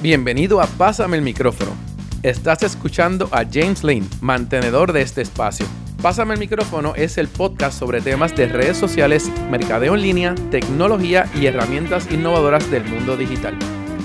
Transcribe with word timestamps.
Bienvenido 0.00 0.60
a 0.60 0.66
Pásame 0.68 1.16
el 1.16 1.24
micrófono. 1.24 1.72
Estás 2.22 2.62
escuchando 2.62 3.28
a 3.32 3.44
James 3.44 3.82
Lane, 3.82 4.06
mantenedor 4.20 4.92
de 4.92 5.02
este 5.02 5.22
espacio. 5.22 5.66
Pásame 6.00 6.34
el 6.34 6.40
micrófono 6.40 6.94
es 6.94 7.18
el 7.18 7.26
podcast 7.26 7.76
sobre 7.76 8.00
temas 8.00 8.36
de 8.36 8.46
redes 8.46 8.76
sociales, 8.76 9.28
mercadeo 9.50 9.96
en 9.96 10.02
línea, 10.02 10.34
tecnología 10.52 11.28
y 11.34 11.46
herramientas 11.46 12.06
innovadoras 12.12 12.70
del 12.70 12.84
mundo 12.84 13.16
digital. 13.16 13.58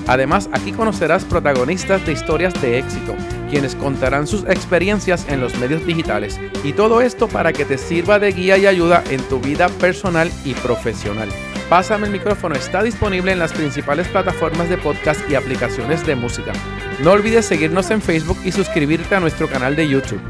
Además, 0.07 0.49
aquí 0.51 0.71
conocerás 0.71 1.25
protagonistas 1.25 2.03
de 2.07 2.13
historias 2.13 2.59
de 2.59 2.79
éxito, 2.79 3.15
quienes 3.51 3.75
contarán 3.75 4.25
sus 4.25 4.45
experiencias 4.45 5.27
en 5.29 5.41
los 5.41 5.55
medios 5.59 5.85
digitales 5.85 6.39
y 6.63 6.73
todo 6.73 7.01
esto 7.01 7.27
para 7.27 7.53
que 7.53 7.65
te 7.65 7.77
sirva 7.77 8.17
de 8.17 8.31
guía 8.31 8.57
y 8.57 8.65
ayuda 8.65 9.03
en 9.11 9.21
tu 9.29 9.39
vida 9.39 9.69
personal 9.69 10.31
y 10.43 10.55
profesional. 10.55 11.29
Pásame 11.73 12.05
el 12.05 12.13
micrófono 12.13 12.53
está 12.53 12.83
disponible 12.83 13.31
en 13.31 13.39
las 13.39 13.51
principales 13.51 14.07
plataformas 14.07 14.69
de 14.69 14.77
podcast 14.77 15.27
y 15.27 15.33
aplicaciones 15.33 16.05
de 16.05 16.15
música. 16.15 16.53
No 17.01 17.13
olvides 17.13 17.47
seguirnos 17.47 17.89
en 17.89 17.99
Facebook 17.99 18.37
y 18.45 18.51
suscribirte 18.51 19.15
a 19.15 19.19
nuestro 19.19 19.49
canal 19.49 19.75
de 19.75 19.89
YouTube. 19.89 20.21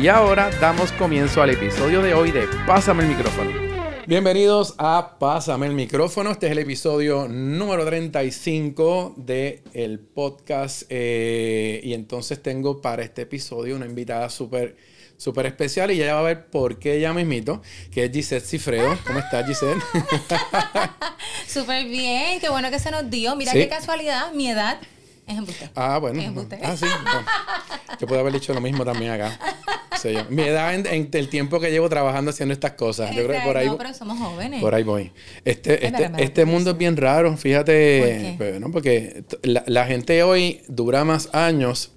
Y 0.00 0.08
ahora 0.08 0.48
damos 0.58 0.92
comienzo 0.92 1.42
al 1.42 1.50
episodio 1.50 2.00
de 2.00 2.14
hoy 2.14 2.30
de 2.30 2.48
Pásame 2.66 3.02
el 3.02 3.10
micrófono. 3.10 3.50
Bienvenidos 4.06 4.74
a 4.78 5.18
Pásame 5.18 5.66
el 5.66 5.74
micrófono. 5.74 6.30
Este 6.30 6.46
es 6.46 6.52
el 6.52 6.60
episodio 6.60 7.28
número 7.28 7.84
35 7.84 9.16
del 9.18 9.60
el 9.74 9.98
podcast. 9.98 10.84
Eh, 10.88 11.78
y 11.84 11.92
entonces 11.92 12.42
tengo 12.42 12.80
para 12.80 13.02
este 13.02 13.20
episodio 13.20 13.76
una 13.76 13.84
invitada 13.84 14.30
súper 14.30 14.76
súper 15.16 15.46
especial 15.46 15.90
y 15.90 15.96
ya 15.96 16.14
va 16.14 16.20
a 16.20 16.22
ver 16.22 16.46
por 16.46 16.78
qué 16.78 16.96
ella 16.96 17.12
mismito, 17.12 17.62
que 17.90 18.04
es 18.04 18.12
Giselle 18.12 18.44
Cifredo. 18.44 18.98
¿Cómo 19.06 19.18
estás, 19.18 19.46
Giselle? 19.46 19.80
súper 21.48 21.86
bien, 21.86 22.40
qué 22.40 22.48
bueno 22.48 22.70
que 22.70 22.78
se 22.78 22.90
nos 22.90 23.08
dio. 23.10 23.36
Mira 23.36 23.52
qué 23.52 23.68
casualidad, 23.68 24.32
mi 24.32 24.48
edad 24.48 24.78
es 25.26 25.36
embuste. 25.36 25.70
Ah, 25.74 25.98
bueno. 25.98 26.22
Ah, 26.62 26.76
sí. 26.76 26.86
Yo 28.00 28.06
puedo 28.06 28.20
haber 28.20 28.32
dicho 28.32 28.54
lo 28.54 28.60
mismo 28.60 28.84
también 28.84 29.12
acá. 29.12 29.38
Mi 30.30 30.42
edad 30.42 30.74
en, 30.74 31.08
el 31.12 31.28
tiempo 31.28 31.58
que 31.58 31.70
llevo 31.70 31.88
trabajando 31.88 32.30
haciendo 32.30 32.52
estas 32.52 32.72
cosas. 32.72 33.14
Yo 33.14 33.24
creo 33.24 33.40
que 33.40 33.46
por 33.46 33.56
ahí. 33.56 33.66
No, 33.66 33.76
pero 33.76 33.92
somos 33.94 34.18
jóvenes. 34.18 34.60
Por 34.60 34.74
ahí 34.74 34.82
voy. 34.82 35.12
Este, 35.44 35.86
este, 35.86 36.10
este 36.18 36.44
mundo 36.44 36.70
es 36.70 36.78
bien 36.78 36.96
raro, 36.96 37.36
fíjate. 37.36 38.36
¿Por 38.38 38.50
pues, 38.60 38.72
porque 38.72 39.24
la, 39.42 39.64
la, 39.66 39.86
gente 39.86 40.22
hoy 40.22 40.62
dura 40.68 41.04
más 41.04 41.34
años 41.34 41.92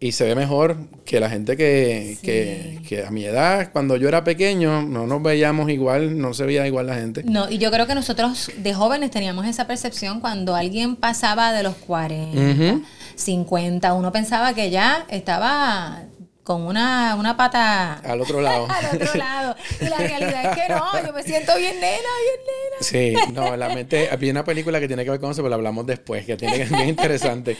y 0.00 0.12
se 0.12 0.24
ve 0.24 0.34
mejor 0.36 0.76
que 1.04 1.18
la 1.18 1.28
gente 1.28 1.56
que, 1.56 3.04
a 3.06 3.10
mi 3.10 3.24
edad, 3.24 3.70
cuando 3.72 3.96
yo 3.96 4.08
era 4.08 4.22
pequeño, 4.22 4.82
no 4.82 5.06
nos 5.06 5.22
veíamos 5.22 5.68
igual, 5.70 6.18
no 6.18 6.34
se 6.34 6.44
veía 6.44 6.66
igual 6.66 6.86
la 6.86 6.94
gente. 6.94 7.24
No, 7.24 7.50
y 7.50 7.58
yo 7.58 7.70
creo 7.72 7.86
que 7.86 7.94
nosotros 7.94 8.52
de 8.56 8.74
jóvenes 8.74 9.10
teníamos 9.10 9.46
esa 9.46 9.66
percepción 9.66 10.20
cuando 10.20 10.54
alguien 10.54 10.94
pasaba 10.94 11.52
de 11.52 11.64
los 11.64 11.74
40, 11.74 12.80
50, 13.16 13.94
uno 13.94 14.12
pensaba 14.12 14.54
que 14.54 14.70
ya 14.70 15.04
estaba 15.08 16.04
con 16.44 16.62
una, 16.62 17.16
una 17.16 17.36
pata 17.36 17.94
al 17.94 18.20
otro 18.20 18.40
lado. 18.40 18.68
al 18.70 18.96
otro 18.96 19.14
lado. 19.16 19.56
Y 19.80 19.84
la 19.84 19.98
realidad 19.98 20.44
es 20.44 20.62
que 20.62 20.72
no, 20.72 21.06
yo 21.06 21.12
me 21.12 21.22
siento 21.24 21.56
bien 21.56 21.74
nena, 21.74 22.08
bien 22.22 22.40
nena. 22.46 23.26
Sí, 23.26 23.32
no, 23.32 23.56
la 23.56 23.68
mente, 23.74 24.08
había 24.10 24.30
una 24.30 24.44
película 24.44 24.78
que 24.78 24.86
tiene 24.86 25.04
que 25.04 25.10
ver 25.10 25.20
con 25.20 25.32
eso, 25.32 25.42
pero 25.42 25.50
la 25.50 25.56
hablamos 25.56 25.86
después, 25.86 26.24
que 26.24 26.36
tiene 26.36 26.56
que 26.56 26.66
ser 26.68 26.76
bien 26.76 26.88
interesante. 26.88 27.56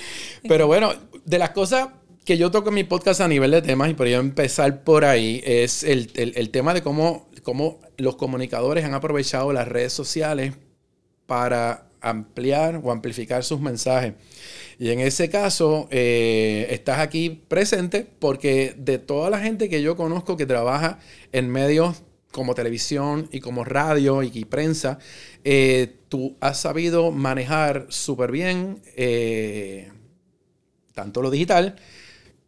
Pero 0.47 0.69
bueno, 0.69 0.94
de 1.25 1.39
las 1.39 1.50
cosas 1.50 1.89
que 2.29 2.37
yo 2.37 2.51
toco 2.51 2.69
en 2.69 2.75
mi 2.75 2.84
podcast 2.84 3.23
a 3.23 3.27
nivel 3.27 3.53
de 3.53 3.62
temas, 3.62 3.89
y 3.89 3.95
por 3.95 4.07
ello 4.07 4.21
empezar 4.21 4.84
por 4.84 5.07
ahí, 5.07 5.41
es 5.47 5.83
el, 5.83 6.51
tema 6.51 6.75
de 6.75 6.83
cómo, 6.83 7.27
cómo 7.43 7.81
los 7.97 8.17
comunicadores 8.17 8.84
han 8.84 8.93
aprovechado 8.93 9.51
las 9.55 9.67
redes 9.67 9.95
sociales 9.95 10.53
para 11.25 11.89
ampliar 12.03 12.83
o 12.84 12.93
amplificar 12.93 13.45
sus 13.45 13.61
mensajes. 13.61 14.12
Y 14.79 14.91
en 14.91 15.01
ese 15.01 15.31
caso, 15.31 15.89
eh, 15.91 16.67
estás 16.69 16.99
aquí 16.99 17.31
presente 17.49 18.06
porque 18.19 18.75
de 18.77 18.99
toda 18.99 19.31
la 19.31 19.41
gente 19.41 19.71
que 19.71 19.81
yo 19.81 19.97
conozco 19.97 20.37
que 20.37 20.45
trabaja 20.45 20.99
en 21.33 21.49
medios 21.49 22.03
como 22.31 22.55
televisión 22.55 23.31
y 23.33 23.41
como 23.41 23.65
radio 23.65 24.22
y, 24.22 24.45
prensa, 24.45 24.99
eh, 25.45 25.97
tú 26.10 26.37
has 26.41 26.60
sabido 26.60 27.10
manejar 27.10 27.87
súper 27.89 28.31
bien 28.31 28.83
eh, 28.97 29.91
tanto 30.93 31.22
lo 31.22 31.31
digital 31.31 31.77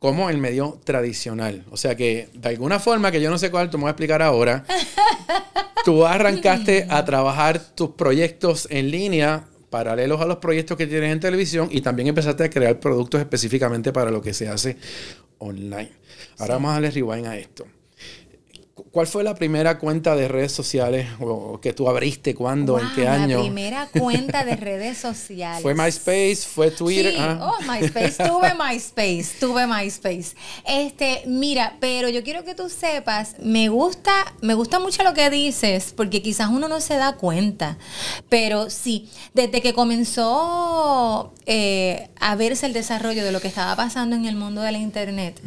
como 0.00 0.30
el 0.30 0.38
medio 0.38 0.80
tradicional. 0.82 1.64
O 1.70 1.76
sea 1.76 1.94
que, 1.94 2.30
de 2.32 2.48
alguna 2.48 2.80
forma, 2.80 3.12
que 3.12 3.20
yo 3.20 3.30
no 3.30 3.38
sé 3.38 3.50
cuál, 3.52 3.70
tú 3.70 3.78
me 3.78 3.82
voy 3.82 3.88
a 3.88 3.92
explicar 3.92 4.22
ahora, 4.22 4.64
tú 5.84 6.04
arrancaste 6.04 6.86
a 6.88 7.04
trabajar 7.04 7.60
tus 7.60 7.90
proyectos 7.90 8.66
en 8.70 8.90
línea 8.90 9.44
paralelos 9.68 10.20
a 10.20 10.26
los 10.26 10.38
proyectos 10.38 10.76
que 10.76 10.86
tienes 10.86 11.12
en 11.12 11.20
televisión 11.20 11.68
y 11.70 11.80
también 11.80 12.08
empezaste 12.08 12.42
a 12.42 12.50
crear 12.50 12.80
productos 12.80 13.20
específicamente 13.20 13.92
para 13.92 14.10
lo 14.10 14.20
que 14.20 14.34
se 14.34 14.48
hace 14.48 14.76
online. 15.38 15.92
Ahora 16.38 16.54
vamos 16.54 16.70
a 16.70 16.72
darle 16.74 16.90
rewind 16.90 17.26
a 17.26 17.36
esto. 17.36 17.66
¿Cuál 18.90 19.06
fue 19.06 19.24
la 19.24 19.34
primera 19.34 19.78
cuenta 19.78 20.16
de 20.16 20.28
redes 20.28 20.52
sociales 20.52 21.08
o 21.20 21.60
que 21.60 21.72
tú 21.72 21.88
abriste? 21.88 22.34
¿Cuándo? 22.34 22.78
¿En 22.78 22.92
qué 22.94 23.06
año? 23.06 23.38
La 23.38 23.42
primera 23.44 23.88
cuenta 23.88 24.44
de 24.44 24.56
redes 24.56 24.98
sociales. 24.98 25.62
¿Fue 25.62 25.74
MySpace? 25.74 26.36
¿Fue 26.36 26.70
Twitter? 26.70 27.12
Sí. 27.12 27.18
Ah. 27.20 27.38
Oh, 27.40 27.62
MySpace. 27.62 28.24
Tuve 28.24 28.52
MySpace. 28.54 29.26
Tuve 29.38 29.66
MySpace. 29.66 30.34
Este, 30.66 31.22
mira, 31.26 31.76
pero 31.80 32.08
yo 32.08 32.22
quiero 32.22 32.44
que 32.44 32.54
tú 32.54 32.68
sepas, 32.68 33.36
me 33.40 33.68
gusta, 33.68 34.12
me 34.40 34.54
gusta 34.54 34.78
mucho 34.78 35.02
lo 35.02 35.14
que 35.14 35.30
dices, 35.30 35.92
porque 35.96 36.22
quizás 36.22 36.48
uno 36.50 36.68
no 36.68 36.80
se 36.80 36.96
da 36.96 37.16
cuenta. 37.16 37.78
Pero 38.28 38.70
sí, 38.70 39.08
desde 39.34 39.60
que 39.60 39.74
comenzó 39.74 41.32
eh, 41.46 42.08
a 42.20 42.36
verse 42.36 42.66
el 42.66 42.72
desarrollo 42.72 43.24
de 43.24 43.32
lo 43.32 43.40
que 43.40 43.48
estaba 43.48 43.76
pasando 43.76 44.16
en 44.16 44.26
el 44.26 44.36
mundo 44.36 44.60
de 44.60 44.72
la 44.72 44.78
internet, 44.78 45.40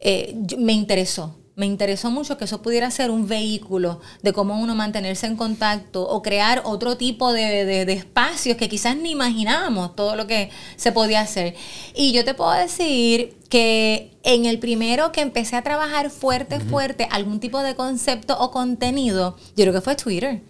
eh, 0.00 0.34
me 0.58 0.72
interesó 0.72 1.36
me 1.56 1.66
interesó 1.66 2.10
mucho 2.10 2.36
que 2.36 2.46
eso 2.46 2.62
pudiera 2.62 2.90
ser 2.90 3.10
un 3.10 3.28
vehículo 3.28 4.00
de 4.22 4.32
cómo 4.32 4.60
uno 4.60 4.74
mantenerse 4.74 5.26
en 5.26 5.36
contacto 5.36 6.02
o 6.02 6.20
crear 6.20 6.62
otro 6.64 6.96
tipo 6.96 7.32
de, 7.32 7.82
espacios 7.92 8.56
que 8.56 8.68
quizás 8.68 8.96
ni 8.96 9.12
imaginábamos 9.12 9.94
todo 9.94 10.16
lo 10.16 10.26
que 10.26 10.50
se 10.76 10.90
podía 10.90 11.20
hacer. 11.20 11.54
Y 11.94 12.12
yo 12.12 12.24
te 12.24 12.34
puedo 12.34 12.52
decir 12.52 13.36
que 13.48 14.10
en 14.24 14.46
el 14.46 14.58
primero 14.58 15.12
que 15.12 15.20
empecé 15.20 15.54
a 15.54 15.62
trabajar 15.62 16.10
fuerte, 16.10 16.58
fuerte, 16.58 17.06
algún 17.10 17.38
tipo 17.38 17.62
de 17.62 17.76
concepto 17.76 18.36
o 18.40 18.50
contenido, 18.50 19.36
yo 19.56 19.64
creo 19.64 19.72
que 19.72 19.80
fue 19.80 19.94
Twitter. 19.94 20.42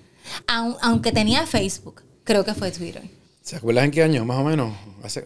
aunque 0.47 1.13
tenía 1.13 1.47
Facebook, 1.47 2.03
creo 2.25 2.45
que 2.45 2.55
fue 2.55 2.71
Twitter. 2.71 3.03
¿Se 3.43 3.57
acuerdan 3.57 3.85
en 3.85 3.91
qué 3.91 4.03
año, 4.03 4.25
más 4.25 4.39
o 4.39 4.45
menos? 4.45 4.73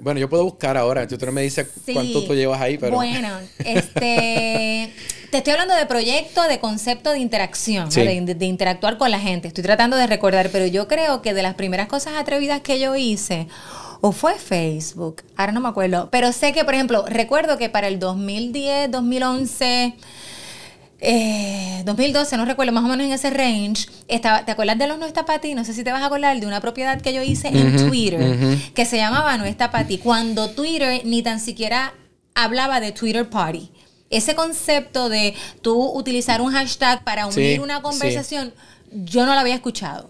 bueno, 0.00 0.18
yo 0.18 0.28
puedo 0.28 0.42
buscar 0.42 0.76
ahora. 0.76 1.06
Tú 1.06 1.16
no 1.24 1.30
me 1.30 1.42
dices 1.42 1.68
cuánto 1.94 2.24
tú 2.24 2.34
llevas 2.34 2.60
ahí, 2.60 2.76
pero... 2.76 2.96
Bueno, 2.96 3.28
este... 3.58 4.92
te 5.30 5.38
estoy 5.38 5.52
hablando 5.52 5.74
de 5.74 5.86
proyecto, 5.86 6.42
de 6.44 6.58
concepto 6.58 7.10
de 7.10 7.18
interacción, 7.18 7.88
de, 7.90 8.46
interactuar 8.46 8.98
con 8.98 9.10
la 9.10 9.20
gente. 9.20 9.48
Estoy 9.48 9.64
tratando 9.64 9.96
de 9.96 10.06
recordar, 10.06 10.50
pero 10.50 10.66
yo 10.66 10.88
creo 10.88 11.22
que 11.22 11.34
de 11.34 11.42
las 11.42 11.54
primeras 11.54 11.88
cosas 11.88 12.14
atrevidas 12.16 12.60
que 12.60 12.80
yo 12.80 12.96
hice, 12.96 13.46
o 14.00 14.12
fue 14.12 14.34
Facebook, 14.34 15.22
ahora 15.36 15.52
no 15.52 15.60
me 15.60 15.68
acuerdo, 15.68 16.08
pero 16.10 16.32
sé 16.32 16.52
que, 16.52 16.64
por 16.64 16.74
ejemplo, 16.74 17.04
recuerdo 17.06 17.58
que 17.58 17.68
para 17.68 17.88
el 17.88 17.98
2010, 17.98 18.90
2011 18.90 19.94
eh, 21.00 21.82
2012, 21.84 22.36
no 22.36 22.44
recuerdo, 22.44 22.72
más 22.72 22.84
o 22.84 22.88
menos 22.88 23.06
en 23.06 23.12
ese 23.12 23.30
range, 23.30 23.86
estaba, 24.08 24.44
¿te 24.44 24.50
acuerdas 24.50 24.78
de 24.78 24.88
los 24.88 24.98
No 24.98 25.06
está 25.06 25.24
para 25.24 25.40
ti? 25.40 25.54
No 25.54 25.64
sé 25.64 25.72
si 25.72 25.84
te 25.84 25.92
vas 25.92 26.02
a 26.02 26.06
acordar 26.06 26.38
de 26.40 26.46
una 26.46 26.60
propiedad 26.60 27.00
que 27.00 27.12
yo 27.12 27.22
hice 27.22 27.48
en 27.48 27.88
Twitter 27.88 28.58
que 28.74 28.84
se 28.84 28.96
llamaba 28.96 29.36
No 29.36 29.44
está 29.44 29.70
para 29.70 29.86
ti, 29.86 29.98
cuando 29.98 30.50
Twitter 30.50 31.02
ni 31.04 31.22
tan 31.22 31.38
siquiera 31.38 31.94
hablaba 32.34 32.80
de 32.80 32.92
Twitter 32.92 33.28
Party. 33.28 33.70
Ese 34.10 34.34
concepto 34.34 35.08
de 35.08 35.34
tú 35.62 35.92
utilizar 35.92 36.40
un 36.40 36.52
hashtag 36.52 37.04
para 37.04 37.26
unir 37.26 37.60
una 37.60 37.82
conversación, 37.82 38.54
yo 38.90 39.26
no 39.26 39.34
lo 39.34 39.40
había 39.40 39.54
escuchado. 39.54 40.08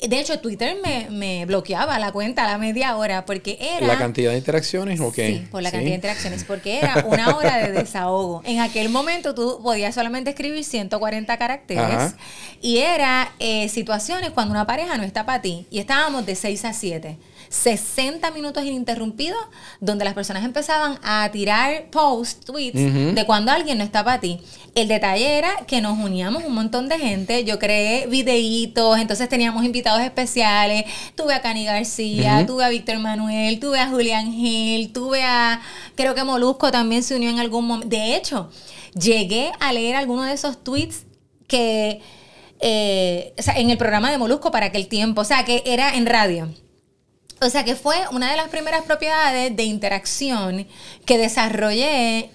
De 0.00 0.20
hecho, 0.20 0.38
Twitter 0.38 0.76
me, 1.10 1.44
bloqueaba 1.46 1.98
la 1.98 2.12
cuenta 2.12 2.44
a 2.44 2.46
la 2.46 2.58
media 2.58 2.96
hora 2.96 3.24
porque 3.24 3.58
era... 3.60 3.86
¿La 3.86 3.98
cantidad 3.98 4.30
de 4.30 4.38
interacciones 4.38 5.00
o 5.00 5.12
qué? 5.12 5.26
Sí, 5.26 5.48
por 5.50 5.62
la 5.62 5.70
cantidad 5.72 5.90
de 5.90 5.96
interacciones, 5.96 6.44
porque 6.44 6.78
era 6.78 7.04
una 7.06 7.36
hora 7.36 7.58
de 7.58 7.72
desahogo. 7.72 8.42
En 8.48 8.60
aquel 8.60 8.88
momento 8.88 9.34
tú 9.34 9.60
podías 9.62 9.94
solamente 9.94 10.30
escribir 10.30 10.64
140 10.64 11.36
caracteres 11.36 12.14
y 12.62 12.78
era 12.78 13.32
eh, 13.38 13.68
situaciones 13.68 14.30
cuando 14.30 14.52
una 14.52 14.66
pareja 14.66 14.96
no 14.96 15.02
está 15.02 15.26
para 15.26 15.42
ti 15.42 15.66
y 15.70 15.80
estábamos 15.80 16.24
de 16.26 16.34
6 16.34 16.64
a 16.64 16.72
7. 16.72 17.18
60 17.48 18.30
minutos 18.30 18.64
ininterrumpidos 18.64 19.40
donde 19.80 20.04
las 20.04 20.14
personas 20.14 20.44
empezaban 20.44 20.98
a 21.02 21.28
tirar 21.32 21.88
posts, 21.90 22.44
tweets 22.44 23.14
de 23.14 23.24
cuando 23.26 23.52
alguien 23.52 23.78
no 23.78 23.84
está 23.84 24.04
para 24.04 24.20
ti. 24.20 24.40
El 24.74 24.88
detalle 24.88 25.38
era 25.38 25.50
que 25.66 25.80
nos 25.80 25.98
uníamos 25.98 26.44
un 26.44 26.54
montón 26.54 26.88
de 26.88 26.98
gente. 26.98 27.44
Yo 27.44 27.58
creé 27.58 28.06
videitos, 28.06 28.98
entonces 28.98 29.28
teníamos 29.28 29.64
invitados 29.64 30.00
especiales. 30.02 30.84
Tuve 31.14 31.34
a 31.34 31.40
Cani 31.40 31.64
García, 31.64 32.44
tuve 32.46 32.64
a 32.64 32.68
Víctor 32.68 32.98
Manuel, 32.98 33.58
tuve 33.58 33.80
a 33.80 33.88
Julián 33.88 34.32
Gil, 34.32 34.92
tuve 34.92 35.24
a. 35.24 35.60
Creo 35.96 36.14
que 36.14 36.22
Molusco 36.22 36.70
también 36.70 37.02
se 37.02 37.16
unió 37.16 37.30
en 37.30 37.40
algún 37.40 37.66
momento. 37.66 37.88
De 37.88 38.14
hecho, 38.14 38.50
llegué 38.94 39.50
a 39.58 39.72
leer 39.72 39.96
algunos 39.96 40.26
de 40.26 40.32
esos 40.32 40.62
tweets 40.62 41.06
que. 41.46 42.00
Eh, 42.60 43.34
o 43.38 43.42
sea, 43.42 43.54
en 43.54 43.70
el 43.70 43.78
programa 43.78 44.10
de 44.10 44.18
Molusco 44.18 44.50
para 44.50 44.66
aquel 44.66 44.88
tiempo, 44.88 45.22
o 45.22 45.24
sea, 45.24 45.44
que 45.44 45.62
era 45.64 45.94
en 45.94 46.06
radio. 46.06 46.48
O 47.40 47.50
sea 47.50 47.64
que 47.64 47.76
fue 47.76 47.96
una 48.12 48.30
de 48.30 48.36
las 48.36 48.48
primeras 48.48 48.82
propiedades 48.82 49.54
de 49.54 49.62
interacción 49.62 50.66
que 51.04 51.18
desarrollé, 51.18 52.30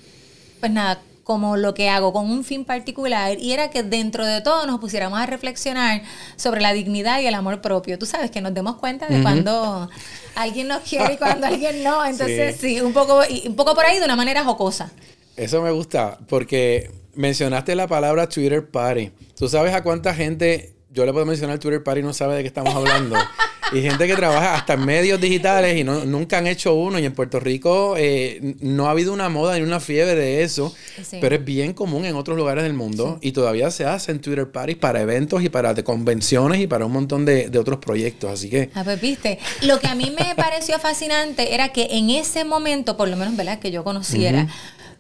pues 0.60 0.72
nada, 0.72 1.02
como 1.24 1.56
lo 1.58 1.74
que 1.74 1.90
hago 1.90 2.12
con 2.12 2.30
un 2.30 2.44
fin 2.44 2.66
particular 2.66 3.38
y 3.40 3.54
era 3.54 3.70
que 3.70 3.84
dentro 3.84 4.26
de 4.26 4.42
todo 4.42 4.66
nos 4.66 4.80
pusiéramos 4.80 5.20
a 5.20 5.26
reflexionar 5.26 6.02
sobre 6.36 6.62
la 6.62 6.74
dignidad 6.74 7.22
y 7.22 7.28
el 7.28 7.34
amor 7.34 7.62
propio. 7.62 7.98
Tú 7.98 8.06
sabes 8.06 8.30
que 8.30 8.42
nos 8.42 8.54
demos 8.54 8.76
cuenta 8.76 9.08
de 9.08 9.22
cuando 9.22 9.90
alguien 10.36 10.68
nos 10.68 10.82
quiere 10.82 11.14
y 11.14 11.18
cuando 11.18 11.48
alguien 11.48 11.84
no. 11.84 12.06
Entonces 12.06 12.58
sí, 12.60 12.82
un, 12.82 12.94
poco, 12.94 13.22
un 13.46 13.56
poco 13.56 13.74
por 13.74 13.86
ahí 13.86 14.00
de 14.00 14.06
una 14.06 14.16
manera 14.16 14.44
jocosa. 14.44 14.92
Eso 15.36 15.62
me 15.62 15.72
gusta 15.72 16.18
porque 16.28 16.92
mencionaste 17.16 17.76
la 17.76 17.88
palabra 17.88 18.28
Twitter 18.28 18.70
Party. 18.70 19.12
¿Tú 19.38 19.48
sabes 19.48 19.74
a 19.74 19.82
cuánta 19.82 20.14
gente 20.14 20.74
yo 20.92 21.06
le 21.06 21.14
puedo 21.14 21.26
mencionar 21.26 21.58
Twitter 21.58 21.84
Party 21.84 22.02
y 22.02 22.04
no 22.04 22.14
sabe 22.14 22.36
de 22.36 22.42
qué 22.42 22.48
estamos 22.48 22.76
hablando? 22.76 23.16
y 23.74 23.82
gente 23.82 24.08
que 24.08 24.16
trabaja 24.16 24.56
hasta 24.56 24.74
en 24.74 24.86
medios 24.86 25.20
digitales 25.20 25.78
y 25.78 25.84
no, 25.84 26.06
nunca 26.06 26.38
han 26.38 26.48
hecho 26.48 26.74
uno. 26.76 27.00
Y 27.00 27.06
en 27.06 27.14
Puerto 27.14 27.40
Rico 27.40 27.96
eh, 27.98 28.56
no 28.62 28.88
ha 28.88 28.92
habido 28.92 29.14
una 29.14 29.30
moda 29.30 29.56
ni 29.56 29.62
una 29.62 29.80
fiebre 29.80 30.16
de 30.16 30.44
eso, 30.44 30.74
pero 31.20 31.36
es 31.36 31.44
bien 31.44 31.74
común 31.74 32.06
en 32.06 32.16
otros 32.16 32.38
lugares 32.38 32.64
del 32.64 32.74
mundo 32.74 33.20
y 33.22 33.32
todavía 33.32 33.72
se 33.72 33.86
hacen 33.86 34.20
Twitter 34.20 34.52
parties 34.52 34.78
para 34.78 35.02
eventos 35.02 35.44
y 35.44 35.50
para 35.50 35.74
convenciones 35.84 36.62
y 36.62 36.68
para 36.68 36.86
un 36.86 36.92
montón 36.92 37.26
de, 37.26 37.52
otros 37.58 37.80
proyectos. 37.80 38.32
Así 38.32 38.50
que. 38.50 38.70
Ah, 38.76 38.84
pues 38.84 39.00
viste. 39.00 39.40
Lo 39.62 39.80
que 39.80 39.88
a 39.88 39.96
mí 39.96 40.14
me 40.18 40.36
pareció 40.36 40.80
fascinante 40.80 41.54
era 41.54 41.70
que 41.70 41.88
en 41.92 42.10
ese 42.10 42.44
momento, 42.46 42.98
por 42.98 43.08
lo 43.08 43.16
menos, 43.16 43.36
¿verdad? 43.36 43.60
Que 43.60 43.72
yo 43.72 43.84
conociera 43.84 44.48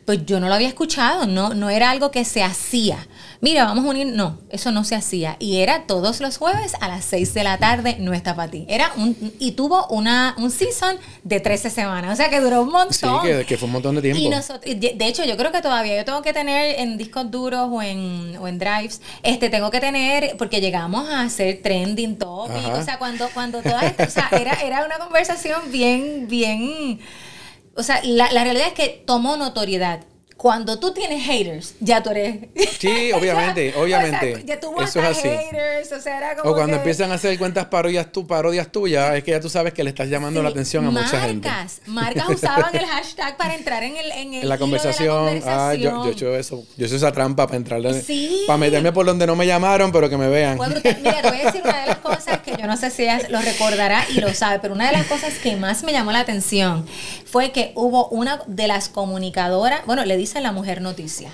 pues 0.05 0.25
yo 0.25 0.39
no 0.39 0.47
lo 0.47 0.55
había 0.55 0.67
escuchado, 0.67 1.25
no, 1.25 1.53
no 1.53 1.69
era 1.69 1.89
algo 1.89 2.11
que 2.11 2.25
se 2.25 2.43
hacía. 2.43 3.07
Mira, 3.39 3.65
vamos 3.65 3.85
a 3.85 3.89
unir, 3.89 4.07
no, 4.07 4.39
eso 4.49 4.71
no 4.71 4.83
se 4.83 4.95
hacía. 4.95 5.35
Y 5.39 5.57
era 5.57 5.85
todos 5.85 6.21
los 6.21 6.37
jueves 6.37 6.73
a 6.79 6.87
las 6.87 7.05
6 7.05 7.33
de 7.33 7.43
la 7.43 7.57
tarde, 7.57 7.97
no 7.99 8.13
está 8.13 8.35
para 8.35 8.51
ti. 8.51 8.65
Era 8.69 8.91
un, 8.95 9.33
y 9.39 9.51
tuvo 9.51 9.87
una, 9.87 10.33
un 10.37 10.51
season 10.51 10.97
de 11.23 11.39
13 11.39 11.69
semanas, 11.69 12.13
o 12.13 12.15
sea 12.15 12.29
que 12.29 12.39
duró 12.39 12.61
un 12.61 12.71
montón. 12.71 13.21
Sí, 13.21 13.45
que, 13.45 13.57
fue 13.57 13.67
un 13.67 13.73
montón 13.73 13.95
de 13.95 14.01
tiempo. 14.01 14.21
Y 14.65 14.75
de 14.75 15.07
hecho, 15.07 15.23
yo 15.25 15.37
creo 15.37 15.51
que 15.51 15.61
todavía 15.61 15.97
yo 15.97 16.05
tengo 16.05 16.21
que 16.21 16.33
tener 16.33 16.79
en 16.79 16.97
discos 16.97 17.29
duros 17.31 17.67
o 17.71 17.81
en, 17.81 18.37
o 18.37 18.47
en 18.47 18.59
drives, 18.59 19.01
este, 19.23 19.49
tengo 19.49 19.71
que 19.71 19.79
tener, 19.79 20.35
porque 20.37 20.61
llegamos 20.61 21.09
a 21.09 21.21
hacer 21.21 21.61
trending 21.61 22.17
topic, 22.17 22.73
o 22.73 22.83
sea, 22.83 22.97
cuando, 22.97 23.29
cuando 23.33 23.61
todas 23.61 23.83
estas, 23.83 24.07
o 24.09 24.11
sea, 24.11 24.29
era, 24.31 24.53
era 24.53 24.85
una 24.85 24.97
conversación 24.99 25.71
bien, 25.71 26.27
bien 26.27 26.99
o 27.75 27.83
sea, 27.83 28.01
la, 28.03 28.27
realidad 28.29 28.67
es 28.67 28.73
que 28.73 29.03
tomó 29.05 29.37
notoriedad 29.37 30.05
cuando 30.43 30.77
tú 30.77 30.91
tienes 30.91 31.23
haters, 31.23 31.73
ya 31.79 32.03
tú 32.03 32.09
eres. 32.09 32.49
Sí, 32.83 33.13
obviamente, 33.13 33.73
obviamente. 33.81 34.43
ya 34.45 34.59
tú 34.59 34.75
Eso 34.81 34.99
es 34.99 35.17
así. 35.17 35.29
haters, 35.29 35.89
o 35.93 36.01
sea, 36.01 36.17
era 36.17 36.35
como. 36.35 36.51
O 36.51 36.53
cuando 36.53 36.75
empiezan 36.75 37.13
a 37.13 37.13
hacer 37.13 37.39
cuentas 37.39 37.67
parodias, 37.67 38.11
tú, 38.11 38.27
parodias 38.27 38.69
tuyas, 38.69 39.15
es 39.15 39.23
que 39.23 39.31
ya 39.31 39.39
tú 39.39 39.47
sabes 39.47 39.73
que 39.73 39.85
le 39.85 39.91
estás 39.91 40.09
llamando 40.09 40.43
la 40.43 40.49
atención 40.49 40.85
a 40.85 40.91
mucha 40.91 41.21
gente. 41.21 41.47
Marcas, 41.47 41.81
marcas 41.85 42.27
usaban 42.27 42.75
el 42.75 42.85
hashtag 42.85 43.37
para 43.37 43.55
entrar 43.55 43.83
en 43.83 43.95
el. 43.95 44.11
En, 44.11 44.33
en 44.33 44.49
la, 44.49 44.57
conversación. 44.57 45.41
Ah, 45.45 45.75
yo, 45.75 45.91
yo 45.91 46.07
he 46.07 46.11
hecho 46.11 46.35
eso. 46.35 46.65
Yo 46.75 46.87
hice 46.87 46.97
esa 46.97 47.13
trampa 47.13 47.47
para 47.47 47.55
entrar. 47.55 47.81
Sí. 47.93 48.43
Para 48.45 48.57
meterme 48.57 48.91
por 48.91 49.05
donde 49.05 49.25
no 49.25 49.37
me 49.37 49.47
llamaron, 49.47 49.93
pero 49.93 50.09
que 50.09 50.17
me 50.17 50.27
vean. 50.27 50.59
Mira, 50.59 51.21
te 51.21 51.29
voy 51.29 51.39
a 51.39 51.45
decir 51.45 51.61
una 51.63 51.79
de 51.79 51.87
las 51.87 51.97
cosas 51.99 52.39
que 52.39 52.51
yo 52.59 52.67
no 52.67 52.75
sé 52.75 52.89
si 52.89 53.03
ella 53.03 53.21
lo 53.29 53.39
recordará 53.39 54.05
y 54.09 54.19
lo 54.19 54.33
sabe, 54.33 54.59
pero 54.59 54.73
una 54.73 54.87
de 54.87 54.91
las 54.91 55.05
cosas 55.05 55.35
que 55.35 55.55
más 55.55 55.83
me 55.83 55.93
llamó 55.93 56.11
la 56.11 56.19
atención 56.19 56.85
fue 57.23 57.53
que 57.53 57.71
hubo 57.75 58.09
una 58.09 58.41
de 58.45 58.67
las 58.67 58.89
comunicadoras, 58.89 59.85
bueno, 59.85 60.03
le 60.03 60.17
dice 60.17 60.32
la 60.41 60.51
Mujer 60.51 60.81
Noticia, 60.81 61.31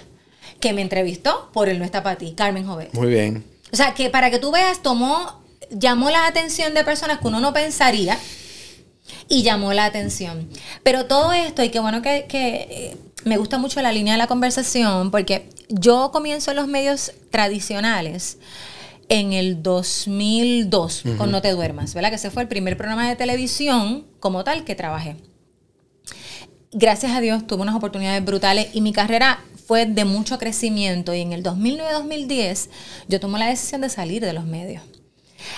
que 0.59 0.73
me 0.73 0.81
entrevistó 0.81 1.49
por 1.53 1.69
el 1.69 1.79
No 1.79 1.85
está 1.85 2.03
para 2.03 2.17
ti, 2.17 2.33
Carmen 2.35 2.65
Jovet. 2.65 2.93
Muy 2.93 3.07
bien. 3.07 3.45
O 3.71 3.75
sea, 3.75 3.93
que 3.93 4.09
para 4.09 4.31
que 4.31 4.39
tú 4.39 4.51
veas, 4.51 4.81
tomó, 4.81 5.41
llamó 5.69 6.09
la 6.09 6.25
atención 6.25 6.73
de 6.73 6.83
personas 6.83 7.19
que 7.19 7.27
uno 7.27 7.39
no 7.39 7.53
pensaría 7.53 8.17
y 9.27 9.43
llamó 9.43 9.73
la 9.73 9.85
atención. 9.85 10.49
Pero 10.83 11.05
todo 11.05 11.33
esto, 11.33 11.63
y 11.63 11.69
qué 11.69 11.79
bueno 11.79 12.01
que, 12.01 12.25
eh, 12.31 12.97
me 13.25 13.37
gusta 13.37 13.57
mucho 13.57 13.81
la 13.81 13.91
línea 13.91 14.13
de 14.13 14.17
la 14.17 14.27
conversación, 14.27 15.11
porque 15.11 15.49
yo 15.69 16.11
comienzo 16.11 16.51
en 16.51 16.57
los 16.57 16.67
medios 16.67 17.11
tradicionales 17.29 18.37
en 19.09 19.33
el 19.33 19.61
2002 19.61 21.03
con 21.17 21.31
No 21.31 21.41
Te 21.41 21.51
Duermas, 21.51 21.93
¿verdad? 21.93 22.09
Que 22.09 22.15
ese 22.15 22.31
fue 22.31 22.43
el 22.43 22.47
primer 22.47 22.77
programa 22.77 23.09
de 23.09 23.15
televisión 23.15 24.05
como 24.19 24.43
tal 24.43 24.63
que 24.63 24.75
trabajé 24.75 25.15
gracias 26.71 27.11
a 27.13 27.21
Dios 27.21 27.47
tuve 27.47 27.61
unas 27.61 27.75
oportunidades 27.75 28.23
brutales 28.23 28.67
y 28.73 28.81
mi 28.81 28.93
carrera 28.93 29.39
fue 29.65 29.85
de 29.85 30.05
mucho 30.05 30.37
crecimiento 30.37 31.13
y 31.13 31.21
en 31.21 31.33
el 31.33 31.43
2009-2010 31.43 32.69
yo 33.07 33.19
tomé 33.19 33.39
la 33.39 33.47
decisión 33.47 33.81
de 33.81 33.89
salir 33.89 34.21
de 34.21 34.33
los 34.33 34.45
medios. 34.45 34.83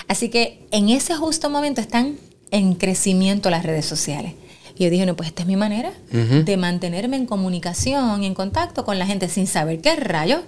Así 0.08 0.28
que 0.28 0.66
en 0.70 0.88
ese 0.88 1.14
justo 1.14 1.50
momento 1.50 1.80
están 1.80 2.18
en 2.50 2.74
crecimiento 2.74 3.50
las 3.50 3.64
redes 3.64 3.86
sociales. 3.86 4.34
Y 4.76 4.84
yo 4.84 4.90
dije, 4.90 5.06
no, 5.06 5.16
pues 5.16 5.28
esta 5.28 5.42
es 5.42 5.48
mi 5.48 5.56
manera 5.56 5.92
de 6.10 6.56
mantenerme 6.56 7.16
en 7.16 7.26
comunicación 7.26 8.22
y 8.22 8.26
en 8.26 8.34
contacto 8.34 8.84
con 8.84 8.98
la 8.98 9.06
gente 9.06 9.28
sin 9.28 9.46
saber 9.46 9.80
qué 9.80 9.96
rayos 9.96 10.40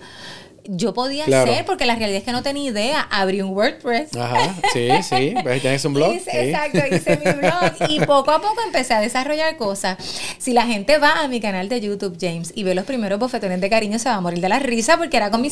yo 0.64 0.94
podía 0.94 1.24
hacer, 1.24 1.64
porque 1.64 1.86
la 1.86 1.94
realidad 1.94 2.18
es 2.18 2.24
que 2.24 2.32
no 2.32 2.42
tenía 2.42 2.70
idea. 2.70 3.00
Abrí 3.10 3.42
un 3.42 3.50
WordPress. 3.50 4.16
Ajá, 4.16 4.54
sí, 4.72 4.88
sí. 5.02 5.34
Pues 5.44 5.60
tienes 5.60 5.84
un 5.84 5.94
blog. 5.94 6.12
Exacto, 6.12 6.78
hice 6.90 7.18
mi 7.18 7.32
blog. 7.32 7.90
Y 7.90 8.00
poco 8.06 8.30
a 8.30 8.40
poco 8.40 8.56
empecé 8.64 8.94
a 8.94 9.00
desarrollar 9.00 9.56
cosas. 9.56 9.98
Si 10.38 10.52
la 10.52 10.66
gente 10.66 10.98
va 10.98 11.22
a 11.22 11.28
mi 11.28 11.40
canal 11.40 11.68
de 11.68 11.80
YouTube, 11.80 12.16
James, 12.20 12.52
y 12.54 12.62
ve 12.62 12.74
los 12.74 12.84
primeros 12.84 13.18
bofetones 13.18 13.60
de 13.60 13.68
cariño, 13.68 13.98
se 13.98 14.08
va 14.08 14.16
a 14.16 14.20
morir 14.20 14.40
de 14.40 14.48
la 14.48 14.58
risa 14.58 14.96
porque 14.96 15.16
era 15.16 15.30
con 15.30 15.42
mi 15.42 15.50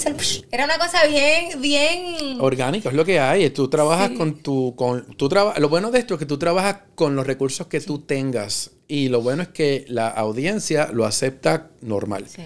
Era 0.51 0.65
una 0.65 0.79
cosa 0.79 1.07
bien, 1.07 1.61
bien. 1.61 2.41
Orgánico, 2.41 2.89
es 2.89 2.95
lo 2.95 3.05
que 3.05 3.21
hay. 3.21 3.51
Tú 3.51 3.69
trabajas 3.69 4.11
con 4.11 4.37
tu. 4.37 4.75
Con, 4.77 5.07
lo 5.59 5.69
bueno 5.69 5.91
de 5.91 5.99
esto 5.99 6.15
es 6.15 6.21
que 6.21 6.27
tú 6.27 6.39
trabajas 6.39 6.79
con 6.95 7.17
los 7.17 7.27
recursos 7.27 7.67
que 7.67 7.81
tú 7.81 7.99
tengas. 7.99 8.71
Y 8.89 9.09
lo 9.09 9.23
bueno 9.23 9.43
es 9.43 9.49
que 9.49 9.85
la 9.89 10.09
audiencia 10.09 10.89
lo 10.93 11.05
acepta 11.05 11.71
normal. 11.81 12.27
Sí. 12.29 12.43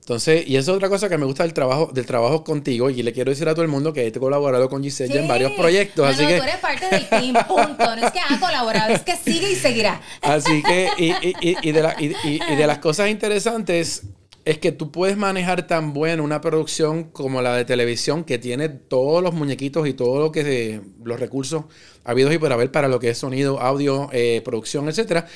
Entonces, 0.00 0.48
y 0.48 0.56
eso 0.56 0.72
es 0.72 0.76
otra 0.76 0.88
cosa 0.88 1.08
que 1.08 1.18
me 1.18 1.26
gusta 1.26 1.44
del 1.44 1.52
trabajo, 1.52 1.90
del 1.92 2.06
trabajo 2.06 2.42
contigo, 2.42 2.90
y 2.90 3.02
le 3.02 3.12
quiero 3.12 3.30
decir 3.30 3.48
a 3.48 3.52
todo 3.52 3.62
el 3.62 3.70
mundo 3.70 3.92
que 3.92 4.06
he 4.06 4.12
colaborado 4.12 4.68
con 4.68 4.82
Giselle 4.82 5.20
en 5.20 5.28
varios 5.28 5.52
proyectos. 5.52 6.06
así 6.06 6.26
que... 6.26 6.38
tú 6.38 6.42
eres 6.42 6.56
parte 6.56 6.86
del 6.90 7.08
team, 7.08 7.36
punto. 7.46 7.96
No 7.96 8.06
es 8.06 8.10
que 8.10 8.18
ha 8.18 8.40
colaborado, 8.40 8.92
es 8.92 9.02
que 9.02 9.16
sigue 9.16 9.52
y 9.52 9.54
seguirá. 9.54 10.00
Así 10.22 10.62
que, 10.62 10.88
y, 10.98 11.10
y, 11.10 11.56
y, 11.62 11.72
de, 11.72 11.82
la, 11.82 11.94
y, 12.00 12.56
de 12.56 12.66
las 12.66 12.78
cosas 12.78 13.08
interesantes 13.10 14.02
es 14.46 14.58
que 14.58 14.72
tú 14.72 14.90
puedes 14.90 15.16
manejar 15.18 15.66
tan 15.66 15.92
buena 15.92 16.22
una 16.22 16.40
producción 16.40 17.04
como 17.04 17.42
la 17.42 17.54
de 17.54 17.66
televisión 17.66 18.24
que 18.24 18.38
tiene 18.38 18.68
todos 18.68 19.22
los 19.22 19.34
muñequitos 19.34 19.86
y 19.86 19.92
todo 19.92 20.18
lo 20.18 20.32
que 20.32 20.80
los 21.04 21.20
recursos 21.20 21.66
habidos 22.04 22.32
y 22.32 22.38
por 22.38 22.52
haber 22.52 22.72
para 22.72 22.88
lo 22.88 22.98
que 22.98 23.10
es 23.10 23.18
sonido, 23.18 23.60
audio, 23.60 24.08
eh, 24.12 24.40
producción, 24.44 24.88
etcétera. 24.88 25.26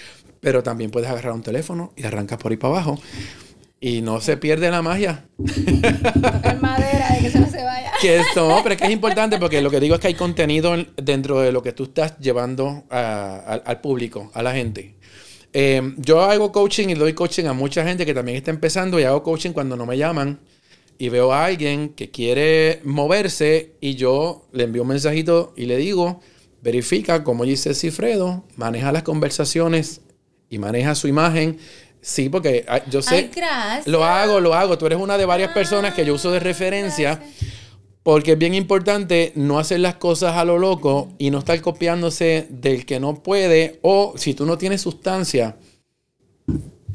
Pero 0.41 0.63
también 0.63 0.91
puedes 0.91 1.09
agarrar 1.09 1.33
un 1.33 1.43
teléfono 1.43 1.93
y 1.97 2.05
arrancas 2.05 2.39
por 2.39 2.51
ahí 2.51 2.57
para 2.57 2.75
abajo 2.75 2.99
y 3.85 4.01
no 4.01 4.19
se 4.23 4.39
pierde 4.39 4.71
la 4.71 4.81
magia. 4.81 5.27
Tocar 5.37 6.59
madera 6.63 7.11
de 7.13 7.21
que 7.21 7.27
eso 7.27 7.39
no 7.39 7.51
se 7.51 7.63
vaya. 7.63 7.93
Que 8.01 8.17
esto, 8.17 8.61
pero 8.63 8.77
es 8.77 8.81
que 8.81 8.87
es 8.87 8.93
importante 8.93 9.37
porque 9.37 9.61
lo 9.61 9.71
que 9.71 9.79
digo 9.79 9.95
es 9.95 10.01
que 10.01 10.07
hay 10.07 10.15
contenido 10.15 10.75
dentro 10.97 11.41
de 11.41 11.53
lo 11.53 11.63
que 11.63 11.73
tú 11.73 11.85
estás 11.85 12.19
llevando 12.19 12.85
al 12.89 13.81
público, 13.83 14.31
a 14.33 14.43
la 14.43 14.55
gente. 14.55 14.95
Eh, 15.53 15.83
yo 15.99 16.23
hago 16.23 16.51
coaching 16.51 16.89
y 16.89 16.95
doy 16.95 17.13
coaching 17.13 17.45
a 17.45 17.53
mucha 17.53 17.85
gente 17.85 18.07
que 18.07 18.15
también 18.15 18.39
está 18.39 18.51
empezando 18.51 18.99
y 18.99 19.03
hago 19.03 19.23
coaching 19.23 19.51
cuando 19.51 19.77
no 19.77 19.85
me 19.85 19.99
llaman 19.99 20.41
y 20.97 21.11
veo 21.11 21.35
a 21.35 21.45
alguien 21.45 21.91
que 21.91 22.11
quiere 22.11 22.81
moverse 22.85 23.75
y 23.83 23.97
yo 23.97 24.49
le 24.53 24.65
envío 24.65 24.81
un 24.81 24.89
mensajito 24.89 25.53
y 25.59 25.67
le 25.67 25.77
digo, 25.77 26.23
verifica 26.63 27.23
como 27.23 27.45
dice 27.45 27.75
Cifredo, 27.75 28.45
maneja 28.57 28.93
las 28.93 29.03
conversaciones 29.03 30.01
y 30.49 30.57
maneja 30.57 30.95
su 30.95 31.07
imagen 31.07 31.59
Sí, 32.05 32.29
porque 32.29 32.67
ah, 32.69 32.83
yo 32.91 33.01
sé. 33.01 33.31
lo 33.87 34.05
hago, 34.05 34.39
lo 34.39 34.53
hago. 34.53 34.77
Tú 34.77 34.85
eres 34.85 34.99
una 34.99 35.17
de 35.17 35.25
varias 35.25 35.53
personas 35.53 35.95
que 35.95 36.05
yo 36.05 36.13
uso 36.13 36.31
de 36.31 36.39
referencia. 36.39 37.23
Porque 38.03 38.33
es 38.33 38.39
bien 38.39 38.53
importante 38.53 39.33
no 39.35 39.59
hacer 39.59 39.81
las 39.81 39.95
cosas 39.95 40.37
a 40.37 40.45
lo 40.45 40.59
loco 40.59 41.15
y 41.17 41.31
no 41.31 41.39
estar 41.39 41.59
copiándose 41.63 42.47
del 42.51 42.85
que 42.85 43.01
no 43.01 43.23
puede. 43.23 43.79
O 43.81 44.13
si 44.19 44.35
tú 44.35 44.45
no 44.45 44.59
tienes 44.59 44.83
sustancia, 44.83 45.57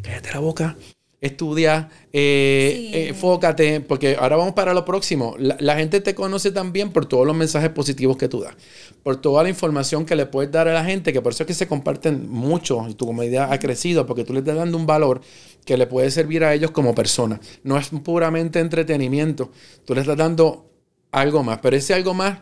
cállate 0.03 0.31
la 0.31 0.39
boca 0.39 0.77
estudia, 1.21 1.89
eh, 2.13 2.91
eh, 2.93 3.07
enfócate, 3.09 3.81
porque 3.81 4.15
ahora 4.19 4.37
vamos 4.37 4.53
para 4.53 4.73
lo 4.73 4.85
próximo. 4.85 5.35
La, 5.37 5.75
gente 5.75 6.01
te 6.01 6.15
conoce 6.15 6.51
también 6.51 6.91
por 6.91 7.05
todos 7.05 7.27
los 7.27 7.35
mensajes 7.35 7.69
positivos 7.69 8.17
que 8.17 8.27
tú 8.27 8.41
das, 8.41 8.55
por 9.03 9.17
toda 9.17 9.43
la 9.43 9.49
información 9.49 10.05
que 10.05 10.15
le 10.15 10.25
puedes 10.25 10.51
dar 10.51 10.67
a 10.67 10.73
la 10.73 10.83
gente, 10.83 11.13
que 11.13 11.21
por 11.21 11.33
eso 11.33 11.43
es 11.43 11.47
que 11.47 11.53
se 11.53 11.67
comparten 11.67 12.29
mucho 12.29 12.85
y 12.87 12.93
tu 12.93 13.05
comunidad 13.05 13.51
ha 13.51 13.59
crecido, 13.59 14.05
porque 14.05 14.23
tú 14.23 14.33
le 14.33 14.39
estás 14.39 14.55
dando 14.55 14.77
un 14.77 14.85
valor 14.85 15.21
que 15.65 15.77
le 15.77 15.87
puede 15.87 16.11
servir 16.11 16.43
a 16.43 16.53
ellos 16.53 16.71
como 16.71 16.93
persona. 16.93 17.39
No 17.63 17.77
es 17.77 17.89
puramente 17.89 18.59
entretenimiento, 18.59 19.51
tú 19.85 19.95
le 19.95 20.01
estás 20.01 20.17
dando 20.17 20.69
algo 21.11 21.43
más, 21.43 21.59
pero 21.59 21.75
ese 21.75 21.93
algo 21.93 22.13
más 22.13 22.39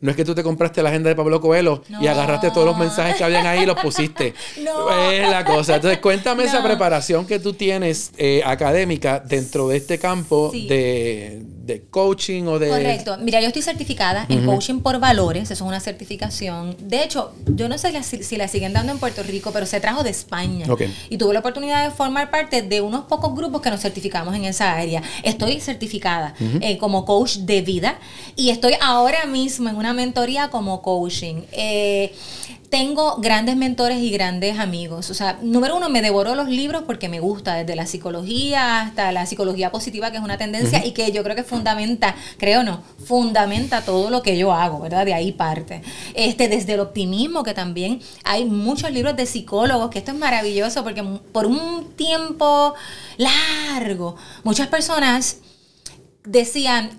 no 0.00 0.10
es 0.10 0.16
que 0.16 0.24
tú 0.24 0.34
te 0.34 0.42
compraste 0.42 0.82
la 0.82 0.90
agenda 0.90 1.08
de 1.08 1.16
Pablo 1.16 1.40
Coelho 1.40 1.82
y 2.00 2.06
agarraste 2.06 2.50
todos 2.50 2.66
los 2.66 2.76
mensajes 2.76 3.16
que 3.16 3.24
habían 3.24 3.46
ahí 3.46 3.62
y 3.62 3.66
los 3.66 3.78
pusiste. 3.78 4.34
no. 4.64 5.10
Es 5.10 5.28
la 5.28 5.44
cosa. 5.44 5.76
Entonces, 5.76 5.98
cuéntame 6.00 6.44
esa 6.44 6.62
preparación 6.62 7.26
que 7.26 7.38
tú 7.38 7.54
tienes 7.54 8.12
eh, 8.18 8.42
académica 8.44 9.20
dentro 9.20 9.68
de 9.68 9.78
este 9.78 9.98
campo 9.98 10.50
de, 10.52 11.42
de 11.66 11.82
coaching 11.90 12.44
o 12.44 12.58
de... 12.58 12.68
Correcto. 12.68 13.16
Mira, 13.20 13.40
yo 13.40 13.48
estoy 13.48 13.62
certificada 13.62 14.26
en 14.28 14.44
coaching 14.46 14.80
por 14.80 14.98
valores, 15.00 15.50
eso 15.50 15.54
es 15.54 15.60
una 15.60 15.80
certificación. 15.80 16.76
De 16.78 17.02
hecho, 17.02 17.32
yo 17.46 17.68
no 17.68 17.76
sé 17.78 18.02
si 18.02 18.36
la, 18.36 18.48
siguen 18.48 18.72
dando 18.72 18.92
en 18.92 18.98
Puerto 18.98 19.22
Rico, 19.22 19.50
pero 19.52 19.66
se 19.66 19.80
trajo 19.80 20.02
de 20.02 20.10
España. 20.10 20.66
Y 21.08 21.18
tuve 21.18 21.34
la 21.34 21.40
oportunidad 21.40 21.88
de 21.88 21.94
formar 21.94 22.30
parte 22.30 22.62
de 22.62 22.80
unos 22.80 23.04
pocos 23.06 23.34
grupos 23.34 23.60
que 23.62 23.70
nos 23.70 23.80
certificamos 23.80 24.34
en 24.34 24.44
esa 24.44 24.74
área. 24.74 25.02
Estoy 25.22 25.60
certificada 25.60 26.34
eh, 26.60 26.78
como 26.78 27.04
coach 27.04 27.38
de 27.38 27.62
vida 27.62 27.98
y 28.36 28.50
estoy 28.50 28.74
ahora 28.80 29.26
mismo 29.26 29.68
en 29.68 29.76
una 29.76 29.85
mentoría 29.92 30.48
como 30.48 30.82
coaching. 30.82 31.42
Eh, 31.52 32.14
tengo 32.68 33.16
grandes 33.18 33.56
mentores 33.56 33.98
y 33.98 34.10
grandes 34.10 34.58
amigos. 34.58 35.10
O 35.10 35.14
sea, 35.14 35.38
número 35.42 35.76
uno, 35.76 35.88
me 35.88 36.02
devoro 36.02 36.34
los 36.34 36.48
libros 36.48 36.82
porque 36.86 37.08
me 37.08 37.20
gusta, 37.20 37.54
desde 37.54 37.76
la 37.76 37.86
psicología 37.86 38.80
hasta 38.82 39.12
la 39.12 39.26
psicología 39.26 39.70
positiva, 39.70 40.10
que 40.10 40.18
es 40.18 40.22
una 40.22 40.36
tendencia 40.36 40.84
y 40.84 40.92
que 40.92 41.12
yo 41.12 41.22
creo 41.22 41.36
que 41.36 41.44
fundamenta, 41.44 42.14
creo 42.38 42.62
no, 42.64 42.82
fundamenta 43.04 43.82
todo 43.82 44.10
lo 44.10 44.22
que 44.22 44.36
yo 44.36 44.52
hago, 44.52 44.80
¿verdad? 44.80 45.06
De 45.06 45.14
ahí 45.14 45.32
parte. 45.32 45.82
Este, 46.14 46.48
desde 46.48 46.74
el 46.74 46.80
optimismo, 46.80 47.42
que 47.42 47.54
también 47.54 48.00
hay 48.24 48.44
muchos 48.44 48.90
libros 48.90 49.16
de 49.16 49.26
psicólogos, 49.26 49.90
que 49.90 49.98
esto 49.98 50.12
es 50.12 50.18
maravilloso 50.18 50.82
porque 50.82 51.02
por 51.32 51.46
un 51.46 51.92
tiempo 51.96 52.74
largo, 53.16 54.16
muchas 54.42 54.68
personas 54.68 55.38
decían, 56.24 56.90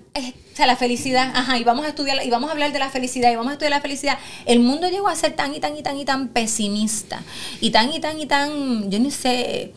sea, 0.58 0.66
la 0.66 0.76
felicidad, 0.76 1.32
ajá, 1.34 1.56
y 1.56 1.64
vamos 1.64 1.84
a 1.86 1.88
estudiar, 1.88 2.24
y 2.24 2.30
vamos 2.30 2.50
a 2.50 2.52
hablar 2.52 2.72
de 2.72 2.78
la 2.78 2.90
felicidad, 2.90 3.32
y 3.32 3.36
vamos 3.36 3.50
a 3.50 3.52
estudiar 3.54 3.70
la 3.70 3.80
felicidad. 3.80 4.18
El 4.44 4.60
mundo 4.60 4.88
llegó 4.88 5.08
a 5.08 5.14
ser 5.14 5.32
tan 5.34 5.54
y 5.54 5.60
tan 5.60 5.76
y 5.76 5.82
tan 5.82 5.96
y 5.96 6.04
tan 6.04 6.28
pesimista, 6.28 7.22
y 7.60 7.70
tan 7.70 7.92
y 7.92 8.00
tan 8.00 8.20
y 8.20 8.26
tan, 8.26 8.90
yo 8.90 8.98
no 8.98 9.10
sé, 9.10 9.72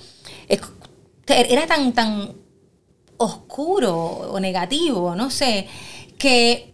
era 1.28 1.68
tan, 1.68 1.94
tan 1.94 2.34
oscuro 3.18 3.96
o 3.96 4.40
negativo, 4.40 5.16
no 5.16 5.30
sé, 5.30 5.68
que 6.18 6.71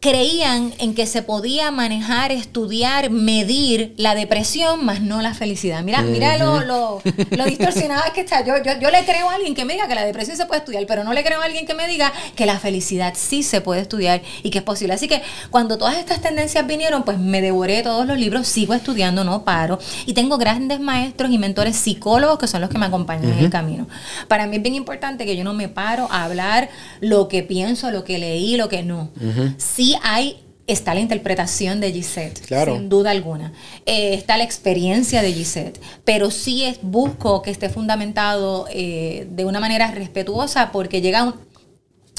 creían 0.00 0.72
en 0.78 0.94
que 0.94 1.06
se 1.06 1.22
podía 1.22 1.70
manejar, 1.70 2.30
estudiar, 2.30 3.10
medir 3.10 3.94
la 3.96 4.14
depresión, 4.14 4.84
más 4.84 5.00
no 5.00 5.20
la 5.22 5.34
felicidad. 5.34 5.82
Mira, 5.82 6.02
mira 6.02 6.38
lo, 6.38 6.60
lo, 6.60 7.02
lo 7.30 7.44
distorsionada 7.46 8.12
que 8.12 8.20
está. 8.20 8.44
Yo, 8.44 8.62
yo, 8.62 8.78
yo, 8.80 8.90
le 8.90 9.04
creo 9.04 9.28
a 9.28 9.34
alguien 9.34 9.54
que 9.54 9.64
me 9.64 9.72
diga 9.72 9.88
que 9.88 9.96
la 9.96 10.04
depresión 10.04 10.36
se 10.36 10.46
puede 10.46 10.60
estudiar, 10.60 10.84
pero 10.86 11.02
no 11.02 11.12
le 11.12 11.24
creo 11.24 11.40
a 11.40 11.44
alguien 11.44 11.66
que 11.66 11.74
me 11.74 11.88
diga 11.88 12.12
que 12.36 12.46
la 12.46 12.58
felicidad 12.60 13.14
sí 13.16 13.42
se 13.42 13.60
puede 13.60 13.80
estudiar 13.80 14.22
y 14.42 14.50
que 14.50 14.58
es 14.58 14.64
posible. 14.64 14.94
Así 14.94 15.08
que 15.08 15.20
cuando 15.50 15.78
todas 15.78 15.96
estas 15.96 16.20
tendencias 16.20 16.64
vinieron, 16.66 17.02
pues 17.02 17.18
me 17.18 17.42
devoré 17.42 17.82
todos 17.82 18.06
los 18.06 18.18
libros, 18.18 18.46
sigo 18.46 18.74
estudiando, 18.74 19.24
no 19.24 19.44
paro. 19.44 19.80
Y 20.06 20.12
tengo 20.12 20.38
grandes 20.38 20.78
maestros 20.78 21.32
y 21.32 21.38
mentores 21.38 21.76
psicólogos 21.76 22.38
que 22.38 22.46
son 22.46 22.60
los 22.60 22.70
que 22.70 22.78
me 22.78 22.86
acompañan 22.86 23.32
en 23.32 23.38
el 23.38 23.50
camino. 23.50 23.88
Para 24.28 24.46
mí 24.46 24.56
es 24.56 24.62
bien 24.62 24.76
importante 24.76 25.26
que 25.26 25.36
yo 25.36 25.42
no 25.42 25.54
me 25.54 25.68
paro 25.68 26.06
a 26.10 26.24
hablar 26.24 26.68
lo 27.00 27.26
que 27.26 27.42
pienso, 27.42 27.90
lo 27.90 28.04
que 28.04 28.18
leí, 28.18 28.56
lo 28.56 28.68
que 28.68 28.84
no. 28.84 29.10
Sí 29.56 29.87
hay 30.02 30.42
está 30.68 30.92
la 30.92 31.00
interpretación 31.00 31.80
de 31.80 31.92
Gisette, 31.92 32.46
sin 32.66 32.88
duda 32.88 33.10
alguna. 33.10 33.52
Eh, 33.86 34.14
está 34.14 34.36
la 34.36 34.44
experiencia 34.44 35.22
de 35.22 35.32
Gisette, 35.32 35.80
pero 36.04 36.30
sí 36.30 36.62
es, 36.64 36.78
busco 36.82 37.40
que 37.42 37.50
esté 37.50 37.70
fundamentado 37.70 38.66
eh, 38.70 39.26
de 39.30 39.44
una 39.46 39.60
manera 39.60 39.90
respetuosa 39.90 40.70
porque 40.70 41.00
llega 41.00 41.24
un, 41.24 41.34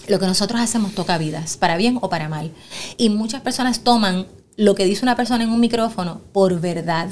lo 0.08 0.20
que 0.20 0.26
nosotros 0.26 0.60
hacemos 0.60 0.94
toca 0.96 1.18
vidas, 1.20 1.58
para 1.58 1.78
bien 1.78 2.00
o 2.02 2.10
para 2.10 2.28
mal. 2.28 2.52
Y 2.98 3.10
muchas 3.10 3.42
personas 3.42 3.82
toman 3.82 4.26
lo 4.58 4.74
que 4.74 4.86
dice 4.86 5.06
una 5.06 5.16
persona 5.16 5.44
en 5.44 5.52
un 5.52 5.60
micrófono 5.60 6.22
por 6.34 6.60
verdad. 6.60 7.08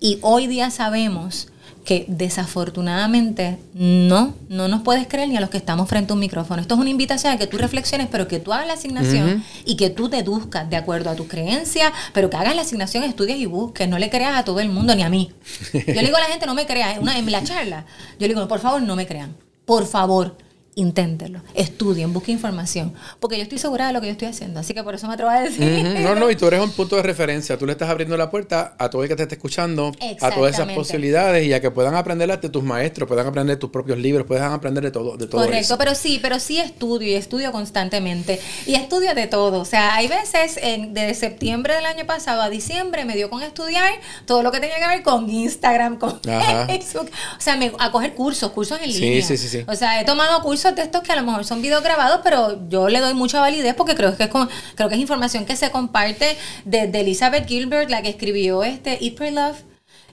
Y 0.00 0.18
hoy 0.20 0.48
día 0.48 0.70
sabemos 0.70 1.48
que 1.84 2.06
desafortunadamente 2.08 3.58
no, 3.74 4.34
no 4.48 4.68
nos 4.68 4.82
puedes 4.82 5.06
creer 5.06 5.28
ni 5.28 5.36
a 5.36 5.40
los 5.40 5.50
que 5.50 5.58
estamos 5.58 5.88
frente 5.88 6.12
a 6.12 6.14
un 6.14 6.20
micrófono. 6.20 6.62
Esto 6.62 6.74
es 6.74 6.80
una 6.80 6.88
invitación 6.88 7.32
a 7.32 7.38
que 7.38 7.46
tú 7.46 7.58
reflexiones, 7.58 8.08
pero 8.10 8.26
que 8.26 8.40
tú 8.40 8.52
hagas 8.52 8.66
la 8.66 8.72
asignación 8.72 9.44
y 9.66 9.76
que 9.76 9.90
tú 9.90 10.08
deduzcas 10.08 10.68
de 10.70 10.76
acuerdo 10.76 11.10
a 11.10 11.14
tus 11.14 11.28
creencias, 11.28 11.92
pero 12.14 12.30
que 12.30 12.36
hagas 12.36 12.56
la 12.56 12.62
asignación, 12.62 13.04
estudies 13.04 13.38
y 13.38 13.46
busques, 13.46 13.86
no 13.88 13.98
le 13.98 14.08
creas 14.08 14.36
a 14.36 14.44
todo 14.44 14.60
el 14.60 14.70
mundo 14.70 14.94
ni 14.94 15.02
a 15.02 15.10
mí. 15.10 15.32
Yo 15.72 15.80
le 15.94 16.02
digo 16.02 16.16
a 16.16 16.20
la 16.20 16.26
gente, 16.26 16.46
no 16.46 16.54
me 16.54 16.66
creas, 16.66 16.98
una, 16.98 17.18
en 17.18 17.30
la 17.30 17.44
charla, 17.44 17.84
yo 18.18 18.26
le 18.26 18.34
digo, 18.34 18.48
por 18.48 18.60
favor, 18.60 18.80
no 18.80 18.96
me 18.96 19.06
crean, 19.06 19.36
por 19.66 19.86
favor, 19.86 20.36
inténtenlo, 20.76 21.40
estudien, 21.54 22.12
busquen 22.12 22.34
información, 22.34 22.92
porque 23.20 23.36
yo 23.36 23.42
estoy 23.42 23.58
segura 23.58 23.86
de 23.86 23.92
lo 23.92 24.00
que 24.00 24.08
yo 24.08 24.12
estoy 24.12 24.28
haciendo, 24.28 24.60
así 24.60 24.74
que 24.74 24.82
por 24.82 24.94
eso 24.94 25.06
me 25.06 25.14
atrevo 25.14 25.30
a 25.30 25.40
decir. 25.40 25.84
No, 26.02 26.14
no, 26.14 26.30
y 26.30 26.36
tú 26.36 26.46
eres 26.46 26.60
un 26.60 26.70
punto 26.76 26.96
de 26.96 27.02
referencia, 27.02 27.56
tú 27.56 27.66
le 27.66 27.72
estás 27.72 27.88
abriendo 27.88 28.16
la 28.16 28.30
puerta 28.30 28.74
a 28.78 28.90
todo 28.90 29.02
el 29.02 29.08
que 29.08 29.16
te 29.16 29.22
esté 29.22 29.36
escuchando, 29.36 29.92
a 30.20 30.30
todas 30.30 30.54
esas 30.54 30.72
posibilidades 30.72 31.46
y 31.46 31.52
a 31.52 31.60
que 31.60 31.70
puedan 31.70 31.94
aprender 31.94 32.24
de 32.24 32.48
tus 32.48 32.62
maestros, 32.62 33.08
puedan 33.08 33.26
aprender 33.26 33.56
de 33.56 33.60
tus 33.60 33.70
propios 33.70 33.98
libros, 33.98 34.26
puedan 34.26 34.52
aprender 34.52 34.82
de 34.82 34.90
todo, 34.90 35.16
de 35.16 35.26
todo 35.26 35.42
Correcto, 35.42 35.76
pero 35.78 35.94
sí, 35.94 36.18
pero 36.20 36.38
sí 36.40 36.58
estudio 36.58 37.08
y 37.08 37.14
estudio 37.14 37.52
constantemente 37.52 38.40
y 38.66 38.74
estudio 38.74 39.14
de 39.14 39.26
todo, 39.26 39.60
o 39.60 39.64
sea, 39.64 39.94
hay 39.94 40.08
veces 40.08 40.58
en, 40.60 40.94
desde 40.94 41.14
septiembre 41.14 41.74
del 41.74 41.86
año 41.86 42.06
pasado 42.06 42.42
a 42.42 42.50
diciembre 42.50 43.04
me 43.04 43.14
dio 43.14 43.30
con 43.30 43.42
estudiar 43.42 43.92
todo 44.26 44.42
lo 44.42 44.50
que 44.50 44.60
tenía 44.60 44.76
que 44.78 44.88
ver 44.88 45.02
con 45.02 45.28
Instagram, 45.28 45.98
con 45.98 46.20
Facebook, 46.66 47.10
o 47.36 47.40
sea, 47.40 47.56
me, 47.56 47.72
a 47.78 47.90
coger 47.90 48.14
cursos, 48.14 48.50
cursos 48.52 48.80
en 48.80 48.92
línea. 48.92 49.22
Sí, 49.22 49.36
sí, 49.36 49.48
sí, 49.48 49.64
O 49.68 49.74
sea, 49.74 50.00
he 50.00 50.04
tomado 50.04 50.42
cursos 50.42 50.63
de 50.72 50.82
estos 50.82 51.02
que 51.02 51.12
a 51.12 51.16
lo 51.16 51.22
mejor 51.22 51.44
son 51.44 51.60
videos 51.62 51.82
grabados, 51.82 52.20
pero 52.22 52.68
yo 52.68 52.88
le 52.88 53.00
doy 53.00 53.14
mucha 53.14 53.40
validez 53.40 53.74
porque 53.74 53.94
creo 53.94 54.16
que 54.16 54.24
es, 54.24 54.30
creo 54.30 54.88
que 54.88 54.94
es 54.94 55.00
información 55.00 55.44
que 55.44 55.56
se 55.56 55.70
comparte 55.70 56.36
desde 56.64 57.00
Elizabeth 57.00 57.46
Gilbert, 57.46 57.90
la 57.90 58.02
que 58.02 58.08
escribió 58.08 58.62
este 58.62 59.04
Eat, 59.04 59.14
Pray, 59.14 59.32
Love. 59.32 59.62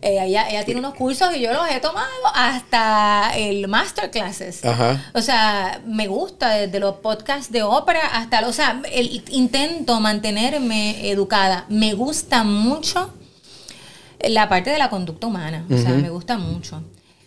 Eh, 0.04 0.18
ella, 0.20 0.50
ella, 0.50 0.66
tiene 0.66 0.80
unos 0.80 0.96
cursos 0.96 1.36
y 1.36 1.42
yo 1.42 1.54
los 1.54 1.70
he 1.70 1.80
tomado 1.80 2.10
hasta 2.34 3.32
el 3.36 3.68
masterclasses. 3.68 4.62
O 5.14 5.22
sea, 5.22 5.80
me 5.86 6.08
gusta 6.08 6.50
desde 6.50 6.80
los 6.80 6.96
podcasts 6.96 7.52
de 7.52 7.62
ópera 7.62 8.00
hasta, 8.14 8.48
o 8.48 8.54
sea, 8.54 8.82
el, 8.92 9.24
intento 9.30 10.00
mantenerme 10.00 11.12
educada. 11.12 11.66
Me 11.70 11.94
gusta 11.94 12.44
mucho 12.44 13.14
la 14.28 14.50
parte 14.50 14.72
de 14.72 14.80
la 14.80 14.90
conducta 14.90 15.28
humana. 15.28 15.66
O 15.70 15.78
sea, 15.78 15.92
me 15.92 16.10
gusta 16.10 16.38
mucho. 16.38 16.82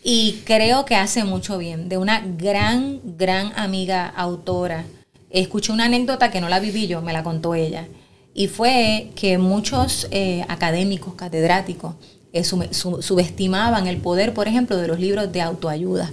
Y 0.06 0.42
creo 0.44 0.84
que 0.84 0.96
hace 0.96 1.24
mucho 1.24 1.56
bien. 1.56 1.88
De 1.88 1.96
una 1.96 2.20
gran, 2.20 3.00
gran 3.16 3.54
amiga 3.56 4.06
autora. 4.06 4.84
Escuché 5.30 5.72
una 5.72 5.86
anécdota 5.86 6.30
que 6.30 6.42
no 6.42 6.50
la 6.50 6.60
viví 6.60 6.86
yo, 6.86 7.00
me 7.00 7.14
la 7.14 7.22
contó 7.22 7.54
ella. 7.54 7.88
Y 8.34 8.48
fue 8.48 9.10
que 9.16 9.38
muchos 9.38 10.06
eh, 10.10 10.44
académicos, 10.48 11.14
catedráticos, 11.14 11.94
eh, 12.34 12.44
subestimaban 12.44 13.86
el 13.86 13.96
poder, 13.96 14.34
por 14.34 14.46
ejemplo, 14.46 14.76
de 14.76 14.88
los 14.88 15.00
libros 15.00 15.32
de 15.32 15.40
autoayuda. 15.40 16.10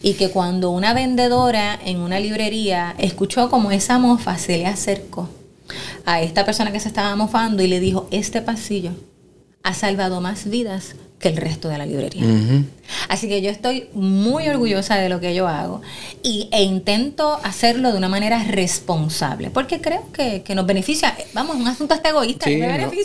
Y 0.00 0.12
que 0.12 0.30
cuando 0.30 0.70
una 0.70 0.94
vendedora 0.94 1.76
en 1.84 1.98
una 1.98 2.20
librería 2.20 2.94
escuchó 2.98 3.50
como 3.50 3.72
esa 3.72 3.98
mofa 3.98 4.38
se 4.38 4.58
le 4.58 4.66
acercó 4.66 5.28
a 6.04 6.22
esta 6.22 6.44
persona 6.44 6.70
que 6.70 6.78
se 6.78 6.88
estaba 6.88 7.16
mofando 7.16 7.64
y 7.64 7.66
le 7.66 7.80
dijo, 7.80 8.06
este 8.12 8.42
pasillo 8.42 8.92
ha 9.64 9.74
salvado 9.74 10.20
más 10.20 10.48
vidas 10.48 10.94
que 11.24 11.30
el 11.30 11.36
resto 11.38 11.70
de 11.70 11.78
la 11.78 11.86
librería. 11.86 12.22
Así 13.08 13.28
que 13.28 13.40
yo 13.40 13.48
estoy 13.48 13.88
muy 13.94 14.46
orgullosa 14.46 14.96
de 14.96 15.08
lo 15.08 15.20
que 15.20 15.34
yo 15.34 15.48
hago 15.48 15.80
y, 16.22 16.50
e 16.52 16.62
intento 16.62 17.40
hacerlo 17.42 17.92
de 17.92 17.96
una 17.96 18.10
manera 18.10 18.44
responsable, 18.44 19.48
porque 19.48 19.80
creo 19.80 20.04
que, 20.12 20.44
nos 20.54 20.66
beneficia, 20.66 21.16
vamos, 21.32 21.56
un 21.56 21.66
asunto 21.66 21.94
hasta 21.94 22.10
egoísta, 22.10 22.44
sí, 22.44 22.60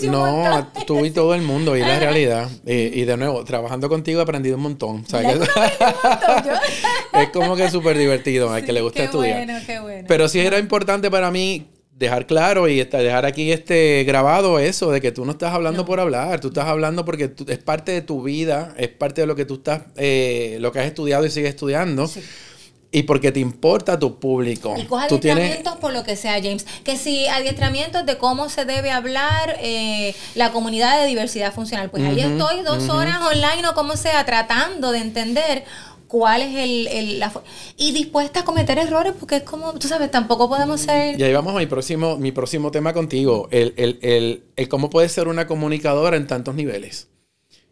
no, 0.10 0.68
tú 0.86 1.06
y 1.06 1.12
todo 1.12 1.34
el 1.34 1.44
mundo, 1.44 1.78
y 1.78 1.80
la 1.80 1.98
realidad. 1.98 2.50
Y, 2.66 3.06
de 3.06 3.16
nuevo, 3.16 3.46
trabajando 3.46 3.88
contigo 3.88 4.20
he 4.20 4.24
aprendido 4.24 4.58
un 4.58 4.64
montón. 4.64 5.06
es 7.14 7.30
como 7.30 7.56
que 7.56 7.72
súper 7.72 7.98
divertido, 7.98 8.52
al 8.52 8.66
que 8.66 8.74
le 8.74 8.82
gusta 8.82 9.04
estudiar. 9.04 9.46
Bueno, 9.46 9.62
qué 9.66 9.80
bueno. 9.80 10.06
Pero 10.10 10.28
sí 10.28 10.42
era 10.42 10.60
importante 10.60 11.10
para 11.10 11.32
mí 11.32 11.68
dejar 12.00 12.26
claro 12.26 12.70
y 12.70 12.82
dejar 12.82 13.26
aquí 13.26 13.52
este 13.52 14.06
grabado 14.06 14.58
eso 14.58 14.90
de 14.90 15.02
que 15.02 15.12
tú 15.12 15.26
no 15.26 15.34
estás 15.34 15.54
hablando 15.54 15.86
por 15.86 16.00
hablar, 16.00 16.40
tú 16.40 16.48
estás 16.48 16.66
hablando 16.66 17.04
porque 17.04 17.32
es 17.48 17.58
parte 17.58 17.92
de 17.92 18.02
tu 18.02 18.24
vida, 18.24 18.74
es 18.78 18.88
parte 18.88 19.22
de 19.22 19.28
lo 19.28 19.36
que 19.36 19.44
tú 19.44 19.56
estás, 19.56 19.82
eh, 19.98 20.58
lo 20.62 20.72
que 20.72 20.80
has 20.80 20.86
estudiado 20.86 21.26
y 21.26 21.30
sigues 21.30 21.50
estudiando. 21.50 22.10
Y 22.92 23.04
porque 23.04 23.32
te 23.32 23.40
importa 23.40 24.00
tu 24.00 24.20
público. 24.20 24.74
Y 24.76 24.86
coja 24.86 25.04
adiestramientos 25.04 25.76
por 25.76 25.94
lo 25.94 26.04
que 26.04 26.16
sea, 26.16 26.42
James. 26.42 26.66
Que 26.84 26.98
si 26.98 27.28
adiestramientos 27.28 28.04
de 28.04 28.18
cómo 28.18 28.50
se 28.50 28.66
debe 28.66 28.90
hablar 28.90 29.58
eh, 29.62 30.16
la 30.34 30.52
comunidad 30.52 31.00
de 31.00 31.06
diversidad 31.06 31.54
funcional. 31.54 31.92
Pues 31.92 32.04
ahí 32.04 32.20
estoy 32.20 32.64
dos 32.64 32.90
horas 32.90 33.20
online 33.22 33.68
o 33.68 33.76
como 33.76 33.96
sea, 33.96 34.26
tratando 34.26 34.92
de 34.92 35.00
entender 35.00 35.66
cuál 36.10 36.42
es 36.42 36.56
el, 36.58 36.88
el 36.88 37.20
la 37.20 37.32
y 37.78 37.94
dispuesta 37.94 38.42
a 38.42 38.44
cometer 38.44 38.78
errores 38.80 39.14
porque 39.18 39.38
es 39.38 39.44
como 39.44 39.74
tú 39.76 39.88
sabes 39.88 40.12
tampoco 40.12 40.50
podemos 40.50 40.82
ser 40.82 41.18
y 41.18 41.24
ahí 41.24 41.32
vamos 41.32 41.56
a 41.56 41.60
mi 41.60 41.68
próximo 41.68 42.18
mi 42.18 42.32
próximo 42.34 42.72
tema 42.72 42.92
contigo 42.94 43.48
el, 43.52 43.74
el, 43.78 44.00
el, 44.02 44.44
el 44.56 44.68
cómo 44.68 44.90
puedes 44.90 45.12
ser 45.12 45.28
una 45.28 45.48
comunicadora 45.48 46.18
en 46.18 46.28
tantos 46.28 46.56
niveles. 46.56 47.08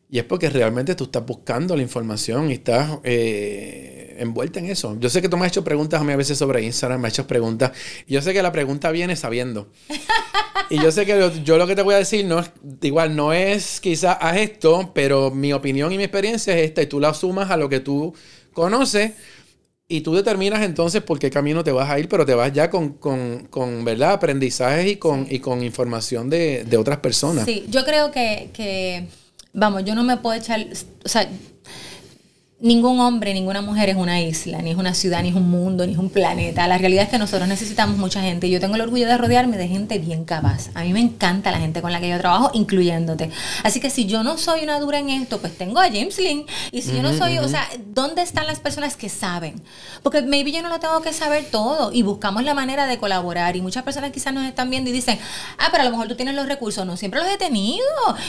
Y 0.10 0.20
es 0.20 0.24
porque 0.24 0.50
realmente 0.50 0.96
tú 0.96 1.06
estás 1.06 1.26
buscando 1.26 1.76
la 1.76 1.82
información 1.82 2.50
y 2.50 2.54
estás 2.54 3.00
eh, 3.04 3.97
envuelta 4.18 4.60
en 4.60 4.68
eso. 4.68 4.98
Yo 5.00 5.10
sé 5.10 5.22
que 5.22 5.30
tú 5.30 5.38
me 5.38 5.46
has 5.46 5.52
hecho 5.52 5.64
preguntas 5.64 6.02
a 6.02 6.04
mí 6.04 6.12
a 6.12 6.18
veces 6.18 6.38
sobre 6.38 6.64
Instagram, 6.64 7.02
me 7.02 7.08
has 7.08 7.14
hecho 7.14 7.28
preguntas. 7.28 7.72
Y 8.08 8.14
yo 8.14 8.22
sé 8.22 8.34
que 8.34 8.42
la 8.42 8.52
pregunta 8.52 8.92
viene 8.92 9.16
sabiendo. 9.16 9.70
y 10.70 10.80
yo 10.82 10.92
sé 10.92 11.06
que 11.06 11.32
yo, 11.44 11.58
lo 11.58 11.68
que 11.68 11.76
te 11.76 11.82
voy 11.82 11.96
a 11.96 11.98
decir 11.98 12.26
no 12.26 12.40
es, 12.40 12.52
igual, 12.82 13.16
no 13.16 13.34
es 13.34 13.80
quizás 13.80 14.18
a 14.20 14.38
esto, 14.38 14.92
pero 14.94 15.32
mi 15.32 15.54
opinión 15.54 15.92
y 15.92 15.98
mi 15.98 16.04
experiencia 16.04 16.58
es 16.58 16.66
esta 16.66 16.82
y 16.82 16.88
tú 16.88 17.00
la 17.00 17.14
sumas 17.14 17.52
a 17.52 17.58
lo 17.58 17.70
que 17.70 17.80
tú 17.80 18.14
conoces. 18.54 19.12
y 19.90 20.02
tú 20.02 20.14
determinas 20.14 20.64
entonces 20.64 21.02
por 21.02 21.18
qué 21.18 21.30
camino 21.30 21.64
te 21.64 21.72
vas 21.72 21.90
a 21.90 21.98
ir, 21.98 22.10
pero 22.10 22.26
te 22.26 22.34
vas 22.34 22.52
ya 22.52 22.70
con, 22.70 22.94
con, 22.94 23.48
con 23.50 23.86
¿verdad? 23.86 24.12
Aprendizajes 24.12 24.86
y 24.86 24.96
con, 24.98 25.26
y 25.30 25.40
con 25.40 25.64
información 25.64 26.30
de, 26.30 26.66
de, 26.66 26.78
otras 26.78 26.98
personas. 26.98 27.46
Sí, 27.46 27.66
yo 27.70 27.86
creo 27.86 28.12
que, 28.12 28.50
que, 28.52 29.08
vamos, 29.54 29.86
yo 29.86 29.96
no 29.96 30.04
me 30.04 30.18
puedo 30.18 30.38
echar, 30.38 30.66
o 31.06 31.08
sea, 31.08 31.30
ningún 32.60 33.00
hombre, 33.00 33.36
ninguna 33.36 33.62
mujer 33.62 33.90
es 33.90 33.96
una 33.96 34.20
isla, 34.20 34.64
ni 34.64 34.72
es 34.72 34.78
una 34.78 34.96
ciudad, 34.96 35.22
ni 35.22 35.30
es 35.30 35.36
un 35.36 35.48
mundo, 35.48 35.86
ni 35.86 35.94
es 35.94 36.00
un 36.00 36.10
planeta. 36.10 36.68
La 36.68 36.80
realidad 36.80 37.04
es 37.04 37.10
que 37.10 37.20
nosotros 37.20 37.48
necesitamos 37.48 37.98
mucha 37.98 38.22
gente 38.22 38.48
y 38.48 38.50
yo 38.50 38.60
tengo 38.60 38.74
el 38.76 38.82
orgullo 38.82 39.06
de 39.06 39.16
rodearme 39.16 39.58
de 39.58 39.68
gente 39.68 40.00
bien 40.00 40.26
capaz. 40.26 40.70
A 40.74 40.82
mí 40.82 40.92
me 40.92 41.00
encanta 41.00 41.52
la 41.52 41.60
gente 41.60 41.84
con 41.84 41.92
la 41.92 42.00
que 42.00 42.10
yo 42.10 42.18
trabajo, 42.18 42.50
incluyéndote. 42.54 43.30
Así 43.64 43.80
que 43.80 43.92
si 43.92 44.08
yo 44.08 44.24
no 44.24 44.40
soy 44.40 44.64
una 44.64 44.80
dura 44.80 44.98
en 44.98 45.10
esto, 45.10 45.38
pues 45.40 45.56
tengo 45.56 45.80
a 45.80 45.86
James 45.86 46.18
Lynn. 46.18 46.48
Y 46.72 46.82
si 46.82 46.96
yo 46.96 47.04
no 47.04 47.14
soy, 47.14 47.38
o 47.38 47.48
sea, 47.48 47.68
¿dónde 47.90 48.24
están 48.24 48.48
las 48.48 48.60
personas 48.60 48.96
que 48.96 49.10
saben? 49.10 49.62
Porque 50.02 50.24
maybe 50.24 50.52
yo 50.52 50.64
no 50.64 50.70
lo 50.70 50.80
tengo 50.80 51.00
que 51.02 51.14
saber 51.14 51.46
todo 51.52 51.92
y 51.94 52.02
buscamos 52.02 52.44
la 52.44 52.56
manera 52.56 52.88
de 52.88 52.98
colaborar. 52.98 53.56
Y 53.56 53.62
muchas 53.62 53.84
personas 53.84 54.12
quizás 54.12 54.34
nos 54.34 54.46
están 54.46 54.72
viendo 54.72 54.90
y 54.90 54.94
dicen, 54.94 55.20
ah, 55.60 55.68
pero 55.70 55.84
a 55.84 55.86
lo 55.86 55.92
mejor 55.92 56.08
tú 56.08 56.16
tienes 56.16 56.34
los 56.34 56.48
recursos. 56.48 56.88
No, 56.88 56.98
siempre 56.98 57.20
los 57.20 57.30
he 57.30 57.38
tenido 57.38 57.86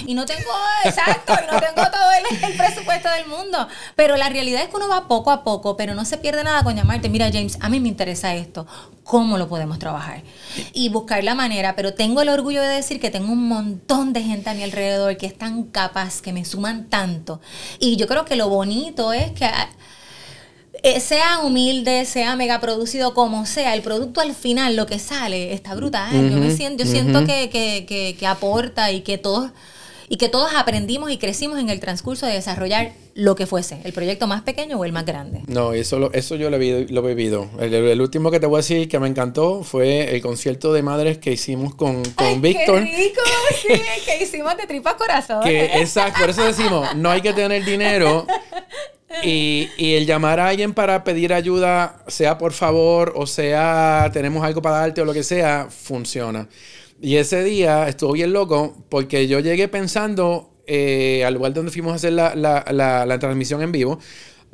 y 0.06 0.12
no 0.12 0.26
tengo, 0.26 0.50
exacto, 0.84 1.32
y 1.32 1.50
no 1.50 1.58
tengo 1.60 1.90
todo 1.90 2.10
el, 2.12 2.44
el 2.50 2.58
presupuesto 2.58 3.08
del 3.08 3.26
mundo. 3.26 3.66
Pero 3.96 4.17
la 4.18 4.28
realidad 4.28 4.62
es 4.62 4.68
que 4.68 4.76
uno 4.76 4.88
va 4.88 5.08
poco 5.08 5.30
a 5.30 5.44
poco, 5.44 5.76
pero 5.76 5.94
no 5.94 6.04
se 6.04 6.18
pierde 6.18 6.44
nada 6.44 6.62
con 6.62 6.76
llamarte, 6.76 7.08
mira 7.08 7.30
James, 7.32 7.58
a 7.60 7.68
mí 7.68 7.80
me 7.80 7.88
interesa 7.88 8.34
esto, 8.34 8.66
¿cómo 9.04 9.38
lo 9.38 9.48
podemos 9.48 9.78
trabajar? 9.78 10.22
Y 10.74 10.90
buscar 10.90 11.24
la 11.24 11.34
manera, 11.34 11.74
pero 11.76 11.94
tengo 11.94 12.20
el 12.20 12.28
orgullo 12.28 12.60
de 12.60 12.68
decir 12.68 13.00
que 13.00 13.10
tengo 13.10 13.32
un 13.32 13.48
montón 13.48 14.12
de 14.12 14.22
gente 14.22 14.50
a 14.50 14.54
mi 14.54 14.62
alrededor 14.62 15.16
que 15.16 15.26
es 15.26 15.36
tan 15.36 15.64
capaz, 15.64 16.20
que 16.20 16.32
me 16.32 16.44
suman 16.44 16.88
tanto. 16.90 17.40
Y 17.78 17.96
yo 17.96 18.06
creo 18.06 18.24
que 18.24 18.36
lo 18.36 18.48
bonito 18.48 19.12
es 19.12 19.32
que 19.32 19.48
eh, 20.82 21.00
sea 21.00 21.40
humilde, 21.40 22.04
sea 22.04 22.36
mega 22.36 22.60
producido, 22.60 23.14
como 23.14 23.46
sea, 23.46 23.74
el 23.74 23.82
producto 23.82 24.20
al 24.20 24.34
final, 24.34 24.76
lo 24.76 24.86
que 24.86 24.98
sale, 24.98 25.52
está 25.52 25.74
brutal. 25.74 26.12
yo 26.30 26.36
me 26.36 26.50
siento, 26.50 26.84
yo 26.84 26.90
siento 26.90 27.24
que, 27.24 27.48
que, 27.50 28.16
que 28.18 28.26
aporta 28.26 28.92
y 28.92 29.00
que 29.00 29.18
todos 29.18 29.50
y 30.08 30.16
que 30.16 30.28
todos 30.28 30.50
aprendimos 30.54 31.10
y 31.10 31.18
crecimos 31.18 31.58
en 31.58 31.68
el 31.68 31.80
transcurso 31.80 32.26
de 32.26 32.32
desarrollar 32.32 32.92
lo 33.14 33.34
que 33.34 33.46
fuese, 33.46 33.80
el 33.84 33.92
proyecto 33.92 34.26
más 34.26 34.42
pequeño 34.42 34.78
o 34.78 34.84
el 34.84 34.92
más 34.92 35.04
grande. 35.04 35.42
No, 35.48 35.72
eso, 35.72 36.12
eso 36.12 36.36
yo 36.36 36.50
lo 36.50 36.56
he, 36.56 36.86
lo 36.88 37.08
he 37.08 37.14
vivido. 37.14 37.48
El, 37.58 38.00
último 38.00 38.30
que 38.30 38.40
te 38.40 38.46
voy 38.46 38.56
a 38.56 38.58
decir 38.58 38.88
que 38.88 38.98
me 38.98 39.08
encantó 39.08 39.64
fue 39.64 40.14
el 40.14 40.22
concierto 40.22 40.72
de 40.72 40.82
madres 40.82 41.18
que 41.18 41.32
hicimos 41.32 41.74
con, 41.74 42.04
con 42.14 42.40
Víctor. 42.40 42.84
¡Qué 42.84 42.96
rico! 42.96 43.20
Sí, 43.60 43.80
que 44.06 44.22
hicimos 44.22 44.56
de 44.56 44.66
tripas 44.66 44.94
corazón. 44.94 45.42
exacto, 45.46 46.20
por 46.20 46.30
eso 46.30 46.44
decimos, 46.44 46.94
no 46.94 47.10
hay 47.10 47.20
que 47.20 47.32
tener 47.32 47.64
dinero. 47.64 48.26
Y, 49.22 49.68
y, 49.78 49.94
el 49.94 50.06
llamar 50.06 50.38
a 50.38 50.48
alguien 50.48 50.74
para 50.74 51.02
pedir 51.02 51.32
ayuda, 51.32 52.04
sea 52.08 52.36
por 52.36 52.52
favor 52.52 53.14
o 53.16 53.26
sea 53.26 54.10
tenemos 54.12 54.44
algo 54.44 54.60
para 54.60 54.80
darte 54.80 55.00
o 55.00 55.06
lo 55.06 55.14
que 55.14 55.22
sea, 55.22 55.68
funciona. 55.70 56.46
Y 57.00 57.16
ese 57.16 57.44
día 57.44 57.88
estuvo 57.88 58.12
bien 58.12 58.32
loco 58.32 58.76
porque 58.88 59.28
yo 59.28 59.40
llegué 59.40 59.68
pensando, 59.68 60.50
eh, 60.66 61.24
al 61.24 61.34
lugar 61.34 61.54
donde 61.54 61.70
fuimos 61.70 61.92
a 61.92 61.96
hacer 61.96 62.12
la, 62.12 62.34
la, 62.34 62.64
la, 63.06 63.18
transmisión 63.18 63.62
en 63.62 63.70
vivo, 63.70 63.98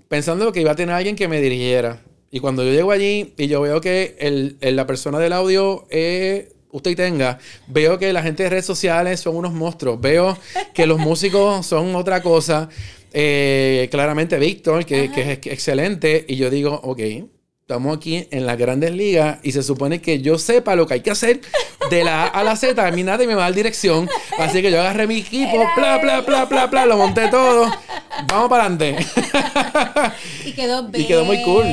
pensando 0.09 0.53
que 0.53 0.61
iba 0.61 0.73
a 0.73 0.77
tener 0.77 0.95
alguien 0.95 1.17
que 1.17 1.29
me 1.29 1.41
dirigiera. 1.41 2.03
Y 2.31 2.41
cuando 2.41 2.65
yo 2.65 2.73
llego 2.73 2.91
allí 2.91 3.33
y 3.37 3.47
yo 3.47 3.61
veo 3.63 3.81
que 3.81 4.17
el, 4.19 4.59
la 4.61 4.87
persona 4.87 5.19
del 5.19 5.33
audio 5.33 5.87
es 5.89 6.49
usted 6.71 6.97
tenga, 6.97 7.39
veo 7.69 7.99
que 8.01 8.13
la 8.13 8.21
gente 8.21 8.43
de 8.43 8.51
redes 8.51 8.67
sociales 8.67 9.21
son 9.21 9.37
unos 9.37 9.53
monstruos, 9.53 10.01
veo 10.01 10.37
que 10.75 10.87
los 10.87 10.99
músicos 10.99 11.65
son 11.65 11.95
otra 11.95 12.21
cosa, 12.21 12.69
eh, 13.13 13.87
claramente 13.93 14.37
Víctor, 14.41 14.85
que, 14.85 15.11
que, 15.13 15.33
es 15.33 15.39
excelente, 15.47 16.25
y 16.27 16.35
yo 16.35 16.51
digo, 16.51 16.81
ok, 16.83 17.01
Estamos 17.67 17.97
aquí 17.97 18.29
en 18.31 18.45
las 18.45 18.59
grandes 18.59 18.93
ligas 18.93 19.39
y 19.43 19.53
se 19.53 19.63
supone 19.63 20.03
que 20.03 20.21
yo 20.21 20.37
sepa 20.37 20.77
lo 20.77 20.87
que 20.87 20.93
hay 20.93 21.01
que 21.01 21.11
hacer 21.11 21.41
de 21.89 22.05
la 22.05 22.25
A 22.25 22.27
a 22.27 22.45
la 22.45 22.57
Z. 22.57 22.87
A 22.87 22.91
mí 22.91 23.03
nadie 23.03 23.27
me 23.27 23.35
va 23.35 23.47
a 23.47 23.49
dar 23.49 23.55
dirección. 23.55 24.07
Así 24.39 24.61
que 24.61 24.71
yo 24.71 24.81
agarré 24.81 25.07
mi 25.07 25.21
equipo, 25.21 25.57
bla, 25.75 25.97
bla, 25.97 26.21
bla, 26.21 26.45
bla, 26.45 26.67
bla, 26.67 26.85
lo 26.85 26.99
monté 26.99 27.29
todo. 27.29 27.73
Vamos 28.29 28.51
para 28.51 28.67
adelante. 28.67 28.97
Y 30.45 30.53
quedó 30.53 30.91
Y 30.93 31.07
quedó 31.07 31.25
muy 31.25 31.43
cool. 31.43 31.65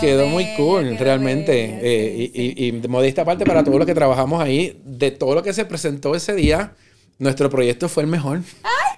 Quedó, 0.00 0.28
muy 0.28 0.46
cool, 0.56 0.96
realmente. 0.96 1.76
Eh, 1.82 2.30
y, 2.32 2.64
y, 2.64 2.68
y 2.68 2.72
modesta 2.86 3.24
parte 3.24 3.44
para 3.44 3.64
todos 3.64 3.78
los 3.78 3.86
que 3.86 3.94
trabajamos 3.94 4.40
ahí, 4.40 4.80
de 4.84 5.10
todo 5.10 5.34
lo 5.34 5.42
que 5.42 5.52
se 5.52 5.64
presentó 5.64 6.14
ese 6.14 6.36
día 6.36 6.76
nuestro 7.22 7.48
proyecto 7.48 7.88
fue 7.88 8.02
el 8.02 8.08
mejor. 8.08 8.40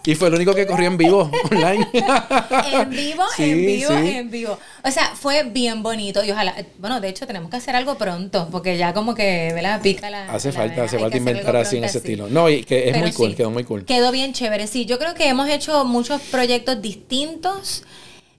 y 0.04 0.14
fue 0.14 0.28
el 0.28 0.34
único 0.34 0.54
que 0.54 0.66
corrió 0.66 0.88
en 0.88 0.96
vivo, 0.96 1.30
online. 1.50 1.86
en 1.92 2.90
vivo, 2.90 3.24
en 3.38 3.66
vivo, 3.66 3.92
en 3.92 4.30
vivo. 4.30 4.58
O 4.82 4.90
sea, 4.90 5.12
fue 5.14 5.42
bien 5.44 5.82
bonito. 5.82 6.24
Y 6.24 6.30
ojalá, 6.30 6.54
bueno, 6.78 7.00
de 7.00 7.08
hecho 7.08 7.26
tenemos 7.26 7.50
que 7.50 7.58
hacer 7.58 7.76
algo 7.76 7.96
pronto, 7.96 8.48
porque 8.50 8.78
ya 8.78 8.94
como 8.94 9.14
que, 9.14 9.52
¿verdad? 9.54 9.80
Pica 9.82 10.08
la. 10.08 10.32
Hace 10.32 10.52
falta, 10.52 10.84
hace 10.84 10.98
falta 10.98 11.16
inventar 11.16 11.54
así 11.56 11.76
en 11.76 11.84
ese 11.84 11.98
estilo. 11.98 12.28
No, 12.28 12.48
y 12.48 12.64
que 12.64 12.88
es 12.88 12.96
muy 12.96 13.12
cool, 13.12 13.36
quedó 13.36 13.50
muy 13.50 13.64
cool. 13.64 13.84
Quedó 13.84 14.10
bien 14.10 14.32
chévere. 14.32 14.66
Sí, 14.66 14.86
yo 14.86 14.98
creo 14.98 15.14
que 15.14 15.28
hemos 15.28 15.48
hecho 15.50 15.84
muchos 15.84 16.22
proyectos 16.22 16.80
distintos 16.80 17.84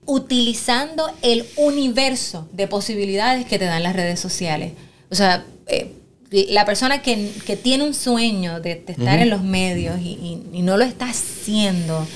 utilizando 0.04 1.10
el 1.22 1.46
universo 1.56 2.48
de 2.52 2.66
posibilidades 2.66 3.46
que 3.46 3.58
te 3.58 3.66
dan 3.66 3.84
las 3.84 3.94
redes 3.94 4.18
sociales. 4.18 4.72
O 5.10 5.14
sea, 5.14 5.44
eh, 5.68 5.92
la 6.30 6.64
persona 6.64 7.02
que, 7.02 7.32
tiene 7.62 7.84
un 7.84 7.94
sueño 7.94 8.60
de, 8.60 8.84
estar 8.86 9.18
en 9.20 9.30
los 9.30 9.42
medios 9.42 9.98
y, 10.00 10.62
no 10.62 10.76
lo 10.76 10.84
está 10.84 11.08
haciendo, 11.10 12.06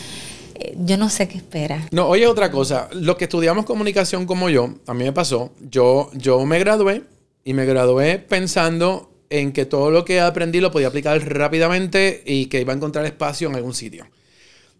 eh, 0.56 0.76
yo 0.78 0.96
no 0.96 1.08
sé 1.08 1.28
qué 1.28 1.36
espera. 1.36 1.86
No, 1.92 2.08
oye, 2.08 2.26
otra 2.26 2.50
cosa, 2.50 2.88
los 2.92 3.16
que 3.16 3.24
estudiamos 3.24 3.64
comunicación 3.64 4.26
como 4.26 4.50
yo, 4.50 4.74
a 4.86 4.94
mí 4.94 5.04
me 5.04 5.12
pasó, 5.12 5.52
yo, 5.60 6.10
yo 6.14 6.44
me 6.46 6.58
gradué 6.58 7.04
y 7.44 7.54
me 7.54 7.64
gradué 7.64 8.18
pensando 8.18 9.10
en 9.30 9.52
que 9.52 9.64
todo 9.64 9.90
lo 9.90 10.04
que 10.04 10.20
aprendí 10.20 10.60
lo 10.60 10.72
podía 10.72 10.88
aplicar 10.88 11.20
rápidamente 11.32 12.22
y 12.26 12.46
que 12.46 12.60
iba 12.60 12.72
a 12.72 12.76
encontrar 12.76 13.06
espacio 13.06 13.48
en 13.48 13.54
algún 13.54 13.74
sitio. 13.74 14.06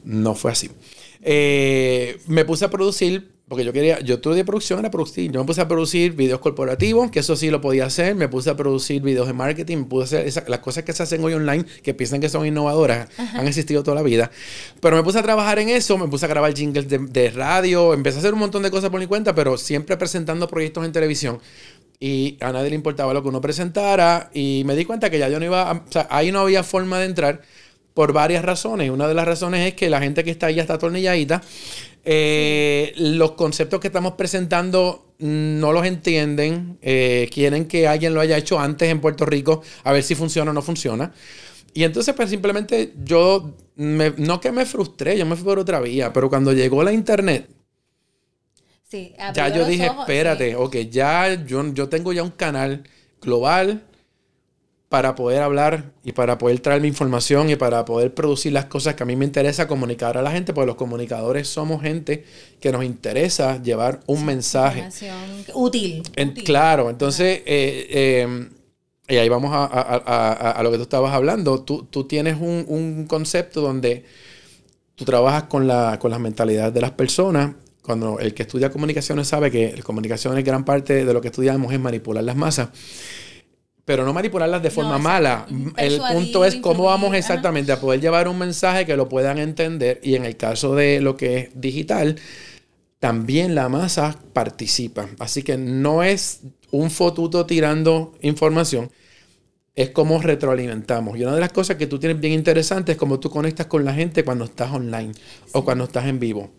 No 0.03 0.35
fue 0.35 0.51
así. 0.51 0.71
Eh, 1.23 2.19
me 2.27 2.45
puse 2.45 2.65
a 2.65 2.71
producir 2.71 3.31
porque 3.51 3.65
yo 3.65 3.73
quería, 3.73 3.99
yo 3.99 4.15
estudié 4.15 4.45
producción, 4.45 4.79
era 4.79 4.93
producir. 4.93 5.33
Yo 5.33 5.41
me 5.41 5.45
puse 5.45 5.61
a 5.61 5.67
producir 5.67 6.13
videos 6.13 6.39
corporativos, 6.39 7.11
que 7.11 7.19
eso 7.19 7.35
sí 7.35 7.51
lo 7.51 7.61
podía 7.61 7.85
hacer. 7.85 8.15
Me 8.15 8.29
puse 8.29 8.49
a 8.49 8.57
producir 8.57 9.03
videos 9.03 9.27
de 9.27 9.33
marketing, 9.33 9.79
me 9.79 9.85
puse 9.87 10.19
a 10.19 10.21
hacer 10.21 10.49
las 10.49 10.61
cosas 10.61 10.85
que 10.85 10.93
se 10.93 11.03
hacen 11.03 11.25
hoy 11.25 11.33
online, 11.33 11.65
que 11.83 11.93
piensan 11.93 12.21
que 12.21 12.29
son 12.29 12.47
innovadoras, 12.47 13.09
han 13.19 13.49
existido 13.49 13.83
toda 13.83 13.97
la 13.97 14.03
vida. 14.03 14.31
Pero 14.79 14.95
me 14.95 15.03
puse 15.03 15.19
a 15.19 15.25
trabajar 15.25 15.59
en 15.59 15.69
eso, 15.69 15.99
me 15.99 16.07
puse 16.07 16.27
a 16.27 16.29
grabar 16.29 16.55
jingles 16.55 16.87
de, 16.89 17.31
radio, 17.31 17.93
empecé 17.93 18.19
a 18.19 18.21
hacer 18.21 18.35
un 18.35 18.39
montón 18.39 18.63
de 18.63 18.71
cosas 18.71 18.89
por 18.89 19.01
mi 19.01 19.09
cuenta, 19.09 19.35
pero 19.35 19.59
siempre 19.59 19.97
presentando 19.97 20.47
proyectos 20.47 20.85
en 20.87 20.93
televisión. 20.93 21.41
Y 21.99 22.39
a 22.41 22.53
nadie 22.53 22.71
le 22.71 22.77
importaba 22.77 23.13
lo 23.13 23.21
que 23.21 23.31
uno 23.31 23.41
presentara. 23.41 24.31
Y 24.33 24.63
me 24.65 24.77
di 24.77 24.85
cuenta 24.85 25.11
que 25.11 25.19
ya 25.19 25.29
yo 25.29 25.41
no 25.41 25.47
iba, 25.47 25.69
a, 25.69 25.73
o 25.73 25.91
sea, 25.91 26.07
ahí 26.09 26.31
no 26.31 26.39
había 26.39 26.63
forma 26.63 27.01
de 27.01 27.07
entrar 27.07 27.43
por 28.01 28.15
varias 28.15 28.43
razones. 28.43 28.89
Una 28.89 29.07
de 29.07 29.13
las 29.13 29.27
razones 29.27 29.69
es 29.69 29.75
que 29.75 29.91
la 29.91 30.01
gente 30.01 30.25
que 30.25 30.31
está 30.31 30.47
ahí 30.47 30.55
ya 30.55 30.63
está 30.63 30.73
atornilladita 30.73 31.43
eh, 32.03 32.95
los 32.97 33.33
conceptos 33.33 33.79
que 33.79 33.89
estamos 33.89 34.15
presentando 34.15 35.13
no 35.19 35.71
los 35.71 35.85
entienden, 35.85 36.79
eh, 36.81 37.29
quieren 37.31 37.67
que 37.67 37.87
alguien 37.87 38.15
lo 38.15 38.23
haya 38.23 38.39
hecho 38.39 38.59
antes 38.59 38.89
en 38.89 39.03
Puerto 39.03 39.27
Rico, 39.27 39.61
a 39.85 39.93
ver 39.93 40.03
si 40.03 40.15
funciona 40.15 40.51
o 40.51 40.55
no 40.55 40.63
funciona. 40.63 41.13
Y 41.75 41.85
entonces, 41.85 42.15
pues 42.15 42.31
simplemente 42.31 42.95
yo, 43.05 43.55
no 43.77 44.41
que 44.41 44.51
me 44.51 44.65
frustré, 44.65 45.19
yo 45.19 45.27
me 45.27 45.37
fui 45.37 45.45
por 45.45 45.59
otra 45.59 45.79
vía, 45.79 46.11
pero 46.11 46.31
cuando 46.31 46.55
llegó 46.55 46.83
la 46.83 46.93
internet, 46.95 47.51
ya 49.35 49.49
yo 49.51 49.67
dije, 49.67 49.91
espérate, 50.01 50.57
ok, 50.57 50.75
ya 50.91 51.35
yo, 51.45 51.71
yo 51.75 51.91
tengo 51.91 52.15
ya 52.15 52.23
un 52.23 52.31
canal 52.31 52.83
global 53.21 53.83
para 54.91 55.15
poder 55.15 55.41
hablar 55.41 55.93
y 56.03 56.11
para 56.11 56.37
poder 56.37 56.59
traer 56.59 56.83
mi 56.83 56.89
información 56.89 57.49
y 57.49 57.55
para 57.55 57.85
poder 57.85 58.13
producir 58.13 58.53
las 58.53 58.65
cosas 58.65 58.97
que 58.97 59.05
a 59.05 59.07
mí 59.07 59.15
me 59.15 59.25
interesa 59.25 59.69
comunicar 59.69 60.19
a 60.19 60.23
la 60.23 60.33
gente, 60.33 60.53
porque 60.53 60.67
los 60.67 60.75
comunicadores 60.75 61.47
somos 61.47 61.81
gente 61.81 62.25
que 62.59 62.73
nos 62.73 62.83
interesa 62.83 63.63
llevar 63.63 64.01
un 64.07 64.27
mensaje. 64.27 64.89
útil, 65.55 66.03
Claro, 66.45 66.91
entonces, 66.91 67.41
eh, 67.47 68.23
em, 68.25 68.51
y 69.09 69.15
ahí 69.15 69.29
vamos 69.29 69.53
a, 69.55 70.61
lo 70.61 70.73
que 70.73 70.77
tú 70.77 70.83
estabas 70.83 71.15
hablando, 71.15 71.63
tú, 71.63 72.05
tienes 72.09 72.39
un, 72.41 73.07
concepto 73.09 73.61
donde 73.61 74.05
tú 74.97 75.05
trabajas 75.05 75.45
con, 75.45 75.69
la, 75.69 76.01
con 76.01 76.11
las 76.11 76.19
mentalidades 76.19 76.75
de 76.75 76.81
las 76.81 76.91
personas. 76.91 77.55
Cuando 77.81 78.19
el 78.19 78.35
que 78.35 78.43
estudia 78.43 78.71
comunicaciones 78.71 79.29
sabe 79.29 79.53
que 79.53 79.73
la 79.77 79.83
comunicación 79.83 80.37
es 80.37 80.45
gran 80.45 80.65
parte 80.65 81.05
de 81.05 81.13
lo 81.13 81.21
que 81.21 81.29
estudiamos 81.29 81.73
es 81.73 81.79
manipular 81.79 82.25
las 82.25 82.37
masas 82.37 82.71
pero 83.91 84.05
no 84.05 84.13
manipularlas 84.13 84.63
de 84.63 84.71
forma 84.71 84.99
mala. 84.99 85.49
El 85.77 86.01
punto 86.13 86.45
es 86.45 86.55
cómo 86.55 86.85
vamos 86.85 87.13
exactamente 87.13 87.73
a 87.73 87.81
poder 87.81 88.01
llevar 88.01 88.29
un 88.29 88.39
mensaje 88.39 88.87
que 88.87 88.97
lo 88.97 89.09
puedan 89.09 89.39
entender 89.39 89.99
y 90.05 90.15
en 90.15 90.25
el 90.25 90.37
caso 90.37 90.77
de 90.77 91.01
lo 91.01 91.17
que 91.17 91.39
es 91.39 91.61
digital, 91.61 92.15
también 93.01 93.57
la 93.57 93.69
masa 93.69 94.17
participa. 94.33 95.09
Así 95.19 95.43
que 95.43 95.57
no 95.57 96.05
es 96.05 96.43
un 96.71 96.93
fotuto 96.93 97.47
tirando 97.47 98.13
información, 98.23 98.93
es 99.75 99.91
como 99.91 100.23
retroalimentamos. 100.23 101.19
Y 101.19 101.25
una 101.25 101.35
de 101.35 101.41
las 101.41 101.53
cosas 101.53 101.75
que 101.75 101.89
tú 101.89 101.99
tienes 101.99 102.21
bien 102.21 102.35
interesante 102.35 102.93
es 102.93 102.99
cómo 102.99 103.19
tú 103.19 103.29
conectas 103.29 103.67
con 103.67 103.85
la 103.85 103.93
gente 103.93 104.23
cuando 104.23 104.45
estás 104.45 104.71
online 104.71 105.15
o 105.51 105.65
cuando 105.65 105.83
estás 105.83 106.07
en 106.07 106.21
vivo. 106.21 106.53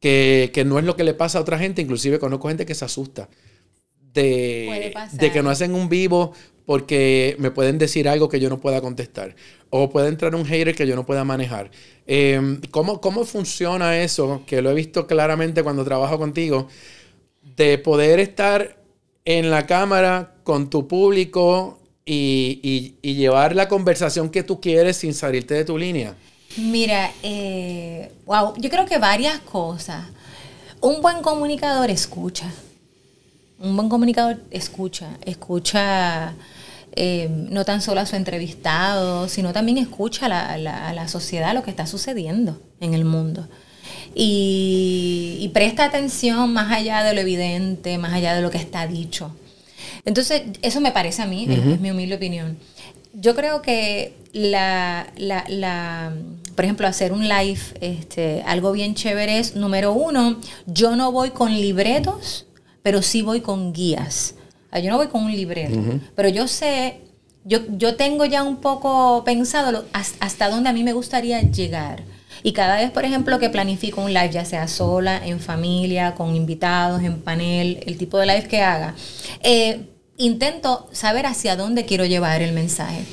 que, 0.00 0.52
que 0.54 0.64
no 0.64 0.78
es 0.78 0.84
lo 0.84 0.94
que 0.94 1.02
le 1.02 1.14
pasa 1.14 1.38
a 1.38 1.40
otra 1.40 1.58
gente. 1.58 1.82
Inclusive 1.82 2.20
conozco 2.20 2.46
gente 2.46 2.66
que 2.66 2.76
se 2.76 2.84
asusta 2.84 3.28
de, 4.14 4.94
de 5.12 5.32
que 5.32 5.42
no 5.42 5.50
hacen 5.50 5.74
un 5.74 5.88
vivo 5.88 6.32
porque 6.66 7.36
me 7.38 7.50
pueden 7.50 7.78
decir 7.78 8.08
algo 8.08 8.28
que 8.28 8.40
yo 8.40 8.48
no 8.48 8.60
pueda 8.60 8.80
contestar. 8.80 9.34
O 9.70 9.90
puede 9.90 10.08
entrar 10.08 10.34
un 10.34 10.44
hater 10.44 10.74
que 10.74 10.86
yo 10.86 10.96
no 10.96 11.06
pueda 11.06 11.24
manejar. 11.24 11.70
Em, 12.06 12.60
¿cómo, 12.70 13.00
¿Cómo 13.00 13.24
funciona 13.24 13.98
eso? 14.00 14.42
Que 14.46 14.62
lo 14.62 14.70
he 14.70 14.74
visto 14.74 15.06
claramente 15.06 15.62
cuando 15.62 15.84
trabajo 15.84 16.18
contigo. 16.18 16.68
De 17.56 17.78
poder 17.78 18.20
estar 18.20 18.76
en 19.24 19.50
la 19.50 19.66
cámara 19.66 20.34
con 20.44 20.68
tu 20.70 20.86
público 20.88 21.78
y, 22.04 22.96
llevar 23.02 23.54
la 23.54 23.68
conversación 23.68 24.30
que 24.30 24.42
tú 24.42 24.60
quieres 24.60 24.96
sin 24.96 25.14
salirte 25.14 25.54
de 25.54 25.64
tu 25.64 25.78
línea. 25.78 26.14
Mira, 26.56 27.10
eh, 27.22 28.10
wow, 28.26 28.54
yo 28.58 28.68
creo 28.68 28.84
que 28.84 28.98
varias 28.98 29.40
cosas. 29.40 30.06
Un 30.80 31.00
buen 31.00 31.22
comunicador 31.22 31.90
escucha 31.90 32.52
un 33.62 33.76
buen 33.76 33.88
comunicador 33.88 34.42
escucha, 34.50 35.10
escucha 35.24 36.34
eh, 36.94 37.28
no 37.30 37.64
tan 37.64 37.80
solo 37.80 38.00
a 38.00 38.06
su 38.06 38.16
entrevistado, 38.16 39.28
sino 39.28 39.52
también 39.52 39.78
escucha 39.78 40.26
a 40.26 40.58
la, 40.58 41.08
sociedad, 41.08 41.54
lo 41.54 41.62
que 41.62 41.70
está 41.70 41.86
sucediendo 41.86 42.60
en 42.80 42.92
el 42.94 43.04
mundo. 43.04 43.48
Y, 44.14 45.50
presta 45.54 45.84
atención 45.84 46.52
más 46.52 46.72
allá 46.72 47.02
de 47.04 47.14
lo 47.14 47.20
evidente, 47.20 47.98
más 47.98 48.12
allá 48.12 48.34
de 48.34 48.42
lo 48.42 48.50
que 48.50 48.58
está 48.58 48.86
dicho. 48.86 49.34
Entonces, 50.04 50.42
eso 50.62 50.80
me 50.80 50.90
parece 50.90 51.22
a 51.22 51.26
mí, 51.26 51.46
es, 51.48 51.80
mi 51.80 51.90
humilde 51.90 52.16
opinión. 52.16 52.58
Yo 53.14 53.34
creo 53.36 53.62
que 53.62 54.14
la, 54.32 55.06
la, 55.16 56.12
por 56.56 56.64
ejemplo, 56.64 56.88
hacer 56.88 57.12
un 57.12 57.28
live, 57.28 57.60
este, 57.80 58.42
algo 58.44 58.72
bien 58.72 58.94
chévere 58.94 59.38
es, 59.38 59.54
número 59.54 59.92
uno, 59.92 60.40
yo 60.66 60.96
no 60.96 61.12
voy 61.12 61.30
con 61.30 61.52
libretos 61.52 62.46
pero 62.82 63.02
sí 63.02 63.22
voy 63.22 63.40
con 63.40 63.72
guías. 63.72 64.34
Yo 64.82 64.90
no 64.90 64.96
voy 64.96 65.08
con 65.08 65.24
un 65.24 65.32
libreto, 65.32 65.78
pero 66.14 66.30
yo 66.30 66.48
sé, 66.48 67.00
yo, 67.44 67.58
yo 67.76 67.96
tengo 67.96 68.24
ya 68.24 68.42
un 68.42 68.56
poco 68.56 69.22
pensado 69.24 69.84
hasta 69.92 70.48
dónde 70.48 70.70
a 70.70 70.72
mí 70.72 70.82
me 70.82 70.94
gustaría 70.94 71.42
llegar. 71.42 72.04
Y 72.42 72.52
cada 72.52 72.76
vez, 72.76 72.90
por 72.90 73.04
ejemplo, 73.04 73.38
que 73.38 73.50
planifico 73.50 74.00
un 74.00 74.12
live, 74.12 74.30
ya 74.30 74.44
sea 74.44 74.66
sola, 74.66 75.20
en 75.24 75.40
familia, 75.40 76.14
con 76.14 76.34
invitados, 76.34 77.02
en 77.02 77.20
panel, 77.20 77.84
el 77.86 77.98
tipo 77.98 78.18
de 78.18 78.26
live 78.26 78.48
que 78.48 78.62
haga, 78.62 78.94
eh, 79.42 79.88
intento 80.16 80.88
saber 80.92 81.26
hacia 81.26 81.54
dónde 81.56 81.84
quiero 81.84 82.04
llevar 82.04 82.42
el 82.42 82.52
mensaje. 82.52 83.04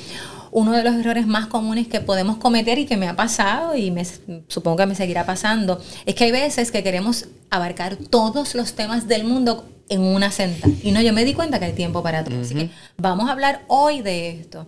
Uno 0.52 0.72
de 0.72 0.82
los 0.82 0.94
errores 0.94 1.26
más 1.26 1.46
comunes 1.46 1.88
que 1.88 2.00
podemos 2.00 2.36
cometer 2.38 2.78
y 2.78 2.86
que 2.86 2.96
me 2.96 3.08
ha 3.08 3.16
pasado 3.16 3.76
y 3.76 3.90
me, 3.90 4.04
supongo 4.48 4.78
que 4.78 4.86
me 4.86 4.94
seguirá 4.94 5.24
pasando 5.26 5.80
es 6.06 6.14
que 6.14 6.24
hay 6.24 6.32
veces 6.32 6.70
que 6.70 6.82
queremos 6.82 7.26
abarcar 7.50 7.96
todos 7.96 8.54
los 8.54 8.74
temas 8.74 9.08
del 9.08 9.24
mundo 9.24 9.68
en 9.88 10.02
una 10.02 10.30
senta. 10.30 10.68
Y 10.82 10.92
no, 10.92 11.00
yo 11.02 11.12
me 11.12 11.24
di 11.24 11.34
cuenta 11.34 11.58
que 11.58 11.66
hay 11.66 11.72
tiempo 11.72 12.02
para 12.02 12.24
todo. 12.24 12.40
Así 12.40 12.54
que 12.54 12.70
vamos 12.96 13.28
a 13.28 13.32
hablar 13.32 13.64
hoy 13.66 14.02
de 14.02 14.30
esto. 14.30 14.66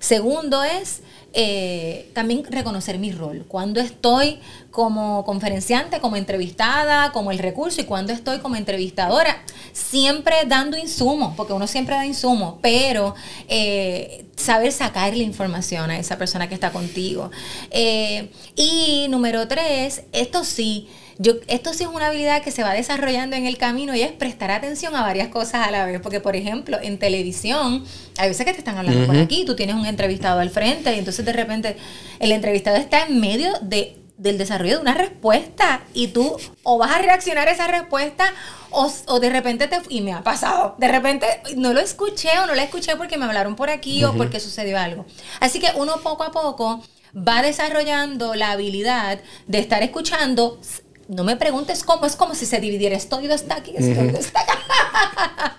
Segundo 0.00 0.62
es 0.62 1.02
eh, 1.38 2.10
también 2.14 2.44
reconocer 2.48 2.98
mi 2.98 3.12
rol. 3.12 3.44
Cuando 3.46 3.78
estoy 3.78 4.38
como 4.70 5.22
conferenciante, 5.26 6.00
como 6.00 6.16
entrevistada, 6.16 7.12
como 7.12 7.30
el 7.30 7.38
recurso 7.38 7.82
y 7.82 7.84
cuando 7.84 8.14
estoy 8.14 8.38
como 8.38 8.56
entrevistadora, 8.56 9.44
siempre 9.74 10.34
dando 10.46 10.78
insumos, 10.78 11.34
porque 11.36 11.52
uno 11.52 11.66
siempre 11.66 11.94
da 11.94 12.06
insumos, 12.06 12.54
pero 12.62 13.14
eh, 13.48 14.24
saber 14.34 14.72
sacar 14.72 15.14
la 15.14 15.24
información 15.24 15.90
a 15.90 15.98
esa 15.98 16.16
persona 16.16 16.48
que 16.48 16.54
está 16.54 16.72
contigo. 16.72 17.30
Eh, 17.70 18.30
y 18.54 19.06
número 19.10 19.46
tres, 19.46 20.04
esto 20.12 20.42
sí 20.42 20.88
yo, 21.18 21.34
esto 21.46 21.72
sí 21.72 21.84
es 21.84 21.88
una 21.88 22.08
habilidad 22.08 22.42
que 22.42 22.50
se 22.50 22.62
va 22.62 22.72
desarrollando 22.72 23.36
en 23.36 23.46
el 23.46 23.56
camino 23.58 23.94
y 23.94 24.02
es 24.02 24.12
prestar 24.12 24.50
atención 24.50 24.94
a 24.94 25.02
varias 25.02 25.28
cosas 25.28 25.66
a 25.66 25.70
la 25.70 25.86
vez. 25.86 26.00
Porque, 26.00 26.20
por 26.20 26.36
ejemplo, 26.36 26.78
en 26.80 26.98
televisión, 26.98 27.84
hay 28.18 28.28
veces 28.28 28.44
que 28.44 28.52
te 28.52 28.58
están 28.58 28.78
hablando 28.78 29.06
por 29.06 29.16
aquí, 29.16 29.44
tú 29.44 29.56
tienes 29.56 29.76
un 29.76 29.86
entrevistado 29.86 30.40
al 30.40 30.50
frente 30.50 30.94
y 30.94 30.98
entonces 30.98 31.24
de 31.24 31.32
repente 31.32 31.76
el 32.18 32.32
entrevistado 32.32 32.76
está 32.76 33.06
en 33.06 33.20
medio 33.20 33.52
de 33.62 33.96
del 34.16 34.38
desarrollo 34.38 34.76
de 34.76 34.80
una 34.80 34.94
respuesta 34.94 35.82
y 35.92 36.08
tú 36.08 36.36
o 36.62 36.78
vas 36.78 36.90
a 36.96 36.98
reaccionar 37.00 37.48
a 37.48 37.50
esa 37.50 37.66
respuesta 37.66 38.32
o, 38.70 38.90
o, 39.08 39.20
de 39.20 39.30
repente 39.30 39.68
te... 39.68 39.78
Y 39.90 40.00
me 40.00 40.12
ha 40.12 40.22
pasado, 40.22 40.74
de 40.78 40.88
repente 40.88 41.26
no 41.56 41.72
lo 41.72 41.80
escuché 41.80 42.38
o 42.38 42.46
no 42.46 42.54
la 42.54 42.62
escuché 42.62 42.96
porque 42.96 43.18
me 43.18 43.26
hablaron 43.26 43.56
por 43.56 43.70
aquí 43.70 44.04
o 44.04 44.14
porque 44.14 44.40
sucedió 44.40 44.78
algo. 44.78 45.04
Así 45.40 45.60
que 45.60 45.68
uno 45.76 45.98
poco 45.98 46.24
a 46.24 46.32
poco 46.32 46.82
va 47.16 47.42
desarrollando 47.42 48.34
la 48.34 48.52
habilidad 48.52 49.20
de 49.46 49.58
estar 49.58 49.82
escuchando 49.82 50.60
no 51.08 51.24
me 51.24 51.36
preguntes 51.36 51.84
cómo, 51.84 52.06
es 52.06 52.16
como 52.16 52.34
si 52.34 52.46
se 52.46 52.60
dividiera 52.60 52.96
esto 52.96 53.20
y 53.20 53.26
está 53.26 53.56
aquí, 53.56 53.72
esto 53.76 54.04
y 54.04 54.08
está 54.08 54.40
acá. 54.40 55.58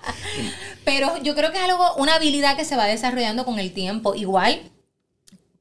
Pero 0.84 1.16
yo 1.22 1.34
creo 1.34 1.52
que 1.52 1.58
es 1.58 1.64
algo, 1.64 1.94
una 1.96 2.14
habilidad 2.14 2.56
que 2.56 2.64
se 2.64 2.76
va 2.76 2.86
desarrollando 2.86 3.44
con 3.44 3.58
el 3.58 3.72
tiempo. 3.72 4.14
Igual 4.14 4.60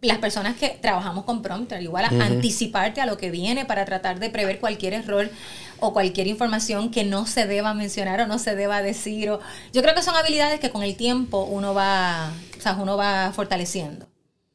las 0.02 0.20
personas 0.20 0.56
que 0.56 0.70
trabajamos 0.70 1.26
con 1.26 1.42
prompter, 1.42 1.82
igual 1.82 2.06
a 2.06 2.26
anticiparte 2.26 3.02
a 3.02 3.06
lo 3.06 3.18
que 3.18 3.32
viene 3.32 3.66
para 3.66 3.84
tratar 3.84 4.20
de 4.20 4.30
prever 4.30 4.60
cualquier 4.60 4.94
error 4.94 5.30
o 5.80 5.92
cualquier 5.92 6.28
información 6.28 6.92
que 6.92 7.04
no 7.04 7.26
se 7.26 7.48
deba 7.48 7.74
mencionar 7.74 8.22
o 8.22 8.28
no 8.28 8.40
se 8.40 8.56
deba 8.56 8.82
decir. 8.82 9.32
O, 9.32 9.40
yo 9.74 9.82
creo 9.82 9.96
que 9.96 10.04
son 10.04 10.16
habilidades 10.16 10.60
que 10.60 10.70
con 10.70 10.84
el 10.84 10.96
tiempo 10.96 11.44
uno 11.44 11.74
va, 11.74 12.32
o 12.58 12.62
sea, 12.62 12.74
uno 12.74 12.96
va 12.96 13.32
fortaleciendo. 13.34 14.08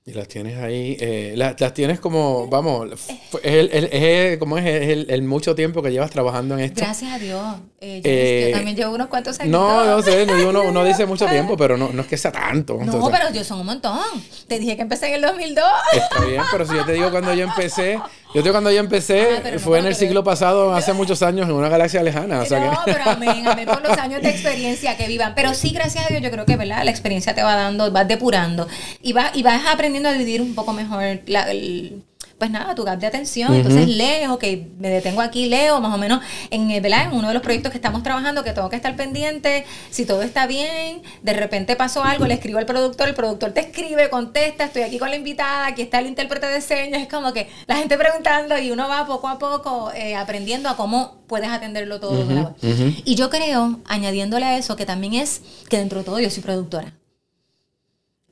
Y 0.05 0.15
las 0.15 0.27
tienes 0.27 0.59
ahí, 0.59 0.97
eh, 0.99 1.35
las, 1.37 1.75
tienes 1.75 2.01
como, 2.01 2.49
vamos, 2.49 2.91
es, 2.91 3.41
el, 3.45 3.71
es, 3.73 4.37
como 4.38 4.59
es 4.59 4.67
el, 4.67 5.07
el, 5.09 5.23
mucho 5.23 5.55
tiempo 5.55 5.81
que 5.81 5.93
llevas 5.93 6.11
trabajando 6.11 6.55
en 6.55 6.65
esto. 6.65 6.81
Gracias 6.81 7.12
a 7.12 7.19
Dios. 7.21 7.41
Eh, 7.81 8.01
yo, 8.03 8.11
eh, 8.11 8.51
también 8.53 8.77
llevo 8.77 8.97
unos 8.97 9.07
cuantos 9.07 9.38
años. 9.38 9.53
No, 9.53 9.85
no 9.85 10.03
sé, 10.03 10.27
uno, 10.45 10.62
uno 10.65 10.85
dice 10.87 11.07
mucho 11.07 11.27
tiempo, 11.27 11.57
pero 11.57 11.77
no, 11.77 11.91
no 11.93 12.03
es 12.03 12.09
que 12.09 12.17
sea 12.17 12.33
tanto. 12.33 12.79
No, 12.83 13.11
pero 13.12 13.31
yo 13.33 13.45
son 13.45 13.61
un 13.61 13.67
montón. 13.67 14.01
Te 14.49 14.59
dije 14.59 14.75
que 14.75 14.83
empecé 14.83 15.07
en 15.07 15.15
el 15.15 15.23
2002. 15.23 15.65
Está 15.93 16.25
bien, 16.25 16.43
pero 16.51 16.67
si 16.67 16.75
yo 16.75 16.85
te 16.85 16.95
digo 16.95 17.12
cuando 17.12 17.33
yo 17.35 17.45
empecé, 17.45 18.01
yo 18.35 18.42
te 18.42 18.51
cuando 18.51 18.71
yo 18.71 18.81
empecé, 18.81 19.42
ah, 19.45 19.59
fue 19.59 19.79
en 19.79 19.87
el 19.87 19.95
siglo 19.95 20.25
pasado, 20.25 20.75
hace 20.75 20.92
muchos 20.92 21.23
años, 21.23 21.49
en 21.49 21.55
una 21.55 21.68
galaxia 21.68 22.03
lejana. 22.03 22.40
O 22.40 22.47
sea 22.47 22.61
no, 22.61 22.79
pero 22.85 23.05
amén, 23.05 23.47
amén 23.47 23.66
por 23.66 23.83
los 23.83 23.97
años 23.99 24.23
de 24.23 24.31
experiencia 24.31 24.97
que 24.97 25.07
vivan. 25.07 25.35
Pero 25.35 25.55
sí, 25.55 25.71
gracias 25.71 26.07
a 26.07 26.09
Dios, 26.09 26.23
yo 26.23 26.31
creo 26.31 26.47
que, 26.47 26.57
¿verdad? 26.57 26.85
La 26.85 26.90
experiencia 26.90 27.35
te 27.35 27.42
va 27.42 27.55
dando, 27.57 27.90
vas 27.90 28.09
depurando 28.09 28.66
y 29.03 29.12
vas, 29.12 29.37
y 29.37 29.42
vas 29.42 29.62
aprendiendo 29.66 30.09
a 30.09 30.12
dividir 30.12 30.40
un 30.40 30.55
poco 30.55 30.73
mejor 30.73 31.21
la, 31.27 31.51
el, 31.51 32.03
pues 32.42 32.50
nada, 32.50 32.74
tu 32.74 32.83
gap 32.83 32.98
de 32.98 33.07
atención. 33.07 33.55
Entonces 33.55 33.87
lees, 33.87 34.28
ok, 34.28 34.42
me 34.76 34.88
detengo 34.88 35.20
aquí, 35.20 35.48
leo, 35.48 35.81
más 35.81 35.94
o 35.94 35.96
menos 35.96 36.20
en, 36.50 36.72
eh, 36.72 36.81
¿verdad? 36.81 37.05
en 37.05 37.12
uno 37.12 37.28
de 37.28 37.35
los 37.35 37.42
proyectos 37.44 37.70
que 37.70 37.78
estamos 37.78 38.02
trabajando, 38.02 38.42
que 38.42 38.50
tengo 38.50 38.68
que 38.68 38.74
estar 38.74 38.96
pendiente, 38.96 39.64
si 39.90 40.05
todo 40.07 40.22
está 40.22 40.48
bien, 40.48 41.02
de 41.22 41.33
repente 41.35 41.76
pasó 41.76 42.02
algo, 42.02 42.26
le 42.26 42.35
escribo 42.35 42.59
al 42.59 42.66
productor, 42.66 43.07
el 43.07 43.14
productor 43.14 43.52
te 43.52 43.61
escribe, 43.61 44.11
contesta, 44.11 44.64
estoy 44.64 44.83
aquí 44.83 44.98
con 44.98 45.11
la 45.11 45.14
invitada, 45.14 45.66
aquí 45.68 45.83
está 45.83 46.00
el 46.00 46.09
intérprete 46.09 46.48
de 46.48 46.61
señas, 46.61 47.02
es 47.02 47.09
como 47.09 47.33
que 47.33 47.48
la 47.68 47.76
gente 47.76 47.96
preguntando 48.02 48.59
y 48.59 48.72
uno 48.72 48.88
va 48.88 49.07
poco 49.07 49.28
a 49.28 49.38
poco 49.38 49.92
eh, 49.94 50.16
aprendiendo 50.16 50.68
a 50.68 50.76
cómo 50.76 51.22
puedes 51.28 51.48
atenderlo 51.48 52.00
todo. 52.00 52.57
Y 53.05 53.14
yo 53.14 53.31
creo, 53.31 53.78
añadiéndole 53.85 54.46
a 54.46 54.59
eso, 54.59 54.74
que 54.74 54.85
también 54.85 55.14
es 55.14 55.42
que 55.68 55.78
dentro 55.78 56.00
de 56.00 56.05
todo 56.05 56.18
yo 56.18 56.28
soy 56.28 56.42
productora. 56.42 56.92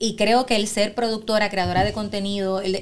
Y 0.03 0.17
creo 0.17 0.47
que 0.47 0.57
el 0.57 0.67
ser 0.67 0.95
productora, 0.95 1.51
creadora 1.51 1.85
de 1.85 1.93
contenido, 1.93 2.63
el, 2.63 2.75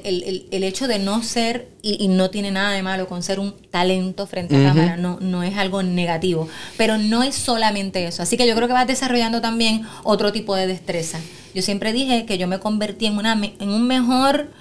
hecho 0.62 0.86
de 0.86 1.00
no 1.00 1.24
ser, 1.24 1.68
y, 1.82 2.06
no 2.06 2.30
tiene 2.30 2.52
nada 2.52 2.70
de 2.70 2.80
malo 2.84 3.08
con 3.08 3.24
ser 3.24 3.40
un 3.40 3.54
talento 3.72 4.28
frente 4.28 4.54
a 4.56 4.68
cámara, 4.68 4.96
no, 4.96 5.18
no 5.20 5.42
es 5.42 5.56
algo 5.56 5.82
negativo, 5.82 6.48
pero 6.76 6.96
no 6.96 7.24
es 7.24 7.34
solamente 7.34 8.06
eso. 8.06 8.22
Así 8.22 8.36
que 8.36 8.46
yo 8.46 8.54
creo 8.54 8.68
que 8.68 8.72
vas 8.72 8.86
desarrollando 8.86 9.40
también 9.40 9.84
otro 10.04 10.30
tipo 10.30 10.54
de 10.54 10.68
destreza. 10.68 11.18
Yo 11.56 11.62
siempre 11.62 11.92
dije 11.92 12.24
que 12.24 12.38
yo 12.38 12.46
me 12.46 12.60
convertí 12.60 13.06
en 13.06 13.18
una, 13.18 13.32
en 13.32 13.68
un 13.68 13.88
mejor, 13.88 14.52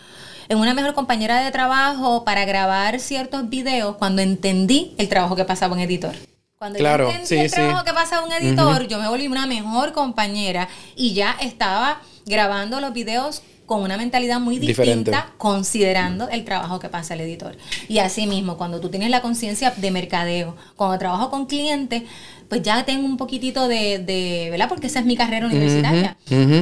en 0.50 0.58
una 0.58 0.74
mejor 0.74 0.96
compañera 0.96 1.46
de 1.46 1.52
trabajo 1.52 2.24
para 2.24 2.44
grabar 2.46 3.00
ciertos 3.00 3.50
videos 3.50 3.98
cuando 3.98 4.24
entendí 4.24 4.96
el 4.98 5.10
trabajo 5.10 5.36
que 5.36 5.46
pasaba 5.46 5.76
un 5.76 5.82
editor. 5.82 6.16
Cuando 6.58 6.80
yo 6.80 6.88
entendí 6.88 7.36
el 7.36 7.52
trabajo 7.52 7.86
que 7.86 7.94
pasaba 7.94 8.26
un 8.26 8.32
editor, 8.32 8.88
yo 8.88 8.98
me 8.98 9.08
volví 9.08 9.28
una 9.28 9.46
mejor 9.46 9.94
compañera 9.94 10.68
y 10.96 11.14
ya 11.14 11.38
estaba 11.40 12.02
grabando 12.28 12.80
los 12.80 12.94
videos 12.94 13.42
con 13.66 13.82
una 13.82 13.98
mentalidad 13.98 14.40
muy 14.40 14.60
distinta, 14.60 15.34
considerando 15.38 16.30
el 16.30 16.46
trabajo 16.46 16.80
que 16.80 16.88
pasa 16.88 17.16
el 17.16 17.22
editor. 17.22 17.58
Y 17.90 18.00
así 18.00 18.26
mismo, 18.26 18.58
cuando 18.58 18.80
tú 18.80 18.90
tienes 18.90 19.10
la 19.10 19.22
conciencia 19.22 19.72
de 19.72 19.92
mercadeo, 19.92 20.56
cuando 20.78 20.98
trabajo 20.98 21.30
con 21.30 21.48
clientes, 21.48 22.04
pues 22.48 22.62
ya 22.62 22.86
tengo 22.86 23.06
un 23.06 23.18
poquitito 23.18 23.68
de, 23.68 24.00
de 24.00 24.48
¿verdad? 24.52 24.70
Porque 24.70 24.88
esa 24.88 25.00
es 25.00 25.06
mi 25.06 25.18
carrera 25.18 25.48
universitaria. 25.48 26.16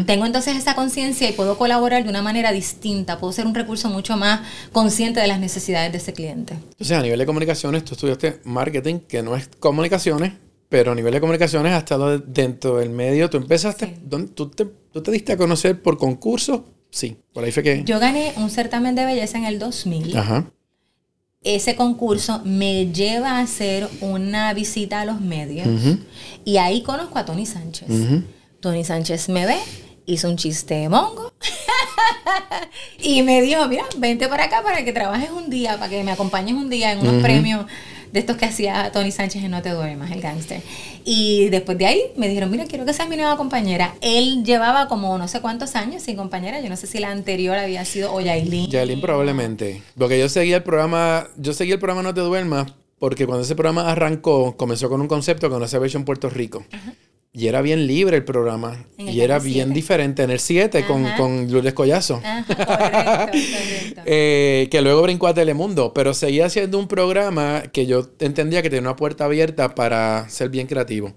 Tengo 0.07 0.25
entonces 0.25 0.57
esa 0.57 0.73
conciencia 0.73 1.29
y 1.29 1.33
puedo 1.33 1.59
colaborar 1.59 2.03
de 2.03 2.09
una 2.09 2.23
manera 2.23 2.51
distinta, 2.51 3.19
puedo 3.19 3.31
ser 3.31 3.45
un 3.45 3.53
recurso 3.53 3.89
mucho 3.89 4.17
más 4.17 4.41
consciente 4.71 5.19
de 5.19 5.27
las 5.27 5.39
necesidades 5.39 5.91
de 5.91 5.99
ese 5.99 6.13
cliente. 6.13 6.55
Sea, 6.81 6.99
a 6.99 7.03
nivel 7.03 7.19
de 7.19 7.27
comunicaciones, 7.27 7.85
tú 7.85 7.93
estudiaste 7.93 8.41
marketing, 8.45 8.99
que 9.07 9.21
no 9.21 9.35
es 9.35 9.47
comunicaciones, 9.59 10.33
pero 10.69 10.91
a 10.91 10.95
nivel 10.95 11.13
de 11.13 11.19
comunicaciones 11.19 11.73
has 11.73 11.79
estado 11.79 12.17
dentro 12.19 12.77
del 12.77 12.89
medio. 12.89 13.29
Tú 13.29 13.37
empezaste, 13.37 13.97
tú, 14.33 14.49
te, 14.49 14.65
tú 14.65 15.01
te 15.01 15.11
diste 15.11 15.33
a 15.33 15.37
conocer 15.37 15.81
por 15.81 15.97
concursos, 15.97 16.61
sí, 16.89 17.17
por 17.33 17.43
ahí 17.43 17.51
fue 17.51 17.63
que... 17.63 17.83
Yo 17.83 17.99
gané 17.99 18.33
un 18.37 18.49
certamen 18.49 18.95
de 18.95 19.05
belleza 19.05 19.37
en 19.37 19.45
el 19.45 19.59
2000. 19.59 20.17
Ajá. 20.17 20.45
ese 21.43 21.75
concurso 21.75 22.41
me 22.43 22.91
lleva 22.91 23.37
a 23.37 23.39
hacer 23.41 23.87
una 24.01 24.53
visita 24.53 25.01
a 25.01 25.05
los 25.05 25.21
medios 25.21 25.67
y 26.43 26.57
ahí 26.57 26.81
conozco 26.81 27.19
a 27.19 27.25
Tony 27.25 27.45
Sánchez. 27.45 27.87
Tony 28.59 28.83
Sánchez 28.83 29.29
me 29.29 29.45
ve, 29.45 29.57
hizo 30.07 30.27
un 30.27 30.37
chiste 30.37 30.73
de 30.73 30.89
mongo 30.89 31.31
y 32.99 33.21
me 33.21 33.41
dijo, 33.41 33.67
mira, 33.67 33.83
vente 33.97 34.27
para 34.27 34.45
acá 34.45 34.63
para 34.63 34.83
que 34.83 34.91
trabajes 34.91 35.29
un 35.29 35.49
día, 35.51 35.77
para 35.77 35.89
que 35.89 36.03
me 36.03 36.11
acompañes 36.11 36.55
un 36.55 36.69
día 36.69 36.91
en 36.91 36.99
unos 36.99 37.21
premios 37.21 37.65
de 38.15 38.21
estos 38.21 38.37
que 38.37 38.45
hacía 38.45 38.91
Tony 38.93 39.11
Sánchez 39.11 39.43
en 39.43 39.51
No 39.51 39.61
Te 39.61 39.71
Duermas, 39.71 40.09
el 40.09 40.21
gángster. 40.21 40.61
Y 41.03 41.49
después 41.49 41.77
de 41.77 41.85
ahí 41.85 42.01
me 42.15 42.29
dijeron, 42.29 42.49
mira, 42.49 42.63
quiero 42.63 42.85
que 42.85 42.93
seas 42.93 43.09
mi 43.09 43.17
nueva 43.17 43.35
compañera. 43.35 43.93
Él 43.99 44.45
llevaba 44.45 44.87
como 44.87 45.17
no 45.17 45.27
sé 45.27 45.41
cuántos 45.41 45.75
años 45.75 46.01
sin 46.01 46.15
compañera. 46.15 46.61
Yo 46.61 46.69
no 46.69 46.77
sé 46.77 46.87
si 46.87 46.99
la 46.99 47.11
anterior 47.11 47.57
había 47.57 47.83
sido 47.83 48.13
o 48.13 48.21
Yailin. 48.21 48.71
Yailin 48.71 49.01
probablemente. 49.01 49.83
Porque 49.97 50.17
yo 50.17 50.29
seguía 50.29 50.55
el 50.55 50.63
programa, 50.63 51.27
yo 51.35 51.53
seguía 51.53 51.73
el 51.73 51.81
programa 51.81 52.03
No 52.03 52.13
Te 52.13 52.21
Duermas 52.21 52.67
porque 52.99 53.25
cuando 53.25 53.43
ese 53.43 53.55
programa 53.55 53.91
arrancó, 53.91 54.55
comenzó 54.55 54.89
con 54.89 55.01
un 55.01 55.07
concepto 55.07 55.49
que 55.49 55.59
no 55.59 55.67
se 55.67 55.75
había 55.75 55.87
hecho 55.87 55.97
en 55.97 56.05
Puerto 56.05 56.29
Rico. 56.29 56.63
Y 57.37 57.47
era 57.47 57.61
bien 57.61 57.85
libre 57.85 58.15
el 58.15 58.23
programa. 58.23 58.85
y 58.97 59.19
era 59.19 59.39
bien 59.39 59.73
diferente 59.73 60.23
en 60.23 60.31
el 60.31 60.39
7 60.39 60.85
con, 60.85 61.05
con, 61.17 61.51
Lourdes 61.51 61.73
Collazo. 61.73 62.21
Eh, 64.07 64.67
que 64.69 64.81
luego 64.81 65.01
brincó 65.01 65.27
a 65.27 65.33
Telemundo. 65.33 65.91
Pero 65.93 66.13
seguía 66.13 66.47
siendo 66.49 66.77
un 66.77 66.87
programa 66.87 67.63
que 67.73 67.87
yo 67.87 68.07
entendía 68.19 68.61
que 68.61 68.69
tenía 68.69 68.81
una 68.81 68.95
puerta 68.95 69.25
abierta 69.25 69.73
para 69.73 70.29
ser 70.29 70.49
bien 70.49 70.67
creativo 70.67 71.13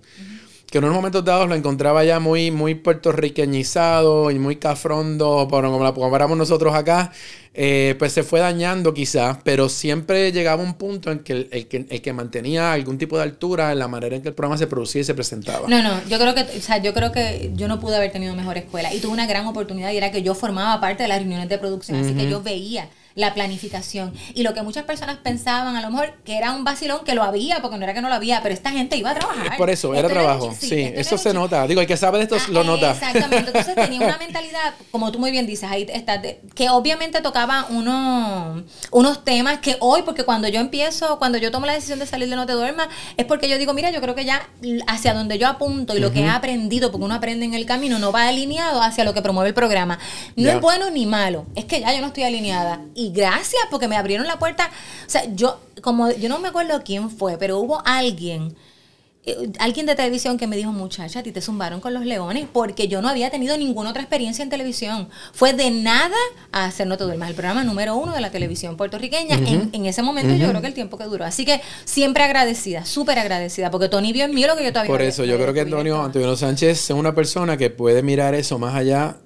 que 0.71 0.79
en 0.79 0.85
unos 0.85 0.97
momentos 0.97 1.25
dados 1.25 1.49
lo 1.49 1.55
encontraba 1.55 2.05
ya 2.05 2.21
muy, 2.21 2.51
muy 2.51 2.75
puertorriqueñizado 2.75 4.31
y 4.31 4.39
muy 4.39 4.57
cafrondo, 4.57 5.49
como 5.51 5.83
la 5.83 5.95
comparamos 5.95 6.37
nosotros 6.37 6.75
acá, 6.75 7.11
eh, 7.55 7.95
pues 7.99 8.13
se 8.13 8.23
fue 8.23 8.41
dañando 8.41 8.93
quizás, 8.93 9.39
pero 9.45 9.71
siempre 9.71 10.31
llegaba 10.31 10.63
un 10.63 10.75
punto 10.75 11.11
en 11.11 11.21
que 11.21 11.33
el, 11.51 11.69
que 11.69 11.87
el, 11.89 12.03
que 12.03 12.13
mantenía 12.13 12.75
algún 12.75 12.99
tipo 12.99 13.17
de 13.17 13.23
altura 13.23 13.73
en 13.73 13.79
la 13.79 13.89
manera 13.89 14.17
en 14.17 14.23
que 14.23 14.29
el 14.29 14.35
programa 14.35 14.59
se 14.59 14.67
producía 14.67 15.01
y 15.01 15.05
se 15.05 15.15
presentaba. 15.15 15.67
No, 15.69 15.83
no, 15.83 16.07
yo 16.07 16.19
creo 16.19 16.35
que, 16.35 16.43
o 16.43 16.61
sea, 16.61 16.77
yo 16.79 16.93
creo 16.93 17.13
que 17.13 17.51
yo 17.55 17.67
no 17.67 17.81
pude 17.81 17.97
haber 17.97 18.13
tenido 18.13 18.35
mejor 18.35 18.59
escuela 18.59 18.93
y 18.93 19.01
tuve 19.01 19.13
una 19.13 19.27
gran 19.27 19.47
oportunidad 19.47 19.91
y 19.93 19.97
era 19.97 20.11
que 20.11 20.23
yo 20.23 20.35
formaba 20.35 20.81
parte 20.81 21.05
de 21.05 21.09
las 21.09 21.19
reuniones 21.19 21.49
de 21.49 21.57
producción, 21.57 21.99
así 21.99 22.13
que 22.13 22.29
yo 22.29 22.43
veía 22.43 22.91
la 23.19 23.35
planificación. 23.35 24.15
Y 24.35 24.45
lo 24.45 24.55
que 24.55 24.63
muchas 24.63 24.85
personas 24.85 25.17
pensaban, 25.17 25.75
a 25.75 25.83
lo 25.83 25.91
mejor, 25.91 26.15
que 26.25 26.39
era 26.39 26.53
un 26.53 26.63
vacilón, 26.63 27.01
que 27.05 27.17
lo 27.17 27.25
había, 27.25 27.61
porque 27.61 27.77
no 27.77 27.83
era 27.83 27.93
que 27.93 28.01
no 28.01 28.09
lo 28.09 28.15
había, 28.15 28.41
pero 28.43 28.55
esta 28.55 28.71
gente 28.71 28.97
iba 28.97 29.11
a 29.11 29.15
trabajar. 29.15 29.57
Por 29.57 29.71
eso, 29.71 29.93
era 29.93 30.09
trabajo. 30.09 30.55
sí, 30.57 30.93
eso 30.95 31.19
se 31.19 31.35
nota. 31.35 31.67
Digo, 31.67 31.81
el 31.81 31.89
que 31.89 31.97
sabe 31.97 32.19
de 32.19 32.25
esto 32.25 32.37
lo 32.53 32.63
nota. 32.63 32.93
Exactamente. 32.93 33.49
Entonces 33.49 33.75
tenía 33.75 34.07
una 34.07 34.19
mentalidad, 34.19 34.75
como 34.93 35.11
tú 35.11 35.19
muy 35.19 35.33
bien 35.33 35.47
dices, 35.47 35.69
ahí 35.69 35.85
está, 35.93 36.23
que 36.23 36.71
obviamente 36.71 37.21
tocaba 37.21 37.67
unos, 37.71 38.63
unos 38.93 39.25
temas 39.25 39.59
que 39.59 39.77
hoy, 39.81 40.03
porque 40.03 40.23
cuando 40.23 40.47
yo 40.47 40.61
empiezo, 40.61 41.19
cuando 41.19 41.39
yo 41.39 41.51
tomo 41.51 41.67
la 41.67 41.73
decisión 41.73 41.99
de 41.99 42.07
salir 42.07 42.31
de 42.31 42.37
No 42.37 42.47
Te 42.47 42.53
Duermas, 42.53 42.87
es 43.17 43.27
porque 43.27 43.49
yo 43.49 43.59
digo, 43.59 43.75
mira, 43.75 43.91
yo 43.91 44.01
creo 44.01 44.15
que 44.15 44.27
ya 44.27 44.49
hacia 44.87 45.13
donde 45.13 45.39
yo 45.39 45.49
apunto 45.49 45.97
y 45.97 45.99
lo 45.99 46.13
que 46.13 46.21
he 46.21 46.29
aprendido, 46.29 46.93
porque 46.93 47.05
uno 47.05 47.17
aprende 47.17 47.47
en 47.47 47.55
el 47.55 47.67
camino, 47.67 47.99
no 47.99 48.13
va 48.13 48.29
alineado 48.29 48.81
hacia 48.81 49.03
lo 49.03 49.13
que 49.13 49.23
promueve 49.23 49.49
el 49.49 49.55
programa. 49.55 49.99
No 50.37 50.51
es 50.51 50.61
bueno 50.61 50.89
ni 50.91 51.05
malo, 51.05 51.47
es 51.57 51.65
que 51.65 51.81
ya 51.81 51.93
yo 51.93 52.01
no 52.01 52.07
estoy 52.07 52.23
alineada. 52.23 52.81
Y 52.95 53.08
gracias 53.11 53.63
porque 53.71 53.89
me 53.89 53.97
abrieron 53.97 54.27
la 54.27 54.39
puerta. 54.39 54.71
O 55.07 55.11
sea, 55.11 55.25
yo, 55.35 55.61
como, 55.83 56.11
yo 56.11 56.29
no 56.29 56.39
me 56.39 56.49
acuerdo 56.49 56.83
quién 56.85 57.11
fue, 57.11 57.39
pero 57.39 57.59
hubo 57.59 57.83
alguien 57.85 58.57
eh, 59.29 59.51
alguien 59.59 59.85
de 59.85 59.95
televisión 59.95 60.39
que 60.39 60.47
me 60.47 60.57
dijo, 60.57 60.73
muchacha, 60.73 61.21
a 61.21 61.23
ti 61.23 61.33
te 61.33 61.43
zumbaron 61.43 61.81
con 61.81 61.93
los 61.93 62.07
leones, 62.07 62.47
porque 62.51 62.89
yo 62.89 63.03
no 63.03 63.09
había 63.11 63.29
tenido 63.31 63.59
ninguna 63.59 63.91
otra 63.91 64.01
experiencia 64.01 64.43
en 64.43 64.49
televisión. 64.49 65.09
Fue 65.33 65.53
de 65.53 65.71
nada 65.71 66.17
a 66.51 66.65
hacer 66.65 66.87
No 66.87 66.97
Te 66.97 67.05
más 67.17 67.29
el 67.29 67.35
programa 67.35 67.63
número 67.63 67.97
uno 67.97 68.15
de 68.15 68.23
la 68.23 68.31
televisión 68.31 68.77
puertorriqueña. 68.77 69.37
en, 69.37 69.87
ese 69.87 70.03
momento 70.03 70.35
yo 70.35 70.49
creo 70.49 70.61
que 70.63 70.67
el 70.67 70.75
tiempo 70.75 70.97
que 70.97 71.05
duró. 71.05 71.25
Así 71.25 71.45
que 71.45 71.61
siempre 71.85 72.23
agradecida, 72.23 72.87
súper 72.87 73.19
agradecida, 73.19 73.71
porque 73.71 73.89
Tony 73.89 74.13
vio 74.13 74.25
en 74.25 74.35
mí 74.35 74.47
lo 74.47 74.57
que 74.57 74.65
yo 74.65 74.73
todavía 74.73 74.91
Por 74.91 75.03
eso, 75.03 75.25
yo 75.25 75.37
creo 75.37 75.53
que 75.53 75.61
Antonio, 75.61 76.03
Antonio 76.03 76.35
Sánchez 76.35 76.91
es 76.91 76.91
una 76.91 77.15
persona 77.15 77.57
que 77.59 77.69
puede 77.69 78.03
mirar 78.03 78.35
eso 78.35 78.59
más 78.59 78.75
allá 78.75 79.19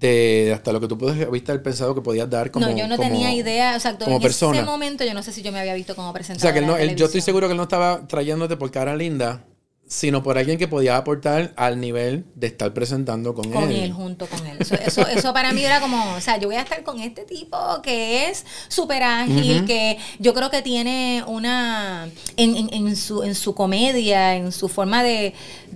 de 0.00 0.52
hasta 0.54 0.72
lo 0.72 0.80
que 0.80 0.88
tú 0.88 0.96
puedes 0.96 1.26
haber 1.26 1.62
pensado 1.62 1.94
que 1.94 2.00
podías 2.00 2.28
dar 2.28 2.50
como 2.50 2.66
No, 2.66 2.76
yo 2.76 2.86
no 2.86 2.98
tenía 2.98 3.32
idea, 3.32 3.76
o 3.76 3.80
sea, 3.80 3.96
en 3.98 4.22
ese 4.22 4.62
momento 4.62 5.04
yo 5.04 5.14
no 5.14 5.22
sé 5.22 5.32
si 5.32 5.42
yo 5.42 5.52
me 5.52 5.60
había 5.60 5.74
visto 5.74 5.94
como 5.94 6.12
presentadora. 6.12 6.60
O 6.60 6.66
sea, 6.66 6.76
que 6.78 6.84
él 6.84 6.96
yo 6.96 7.06
estoy 7.06 7.20
seguro 7.20 7.48
que 7.48 7.52
él 7.52 7.56
no 7.56 7.64
estaba 7.64 8.06
trayéndote 8.06 8.56
por 8.56 8.70
cara 8.70 8.96
linda, 8.96 9.44
sino 9.88 10.22
por 10.22 10.36
alguien 10.36 10.58
que 10.58 10.68
podía 10.68 10.98
aportar 10.98 11.54
al 11.56 11.80
nivel 11.80 12.26
de 12.34 12.48
estar 12.48 12.74
presentando 12.74 13.34
con, 13.34 13.46
él. 13.46 13.52
Con 13.52 13.72
él, 13.72 13.92
junto 13.92 14.26
con 14.26 14.46
él. 14.46 14.58
Eso, 14.60 15.06
eso, 15.08 15.32
para 15.32 15.52
mí 15.54 15.64
era 15.64 15.80
como, 15.80 16.14
o 16.14 16.20
sea, 16.20 16.36
yo 16.36 16.46
voy 16.46 16.56
a 16.56 16.60
estar 16.60 16.82
con 16.82 17.00
este 17.00 17.24
tipo 17.24 17.56
que 17.82 18.28
es 18.28 18.44
súper 18.68 19.02
ágil, 19.02 19.64
que 19.64 19.96
yo 20.18 20.34
creo 20.34 20.50
que 20.50 20.60
tiene 20.60 21.24
una, 21.26 22.06
en, 22.36 22.68
en, 22.70 22.96
su, 22.96 23.22
en 23.22 23.34
su 23.34 23.54
comedia, 23.54 24.36
en 24.36 24.52
su 24.52 24.68
forma 24.68 25.02
de, 25.02 25.32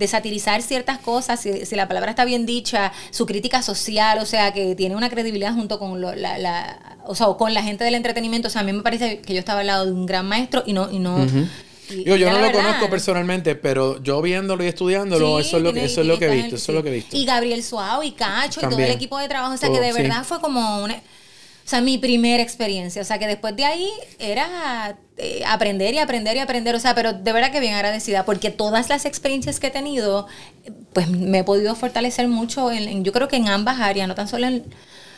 satirizar 0.07 0.61
ciertas 0.61 0.99
cosas, 0.99 1.39
si, 1.39 1.75
la 1.75 1.87
palabra 1.87 2.11
está 2.11 2.23
bien 2.23 2.45
dicha, 2.45 2.91
su 3.09 3.25
crítica 3.25 3.63
social, 3.63 4.19
o 4.19 4.25
sea, 4.27 4.53
que 4.53 4.75
tiene 4.75 4.95
una 4.95 5.09
credibilidad 5.09 5.55
junto 5.55 5.79
con 5.79 5.99
la, 5.99 6.37
la, 6.37 6.97
o 7.05 7.15
sea, 7.15 7.27
con 7.33 7.51
la 7.55 7.63
gente 7.63 7.83
del 7.83 7.95
entretenimiento. 7.95 8.47
O 8.47 8.51
sea, 8.51 8.61
a 8.61 8.63
mí 8.63 8.73
me 8.73 8.83
parece 8.83 9.21
que 9.21 9.33
yo 9.33 9.39
estaba 9.39 9.61
al 9.61 9.67
lado 9.67 9.85
de 9.85 9.91
un 9.91 10.05
gran 10.05 10.27
maestro 10.27 10.61
y 10.67 10.73
no, 10.73 10.91
y 10.91 10.99
no 10.99 11.17
yo, 11.89 12.15
yo 12.15 12.29
no 12.31 12.39
lo 12.39 12.51
conozco 12.51 12.89
personalmente, 12.89 13.55
pero 13.55 14.01
yo 14.01 14.21
viéndolo 14.21 14.63
y 14.63 14.67
estudiándolo, 14.67 15.39
eso, 15.39 15.57
es 15.57 15.63
lo, 15.63 15.73
que, 15.73 15.85
eso 15.85 16.01
es 16.01 16.07
lo 16.07 16.19
que 16.19 16.25
he 16.25 16.35
visto, 16.35 16.55
eso 16.55 16.71
es 16.71 16.75
lo 16.75 16.83
que 16.83 16.89
he 16.89 16.93
visto. 16.93 17.15
Y 17.15 17.25
Gabriel 17.25 17.63
Suárez 17.63 18.09
y 18.09 18.11
Cacho 18.13 18.61
y 18.61 18.69
todo 18.69 18.79
el 18.79 18.91
equipo 18.91 19.17
de 19.17 19.27
trabajo, 19.27 19.53
o 19.53 19.57
sea 19.57 19.69
que 19.69 19.79
de 19.79 19.93
verdad 19.93 20.23
fue 20.23 20.39
como 20.39 20.83
una... 20.83 21.01
O 21.65 21.69
sea, 21.69 21.79
mi 21.79 21.97
primera 21.97 22.43
experiencia. 22.43 23.01
O 23.01 23.05
sea, 23.05 23.19
que 23.19 23.25
después 23.25 23.55
de 23.55 23.63
ahí 23.63 23.89
era 24.19 24.97
eh, 25.17 25.43
aprender 25.47 25.93
y 25.93 25.97
aprender 25.97 26.35
y 26.35 26.39
aprender. 26.39 26.75
O 26.75 26.79
sea, 26.79 26.93
pero 26.93 27.13
de 27.13 27.31
verdad 27.31 27.53
que 27.53 27.61
bien 27.61 27.73
agradecida 27.73 28.25
porque 28.25 28.51
todas 28.51 28.89
las 28.89 29.05
experiencias 29.05 29.61
que 29.61 29.67
he 29.67 29.71
tenido, 29.71 30.27
pues 30.91 31.07
me 31.07 31.39
he 31.39 31.43
podido 31.45 31.73
fortalecer 31.75 32.27
mucho 32.27 32.69
en 32.69 33.05
yo 33.05 33.13
creo 33.13 33.29
que 33.29 33.37
en 33.37 33.47
ambas 33.47 33.79
áreas, 33.79 34.09
no 34.09 34.15
tan 34.15 34.27
solo 34.27 34.47
en 34.47 34.65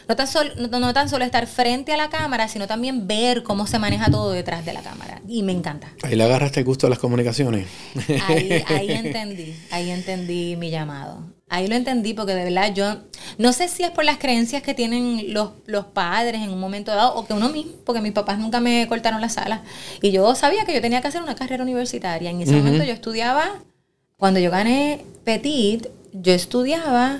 no 0.07 0.15
tan, 0.15 0.27
solo, 0.27 0.51
no, 0.55 0.93
tan 0.93 1.09
solo 1.09 1.25
estar 1.25 1.47
frente 1.47 1.93
a 1.93 1.97
la 1.97 2.09
cámara, 2.09 2.47
sino 2.47 2.67
también 2.67 3.07
ver 3.07 3.43
cómo 3.43 3.67
se 3.67 3.79
maneja 3.79 4.09
todo 4.09 4.31
detrás 4.31 4.65
de 4.65 4.73
la 4.73 4.81
cámara. 4.81 5.21
Y 5.27 5.43
me 5.43 5.51
encanta. 5.51 5.91
Ahí 6.03 6.15
le 6.15 6.23
agarraste 6.23 6.59
el 6.59 6.65
gusto 6.65 6.87
a 6.87 6.89
las 6.89 6.99
comunicaciones. 6.99 7.67
Ahí, 8.27 8.63
ahí 8.67 8.91
entendí, 8.91 9.55
ahí 9.71 9.91
entendí 9.91 10.55
mi 10.55 10.69
llamado. 10.69 11.35
Ahí 11.47 11.67
lo 11.67 11.75
entendí 11.75 12.15
porque 12.15 12.33
de 12.33 12.43
verdad 12.43 12.73
yo 12.73 12.97
no 13.37 13.53
sé 13.53 13.67
si 13.67 13.83
es 13.83 13.91
por 13.91 14.03
las 14.03 14.17
creencias 14.17 14.63
que 14.63 14.73
tienen 14.73 15.31
los, 15.31 15.51
los 15.67 15.85
padres 15.85 16.41
en 16.41 16.49
un 16.49 16.59
momento 16.59 16.91
dado 16.91 17.15
o 17.15 17.27
que 17.27 17.33
uno 17.33 17.49
mismo, 17.49 17.73
porque 17.85 18.01
mis 18.01 18.13
papás 18.13 18.39
nunca 18.39 18.59
me 18.59 18.87
cortaron 18.87 19.21
las 19.21 19.37
alas. 19.37 19.61
Y 20.01 20.11
yo 20.11 20.33
sabía 20.33 20.65
que 20.65 20.73
yo 20.73 20.81
tenía 20.81 21.01
que 21.01 21.07
hacer 21.07 21.21
una 21.21 21.35
carrera 21.35 21.61
universitaria. 21.61 22.31
En 22.31 22.41
ese 22.41 22.53
momento 22.53 22.83
yo 22.83 22.93
estudiaba, 22.93 23.61
cuando 24.17 24.39
yo 24.39 24.49
gané 24.49 25.05
Petit, 25.23 25.87
yo 26.13 26.33
estudiaba 26.33 27.19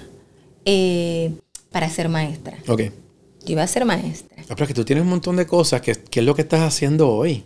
eh, 0.65 1.33
para 1.75 1.89
ser 1.89 2.07
maestra. 2.07 2.57
Ok. 2.69 2.83
Yo 2.83 3.51
iba 3.51 3.61
a 3.61 3.67
ser 3.67 3.83
maestra. 3.83 4.37
Ah, 4.43 4.55
pero 4.55 4.63
es 4.63 4.67
que 4.69 4.73
tú 4.73 4.85
tienes 4.85 5.01
un 5.01 5.09
montón 5.09 5.35
de 5.35 5.45
cosas. 5.45 5.81
que 5.81 5.93
¿Qué 5.93 6.21
es 6.21 6.25
lo 6.25 6.33
que 6.33 6.41
estás 6.43 6.61
haciendo 6.61 7.09
hoy? 7.09 7.43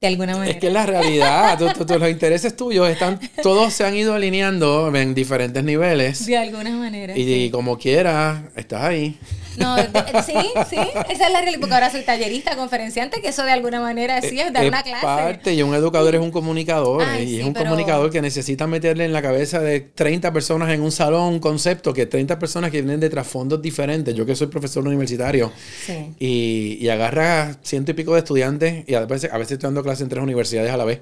De 0.00 0.06
alguna 0.06 0.36
manera. 0.36 0.52
Es 0.52 0.60
que 0.60 0.70
la 0.70 0.86
realidad. 0.86 1.58
los 1.58 2.10
intereses 2.10 2.54
tuyos 2.56 2.88
están. 2.88 3.18
Todos 3.42 3.74
se 3.74 3.84
han 3.84 3.96
ido 3.96 4.14
alineando 4.14 4.94
en 4.94 5.16
diferentes 5.16 5.64
niveles. 5.64 6.26
De 6.26 6.36
alguna 6.36 6.70
manera. 6.76 7.18
Y, 7.18 7.50
como 7.50 7.76
quieras, 7.76 8.40
estás 8.54 8.84
ahí. 8.84 9.18
No, 9.58 9.76
sí, 10.22 10.34
sí, 10.68 10.76
esa 11.10 11.26
es 11.26 11.32
la 11.32 11.40
realidad, 11.40 11.60
porque 11.60 11.74
ahora 11.74 11.90
soy 11.90 12.02
tallerista, 12.02 12.56
conferenciante, 12.56 13.20
que 13.20 13.28
eso 13.28 13.44
de 13.44 13.52
alguna 13.52 13.80
manera 13.80 14.20
sí 14.22 14.38
es 14.40 14.52
dar 14.52 14.66
una 14.66 14.82
clase. 14.82 15.04
parte, 15.04 15.54
y 15.54 15.62
un 15.62 15.74
educador 15.74 16.14
es 16.14 16.20
un 16.20 16.30
comunicador, 16.30 17.02
y 17.20 17.40
es 17.40 17.46
un 17.46 17.54
comunicador 17.54 18.10
que 18.10 18.22
necesita 18.22 18.66
meterle 18.66 19.04
en 19.04 19.12
la 19.12 19.22
cabeza 19.22 19.60
de 19.60 19.80
30 19.80 20.32
personas 20.32 20.70
en 20.70 20.82
un 20.82 20.92
salón 20.92 21.34
un 21.34 21.40
concepto, 21.40 21.92
que 21.92 22.06
30 22.06 22.38
personas 22.38 22.70
que 22.70 22.82
vienen 22.82 23.00
de 23.00 23.10
trasfondos 23.10 23.60
diferentes, 23.60 24.14
yo 24.14 24.24
que 24.24 24.34
soy 24.34 24.46
profesor 24.46 24.86
universitario, 24.86 25.52
y, 26.18 26.78
y 26.80 26.88
agarra 26.88 27.56
ciento 27.62 27.90
y 27.90 27.94
pico 27.94 28.14
de 28.14 28.20
estudiantes, 28.20 28.84
y 28.86 28.94
a 28.94 29.04
veces, 29.04 29.32
a 29.32 29.38
veces 29.38 29.52
estoy 29.52 29.68
dando 29.68 29.82
clases 29.82 30.02
en 30.02 30.08
tres 30.08 30.22
universidades 30.22 30.70
a 30.70 30.76
la 30.76 30.84
vez. 30.84 31.00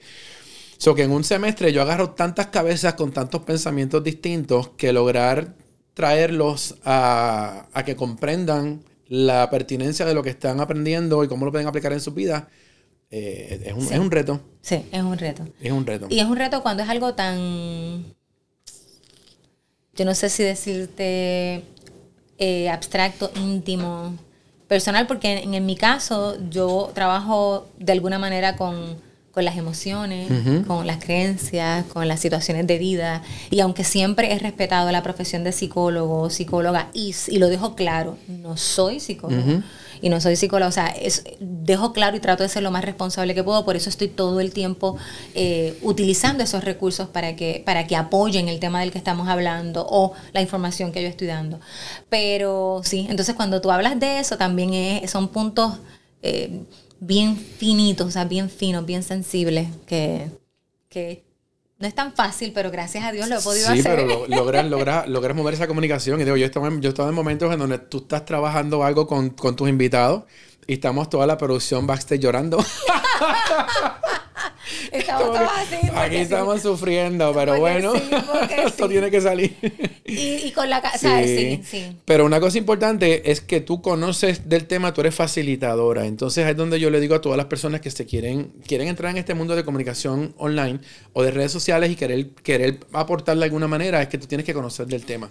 So 0.79 0.95
que 0.95 1.03
en 1.03 1.11
un 1.11 1.25
semestre 1.25 1.73
yo 1.73 1.83
agarro 1.83 2.11
tantas 2.11 2.49
cabezas 2.49 2.95
con 2.95 3.13
tantos 3.13 3.43
pensamientos 3.43 4.05
distintos 4.05 4.71
que 4.77 4.93
lograr 4.93 5.55
traerlos 5.97 6.77
a, 6.85 7.69
que 7.87 7.97
comprendan 7.97 8.83
la 9.09 9.49
pertinencia 9.49 10.05
de 10.05 10.13
lo 10.13 10.23
que 10.23 10.29
están 10.29 10.61
aprendiendo 10.61 11.25
y 11.25 11.29
cómo 11.29 11.47
lo 11.47 11.51
pueden 11.51 11.67
aplicar 11.67 11.91
en 11.95 12.03
su 12.03 12.13
vida, 12.13 12.49
eh, 13.11 13.63
es, 13.65 13.73
un, 13.73 13.83
es, 13.91 13.99
un, 13.99 14.11
reto. 14.11 14.39
Sí, 14.61 14.85
es 14.93 15.03
un 15.03 15.17
reto. 15.17 15.49
Es 15.59 15.73
un 15.73 15.87
reto. 15.87 16.07
Y 16.11 16.21
es 16.21 16.27
un 16.27 16.37
reto 16.37 16.63
cuando 16.63 16.83
es 16.83 16.91
algo 16.91 17.15
tan, 17.15 18.05
yo 19.95 20.05
no 20.05 20.15
sé 20.15 20.29
si 20.29 20.43
decirte 20.43 21.63
eh, 22.37 22.69
abstracto, 22.69 23.31
íntimo, 23.35 24.19
personal, 24.69 25.07
porque 25.07 25.45
en, 25.45 25.55
en, 25.55 25.65
mi 25.65 25.77
caso 25.77 26.37
yo 26.51 26.91
trabajo 26.93 27.69
de 27.79 27.93
alguna 27.93 28.19
manera 28.19 28.57
con 28.57 29.01
con 29.37 29.45
las 29.45 29.59
emociones, 29.59 30.33
con 30.67 30.87
las 30.87 30.97
creencias, 30.97 31.85
con 31.93 32.09
las 32.09 32.21
situaciones 32.21 32.67
de 32.67 32.79
vida. 32.79 33.23
Y 33.51 33.61
aunque 33.61 33.85
siempre 33.85 34.33
he 34.33 34.39
respetado 34.39 34.91
la 34.91 35.03
profesión 35.03 35.45
de 35.45 35.53
psicólogo, 35.53 36.31
psicóloga, 36.31 36.89
y, 36.95 37.15
y 37.29 37.39
lo 37.39 37.49
dejo 37.49 37.75
claro, 37.75 38.17
no 38.29 38.57
soy 38.57 38.99
psicólogo. 38.99 39.63
y 40.01 40.09
no 40.09 40.23
soy 40.23 40.37
psicóloga, 40.37 40.69
o 40.69 40.73
sea, 40.73 40.87
es, 40.87 41.25
dejo 41.39 41.93
claro 41.93 42.17
y 42.17 42.21
trato 42.21 42.45
de 42.45 42.49
ser 42.49 42.63
lo 42.63 42.71
más 42.71 42.83
responsable 42.83 43.35
que 43.35 43.45
puedo, 43.45 43.63
por 43.67 43.77
eso 43.77 43.91
estoy 43.91 44.09
todo 44.09 44.41
el 44.41 44.53
tiempo 44.53 44.97
eh, 45.35 45.77
utilizando 45.83 46.43
esos 46.43 46.65
recursos 46.65 47.07
para 47.07 47.37
que, 47.37 47.63
para 47.67 47.87
que 47.87 47.95
apoyen 47.95 48.49
el 48.49 48.59
tema 48.59 48.81
del 48.81 48.91
que 48.91 48.97
estamos 48.97 49.29
hablando 49.29 49.87
o 49.87 50.15
la 50.33 50.41
información 50.41 50.93
que 50.93 51.03
yo 51.03 51.09
estoy 51.09 51.27
dando. 51.27 51.61
Pero 52.09 52.81
sí, 52.85 53.07
entonces 53.11 53.35
cuando 53.35 53.61
tú 53.61 53.71
hablas 53.71 54.01
de 54.01 54.19
eso, 54.19 54.39
también 54.39 54.73
es, 54.73 55.11
son 55.11 55.29
puntos 55.29 55.75
eh, 56.23 56.63
bien 57.01 57.37
finitos, 57.37 58.07
o 58.07 58.11
sea, 58.11 58.25
bien 58.25 58.51
finos, 58.51 58.85
bien 58.87 59.03
sensibles, 59.03 59.69
que, 59.87 60.31
que 60.89 61.25
no 61.79 61.87
es 61.87 61.95
tan 61.95 62.15
fácil, 62.15 62.53
pero 62.55 62.71
gracias 62.71 63.05
a 63.05 63.13
Dios 63.13 63.29
lo 63.29 63.39
he 63.39 63.41
podido 63.41 63.69
hacer. 63.69 63.77
Sí, 63.77 63.83
pero 63.85 64.27
logras, 64.29 64.67
logras, 64.67 65.09
logras 65.09 65.37
mover 65.37 65.55
esa 65.55 65.67
comunicación. 65.67 66.21
Y 66.21 66.25
digo, 66.25 66.37
yo 66.37 66.47
estaba, 66.47 66.71
yo 66.81 66.89
estaba 66.89 67.09
en 67.09 67.15
momentos 67.15 67.53
en 67.53 67.59
donde 67.59 67.79
tú 67.79 67.99
estás 67.99 68.25
trabajando 68.25 68.83
algo 68.83 69.07
con, 69.07 69.31
con 69.31 69.57
tus 69.57 69.69
invitados 69.69 70.25
y 70.67 70.75
estamos 70.75 71.11
toda 71.11 71.27
la 71.27 71.37
producción 71.37 71.87
backstage 71.87 72.21
llorando. 72.21 72.59
Estamos 74.93 75.27
todos 75.27 75.51
así. 75.57 75.77
Aquí 75.95 76.17
estamos 76.17 76.63
sufriendo, 76.63 77.33
pero 77.35 77.59
bueno, 77.59 77.93
esto 78.67 78.89
tiene 78.89 79.11
que 79.11 79.21
salir. 79.21 79.57
Y, 80.05 80.51
con 80.53 80.71
la 80.71 80.81
casa, 80.81 81.23
sí. 81.23 81.61
sí, 81.65 81.97
Pero 82.05 82.25
una 82.25 82.41
cosa 82.41 82.59
importante 82.59 83.31
es 83.31 83.41
que 83.41 83.61
tú 83.61 83.83
conoces 83.83 84.49
del 84.49 84.67
tema, 84.67 84.93
tú 84.93 85.01
eres 85.01 85.15
facilitadora. 85.15 86.07
Entonces 86.07 86.47
es 86.47 86.57
donde 86.57 86.81
yo 86.81 86.91
le 86.91 87.01
digo 87.01 87.15
a 87.15 87.21
todas 87.21 87.37
las 87.37 87.47
personas 87.47 87.81
que 87.81 87.91
se 87.91 88.07
quieren, 88.07 88.53
quieren 88.67 88.89
entrar 88.89 89.11
en 89.11 89.19
este 89.19 89.35
mundo 89.35 89.57
de 89.57 89.65
comunicación 89.65 90.35
online 90.39 90.81
o 91.13 91.23
de 91.23 91.31
redes 91.31 91.53
sociales 91.53 91.91
y 91.91 91.97
querer, 91.97 92.31
querer 92.43 92.81
aportar 92.93 93.37
de 93.37 93.45
alguna 93.45 93.69
manera, 93.69 94.03
es 94.03 94.09
que 94.09 94.19
tú 94.19 94.27
tienes 94.27 94.47
que 94.47 94.55
conocer 94.55 94.87
del 94.87 95.05
tema. 95.05 95.29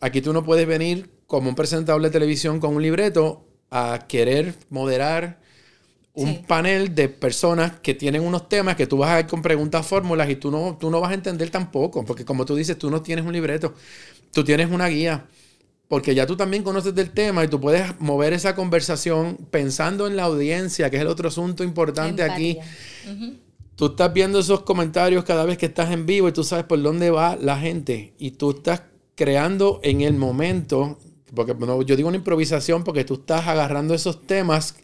Aquí 0.00 0.20
tú 0.20 0.32
no 0.32 0.44
puedes 0.44 0.66
venir 0.66 1.10
como 1.26 1.48
un 1.48 1.54
presentador 1.54 2.02
de 2.02 2.10
televisión 2.10 2.60
con 2.60 2.76
un 2.76 2.82
libreto 2.82 3.46
a 3.70 4.06
querer 4.06 4.54
moderar 4.70 5.43
un 6.14 6.44
panel 6.44 6.94
de 6.94 7.08
personas 7.08 7.80
que 7.80 7.94
tienen 7.94 8.22
unos 8.22 8.48
temas 8.48 8.76
que 8.76 8.86
tú 8.86 8.98
vas 8.98 9.10
a 9.10 9.16
ver 9.16 9.26
con 9.26 9.42
preguntas, 9.42 9.84
fórmulas 9.84 10.30
y 10.30 10.36
tú 10.36 10.50
no, 10.50 10.76
tú 10.78 10.88
no 10.90 11.00
vas 11.00 11.10
a 11.10 11.14
entender 11.14 11.50
tampoco, 11.50 12.04
porque 12.04 12.24
como 12.24 12.44
tú 12.44 12.54
dices, 12.54 12.78
tú 12.78 12.88
no 12.90 13.02
tienes 13.02 13.24
un 13.24 13.32
libreto, 13.32 13.74
tú 14.32 14.44
tienes 14.44 14.70
una 14.70 14.86
guía, 14.86 15.26
porque 15.88 16.14
ya 16.14 16.24
tú 16.24 16.36
también 16.36 16.62
conoces 16.62 16.94
del 16.94 17.10
tema 17.10 17.44
y 17.44 17.48
tú 17.48 17.60
puedes 17.60 18.00
mover 18.00 18.32
esa 18.32 18.54
conversación 18.54 19.36
pensando 19.50 20.06
en 20.06 20.16
la 20.16 20.24
audiencia, 20.24 20.88
que 20.88 20.96
es 20.96 21.02
el 21.02 21.08
otro 21.08 21.28
asunto 21.28 21.64
importante 21.64 22.22
aquí. 22.22 22.58
Tú 23.74 23.86
estás 23.86 24.12
viendo 24.12 24.38
esos 24.38 24.60
comentarios 24.60 25.24
cada 25.24 25.44
vez 25.44 25.58
que 25.58 25.66
estás 25.66 25.90
en 25.90 26.06
vivo 26.06 26.28
y 26.28 26.32
tú 26.32 26.44
sabes 26.44 26.64
por 26.64 26.80
dónde 26.80 27.10
va 27.10 27.36
la 27.36 27.58
gente 27.58 28.14
y 28.18 28.32
tú 28.32 28.52
estás 28.52 28.82
creando 29.16 29.80
en 29.82 30.00
el 30.00 30.14
momento, 30.14 30.96
porque 31.34 31.56
yo 31.84 31.96
digo 31.96 32.08
una 32.08 32.18
improvisación 32.18 32.84
porque 32.84 33.04
tú 33.04 33.14
estás 33.14 33.48
agarrando 33.48 33.94
esos 33.94 34.24
temas 34.26 34.76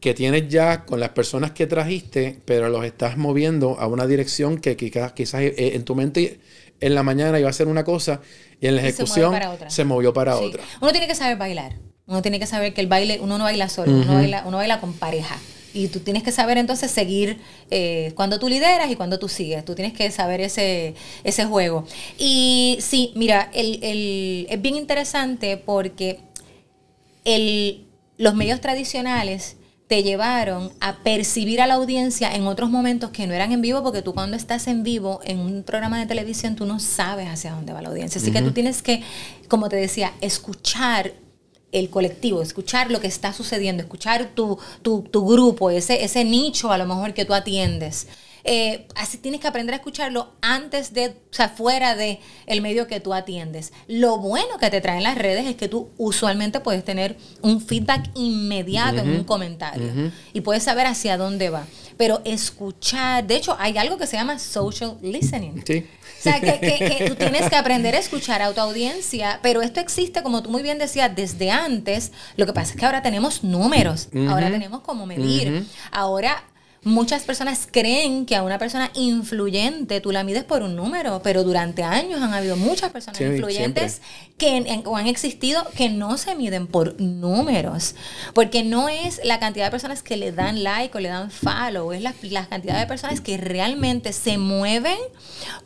que 0.00 0.14
tienes 0.14 0.48
ya 0.48 0.84
con 0.84 1.00
las 1.00 1.10
personas 1.10 1.52
que 1.52 1.66
trajiste, 1.66 2.38
pero 2.44 2.68
los 2.68 2.84
estás 2.84 3.16
moviendo 3.16 3.78
a 3.78 3.86
una 3.86 4.06
dirección 4.06 4.58
que 4.58 4.76
quizás, 4.76 5.12
quizás 5.12 5.40
eh, 5.40 5.54
en 5.74 5.84
tu 5.84 5.94
mente 5.94 6.40
en 6.80 6.94
la 6.94 7.02
mañana 7.02 7.38
iba 7.40 7.48
a 7.48 7.52
ser 7.52 7.68
una 7.68 7.84
cosa 7.84 8.20
y 8.60 8.66
en 8.66 8.76
la 8.76 8.82
ejecución 8.82 9.34
se, 9.68 9.84
movió 9.84 10.12
para 10.12 10.36
otra. 10.36 10.62
Uno 10.80 10.92
tiene 10.92 11.06
que 11.06 11.14
saber 11.14 11.36
bailar. 11.36 11.76
Uno 12.06 12.22
tiene 12.22 12.38
que 12.38 12.46
saber 12.46 12.72
que 12.72 12.80
el 12.80 12.86
baile, 12.86 13.18
uno 13.20 13.38
no 13.38 13.44
baila 13.44 13.68
solo, 13.68 13.92
uno, 13.92 14.14
baila, 14.14 14.44
uno 14.46 14.58
baila 14.58 14.80
con 14.80 14.92
pareja. 14.92 15.38
Y 15.74 15.88
tú 15.88 16.00
tienes 16.00 16.22
que 16.22 16.32
saber 16.32 16.56
entonces 16.56 16.90
seguir 16.90 17.38
eh, 17.70 18.12
cuando 18.14 18.38
tú 18.38 18.48
lideras 18.48 18.90
y 18.90 18.96
cuando 18.96 19.18
tú 19.18 19.28
sigues. 19.28 19.64
Tú 19.64 19.74
tienes 19.74 19.92
que 19.92 20.10
saber 20.10 20.40
ese, 20.40 20.94
ese 21.24 21.44
juego. 21.46 21.84
Y 22.16 22.78
sí, 22.80 23.12
mira, 23.16 23.50
el, 23.52 23.82
el, 23.82 24.46
es 24.48 24.62
bien 24.62 24.76
interesante 24.76 25.56
porque 25.56 26.20
el, 27.24 27.86
los 28.18 28.34
medios 28.34 28.60
tradicionales 28.60 29.56
te 29.86 30.02
llevaron 30.02 30.72
a 30.80 30.96
percibir 31.04 31.60
a 31.60 31.66
la 31.66 31.74
audiencia 31.74 32.34
en 32.34 32.46
otros 32.46 32.70
momentos 32.70 33.10
que 33.10 33.26
no 33.26 33.34
eran 33.34 33.52
en 33.52 33.62
vivo, 33.62 33.82
porque 33.82 34.02
tú 34.02 34.14
cuando 34.14 34.36
estás 34.36 34.66
en 34.66 34.82
vivo 34.82 35.20
en 35.24 35.38
un 35.38 35.62
programa 35.62 36.00
de 36.00 36.06
televisión, 36.06 36.56
tú 36.56 36.66
no 36.66 36.80
sabes 36.80 37.28
hacia 37.28 37.52
dónde 37.52 37.72
va 37.72 37.82
la 37.82 37.90
audiencia. 37.90 38.20
Así 38.20 38.32
que 38.32 38.42
tú 38.42 38.50
tienes 38.50 38.82
que, 38.82 39.02
como 39.48 39.68
te 39.68 39.76
decía, 39.76 40.12
escuchar 40.20 41.12
el 41.70 41.88
colectivo, 41.90 42.42
escuchar 42.42 42.90
lo 42.90 43.00
que 43.00 43.06
está 43.06 43.32
sucediendo, 43.32 43.82
escuchar 43.82 44.30
tu, 44.34 44.58
tu, 44.82 45.02
tu 45.02 45.26
grupo, 45.26 45.70
ese, 45.70 46.04
ese 46.04 46.24
nicho 46.24 46.72
a 46.72 46.78
lo 46.78 46.86
mejor 46.86 47.14
que 47.14 47.24
tú 47.24 47.34
atiendes. 47.34 48.08
Eh, 48.48 48.86
así 48.94 49.18
tienes 49.18 49.40
que 49.40 49.48
aprender 49.48 49.74
a 49.74 49.78
escucharlo 49.78 50.32
antes 50.40 50.94
de, 50.94 51.08
o 51.08 51.34
sea, 51.34 51.48
fuera 51.48 51.96
de 51.96 52.20
el 52.46 52.62
medio 52.62 52.86
que 52.86 53.00
tú 53.00 53.12
atiendes. 53.12 53.72
Lo 53.88 54.18
bueno 54.18 54.58
que 54.60 54.70
te 54.70 54.80
traen 54.80 55.02
las 55.02 55.18
redes 55.18 55.46
es 55.46 55.56
que 55.56 55.66
tú 55.66 55.90
usualmente 55.98 56.60
puedes 56.60 56.84
tener 56.84 57.16
un 57.42 57.60
feedback 57.60 58.08
inmediato 58.14 58.98
en 58.98 59.10
un 59.10 59.24
comentario 59.24 60.12
y 60.32 60.42
puedes 60.42 60.62
saber 60.62 60.86
hacia 60.86 61.16
dónde 61.16 61.50
va. 61.50 61.66
Pero 61.96 62.22
escuchar, 62.24 63.26
de 63.26 63.34
hecho, 63.34 63.56
hay 63.58 63.78
algo 63.78 63.98
que 63.98 64.06
se 64.06 64.16
llama 64.16 64.38
social 64.38 64.96
listening. 65.02 65.64
Sí. 65.66 65.84
O 66.18 66.22
sea, 66.22 66.40
que, 66.40 67.04
tú 67.08 67.16
tienes 67.16 67.48
que 67.48 67.56
aprender 67.56 67.96
a 67.96 67.98
escuchar 67.98 68.42
a 68.42 68.52
tu 68.52 68.60
audiencia, 68.60 69.40
pero 69.42 69.60
esto 69.60 69.80
existe, 69.80 70.22
como 70.22 70.42
tú 70.42 70.50
muy 70.50 70.62
bien 70.62 70.78
decías, 70.78 71.14
desde 71.16 71.50
antes. 71.50 72.12
Lo 72.36 72.46
que 72.46 72.52
pasa 72.52 72.72
es 72.72 72.78
que 72.78 72.86
ahora 72.86 73.02
tenemos 73.02 73.42
números, 73.42 74.08
ahora 74.28 74.50
tenemos 74.50 74.82
cómo 74.82 75.04
medir. 75.04 75.66
Ahora 75.90 76.44
Muchas 76.86 77.24
personas 77.24 77.66
creen 77.68 78.26
que 78.26 78.36
a 78.36 78.44
una 78.44 78.60
persona 78.60 78.92
influyente 78.94 80.00
tú 80.00 80.12
la 80.12 80.22
mides 80.22 80.44
por 80.44 80.62
un 80.62 80.76
número, 80.76 81.20
pero 81.20 81.42
durante 81.42 81.82
años 81.82 82.22
han 82.22 82.32
habido 82.32 82.56
muchas 82.56 82.92
personas 82.92 83.20
influyentes 83.20 84.00
que 84.38 84.82
o 84.84 84.96
han 84.96 85.08
existido 85.08 85.66
que 85.76 85.88
no 85.88 86.16
se 86.16 86.36
miden 86.36 86.68
por 86.68 87.00
números, 87.00 87.96
porque 88.34 88.62
no 88.62 88.88
es 88.88 89.20
la 89.24 89.40
cantidad 89.40 89.64
de 89.64 89.72
personas 89.72 90.04
que 90.04 90.16
le 90.16 90.30
dan 90.30 90.62
like 90.62 90.96
o 90.96 91.00
le 91.00 91.08
dan 91.08 91.32
follow, 91.32 91.92
es 91.92 92.02
la, 92.02 92.46
cantidad 92.46 92.78
de 92.78 92.86
personas 92.86 93.20
que 93.20 93.36
realmente 93.36 94.12
se 94.12 94.38
mueven 94.38 94.98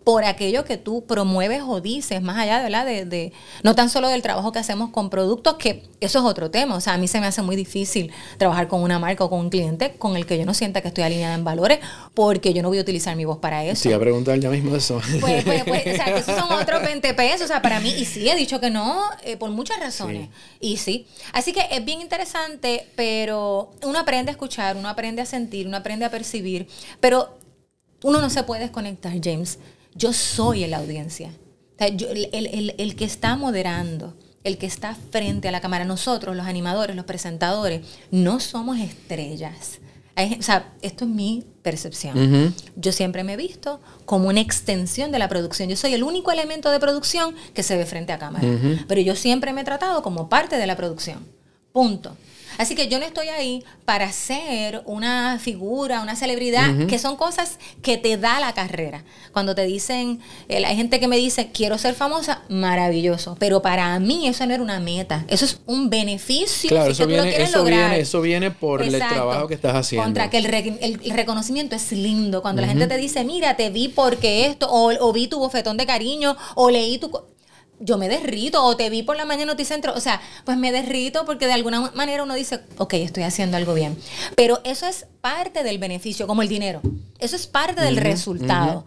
por 0.05 0.25
aquello 0.25 0.65
que 0.65 0.79
tú 0.79 1.05
promueves 1.05 1.63
o 1.67 1.83
dices, 1.83 2.23
más 2.23 2.39
allá 2.39 2.63
de, 2.63 2.71
de, 2.71 3.05
de 3.05 3.33
no 3.63 3.75
tan 3.75 3.91
solo 3.91 4.09
del 4.09 4.23
trabajo 4.23 4.53
que 4.53 4.59
hacemos 4.59 4.89
con 4.89 5.11
productos, 5.11 5.57
que 5.57 5.83
eso 6.01 6.21
es 6.21 6.25
otro 6.25 6.51
tema, 6.51 6.77
o 6.77 6.81
sea, 6.81 6.95
a 6.95 6.99
mí 6.99 7.09
se 7.09 7.21
me 7.21 7.27
hace 7.27 7.43
muy 7.43 7.57
difícil 7.57 8.11
trabajar 8.39 8.69
con 8.69 8.83
una 8.83 8.99
marca 8.99 9.25
o 9.25 9.29
con 9.29 9.41
un 9.41 9.51
cliente 9.51 9.97
con 9.99 10.17
el 10.17 10.25
que 10.25 10.39
yo 10.39 10.47
no 10.47 10.55
sienta 10.55 10.81
que 10.81 10.89
estoy 10.89 11.05
alineada 11.11 11.35
en 11.35 11.45
valores, 11.45 11.81
porque 12.15 12.53
yo 12.53 12.63
no 12.63 12.69
voy 12.69 12.79
a 12.79 12.81
utilizar 12.81 13.17
mi 13.17 13.25
voz 13.25 13.39
para 13.39 13.65
eso. 13.65 13.83
Sí, 13.83 13.93
a 13.93 13.99
preguntar 13.99 14.39
ya 14.39 14.51
mismo 14.51 14.75
eso. 14.75 15.01
Pues, 15.21 15.45
pues, 15.45 15.65
pues, 15.65 15.87
o 15.87 15.97
sea, 15.97 16.05
que 16.07 16.19
esos 16.19 16.37
son 16.39 16.53
otros 16.53 16.83
20 16.83 17.15
pesos, 17.15 17.43
o 17.43 17.47
sea, 17.49 17.63
para 17.63 17.81
mí, 17.81 17.91
y 17.91 18.05
sí, 18.05 18.29
he 18.29 18.37
dicho 18.37 18.61
que 18.61 18.71
no, 18.71 19.03
eh, 19.25 19.37
por 19.37 19.51
muchas 19.51 19.79
razones. 19.81 20.29
Y 20.61 20.77
sí. 20.77 21.07
Así 21.33 21.53
que 21.53 21.67
es 21.71 21.85
bien 21.85 22.01
interesante, 22.01 22.87
pero 22.97 23.73
uno 23.83 23.99
aprende 23.99 24.31
a 24.31 24.33
escuchar, 24.33 24.77
uno 24.77 24.89
aprende 24.89 25.23
a 25.23 25.27
sentir, 25.27 25.67
uno 25.67 25.77
aprende 25.77 26.05
a 26.05 26.11
percibir, 26.11 26.69
pero 27.01 27.39
uno 28.03 28.21
no 28.21 28.31
se 28.31 28.43
puede 28.43 28.63
desconectar, 28.63 29.13
James. 29.23 29.59
Yo 29.95 30.13
soy 30.13 30.67
la 30.67 30.79
audiencia. 30.79 31.33
el, 31.79 32.75
el 32.77 32.97
que 32.97 33.05
está 33.05 33.37
moderando, 33.37 34.15
el 34.45 34.59
que 34.59 34.67
está 34.67 34.97
frente 35.11 35.49
a 35.49 35.53
la 35.53 35.61
cámara, 35.61 35.85
nosotros, 35.85 36.37
los 36.37 36.47
animadores, 36.47 36.97
los 36.97 37.05
presentadores, 37.05 37.83
no 38.11 38.41
somos 38.41 38.79
estrellas 38.79 39.80
o 40.39 40.43
sea, 40.43 40.73
esto 40.83 41.05
es 41.05 41.11
mi 41.11 41.45
percepción. 41.63 42.55
Yo 42.77 42.93
siempre 42.93 43.25
me 43.25 43.35
he 43.35 43.37
visto 43.37 43.81
como 44.05 44.29
una 44.29 44.41
extensión 44.41 45.13
de 45.13 45.19
la 45.19 45.29
producción. 45.29 45.69
Yo 45.69 45.77
soy 45.77 45.95
el 45.95 46.03
único 46.03 46.33
elemento 46.33 46.71
de 46.71 46.81
producción 46.81 47.35
que 47.55 47.63
se 47.63 47.77
ve 47.77 47.87
frente 47.87 48.13
a 48.13 48.19
cámara. 48.19 48.47
Pero 48.89 49.01
yo 49.01 49.15
siempre 49.15 49.53
me 49.53 49.61
he 49.63 49.65
tratado 49.65 50.03
como 50.03 50.29
parte 50.29 50.57
de 50.57 50.67
la 50.67 50.77
producción. 50.77 51.19
Punto. 51.73 52.17
Así 52.61 52.75
que 52.75 52.89
yo 52.89 52.99
no 52.99 53.07
estoy 53.07 53.29
ahí 53.29 53.65
para 53.87 54.13
ser 54.13 54.83
una 54.85 55.39
figura, 55.39 56.03
una 56.03 56.15
celebridad, 56.15 56.87
que 56.89 56.99
son 56.99 57.17
cosas 57.17 57.59
que 57.81 57.97
te 57.97 58.19
da 58.19 58.39
la 58.39 58.53
carrera. 58.53 59.03
Cuando 59.33 59.55
te 59.55 59.65
dicen, 59.65 60.21
eh, 60.51 60.63
hay 60.67 60.77
gente 60.77 61.01
que 61.01 61.09
me 61.09 61.17
dice, 61.17 61.53
quiero 61.55 61.79
ser 61.79 61.95
famosa, 61.95 62.43
maravilloso. 62.51 63.35
Pero 63.41 63.63
para 63.63 63.99
mí 63.99 64.29
eso 64.29 64.45
no 64.45 64.53
era 64.53 64.63
una 64.63 64.79
meta. 64.79 65.25
Eso 65.29 65.47
es 65.47 65.63
un 65.65 65.89
beneficio 65.89 66.69
claro, 66.69 66.93
eso, 66.93 67.07
viene, 67.07 67.43
eso, 67.43 67.65
viene, 67.65 67.99
eso 67.99 68.21
viene 68.21 68.51
por 68.51 68.83
el 68.83 68.99
trabajo 68.99 69.49
que 69.49 69.55
estás 69.55 69.75
haciendo. 69.75 70.05
Contra 70.05 70.29
que 70.29 70.37
el, 70.37 71.15
reconocimiento 71.15 71.77
es 71.77 71.93
lindo. 71.93 72.43
Cuando 72.43 72.61
la 72.61 72.69
gente 72.69 72.87
te 72.89 72.99
dice, 72.99 73.25
mira, 73.25 73.57
te 73.57 73.71
vi 73.71 73.89
porque 73.89 74.45
esto, 74.45 74.71
o, 74.71 74.93
o 75.01 75.13
vi 75.15 75.29
tu 75.29 75.39
bofetón 75.39 75.79
de 75.79 75.87
cariño, 75.87 76.37
o 76.57 76.69
leí 76.69 76.99
tu 76.99 77.11
yo 77.81 77.97
me 77.99 78.09
derrito 78.09 78.63
o 78.63 78.77
te 78.77 78.91
vi 78.91 79.03
por 79.03 79.17
la 79.17 79.25
mañana 79.25 79.53
Noticentro, 79.53 79.95
o 79.95 80.01
sea, 80.01 80.21
pues 80.45 80.57
me 80.59 80.71
derrito 80.71 81.25
porque 81.25 81.47
de 81.47 81.55
alguna 81.55 81.91
manera 81.95 82.23
uno 82.23 82.35
dice, 82.35 82.61
ok, 82.77 82.95
estoy 82.95 83.23
haciendo 83.23 83.57
algo 83.57 83.75
bien. 83.75 83.99
Pero 84.37 84.61
eso 84.65 84.87
es 84.87 85.07
parte 85.21 85.65
del 85.65 85.79
beneficio, 85.79 86.27
como 86.27 86.43
el 86.43 86.49
dinero. 86.49 86.83
Eso 87.19 87.37
es 87.37 87.47
parte 87.47 87.81
del 87.81 87.97
resultado. 87.97 88.85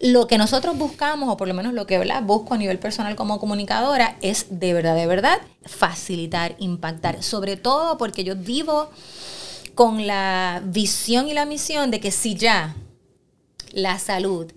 Lo 0.00 0.26
que 0.26 0.38
nosotros 0.38 0.78
buscamos, 0.78 1.28
o 1.28 1.36
por 1.36 1.48
lo 1.48 1.54
menos 1.54 1.74
lo 1.74 1.86
que 1.86 1.98
busco 2.22 2.54
a 2.54 2.58
nivel 2.58 2.78
personal 2.78 3.16
como 3.16 3.38
comunicadora, 3.40 4.16
es 4.22 4.46
de 4.48 4.72
verdad, 4.72 4.94
de 4.94 5.06
verdad, 5.06 5.38
facilitar, 5.64 6.54
impactar. 6.58 7.22
Sobre 7.22 7.56
todo 7.56 7.98
porque 7.98 8.24
yo 8.24 8.36
vivo 8.36 8.90
con 9.74 10.06
la 10.06 10.62
visión 10.64 11.28
y 11.28 11.34
la 11.34 11.44
misión 11.44 11.90
de 11.90 12.00
que 12.00 12.10
si 12.10 12.36
ya 12.36 12.76
la 13.72 13.98
salud 13.98 14.50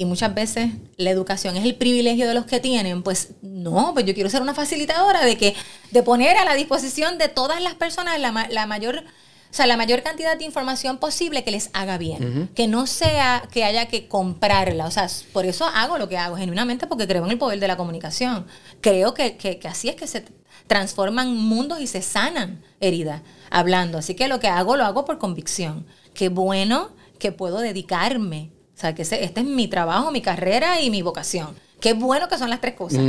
y 0.00 0.06
muchas 0.06 0.34
veces 0.34 0.70
la 0.96 1.10
educación 1.10 1.58
es 1.58 1.64
el 1.66 1.74
privilegio 1.74 2.26
de 2.26 2.32
los 2.32 2.46
que 2.46 2.58
tienen, 2.58 3.02
pues 3.02 3.34
no, 3.42 3.90
pues 3.92 4.06
yo 4.06 4.14
quiero 4.14 4.30
ser 4.30 4.40
una 4.40 4.54
facilitadora 4.54 5.26
de 5.26 5.36
que 5.36 5.54
de 5.90 6.02
poner 6.02 6.38
a 6.38 6.46
la 6.46 6.54
disposición 6.54 7.18
de 7.18 7.28
todas 7.28 7.60
las 7.60 7.74
personas 7.74 8.18
la, 8.18 8.48
la 8.50 8.66
mayor 8.66 9.04
o 9.50 9.52
sea, 9.52 9.66
la 9.66 9.76
mayor 9.76 10.02
cantidad 10.02 10.38
de 10.38 10.44
información 10.46 10.96
posible 10.96 11.44
que 11.44 11.50
les 11.50 11.68
haga 11.74 11.98
bien. 11.98 12.48
Que 12.54 12.66
no 12.66 12.86
sea 12.86 13.42
que 13.52 13.64
haya 13.64 13.88
que 13.88 14.06
comprarla. 14.06 14.86
O 14.86 14.90
sea, 14.92 15.08
por 15.32 15.44
eso 15.44 15.66
hago 15.66 15.98
lo 15.98 16.08
que 16.08 16.16
hago, 16.16 16.36
genuinamente, 16.36 16.86
porque 16.86 17.08
creo 17.08 17.24
en 17.24 17.32
el 17.32 17.38
poder 17.38 17.58
de 17.58 17.66
la 17.66 17.76
comunicación. 17.76 18.46
Creo 18.80 19.12
que, 19.12 19.36
que, 19.36 19.58
que 19.58 19.66
así 19.66 19.88
es 19.88 19.96
que 19.96 20.06
se 20.06 20.24
transforman 20.68 21.36
mundos 21.36 21.80
y 21.80 21.88
se 21.88 22.00
sanan 22.00 22.62
heridas 22.78 23.22
hablando. 23.50 23.98
Así 23.98 24.14
que 24.14 24.28
lo 24.28 24.38
que 24.38 24.46
hago, 24.46 24.76
lo 24.76 24.84
hago 24.84 25.04
por 25.04 25.18
convicción. 25.18 25.84
Qué 26.14 26.28
bueno 26.28 26.90
que 27.18 27.32
puedo 27.32 27.58
dedicarme. 27.58 28.52
O 28.80 28.82
sea, 28.82 28.94
que 28.94 29.02
este 29.02 29.40
es 29.40 29.44
mi 29.44 29.68
trabajo, 29.68 30.10
mi 30.10 30.22
carrera 30.22 30.80
y 30.80 30.88
mi 30.88 31.02
vocación. 31.02 31.48
Qué 31.80 31.92
bueno 31.92 32.30
que 32.30 32.38
son 32.38 32.48
las 32.48 32.62
tres 32.62 32.72
cosas. 32.72 33.02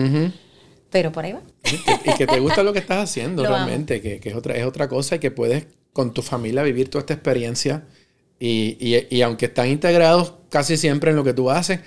Pero 0.89 1.13
por 1.13 1.23
ahí 1.23 1.31
va. 1.31 1.43
Y 1.63 2.13
que, 2.17 2.27
te 2.27 2.41
gusta 2.41 2.61
lo 2.61 2.73
que 2.73 2.79
estás 2.79 3.01
haciendo 3.09 3.41
realmente, 3.47 4.01
que, 4.01 4.19
que, 4.19 4.27
es, 4.31 4.35
otra, 4.35 4.57
es 4.57 4.65
otra 4.65 4.89
cosa 4.89 5.15
y 5.15 5.19
que 5.19 5.31
puedes 5.31 5.67
con 5.93 6.13
tu 6.13 6.23
familia 6.23 6.61
vivir 6.63 6.89
toda 6.89 6.99
esta 7.03 7.13
experiencia 7.13 7.85
y, 8.37 9.05
y, 9.09 9.21
aunque 9.21 9.45
están 9.45 9.69
integrados 9.69 10.33
casi 10.49 10.75
siempre 10.75 11.11
en 11.11 11.15
lo 11.15 11.23
que 11.23 11.31
tú 11.31 11.49
haces, 11.49 11.79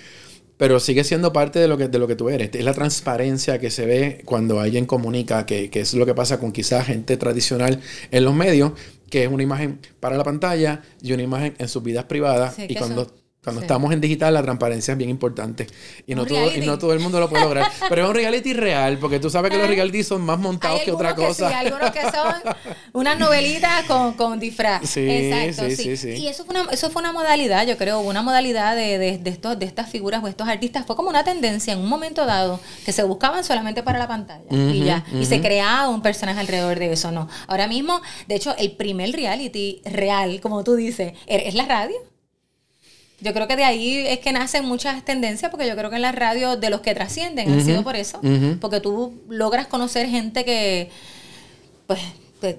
pero 0.57 0.79
sigue 0.79 1.03
siendo 1.03 1.31
parte 1.31 1.59
de 1.59 1.67
lo 1.67 1.77
que, 1.77 1.87
de 1.87 1.99
lo 1.99 2.07
que 2.07 2.15
tú 2.15 2.29
eres. 2.29 2.49
Es 2.55 2.65
la 2.65 2.73
transparencia 2.73 3.59
que 3.59 3.69
se 3.69 3.85
ve 3.85 4.23
cuando 4.25 4.61
alguien 4.61 4.87
comunica, 4.87 5.45
que, 5.45 5.69
que 5.69 5.81
es 5.81 5.93
lo 5.93 6.07
que 6.07 6.15
pasa 6.15 6.39
con 6.39 6.51
quizás 6.51 6.87
gente 6.87 7.17
tradicional 7.17 7.81
en 8.09 8.25
los 8.25 8.33
medios, 8.33 8.71
que 9.11 9.25
es 9.25 9.31
una 9.31 9.43
imagen 9.43 9.79
para 9.99 10.17
la 10.17 10.23
pantalla 10.23 10.81
y 11.03 11.13
una 11.13 11.21
imagen 11.21 11.53
en 11.59 11.67
sus 11.67 11.83
vidas 11.83 12.05
privadas. 12.05 12.55
y 12.57 12.73
cuando 12.73 13.24
cuando 13.45 13.61
estamos 13.61 13.93
en 13.93 14.01
digital, 14.01 14.33
la 14.33 14.41
transparencia 14.41 14.93
es 14.93 14.97
bien 14.97 15.11
importante. 15.11 15.67
Y 16.07 16.15
no, 16.15 16.25
todo, 16.25 16.51
y 16.51 16.61
no 16.61 16.79
todo 16.79 16.93
el 16.93 16.99
mundo 16.99 17.19
lo 17.19 17.29
puede 17.29 17.43
lograr. 17.43 17.71
Pero 17.89 18.03
es 18.03 18.09
un 18.09 18.15
reality 18.15 18.53
real, 18.53 18.97
porque 18.97 19.19
tú 19.19 19.29
sabes 19.29 19.51
que 19.51 19.57
los 19.59 19.67
reality 19.67 20.03
son 20.03 20.23
más 20.23 20.39
montados 20.39 20.81
que 20.81 20.91
otra 20.91 21.13
cosa. 21.13 21.49
Sí, 21.49 21.53
algunos 21.53 21.91
que 21.91 22.01
son 22.01 22.33
unas 22.93 23.19
novelitas 23.19 23.83
con, 23.83 24.13
con 24.13 24.39
disfraz. 24.39 24.89
Sí, 24.89 25.07
Exacto, 25.07 25.69
sí, 25.75 25.95
sí, 25.95 26.09
Y 26.09 26.27
eso 26.27 26.43
fue, 26.43 26.59
una, 26.59 26.71
eso 26.71 26.89
fue 26.89 27.03
una 27.03 27.11
modalidad, 27.11 27.67
yo 27.67 27.77
creo, 27.77 27.99
una 27.99 28.23
modalidad 28.23 28.75
de, 28.75 28.97
de, 28.97 29.19
de, 29.19 29.29
estos, 29.29 29.59
de 29.59 29.67
estas 29.67 29.91
figuras 29.91 30.23
o 30.23 30.27
estos 30.27 30.47
artistas. 30.47 30.87
Fue 30.87 30.95
como 30.95 31.09
una 31.09 31.23
tendencia 31.23 31.73
en 31.73 31.79
un 31.79 31.87
momento 31.87 32.25
dado 32.25 32.59
que 32.83 32.93
se 32.93 33.03
buscaban 33.03 33.43
solamente 33.43 33.83
para 33.83 33.99
la 33.99 34.07
pantalla. 34.07 34.45
y 34.49 34.83
ya. 34.83 35.05
Y 35.13 35.25
se 35.25 35.39
creaba 35.39 35.87
un 35.89 36.01
personaje 36.01 36.39
alrededor 36.39 36.79
de 36.79 36.91
eso, 36.91 37.11
¿no? 37.11 37.29
Ahora 37.45 37.67
mismo, 37.67 38.01
de 38.27 38.33
hecho, 38.33 38.55
el 38.57 38.71
primer 38.71 39.11
reality 39.11 39.81
real, 39.85 40.41
como 40.41 40.63
tú 40.63 40.75
dices, 40.75 41.13
er, 41.27 41.41
es 41.41 41.53
la 41.53 41.65
radio. 41.65 41.95
Yo 43.25 43.33
creo 43.33 43.47
que 43.47 43.55
de 43.55 43.63
ahí 43.63 44.05
es 44.05 44.19
que 44.19 44.31
nacen 44.31 44.65
muchas 44.65 45.03
tendencias, 45.03 45.49
porque 45.49 45.65
yo 45.67 45.75
creo 45.75 45.89
que 45.89 45.95
en 45.95 46.03
la 46.03 46.11
radio 46.11 46.57
de 46.57 46.69
los 46.69 46.81
que 46.81 46.93
trascienden 46.93 47.51
han 47.51 47.65
sido 47.65 47.83
por 47.83 47.95
eso, 47.95 48.21
porque 48.61 48.79
tú 48.79 49.19
logras 49.29 49.65
conocer 49.65 50.07
gente 50.07 50.45
que, 50.45 50.91
pues, 51.87 51.99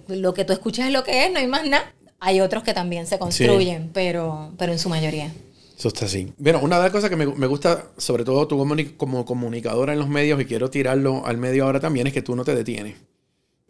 lo 0.09 0.35
que 0.35 0.45
tú 0.45 0.53
escuchas 0.53 0.89
es 0.89 0.93
lo 0.93 1.05
que 1.05 1.25
es, 1.25 1.33
no 1.33 1.39
hay 1.39 1.47
más 1.47 1.69
nada. 1.69 1.93
Hay 2.19 2.41
otros 2.41 2.65
que 2.65 2.75
también 2.75 3.07
se 3.07 3.17
construyen, 3.17 3.91
pero, 3.95 4.51
pero 4.59 4.73
en 4.73 4.81
su 4.81 4.89
mayoría. 4.89 5.31
Eso 5.79 5.87
está 5.87 6.07
así. 6.07 6.33
Bueno, 6.37 6.59
una 6.61 6.79
de 6.79 6.83
las 6.83 6.91
cosas 6.91 7.11
que 7.11 7.17
me, 7.17 7.47
gusta, 7.47 7.85
sobre 7.97 8.25
todo 8.25 8.49
tú 8.49 8.59
como 8.97 9.25
comunicadora 9.25 9.93
en 9.93 10.01
los 10.01 10.09
medios, 10.09 10.41
y 10.41 10.47
quiero 10.47 10.69
tirarlo 10.69 11.25
al 11.27 11.37
medio 11.37 11.65
ahora 11.65 11.79
también, 11.79 12.09
es 12.09 12.13
que 12.13 12.23
tú 12.23 12.35
no 12.35 12.45
te 12.45 12.57
detienes. 12.57 12.97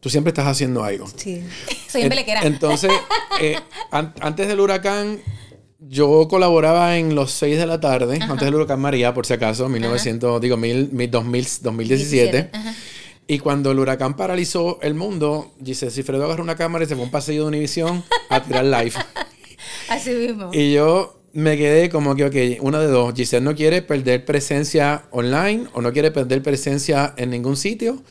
Tú 0.00 0.08
siempre 0.08 0.30
estás 0.30 0.46
haciendo 0.46 0.82
algo. 0.82 1.06
Sí. 1.14 1.42
Soy 1.90 2.02
en, 2.02 2.12
Entonces, 2.42 2.90
eh, 3.40 3.58
antes 3.90 4.48
del 4.48 4.60
huracán, 4.60 5.20
yo 5.88 6.26
colaboraba 6.28 6.96
en 6.96 7.14
los 7.14 7.32
6 7.32 7.58
de 7.58 7.66
la 7.66 7.80
tarde, 7.80 8.18
antes 8.20 8.44
del 8.44 8.54
huracán 8.54 8.80
María, 8.80 9.14
por 9.14 9.26
si 9.26 9.34
acaso, 9.34 9.68
1900, 9.68 10.40
digo, 10.40 10.56
mil, 10.56 10.90
2000, 11.10 11.46
2017. 11.62 12.50
Y 13.28 13.38
cuando 13.38 13.72
el 13.72 13.78
huracán 13.78 14.16
paralizó 14.16 14.78
el 14.82 14.94
mundo, 14.94 15.52
Giselle 15.64 15.90
Cifredo 15.90 16.24
agarró 16.24 16.42
una 16.42 16.56
cámara 16.56 16.84
y 16.84 16.88
se 16.88 16.94
fue 16.94 17.02
a 17.02 17.06
un 17.06 17.10
pasillo 17.10 17.42
de 17.42 17.48
Univisión 17.48 18.04
a 18.28 18.42
tirar 18.42 18.64
live. 18.64 18.92
Así 19.88 20.10
mismo. 20.10 20.50
Y 20.52 20.72
yo 20.72 21.20
me 21.32 21.56
quedé 21.56 21.88
como 21.88 22.14
que, 22.14 22.24
ok, 22.24 22.62
una 22.62 22.78
de 22.78 22.86
dos. 22.86 23.14
Giselle 23.14 23.44
no 23.44 23.54
quiere 23.54 23.82
perder 23.82 24.24
presencia 24.24 25.04
online 25.10 25.66
o 25.72 25.82
no 25.82 25.92
quiere 25.92 26.10
perder 26.12 26.42
presencia 26.42 27.14
en 27.16 27.30
ningún 27.30 27.56
sitio. 27.56 28.02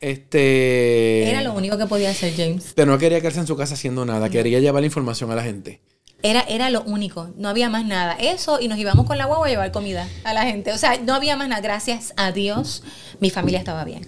Este... 0.00 1.28
Era 1.28 1.42
lo 1.42 1.54
único 1.54 1.76
que 1.76 1.86
podía 1.86 2.10
hacer 2.10 2.32
James. 2.36 2.72
Pero 2.74 2.90
no 2.90 2.98
quería 2.98 3.20
quedarse 3.20 3.40
en 3.40 3.46
su 3.46 3.56
casa 3.56 3.74
haciendo 3.74 4.04
nada, 4.04 4.30
quería 4.30 4.60
llevar 4.60 4.82
la 4.82 4.86
información 4.86 5.30
a 5.30 5.34
la 5.34 5.42
gente. 5.42 5.80
Era, 6.22 6.40
era 6.42 6.70
lo 6.70 6.82
único, 6.82 7.30
no 7.36 7.48
había 7.48 7.68
más 7.68 7.84
nada. 7.84 8.16
Eso 8.18 8.60
y 8.60 8.68
nos 8.68 8.78
íbamos 8.78 9.06
con 9.06 9.18
la 9.18 9.24
guagua 9.26 9.46
a 9.46 9.50
llevar 9.50 9.72
comida 9.72 10.08
a 10.24 10.32
la 10.32 10.42
gente. 10.42 10.72
O 10.72 10.78
sea, 10.78 10.98
no 10.98 11.14
había 11.14 11.36
más 11.36 11.48
nada. 11.48 11.60
Gracias 11.60 12.14
a 12.16 12.32
Dios, 12.32 12.82
mi 13.20 13.30
familia 13.30 13.58
estaba 13.58 13.84
bien. 13.84 14.06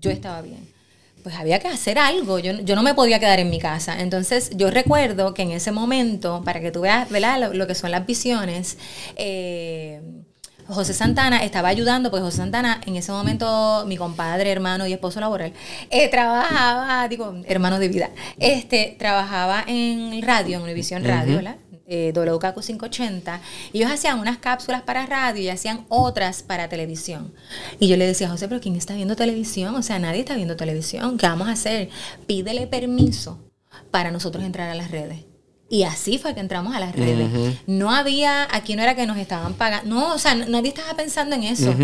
Yo 0.00 0.10
estaba 0.10 0.42
bien. 0.42 0.72
Pues 1.22 1.34
había 1.34 1.58
que 1.58 1.66
hacer 1.68 1.98
algo. 1.98 2.38
Yo, 2.38 2.52
yo 2.52 2.76
no 2.76 2.82
me 2.82 2.94
podía 2.94 3.18
quedar 3.18 3.40
en 3.40 3.50
mi 3.50 3.58
casa. 3.58 4.00
Entonces, 4.00 4.50
yo 4.54 4.70
recuerdo 4.70 5.34
que 5.34 5.42
en 5.42 5.50
ese 5.50 5.72
momento, 5.72 6.42
para 6.44 6.60
que 6.60 6.70
tú 6.70 6.82
veas 6.82 7.10
¿verdad? 7.10 7.52
Lo, 7.52 7.66
que 7.66 7.74
son 7.74 7.90
las 7.90 8.06
visiones, 8.06 8.78
eh, 9.16 10.00
José 10.68 10.94
Santana 10.94 11.44
estaba 11.44 11.68
ayudando, 11.68 12.10
pues 12.10 12.22
José 12.22 12.38
Santana, 12.38 12.80
en 12.86 12.96
ese 12.96 13.12
momento, 13.12 13.84
mi 13.86 13.96
compadre, 13.96 14.50
hermano 14.50 14.86
y 14.86 14.92
esposo 14.92 15.20
laboral, 15.20 15.52
eh, 15.90 16.08
trabajaba, 16.08 17.06
digo, 17.08 17.34
hermano 17.46 17.78
de 17.78 17.88
vida, 17.88 18.10
este, 18.38 18.96
trabajaba 18.98 19.64
en 19.66 20.20
radio, 20.22 20.56
en 20.56 20.62
Univisión 20.64 21.04
Radio, 21.04 21.36
¿verdad? 21.36 21.56
Eh, 21.88 22.12
WKQ 22.16 22.60
580, 22.60 23.40
y 23.72 23.78
ellos 23.78 23.92
hacían 23.92 24.18
unas 24.18 24.38
cápsulas 24.38 24.82
para 24.82 25.06
radio 25.06 25.40
y 25.40 25.48
hacían 25.50 25.86
otras 25.88 26.42
para 26.42 26.68
televisión. 26.68 27.32
Y 27.78 27.86
yo 27.86 27.96
le 27.96 28.06
decía, 28.06 28.28
José, 28.28 28.48
pero 28.48 28.60
¿quién 28.60 28.74
está 28.74 28.94
viendo 28.94 29.14
televisión? 29.14 29.72
O 29.76 29.82
sea, 29.82 30.00
nadie 30.00 30.20
está 30.20 30.34
viendo 30.34 30.56
televisión. 30.56 31.16
¿Qué 31.16 31.28
vamos 31.28 31.46
a 31.46 31.52
hacer? 31.52 31.90
Pídele 32.26 32.66
permiso 32.66 33.38
para 33.92 34.10
nosotros 34.10 34.44
entrar 34.44 34.68
a 34.68 34.74
las 34.74 34.90
redes. 34.90 35.35
Y 35.68 35.82
así 35.82 36.18
fue 36.18 36.34
que 36.34 36.40
entramos 36.40 36.74
a 36.74 36.80
las 36.80 36.94
redes. 36.94 37.28
No 37.66 37.90
había, 37.90 38.46
aquí 38.54 38.76
no 38.76 38.82
era 38.82 38.94
que 38.94 39.06
nos 39.06 39.18
estaban 39.18 39.54
pagando, 39.54 39.94
no, 39.94 40.14
o 40.14 40.18
sea, 40.18 40.34
nadie 40.34 40.68
estaba 40.68 40.94
pensando 40.94 41.34
en 41.34 41.44
eso. 41.44 41.74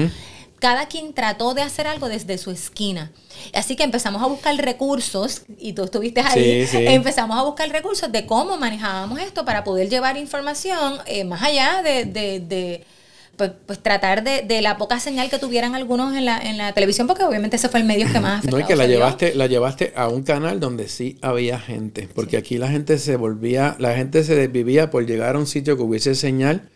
Cada 0.59 0.87
quien 0.87 1.13
trató 1.13 1.55
de 1.55 1.63
hacer 1.63 1.89
algo 1.89 2.09
desde 2.09 2.39
su 2.39 2.53
esquina. 2.53 3.11
Así 3.53 3.75
que 3.75 3.83
empezamos 3.83 4.23
a 4.23 4.27
buscar 4.27 4.55
recursos, 4.57 5.43
y 5.59 5.73
tú 5.73 5.83
estuviste 5.83 6.21
ahí, 6.21 6.69
empezamos 6.73 7.37
a 7.37 7.43
buscar 7.43 7.69
recursos 7.71 8.13
de 8.13 8.27
cómo 8.27 8.57
manejábamos 8.57 9.19
esto 9.19 9.45
para 9.45 9.65
poder 9.65 9.89
llevar 9.89 10.17
información 10.17 10.99
eh, 11.07 11.25
más 11.25 11.43
allá 11.43 11.83
de, 11.83 12.05
de 12.05 12.85
pues, 13.43 13.55
pues 13.67 13.83
tratar 13.83 14.23
de, 14.23 14.43
de, 14.43 14.63
la 14.63 14.77
poca 14.77 15.01
señal 15.01 15.29
que 15.29 15.37
tuvieran 15.37 15.75
algunos 15.75 16.15
en 16.15 16.25
la, 16.25 16.39
en 16.39 16.59
la 16.59 16.73
televisión, 16.73 17.09
porque 17.09 17.25
obviamente 17.25 17.57
ese 17.57 17.69
fue 17.69 17.81
el 17.81 17.87
medio 17.87 18.07
que 18.07 18.21
más 18.21 18.39
afectado. 18.39 18.57
No, 18.57 18.65
y 18.65 18.69
que 18.69 18.77
la 18.77 18.87
llevaste, 18.87 19.35
la 19.35 19.49
llevaste 19.49 19.93
a 19.97 20.07
un 20.07 20.23
canal 20.23 20.61
donde 20.61 20.89
sí 20.89 21.19
había 21.23 21.59
gente, 21.59 22.09
porque 22.15 22.37
aquí 22.37 22.57
la 22.57 22.69
gente 22.69 22.99
se 22.99 23.17
volvía, 23.17 23.75
la 23.81 23.97
gente 23.97 24.23
se 24.23 24.37
desvivía 24.37 24.91
por 24.91 25.07
llegar 25.07 25.35
a 25.35 25.41
un 25.41 25.49
sitio 25.49 25.77
que 25.77 25.83
hubiese 25.83 26.15
señal, 26.15 26.69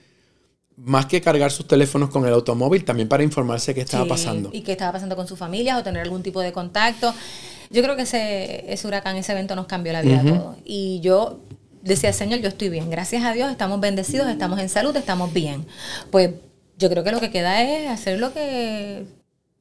más 0.76 1.06
que 1.06 1.20
cargar 1.20 1.52
sus 1.52 1.68
teléfonos 1.68 2.10
con 2.10 2.26
el 2.26 2.32
automóvil, 2.32 2.84
también 2.84 3.08
para 3.08 3.22
informarse 3.22 3.72
qué 3.72 3.82
estaba 3.82 4.06
pasando. 4.06 4.50
Y 4.52 4.62
qué 4.62 4.72
estaba 4.72 4.90
pasando 4.90 5.14
con 5.14 5.28
su 5.28 5.36
familia 5.36 5.78
o 5.78 5.84
tener 5.84 6.02
algún 6.02 6.24
tipo 6.24 6.40
de 6.40 6.50
contacto. 6.50 7.14
Yo 7.70 7.80
creo 7.80 7.94
que 7.94 8.02
ese, 8.02 8.72
ese 8.72 8.88
huracán, 8.88 9.14
ese 9.14 9.30
evento 9.30 9.54
nos 9.54 9.66
cambió 9.66 9.92
la 9.92 10.02
vida 10.02 10.20
a 10.20 10.24
todos. 10.24 10.56
Y 10.64 10.98
yo 11.00 11.38
decía, 11.86 12.12
Señor, 12.12 12.40
yo 12.40 12.48
estoy 12.48 12.70
bien. 12.70 12.90
Gracias 12.90 13.24
a 13.24 13.32
Dios, 13.32 13.52
estamos 13.52 13.78
bendecidos, 13.78 14.28
estamos 14.28 14.58
en 14.58 14.68
salud, 14.68 14.96
estamos 14.96 15.32
bien. 15.32 15.64
Pues 16.10 16.30
yo 16.76 16.90
creo 16.90 17.04
que 17.04 17.12
lo 17.12 17.20
que 17.20 17.30
queda 17.30 17.62
es 17.62 17.88
hacer 17.88 18.18
lo 18.18 18.32
que... 18.32 19.04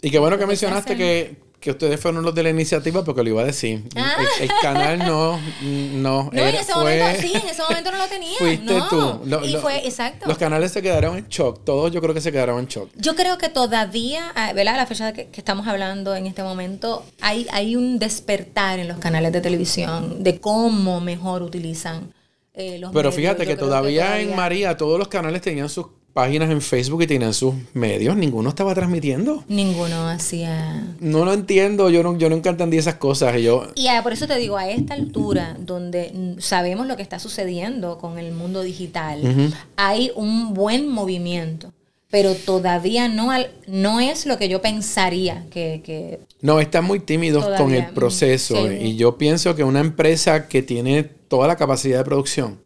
Y 0.01 0.11
qué 0.11 0.20
bueno 0.20 0.38
que 0.38 0.45
mencionaste 0.45 0.95
que, 0.95 1.38
que 1.59 1.72
ustedes 1.72 1.99
fueron 1.99 2.24
los 2.24 2.36
de 2.36 2.43
la 2.43 2.49
iniciativa 2.49 3.03
porque 3.03 3.24
lo 3.24 3.30
iba 3.30 3.41
a 3.41 3.45
decir. 3.45 3.84
Ah. 3.95 4.18
El, 4.39 4.49
canal 4.61 4.99
no, 4.99 5.39
no. 5.61 6.30
No, 6.32 6.32
en 6.32 6.55
ese 6.55 6.76
momento 6.76 7.05
sí, 7.20 7.34
en 7.34 7.49
ese 7.49 7.61
momento 7.63 7.91
no 7.91 7.97
lo 7.97 8.07
tenían. 8.07 8.36
Fuiste 8.38 8.80
tú. 8.89 9.22
y 9.43 9.55
fue, 9.55 9.88
exacto. 9.88 10.28
Los 10.28 10.38
canales 10.38 10.72
se 10.72 10.84
quedaron 10.84 11.18
en 11.18 11.28
shock. 11.28 11.63
Todos 11.63 11.91
yo 11.91 12.01
creo 12.01 12.13
que 12.13 12.22
se 12.22 12.32
quedaron 12.32 12.59
en 12.59 12.68
shock. 12.68 12.91
Yo 12.97 13.16
creo 13.16 13.39
que 13.39 13.49
todavía, 13.49 14.32
ah, 14.36 14.53
¿verdad? 14.53 14.76
La 14.76 14.86
fecha 14.86 15.11
que, 15.13 15.28
que 15.28 15.41
estamos 15.41 15.68
hablando 15.68 16.16
en 16.16 16.28
este 16.28 16.43
momento, 16.43 17.03
hay, 17.22 17.47
hay 17.51 17.76
un 17.76 17.97
despertar 17.97 18.78
en 18.78 18.88
los 18.88 18.99
canales 18.99 19.32
de 19.32 19.41
televisión 19.41 20.24
de 20.24 20.39
cómo 20.39 21.01
mejor 21.01 21.41
utilizan 21.41 22.13
eh, 22.53 22.78
los 22.80 22.91
Pero 22.93 23.11
fíjate 23.11 23.45
que 23.45 23.55
todavía, 23.55 24.20
en 24.20 24.36
María 24.36 24.78
todos 24.78 24.97
los 24.97 25.07
canales 25.07 25.41
tenían 25.41 25.68
sus 25.68 25.88
páginas 26.16 26.49
en 26.49 26.61
Facebook 26.61 27.01
y 27.01 27.07
tenían 27.07 27.34
sus 27.34 27.53
medios, 27.74 28.16
ninguno 28.16 28.47
estaba 28.47 28.74
transmitiendo. 28.74 29.43
Ninguno 29.49 30.07
hacía. 30.07 30.95
No 31.01 31.26
lo 31.26 31.34
entiendo, 31.34 31.89
yo, 31.89 32.03
no, 32.03 32.18
yo 32.18 32.30
nunca 32.30 32.51
entendí 32.51 32.78
esas 32.78 32.95
cosas. 32.95 33.38
Y, 33.38 33.43
yo... 33.43 33.68
y 33.76 33.86
por 34.01 34.13
eso 34.13 34.26
te 34.26 34.38
digo, 34.38 34.55
a 34.55 34.70
esta 34.70 34.93
altura, 34.93 35.57
donde 35.59 36.38
sabemos 36.38 36.88
lo 36.88 36.95
que 36.95 37.03
está 37.03 37.20
sucediendo 37.20 37.97
con 37.97 38.18
el 38.18 38.32
mundo 38.32 38.61
digital, 38.61 39.53
hay 39.76 40.13
un 40.16 40.53
buen 40.53 40.88
movimiento. 40.88 41.74
Pero 42.09 42.34
todavía 42.34 43.09
no, 43.09 43.32
no 43.68 43.99
es 43.99 44.26
lo 44.26 44.38
que 44.38 44.47
yo 44.47 44.61
pensaría 44.61 45.45
que... 45.49 46.22
no, 46.39 46.61
están 46.61 46.86
muy 46.86 47.01
tímidos 47.01 47.45
con 47.57 47.74
el 47.74 47.88
proceso. 47.88 48.72
Y 48.72 48.95
yo 48.95 49.18
pienso 49.18 49.53
que 49.53 49.66
una 49.66 49.82
empresa 49.82 50.47
que 50.47 50.61
tiene 50.61 51.03
toda 51.03 51.49
la 51.49 51.57
capacidad 51.57 51.97
de 51.97 52.05
producción, 52.05 52.63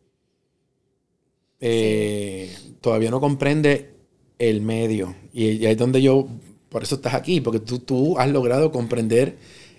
eh, 1.62 2.56
todavía 2.82 3.11
no 3.11 3.19
comprende 3.19 3.93
el 4.38 4.61
medio. 4.61 5.15
Y, 5.34 5.65
ahí 5.65 5.71
es 5.73 5.77
donde 5.77 6.01
yo, 6.01 6.27
por 6.69 6.84
eso 6.84 6.95
estás 6.95 7.13
aquí, 7.13 7.41
porque 7.41 7.59
tú, 7.59 7.80
tú 7.80 8.17
has 8.17 8.30
logrado 8.30 8.71
comprender 8.71 9.38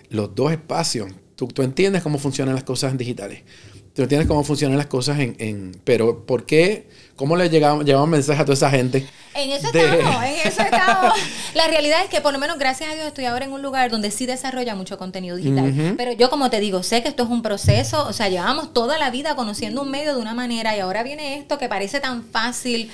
los 0.08 0.34
dos 0.34 0.52
espacios. 0.52 1.10
Tú, 1.36 1.48
tú 1.48 1.62
entiendes 1.62 2.02
cómo 2.02 2.18
funcionan 2.18 2.54
las 2.54 2.64
cosas 2.64 2.96
digitales. 2.96 3.42
Tú 4.00 4.04
entiendes 4.04 4.28
cómo 4.28 4.42
funcionan 4.44 4.78
las 4.78 4.86
cosas 4.86 5.18
en... 5.18 5.36
en 5.38 5.78
pero 5.84 6.24
¿por 6.24 6.46
qué? 6.46 6.88
¿Cómo 7.16 7.36
le 7.36 7.50
llegamos, 7.50 7.84
llevamos 7.84 8.08
mensajes 8.08 8.40
a 8.40 8.44
toda 8.46 8.54
esa 8.54 8.70
gente? 8.70 9.06
En 9.34 9.50
eso 9.50 9.66
estamos, 9.66 10.24
en 10.24 10.48
eso 10.48 10.62
estamos. 10.62 11.12
La 11.54 11.66
realidad 11.66 12.02
es 12.02 12.08
que 12.08 12.22
por 12.22 12.32
lo 12.32 12.38
menos 12.38 12.58
gracias 12.58 12.88
a 12.90 12.94
Dios 12.94 13.08
estoy 13.08 13.26
ahora 13.26 13.44
en 13.44 13.52
un 13.52 13.60
lugar 13.60 13.90
donde 13.90 14.10
sí 14.10 14.24
desarrolla 14.24 14.74
mucho 14.74 14.96
contenido 14.96 15.36
digital. 15.36 15.94
Pero 15.98 16.12
yo 16.12 16.30
como 16.30 16.48
te 16.48 16.60
digo, 16.60 16.82
sé 16.82 17.02
que 17.02 17.10
esto 17.10 17.24
es 17.24 17.28
un 17.28 17.42
proceso, 17.42 18.06
o 18.08 18.14
sea, 18.14 18.30
llevamos 18.30 18.72
toda 18.72 18.96
la 18.96 19.10
vida 19.10 19.36
conociendo 19.36 19.82
un 19.82 19.90
medio 19.90 20.14
de 20.14 20.22
una 20.22 20.32
manera 20.32 20.74
y 20.74 20.80
ahora 20.80 21.02
viene 21.02 21.36
esto 21.36 21.58
que 21.58 21.68
parece 21.68 22.00
tan 22.00 22.24
fácil 22.24 22.90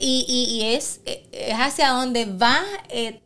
y, 0.00 0.26
y, 0.28 0.74
es, 0.74 0.98
es, 1.04 1.54
hacia 1.54 1.90
donde 1.90 2.24
va... 2.24 2.64
Eh, 2.88 3.20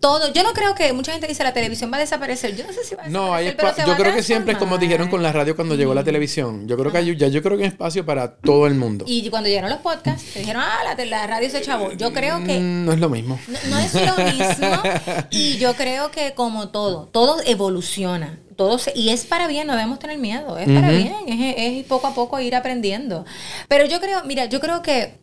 todo. 0.00 0.32
Yo 0.32 0.42
no 0.42 0.52
creo 0.52 0.74
que 0.74 0.92
mucha 0.92 1.12
gente 1.12 1.26
dice 1.26 1.42
la 1.42 1.52
televisión 1.52 1.90
va 1.92 1.96
a 1.96 2.00
desaparecer. 2.00 2.56
Yo 2.56 2.66
no 2.66 2.72
sé 2.72 2.84
si 2.84 2.94
va 2.94 3.02
a 3.02 3.06
desaparecer. 3.06 3.12
No, 3.12 3.34
hay 3.34 3.52
pero 3.52 3.74
yo 3.86 3.96
creo 3.96 4.14
que 4.14 4.22
siempre 4.22 4.52
es 4.52 4.58
como 4.58 4.78
dijeron 4.78 5.08
con 5.08 5.22
la 5.22 5.32
radio 5.32 5.56
cuando 5.56 5.74
llegó 5.74 5.94
la 5.94 6.04
televisión. 6.04 6.68
Yo 6.68 6.76
creo 6.76 6.92
que 6.92 6.98
hay, 6.98 7.16
ya 7.16 7.28
yo 7.28 7.42
creo 7.42 7.56
que 7.56 7.64
hay 7.64 7.68
espacio 7.70 8.04
para 8.06 8.36
todo 8.36 8.66
el 8.66 8.74
mundo. 8.74 9.04
Y 9.08 9.28
cuando 9.30 9.48
llegaron 9.48 9.70
los 9.70 9.80
podcasts, 9.80 10.34
dijeron, 10.34 10.62
ah, 10.64 10.78
la, 10.84 11.04
la 11.04 11.26
radio 11.26 11.50
se 11.50 11.60
chavó. 11.60 11.92
Yo 11.92 12.12
creo 12.12 12.42
que. 12.44 12.58
Mm, 12.58 12.84
no 12.84 12.92
es 12.92 13.00
lo 13.00 13.08
mismo. 13.08 13.38
No, 13.70 13.78
es 13.78 13.94
lo 13.94 14.24
mismo. 14.24 14.82
y 15.30 15.56
yo 15.58 15.74
creo 15.74 16.10
que 16.10 16.34
como 16.34 16.68
todo, 16.68 17.06
todo 17.06 17.40
evoluciona. 17.44 18.38
Todo 18.56 18.78
y 18.96 19.10
es 19.10 19.24
para 19.24 19.46
bien, 19.46 19.68
no 19.68 19.74
debemos 19.74 20.00
tener 20.00 20.18
miedo. 20.18 20.58
Es 20.58 20.66
para 20.66 20.90
bien. 20.90 21.14
Es, 21.28 21.54
es 21.56 21.84
poco 21.84 22.08
a 22.08 22.14
poco 22.14 22.40
ir 22.40 22.56
aprendiendo. 22.56 23.24
Pero 23.68 23.86
yo 23.86 24.00
creo, 24.00 24.24
mira, 24.24 24.46
yo 24.46 24.58
creo 24.58 24.82
que 24.82 25.20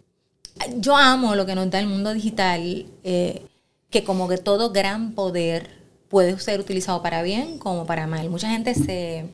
yo 0.78 0.96
amo 0.96 1.36
lo 1.36 1.46
que 1.46 1.54
nos 1.56 1.70
da 1.70 1.80
el 1.80 1.88
mundo 1.88 2.14
digital. 2.14 2.86
Eh, 3.04 3.46
que 3.96 4.04
como 4.04 4.28
que 4.28 4.38
todo 4.38 4.72
gran 4.72 5.14
poder 5.14 5.70
puede 6.10 6.38
ser 6.38 6.60
utilizado 6.60 7.02
para 7.02 7.22
bien 7.22 7.58
como 7.60 7.86
para 7.86 8.08
mal. 8.08 8.30
Mucha 8.30 8.50
gente 8.50 8.76
se 8.76 9.34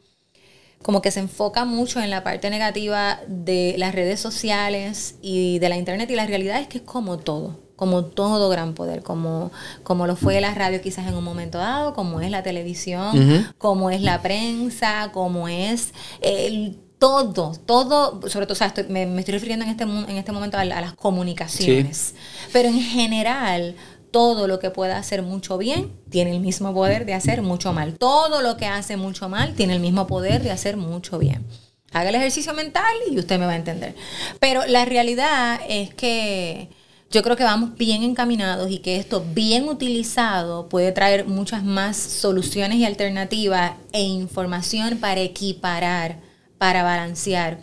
como 0.83 1.01
que 1.01 1.09
se 1.09 1.19
enfoca 1.19 1.65
mucho 1.65 1.99
en 1.99 2.11
la 2.11 2.23
parte 2.23 2.51
negativa 2.51 3.21
de 3.27 3.73
las 3.79 3.95
redes 3.95 4.19
sociales 4.19 5.15
y 5.23 5.57
de 5.57 5.67
la 5.67 5.77
internet 5.77 6.11
y 6.11 6.15
la 6.15 6.27
realidad 6.27 6.61
es 6.61 6.67
que 6.67 6.77
es 6.77 6.83
como 6.83 7.17
todo, 7.17 7.59
como 7.75 8.05
todo 8.05 8.49
gran 8.49 8.75
poder, 8.75 9.01
como, 9.01 9.51
como 9.81 10.05
lo 10.05 10.15
fue 10.15 10.39
la 10.41 10.53
radio 10.53 10.79
quizás 10.79 11.07
en 11.07 11.15
un 11.15 11.23
momento 11.23 11.57
dado, 11.57 11.95
como 11.95 12.21
es 12.21 12.29
la 12.29 12.43
televisión, 12.43 13.51
como 13.57 13.89
es 13.89 14.03
la 14.03 14.21
prensa, 14.21 15.09
como 15.11 15.47
es 15.47 15.91
el 16.21 16.77
todo, 17.01 17.53
todo, 17.65 18.29
sobre 18.29 18.45
todo, 18.45 18.53
o 18.53 18.55
sea, 18.55 18.71
me, 18.87 19.01
estoy 19.17 19.33
refiriendo 19.33 19.65
en 19.65 19.71
este, 19.71 19.85
en 19.85 20.17
este 20.17 20.31
momento 20.31 20.59
a, 20.59 20.65
las 20.65 20.93
comunicaciones, 20.93 22.13
pero 22.53 22.69
en 22.69 22.79
general, 22.79 23.75
todo 24.11 24.47
lo 24.47 24.59
que 24.59 24.69
pueda 24.69 24.97
hacer 24.97 25.21
mucho 25.23 25.57
bien 25.57 25.91
tiene 26.09 26.31
el 26.31 26.39
mismo 26.39 26.73
poder 26.73 27.05
de 27.05 27.13
hacer 27.13 27.41
mucho 27.41 27.73
mal. 27.73 27.97
Todo 27.97 28.41
lo 28.41 28.57
que 28.57 28.65
hace 28.65 28.97
mucho 28.97 29.29
mal 29.29 29.53
tiene 29.55 29.73
el 29.73 29.79
mismo 29.79 30.07
poder 30.07 30.43
de 30.43 30.51
hacer 30.51 30.77
mucho 30.77 31.17
bien. 31.17 31.45
Haga 31.91 32.09
el 32.09 32.15
ejercicio 32.15 32.53
mental 32.53 32.93
y 33.09 33.17
usted 33.17 33.39
me 33.39 33.45
va 33.45 33.53
a 33.53 33.57
entender. 33.57 33.95
Pero 34.39 34.65
la 34.65 34.85
realidad 34.85 35.59
es 35.67 35.93
que 35.93 36.69
yo 37.09 37.23
creo 37.23 37.35
que 37.35 37.43
vamos 37.43 37.75
bien 37.75 38.03
encaminados 38.03 38.71
y 38.71 38.79
que 38.79 38.95
esto 38.95 39.25
bien 39.33 39.67
utilizado 39.67 40.69
puede 40.69 40.93
traer 40.93 41.25
muchas 41.25 41.63
más 41.63 41.97
soluciones 41.97 42.77
y 42.77 42.85
alternativas 42.85 43.73
e 43.91 44.01
información 44.01 44.97
para 44.99 45.19
equiparar, 45.19 46.21
para 46.57 46.83
balancear. 46.83 47.59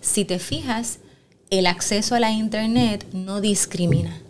Si 0.00 0.24
te 0.24 0.38
fijas, 0.38 1.00
el 1.50 1.66
acceso 1.66 2.14
a 2.14 2.20
la 2.20 2.30
Internet 2.30 3.06
no 3.12 3.40
discrimina 3.40 4.20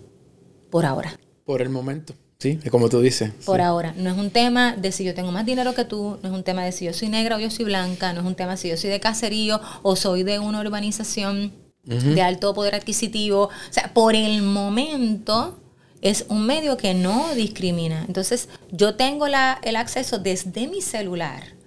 por 0.71 0.87
ahora. 0.87 1.19
Por 1.45 1.63
el 1.63 1.69
momento. 1.69 2.15
Sí, 2.39 2.59
es 2.63 2.71
como 2.71 2.89
tú 2.89 3.01
dices. 3.01 3.31
Por 3.47 3.61
ahora. 3.61 3.95
No 3.97 4.11
es 4.11 4.19
un 4.19 4.31
tema 4.31 4.77
de 4.77 4.93
si 4.93 5.05
yo 5.05 5.15
tengo 5.15 5.33
más 5.33 5.47
dinero 5.47 5.75
que 5.75 5.85
tú, 5.85 6.19
no 6.23 6.29
es 6.29 6.35
un 6.35 6.43
tema 6.43 6.65
de 6.65 6.73
si 6.73 6.85
yo 6.85 6.93
soy 6.93 7.09
negra 7.09 7.37
o 7.37 7.39
yo 7.39 7.51
soy 7.51 7.65
blanca, 7.65 8.13
no 8.13 8.21
es 8.21 8.27
un 8.27 8.35
tema 8.35 8.53
de 8.53 8.57
si 8.59 8.69
yo 8.69 8.77
soy 8.77 8.91
de 8.91 9.01
caserío 9.01 9.61
o 9.83 9.97
soy 9.97 10.25
de 10.25 10.39
una 10.39 10.61
urbanización 10.61 11.53
de 11.85 12.23
alto 12.23 12.55
poder 12.55 12.75
adquisitivo. 12.75 13.45
O 13.45 13.73
sea, 13.73 13.93
por 13.95 14.15
el 14.15 14.43
momento 14.43 15.59
es 16.01 16.27
un 16.29 16.47
medio 16.47 16.77
que 16.77 16.93
no 16.95 17.35
discrimina. 17.35 18.05
Entonces, 18.07 18.49
yo 18.71 18.95
tengo 18.95 19.29
la, 19.29 19.59
el 19.63 19.77
acceso 19.77 20.19
desde 20.19 20.67
mi 20.69 20.83
celular 20.83 21.64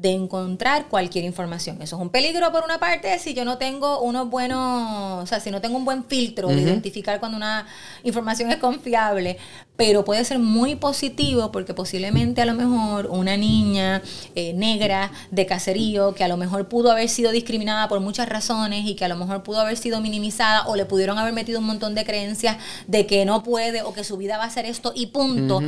de 0.00 0.12
encontrar 0.12 0.88
cualquier 0.88 1.24
información. 1.24 1.82
Eso 1.82 1.96
es 1.96 2.02
un 2.02 2.08
peligro 2.08 2.50
por 2.50 2.64
una 2.64 2.78
parte 2.78 3.18
si 3.18 3.34
yo 3.34 3.44
no 3.44 3.58
tengo 3.58 4.00
unos 4.00 4.30
buenos, 4.30 5.22
o 5.22 5.26
sea, 5.26 5.40
si 5.40 5.50
no 5.50 5.60
tengo 5.60 5.76
un 5.76 5.84
buen 5.84 6.04
filtro 6.04 6.48
de 6.48 6.60
identificar 6.60 7.20
cuando 7.20 7.36
una 7.36 7.66
información 8.02 8.50
es 8.50 8.56
confiable, 8.56 9.36
pero 9.76 10.04
puede 10.04 10.24
ser 10.24 10.38
muy 10.38 10.74
positivo 10.76 11.52
porque 11.52 11.74
posiblemente 11.74 12.40
a 12.40 12.46
lo 12.46 12.54
mejor 12.54 13.08
una 13.08 13.36
niña 13.36 14.00
eh, 14.34 14.54
negra 14.54 15.12
de 15.30 15.44
caserío 15.44 16.14
que 16.14 16.24
a 16.24 16.28
lo 16.28 16.38
mejor 16.38 16.68
pudo 16.68 16.90
haber 16.90 17.08
sido 17.08 17.30
discriminada 17.30 17.88
por 17.88 18.00
muchas 18.00 18.28
razones 18.28 18.86
y 18.86 18.94
que 18.94 19.04
a 19.04 19.08
lo 19.08 19.16
mejor 19.16 19.42
pudo 19.42 19.60
haber 19.60 19.76
sido 19.76 20.00
minimizada 20.00 20.66
o 20.66 20.76
le 20.76 20.86
pudieron 20.86 21.18
haber 21.18 21.34
metido 21.34 21.60
un 21.60 21.66
montón 21.66 21.94
de 21.94 22.04
creencias 22.04 22.56
de 22.86 23.06
que 23.06 23.26
no 23.26 23.42
puede 23.42 23.82
o 23.82 23.92
que 23.92 24.04
su 24.04 24.16
vida 24.16 24.38
va 24.38 24.44
a 24.44 24.50
ser 24.50 24.64
esto 24.64 24.92
y 24.94 25.08
punto 25.08 25.60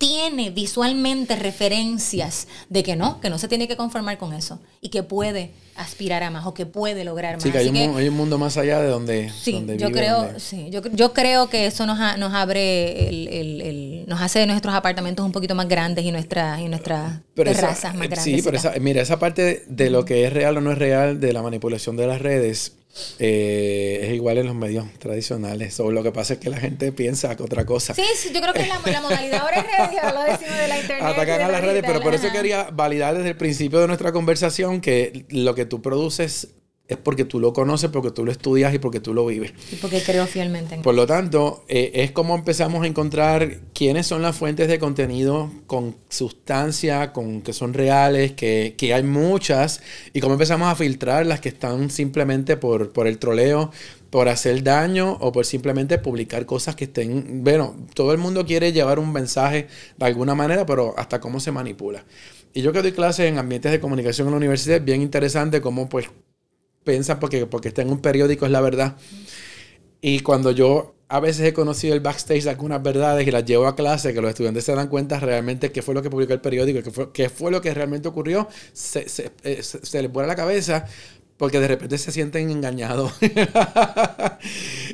tiene 0.00 0.48
visualmente 0.48 1.36
referencias 1.36 2.48
de 2.70 2.82
que 2.82 2.96
no, 2.96 3.20
que 3.20 3.28
no 3.28 3.38
se 3.38 3.48
tiene 3.48 3.68
que 3.68 3.76
conformar 3.76 4.16
con 4.16 4.32
eso 4.32 4.58
y 4.80 4.88
que 4.88 5.02
puede 5.02 5.50
aspirar 5.76 6.22
a 6.22 6.30
más 6.30 6.46
o 6.46 6.54
que 6.54 6.64
puede 6.64 7.04
lograr 7.04 7.34
más. 7.34 7.42
Sí, 7.42 7.52
que 7.52 7.58
hay, 7.58 7.68
un, 7.68 8.16
mundo 8.16 8.38
más 8.38 8.56
allá 8.56 8.80
de 8.80 8.88
donde, 8.88 9.30
sí, 9.30 9.62
yo 9.76 9.90
creo, 9.92 10.40
Sí, 10.40 10.70
yo, 10.70 11.12
creo 11.12 11.50
que 11.50 11.66
eso 11.66 11.84
nos, 11.84 11.98
nos 12.18 12.32
abre, 12.32 13.10
el, 13.10 14.04
nos 14.08 14.22
hace 14.22 14.46
nuestros 14.46 14.74
apartamentos 14.74 15.24
un 15.24 15.32
poquito 15.32 15.54
más 15.54 15.68
grandes 15.68 16.02
y 16.02 16.12
nuestras 16.12 16.60
y 16.60 16.68
nuestras 16.68 17.20
terrazas 17.34 17.94
más 17.94 18.08
grandes. 18.08 18.36
Sí, 18.36 18.40
pero 18.42 18.56
esa, 18.56 18.72
mira, 18.80 19.02
esa 19.02 19.18
parte 19.18 19.64
de 19.68 19.90
lo 19.90 20.06
que 20.06 20.24
es 20.24 20.32
real 20.32 20.56
o 20.56 20.60
no 20.62 20.72
es 20.72 20.78
real, 20.78 21.20
de 21.20 21.34
la 21.34 21.42
manipulación 21.42 21.98
de 21.98 22.06
las 22.06 22.22
redes, 22.22 22.72
eh, 23.18 24.00
es 24.02 24.14
igual 24.14 24.38
en 24.38 24.46
los 24.46 24.54
medios 24.54 24.86
tradicionales. 24.98 25.78
O 25.80 25.90
lo 25.90 26.02
que 26.02 26.12
pasa 26.12 26.34
es 26.34 26.40
que 26.40 26.50
la 26.50 26.58
gente 26.58 26.92
piensa 26.92 27.36
que 27.36 27.42
otra 27.42 27.64
cosa. 27.64 27.94
Sí, 27.94 28.04
sí 28.16 28.30
yo 28.34 28.40
creo 28.40 28.52
que 28.52 28.66
la, 28.66 28.80
la 28.84 29.00
modalidad 29.00 29.40
ahora 29.40 29.58
es 29.58 29.64
redes, 29.64 30.14
lo 30.14 30.22
decimos 30.22 30.58
de 30.58 30.68
la 30.68 30.78
internet. 30.78 31.04
Atacan 31.04 31.40
a 31.42 31.48
las 31.48 31.60
redes, 31.62 31.82
pero 31.86 32.00
por 32.00 32.14
eso 32.14 32.30
quería 32.32 32.68
validar 32.72 33.16
desde 33.16 33.30
el 33.30 33.36
principio 33.36 33.80
de 33.80 33.86
nuestra 33.86 34.12
conversación 34.12 34.80
que 34.80 35.24
lo 35.28 35.54
que 35.54 35.64
tú 35.64 35.82
produces 35.82 36.48
es 36.90 36.96
porque 36.96 37.24
tú 37.24 37.38
lo 37.38 37.52
conoces, 37.52 37.88
porque 37.88 38.10
tú 38.10 38.24
lo 38.24 38.32
estudias 38.32 38.74
y 38.74 38.78
porque 38.80 38.98
tú 38.98 39.14
lo 39.14 39.24
vives. 39.24 39.52
Y 39.70 39.76
porque 39.76 40.02
creo 40.02 40.26
fielmente 40.26 40.74
en 40.74 40.82
Por 40.82 40.96
lo 40.96 41.06
tanto, 41.06 41.64
eh, 41.68 41.92
es 41.94 42.10
como 42.10 42.34
empezamos 42.34 42.82
a 42.82 42.88
encontrar 42.88 43.60
quiénes 43.72 44.08
son 44.08 44.22
las 44.22 44.36
fuentes 44.36 44.66
de 44.66 44.80
contenido 44.80 45.52
con 45.68 45.94
sustancia, 46.08 47.12
con 47.12 47.42
que 47.42 47.52
son 47.52 47.74
reales, 47.74 48.32
que, 48.32 48.74
que 48.76 48.92
hay 48.92 49.04
muchas, 49.04 49.82
y 50.12 50.20
cómo 50.20 50.34
empezamos 50.34 50.68
a 50.68 50.74
filtrar 50.74 51.26
las 51.26 51.40
que 51.40 51.48
están 51.50 51.90
simplemente 51.90 52.56
por, 52.56 52.92
por 52.92 53.06
el 53.06 53.18
troleo, 53.18 53.70
por 54.10 54.28
hacer 54.28 54.64
daño 54.64 55.16
o 55.20 55.30
por 55.30 55.46
simplemente 55.46 55.98
publicar 55.98 56.44
cosas 56.44 56.74
que 56.74 56.84
estén... 56.84 57.44
Bueno, 57.44 57.76
todo 57.94 58.10
el 58.10 58.18
mundo 58.18 58.44
quiere 58.44 58.72
llevar 58.72 58.98
un 58.98 59.12
mensaje 59.12 59.68
de 59.96 60.06
alguna 60.06 60.34
manera, 60.34 60.66
pero 60.66 60.92
hasta 60.98 61.20
cómo 61.20 61.38
se 61.38 61.52
manipula. 61.52 62.04
Y 62.52 62.62
yo 62.62 62.72
que 62.72 62.82
doy 62.82 62.90
clases 62.90 63.26
en 63.26 63.38
ambientes 63.38 63.70
de 63.70 63.78
comunicación 63.78 64.26
en 64.26 64.32
la 64.32 64.38
universidad, 64.38 64.78
es 64.78 64.84
bien 64.84 65.02
interesante 65.02 65.60
cómo 65.60 65.88
pues 65.88 66.08
piensa 66.90 67.20
porque, 67.20 67.46
porque 67.46 67.68
está 67.68 67.82
en 67.82 67.90
un 67.90 68.00
periódico, 68.00 68.46
es 68.46 68.52
la 68.52 68.60
verdad. 68.60 68.96
Y 70.00 70.20
cuando 70.20 70.50
yo 70.50 70.94
a 71.08 71.18
veces 71.18 71.46
he 71.46 71.52
conocido 71.52 71.94
el 71.94 72.00
backstage 72.00 72.44
de 72.44 72.50
algunas 72.50 72.82
verdades 72.82 73.26
y 73.26 73.30
las 73.30 73.44
llevo 73.44 73.66
a 73.66 73.74
clase, 73.74 74.14
que 74.14 74.20
los 74.20 74.30
estudiantes 74.30 74.64
se 74.64 74.74
dan 74.74 74.88
cuenta 74.88 75.18
realmente 75.18 75.72
qué 75.72 75.82
fue 75.82 75.92
lo 75.92 76.02
que 76.02 76.08
publicó 76.08 76.32
el 76.32 76.40
periódico, 76.40 76.82
qué 76.82 76.90
fue, 76.90 77.12
qué 77.12 77.28
fue 77.28 77.50
lo 77.50 77.60
que 77.60 77.74
realmente 77.74 78.08
ocurrió, 78.08 78.48
se, 78.72 79.08
se, 79.08 79.32
eh, 79.42 79.60
se, 79.62 80.02
les 80.02 80.12
vuela 80.12 80.28
la 80.28 80.36
cabeza 80.36 80.86
porque 81.36 81.58
de 81.58 81.66
repente 81.68 81.98
se 81.98 82.12
sienten 82.12 82.50
engañados. 82.50 83.12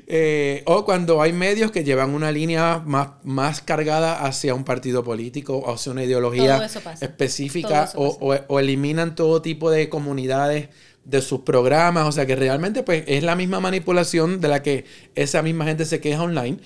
Eh, 0.09 0.63
o 0.67 0.85
cuando 0.85 1.21
hay 1.21 1.33
medios 1.33 1.73
que 1.73 1.83
llevan 1.83 2.15
una 2.15 2.31
línea 2.31 2.81
más, 2.85 3.11
más 3.25 3.61
cargada 3.61 4.25
hacia 4.25 4.55
un 4.55 4.65
partido 4.65 5.03
político 5.03 5.57
o 5.57 5.75
hacia 5.75 5.91
una 5.91 6.05
ideología 6.05 6.65
específica 7.01 7.91
o, 7.95 8.17
o, 8.21 8.37
o 8.47 8.61
eliminan 8.61 9.17
todo 9.17 9.43
tipo 9.43 9.71
de 9.71 9.89
comunidades 9.89 10.69
de 11.07 11.23
sus 11.23 11.41
programas, 11.41 12.07
o 12.07 12.13
sea 12.13 12.27
que 12.27 12.37
realmente 12.37 12.83
pues 12.83 13.05
es 13.07 13.23
la 13.23 13.37
misma 13.37 13.61
manipulación 13.61 14.41
de 14.41 14.49
la 14.49 14.63
que 14.63 14.85
esa 15.15 15.41
misma 15.43 15.65
gente 15.65 15.85
se 15.85 16.01
queja 16.01 16.23
online, 16.23 16.59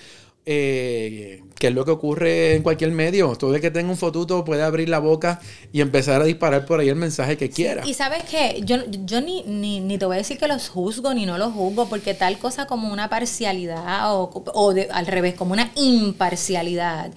eh, 0.47 1.43
que 1.59 1.69
es 1.69 1.75
lo 1.75 1.85
que 1.85 1.91
ocurre 1.91 2.55
en 2.55 2.63
cualquier 2.63 2.91
medio. 2.93 3.37
Todo 3.37 3.55
el 3.55 3.61
que 3.61 3.71
tenga 3.71 3.91
un 3.91 3.99
fotuto 3.99 4.43
puede 4.43 4.63
abrir 4.63 4.89
la 4.89 4.99
boca 4.99 5.41
y 5.73 5.83
empezar 5.83 6.23
a 6.23 6.25
disparar 6.25 6.65
por 6.65 6.81
ahí 6.81 6.89
el 6.89 6.97
mensaje 6.97 7.37
que 7.37 7.51
quiera. 7.51 7.87
y 7.87 7.93
sabes 7.93 8.25
qué, 8.25 8.63
yo, 8.65 8.79
yo 9.05 9.21
ni, 9.21 9.43
ni, 9.43 9.99
te 9.99 10.07
voy 10.07 10.15
a 10.15 10.19
decir 10.19 10.39
que 10.39 10.49
los 10.49 10.71
juzgo 10.71 11.13
ni 11.13 11.27
no 11.27 11.37
los 11.37 11.53
juzgo, 11.53 11.91
porque 11.91 12.15
tal 12.15 12.39
cosa 12.39 12.67
como 12.67 12.91
una 12.91 13.11
parcialidad 13.11 14.15
o, 14.15 14.31
o 14.55 14.75
al 14.91 15.07
revés, 15.07 15.35
como 15.35 15.53
una 15.53 15.71
imparcialidad, 15.77 17.13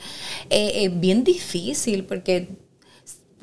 eh, 0.49 0.83
es 0.83 0.99
bien 0.99 1.23
difícil 1.23 2.03
porque 2.03 2.49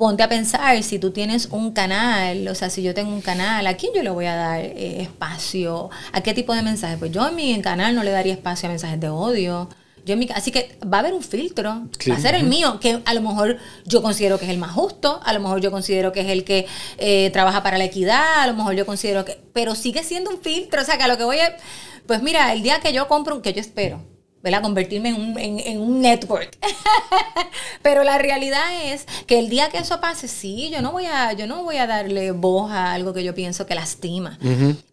ponte 0.01 0.23
a 0.23 0.29
pensar, 0.29 0.81
si 0.81 0.97
tú 0.97 1.11
tienes 1.11 1.49
un 1.51 1.73
canal, 1.73 2.47
o 2.47 2.55
sea, 2.55 2.71
si 2.71 2.81
yo 2.81 2.95
tengo 2.95 3.13
un 3.13 3.21
canal, 3.21 3.67
¿a 3.67 3.77
quién 3.77 3.93
yo 3.93 4.01
le 4.01 4.09
voy 4.09 4.25
a 4.25 4.35
dar 4.35 4.59
eh, 4.59 4.99
espacio? 5.03 5.91
¿A 6.11 6.21
qué 6.21 6.33
tipo 6.33 6.55
de 6.55 6.63
mensajes? 6.63 6.97
Pues 6.97 7.11
yo 7.11 7.27
en 7.27 7.35
mi 7.35 7.61
canal 7.61 7.93
no 7.93 8.01
le 8.01 8.09
daría 8.09 8.33
espacio 8.33 8.65
a 8.65 8.71
mensajes 8.71 8.99
de 8.99 9.09
odio. 9.09 9.69
Yo 10.03 10.13
en 10.13 10.19
mi, 10.19 10.27
así 10.33 10.49
que 10.49 10.75
va 10.83 10.97
a 10.97 10.99
haber 11.01 11.13
un 11.13 11.21
filtro, 11.21 11.87
va 12.09 12.15
a 12.15 12.19
ser 12.19 12.33
el 12.33 12.45
mío, 12.47 12.79
que 12.79 12.99
a 13.05 13.13
lo 13.13 13.21
mejor 13.21 13.59
yo 13.85 14.01
considero 14.01 14.39
que 14.39 14.45
es 14.45 14.51
el 14.51 14.57
más 14.57 14.71
justo, 14.71 15.19
a 15.23 15.33
lo 15.33 15.39
mejor 15.39 15.61
yo 15.61 15.69
considero 15.69 16.11
que 16.11 16.21
es 16.21 16.29
el 16.29 16.45
que 16.45 16.65
eh, 16.97 17.29
trabaja 17.31 17.61
para 17.61 17.77
la 17.77 17.83
equidad, 17.83 18.41
a 18.41 18.47
lo 18.47 18.55
mejor 18.55 18.73
yo 18.73 18.87
considero 18.87 19.23
que, 19.23 19.39
pero 19.53 19.75
sigue 19.75 20.01
siendo 20.01 20.31
un 20.31 20.41
filtro, 20.41 20.81
o 20.81 20.83
sea, 20.83 20.97
que 20.97 21.03
a 21.03 21.07
lo 21.09 21.19
que 21.19 21.25
voy 21.25 21.37
a, 21.37 21.55
pues 22.07 22.23
mira, 22.23 22.51
el 22.53 22.63
día 22.63 22.79
que 22.79 22.91
yo 22.91 23.07
compro, 23.07 23.43
que 23.43 23.53
yo 23.53 23.61
espero, 23.61 24.01
¿verdad? 24.43 24.61
Convertirme 24.61 25.09
en 25.09 25.15
un, 25.15 25.37
en, 25.37 25.79
un 25.79 26.01
network. 26.01 26.57
Pero 27.81 28.03
la 28.03 28.17
realidad 28.17 28.63
es 28.85 29.05
que 29.27 29.39
el 29.39 29.49
día 29.49 29.69
que 29.69 29.77
eso 29.77 30.01
pase, 30.01 30.27
sí, 30.27 30.69
yo 30.71 30.81
no 30.81 30.91
voy 30.91 31.05
a, 31.05 31.33
yo 31.33 31.47
no 31.47 31.63
voy 31.63 31.77
a 31.77 31.87
darle 31.87 32.31
voz 32.31 32.71
a 32.71 32.93
algo 32.93 33.13
que 33.13 33.23
yo 33.23 33.35
pienso 33.35 33.65
que 33.65 33.75
lastima. 33.75 34.37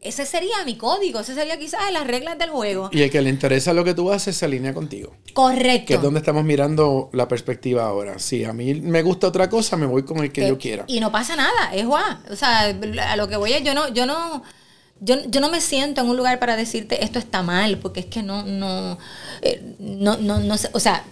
Ese 0.01 0.27
sería 0.27 0.65
mi 0.65 0.77
código, 0.77 1.21
ese 1.21 1.35
sería 1.35 1.59
quizás 1.59 1.81
las 1.93 2.07
reglas 2.07 2.39
del 2.39 2.51
juego. 2.51 2.91
Y 2.93 3.03
el 3.03 3.11
que 3.11 3.23
le 3.23 3.31
interesa 3.31 3.73
lo 3.73 3.85
que 3.85 3.95
tú 3.95 4.11
haces 4.11 4.37
se 4.37 4.45
alinea 4.45 4.75
contigo. 4.75 5.15
Correcto. 5.33 5.87
Que 5.87 5.95
es 5.95 6.03
donde 6.03 6.21
estamos 6.21 6.45
mirando 6.45 7.11
la 7.13 7.29
perspectiva 7.29 7.87
ahora. 7.87 8.19
Si 8.19 8.45
a 8.45 8.53
mí 8.53 8.75
me 8.75 9.03
gusta 9.03 9.29
otra 9.29 9.49
cosa, 9.49 9.77
me 9.77 9.87
voy 9.87 10.05
con 10.05 10.19
el 10.19 10.33
que, 10.33 10.47
yo 10.47 10.59
quiera. 10.59 10.85
Y 10.87 11.01
no 11.01 11.13
pasa 11.13 11.37
nada, 11.37 11.73
es 11.73 11.87
guau. 11.87 12.19
O 12.31 12.37
sea, 12.37 12.77
a 13.09 13.17
lo 13.17 13.29
que 13.29 13.37
voy 13.37 13.53
es, 13.53 13.63
yo 13.63 13.75
no, 13.75 13.93
yo 13.93 14.07
no 14.07 14.43
yo, 15.01 15.17
yo, 15.29 15.41
no 15.41 15.49
me 15.49 15.61
siento 15.61 16.01
en 16.01 16.09
un 16.09 16.17
lugar 16.17 16.39
para 16.39 16.57
decirte 16.57 17.05
esto 17.05 17.19
está 17.19 17.43
mal, 17.43 17.79
porque 17.79 18.01
es 18.01 18.07
que 18.07 18.23
no, 18.23 18.45
no, 18.45 18.99
eh, 19.43 19.63
no, 19.79 20.17
no, 20.17 20.41
no 20.41 20.57
sé, 20.57 20.71
o 20.73 20.81
sea, 20.81 21.05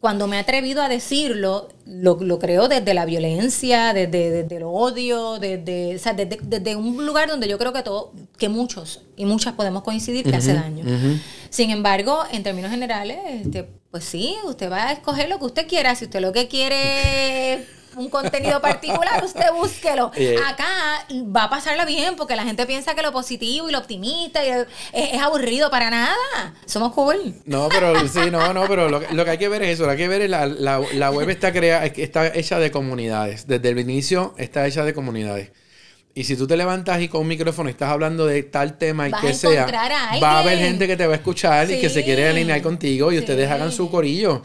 cuando 0.00 0.28
me 0.28 0.36
he 0.36 0.40
atrevido 0.40 0.80
a 0.82 0.88
decirlo, 0.88 1.68
lo, 1.84 2.16
lo 2.20 2.38
creo 2.38 2.68
desde 2.68 2.94
la 2.94 3.04
violencia, 3.04 3.92
desde, 3.92 4.46
el 4.56 4.62
odio, 4.62 5.38
desde, 5.40 5.96
o 5.96 5.98
sea, 5.98 6.12
desde, 6.12 6.38
desde, 6.40 6.76
un 6.76 7.04
lugar 7.04 7.28
donde 7.28 7.48
yo 7.48 7.58
creo 7.58 7.72
que 7.72 7.82
todo, 7.82 8.12
que 8.36 8.48
muchos 8.48 9.02
y 9.16 9.24
muchas 9.24 9.54
podemos 9.54 9.82
coincidir 9.82 10.24
que 10.24 10.36
hace 10.36 10.54
daño. 10.54 10.84
Sin 11.50 11.70
embargo, 11.70 12.20
en 12.30 12.44
términos 12.44 12.70
generales, 12.70 13.18
este, 13.44 13.68
pues 13.90 14.04
sí, 14.04 14.36
usted 14.44 14.70
va 14.70 14.88
a 14.88 14.92
escoger 14.92 15.28
lo 15.28 15.38
que 15.38 15.46
usted 15.46 15.66
quiera. 15.66 15.94
Si 15.96 16.04
usted 16.04 16.20
lo 16.20 16.32
que 16.32 16.46
quiere 16.46 17.66
un 17.98 18.08
contenido 18.08 18.60
particular, 18.60 19.22
usted 19.24 19.52
búsquelo. 19.52 20.10
Eh, 20.18 20.36
Acá 20.46 20.66
va 21.12 21.44
a 21.44 21.50
pasarla 21.50 21.84
bien 21.84 22.16
porque 22.16 22.34
la 22.34 22.42
gente 22.42 22.66
piensa 22.66 22.94
que 22.94 23.02
lo 23.02 23.12
positivo 23.12 23.68
y 23.68 23.72
lo 23.72 23.78
optimista 23.78 24.42
es, 24.42 24.66
aburrido 25.22 25.70
para 25.70 25.90
nada. 25.90 26.54
Somos 26.66 26.92
cool. 26.92 27.34
No, 27.44 27.68
pero 27.68 28.06
sí, 28.08 28.30
no, 28.30 28.52
no, 28.52 28.66
pero 28.66 28.88
lo, 28.88 29.00
que 29.00 29.30
hay 29.30 29.38
que 29.38 29.48
ver 29.48 29.62
es 29.62 29.70
eso. 29.70 29.84
Lo 29.84 29.88
que 29.88 29.92
hay 29.92 29.98
que 29.98 30.08
ver 30.08 30.22
es 30.22 30.30
la, 30.30 30.46
la, 30.46 30.80
la 30.92 31.10
web 31.10 31.30
está, 31.30 31.52
crea, 31.52 31.86
está 31.86 32.26
hecha 32.34 32.58
de 32.58 32.70
comunidades. 32.70 33.46
Desde 33.46 33.68
el 33.68 33.78
inicio 33.78 34.34
está 34.38 34.66
hecha 34.66 34.84
de 34.84 34.92
comunidades. 34.92 35.50
Y 36.18 36.24
si 36.24 36.36
tú 36.36 36.48
te 36.48 36.56
levantas 36.56 37.00
y 37.00 37.06
con 37.06 37.20
un 37.20 37.28
micrófono 37.28 37.70
estás 37.70 37.90
hablando 37.90 38.26
de 38.26 38.42
tal 38.42 38.76
tema 38.76 39.08
y 39.08 39.12
que 39.12 39.32
sea, 39.32 39.66
va 40.20 40.32
a 40.32 40.40
haber 40.40 40.58
gente 40.58 40.88
que 40.88 40.96
te 40.96 41.06
va 41.06 41.12
a 41.12 41.16
escuchar 41.16 41.70
y 41.70 41.80
que 41.80 41.88
se 41.88 42.02
quiere 42.02 42.28
alinear 42.28 42.60
contigo 42.60 43.12
y 43.12 43.18
ustedes 43.20 43.48
hagan 43.48 43.70
su 43.70 43.88
corillo. 43.88 44.42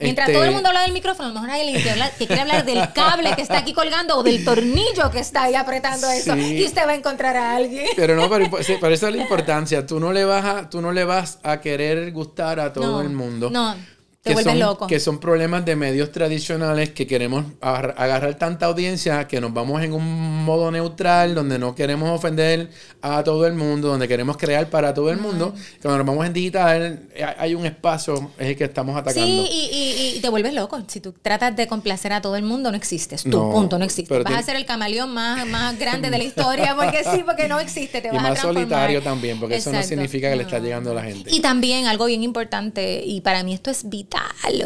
Mientras 0.00 0.32
todo 0.32 0.42
el 0.42 0.48
este 0.48 0.54
mundo 0.54 0.70
habla 0.70 0.82
del 0.82 0.92
micrófono, 0.92 1.28
a 1.28 1.32
lo 1.32 1.34
mejor 1.34 1.50
hay 1.50 1.60
alguien 1.60 1.76
que, 2.18 2.26
quiere 2.26 2.40
hablar 2.42 2.64
del 2.64 2.92
cable 2.92 3.36
que 3.36 3.42
está 3.42 3.58
aquí 3.58 3.72
colgando 3.72 4.18
o 4.18 4.24
del 4.24 4.44
tornillo 4.44 5.12
que 5.12 5.20
está 5.20 5.44
ahí 5.44 5.54
apretando 5.54 6.10
eso. 6.10 6.36
Y 6.36 6.64
usted 6.64 6.84
va 6.88 6.90
a 6.90 6.96
encontrar 6.96 7.36
a 7.36 7.54
alguien. 7.54 7.86
Pero 7.94 8.16
no, 8.16 8.28
pero, 8.28 8.58
eso 8.58 8.72
es 8.90 9.02
la 9.02 9.16
importancia. 9.16 9.86
Tú 9.86 10.00
no 10.00 10.12
le 10.12 10.24
vas 10.24 10.44
a, 10.44 10.68
tú 10.68 10.82
no 10.82 10.90
le 10.90 11.04
vas 11.04 11.38
a 11.44 11.60
querer 11.60 12.10
gustar 12.10 12.58
a 12.58 12.72
todo 12.72 13.00
el 13.00 13.10
mundo. 13.10 13.48
No 13.48 13.76
que 14.22 14.36
son, 14.40 14.76
Que 14.86 15.00
son 15.00 15.18
problemas 15.18 15.64
de 15.64 15.74
medios 15.74 16.12
tradicionales 16.12 16.90
que 16.90 17.08
queremos 17.08 17.44
agarrar 17.60 18.34
tanta 18.36 18.66
audiencia 18.66 19.26
que 19.26 19.40
nos 19.40 19.52
vamos 19.52 19.82
en 19.82 19.92
un 19.92 20.44
modo 20.44 20.70
neutral, 20.70 21.34
donde 21.34 21.58
no 21.58 21.74
queremos 21.74 22.08
ofender 22.08 22.70
a 23.00 23.24
todo 23.24 23.48
el 23.48 23.54
mundo, 23.54 23.88
donde 23.88 24.06
queremos 24.06 24.36
crear 24.36 24.70
para 24.70 24.94
todo 24.94 25.10
el 25.10 25.18
mundo. 25.18 25.52
Cuando 25.80 25.98
nos 25.98 26.06
vamos 26.06 26.24
en 26.24 26.32
digital, 26.32 27.00
hay 27.36 27.56
un 27.56 27.66
espacio, 27.66 28.30
es 28.38 28.50
el 28.50 28.56
que 28.56 28.62
estamos 28.62 28.96
atacando. 28.96 29.44
Sí, 29.44 30.14
y, 30.14 30.20
te 30.20 30.28
vuelves 30.28 30.54
loco. 30.54 30.80
Si 30.86 31.00
tú 31.00 31.12
tratas 31.20 31.56
de 31.56 31.66
complacer 31.66 32.12
a 32.12 32.22
todo 32.22 32.36
el 32.36 32.44
mundo, 32.44 32.70
no 32.70 32.76
existes. 32.76 33.24
Tu 33.24 33.30
punto, 33.30 33.76
no 33.76 33.84
existe. 33.84 34.22
Vas 34.22 34.34
a 34.34 34.42
ser 34.44 34.54
el 34.54 34.66
camaleón 34.66 35.12
más, 35.12 35.44
más 35.48 35.76
grande 35.76 36.10
de 36.10 36.18
la 36.18 36.24
historia, 36.24 36.76
porque 36.76 37.02
sí, 37.02 37.24
porque 37.26 37.48
no 37.48 37.58
existe. 37.58 38.00
Te 38.00 38.08
vas 38.12 38.20
y 38.20 38.22
más 38.22 38.38
solitario 38.38 39.02
también, 39.02 39.40
porque 39.40 39.56
eso 39.56 39.72
no 39.72 39.82
significa 39.82 40.30
que 40.30 40.36
le 40.36 40.44
está 40.44 40.60
llegando 40.60 40.92
a 40.92 40.94
la 40.94 41.02
gente. 41.02 41.28
Y 41.34 41.40
también 41.40 41.86
algo 41.86 42.04
bien 42.04 42.22
importante, 42.22 43.02
y 43.04 43.20
para 43.20 43.42
mí 43.42 43.52
esto 43.52 43.72
es 43.72 43.88
vital 43.88 44.11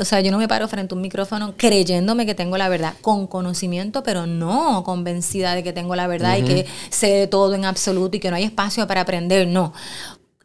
o 0.01 0.05
sea, 0.05 0.21
yo 0.21 0.31
no 0.31 0.39
me 0.39 0.49
paro 0.49 0.69
frente 0.69 0.95
a 0.95 0.97
un 0.97 1.03
micrófono 1.03 1.55
creyéndome 1.57 2.27
que 2.27 2.35
tengo 2.35 2.57
la 2.57 2.69
verdad, 2.69 2.95
con 3.01 3.27
conocimiento, 3.27 4.03
pero 4.03 4.27
no 4.27 4.83
convencida 4.85 5.55
de 5.55 5.63
que 5.63 5.73
tengo 5.73 5.95
la 5.97 6.07
verdad 6.07 6.37
y 6.37 6.43
que 6.43 6.67
sé 6.91 7.27
todo 7.27 7.55
en 7.55 7.65
absoluto 7.65 8.17
y 8.17 8.21
que 8.21 8.31
no 8.31 8.37
hay 8.37 8.45
espacio 8.45 8.87
para 8.87 9.03
aprender, 9.03 9.47
no. 9.47 9.73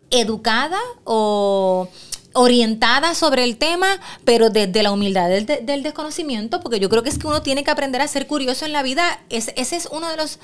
Educada 0.09 0.79
o 1.03 1.87
orientada 2.33 3.13
sobre 3.15 3.43
el 3.43 3.57
tema, 3.57 3.99
pero 4.23 4.49
desde 4.49 4.83
la 4.83 4.91
humildad 4.91 5.29
del, 5.29 5.83
desconocimiento, 5.83 6.61
porque 6.61 6.79
yo 6.79 6.89
creo 6.89 7.03
que 7.03 7.09
es 7.09 7.17
que 7.17 7.27
uno 7.27 7.41
tiene 7.41 7.63
que 7.63 7.71
aprender 7.71 8.01
a 8.01 8.07
ser 8.07 8.27
curioso 8.27 8.65
en 8.65 8.73
la 8.73 8.83
vida. 8.83 9.19
ese 9.29 9.53
es 9.57 9.87
uno 9.91 10.09
de 10.09 10.17
los, 10.17 10.39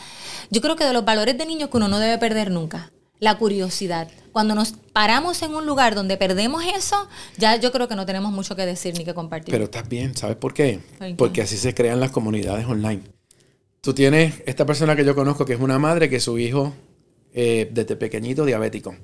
yo 0.50 0.62
creo 0.62 0.76
que 0.76 0.86
de 0.86 0.94
los 0.94 1.06
valores 1.06 1.38
de 1.38 1.46
niños 1.46 1.70
que 1.70 1.78
uno 1.78 1.88
no 1.88 2.00
debe 2.00 2.18
perder 2.18 2.52
nunca 2.52 2.92
la 3.20 3.38
curiosidad. 3.38 4.10
Cuando 4.32 4.54
nos 4.54 4.74
paramos 4.94 5.42
en 5.42 5.56
un 5.56 5.66
lugar 5.66 5.96
donde 5.96 6.18
perdemos 6.18 6.64
eso, 6.76 7.08
ya 7.38 7.56
yo 7.56 7.72
creo 7.72 7.88
que 7.88 7.96
no 7.96 8.06
tenemos 8.06 8.32
mucho 8.32 8.56
que 8.56 8.66
decir 8.66 8.96
ni 8.98 9.04
que 9.04 9.14
compartir. 9.14 9.52
Pero 9.52 9.66
estás 9.66 9.90
bien, 9.90 10.16
¿sabes 10.16 10.36
por 10.36 10.54
qué? 10.54 10.80
Porque 11.18 11.42
así 11.42 11.58
se 11.58 11.74
crean 11.74 12.00
las 12.00 12.12
comunidades 12.12 12.66
online. 12.66 13.02
Tú 13.82 13.94
tienes 13.94 14.44
esta 14.46 14.66
persona 14.66 14.96
que 14.96 15.06
yo 15.06 15.16
conozco 15.16 15.46
que 15.46 15.54
es 15.54 15.60
una 15.60 15.80
madre 15.80 16.10
que 16.10 16.20
su 16.20 16.38
hijo, 16.38 16.74
eh, 17.34 17.70
desde 17.72 17.96
pequeñito, 17.96 18.46
diabético. 18.46 18.96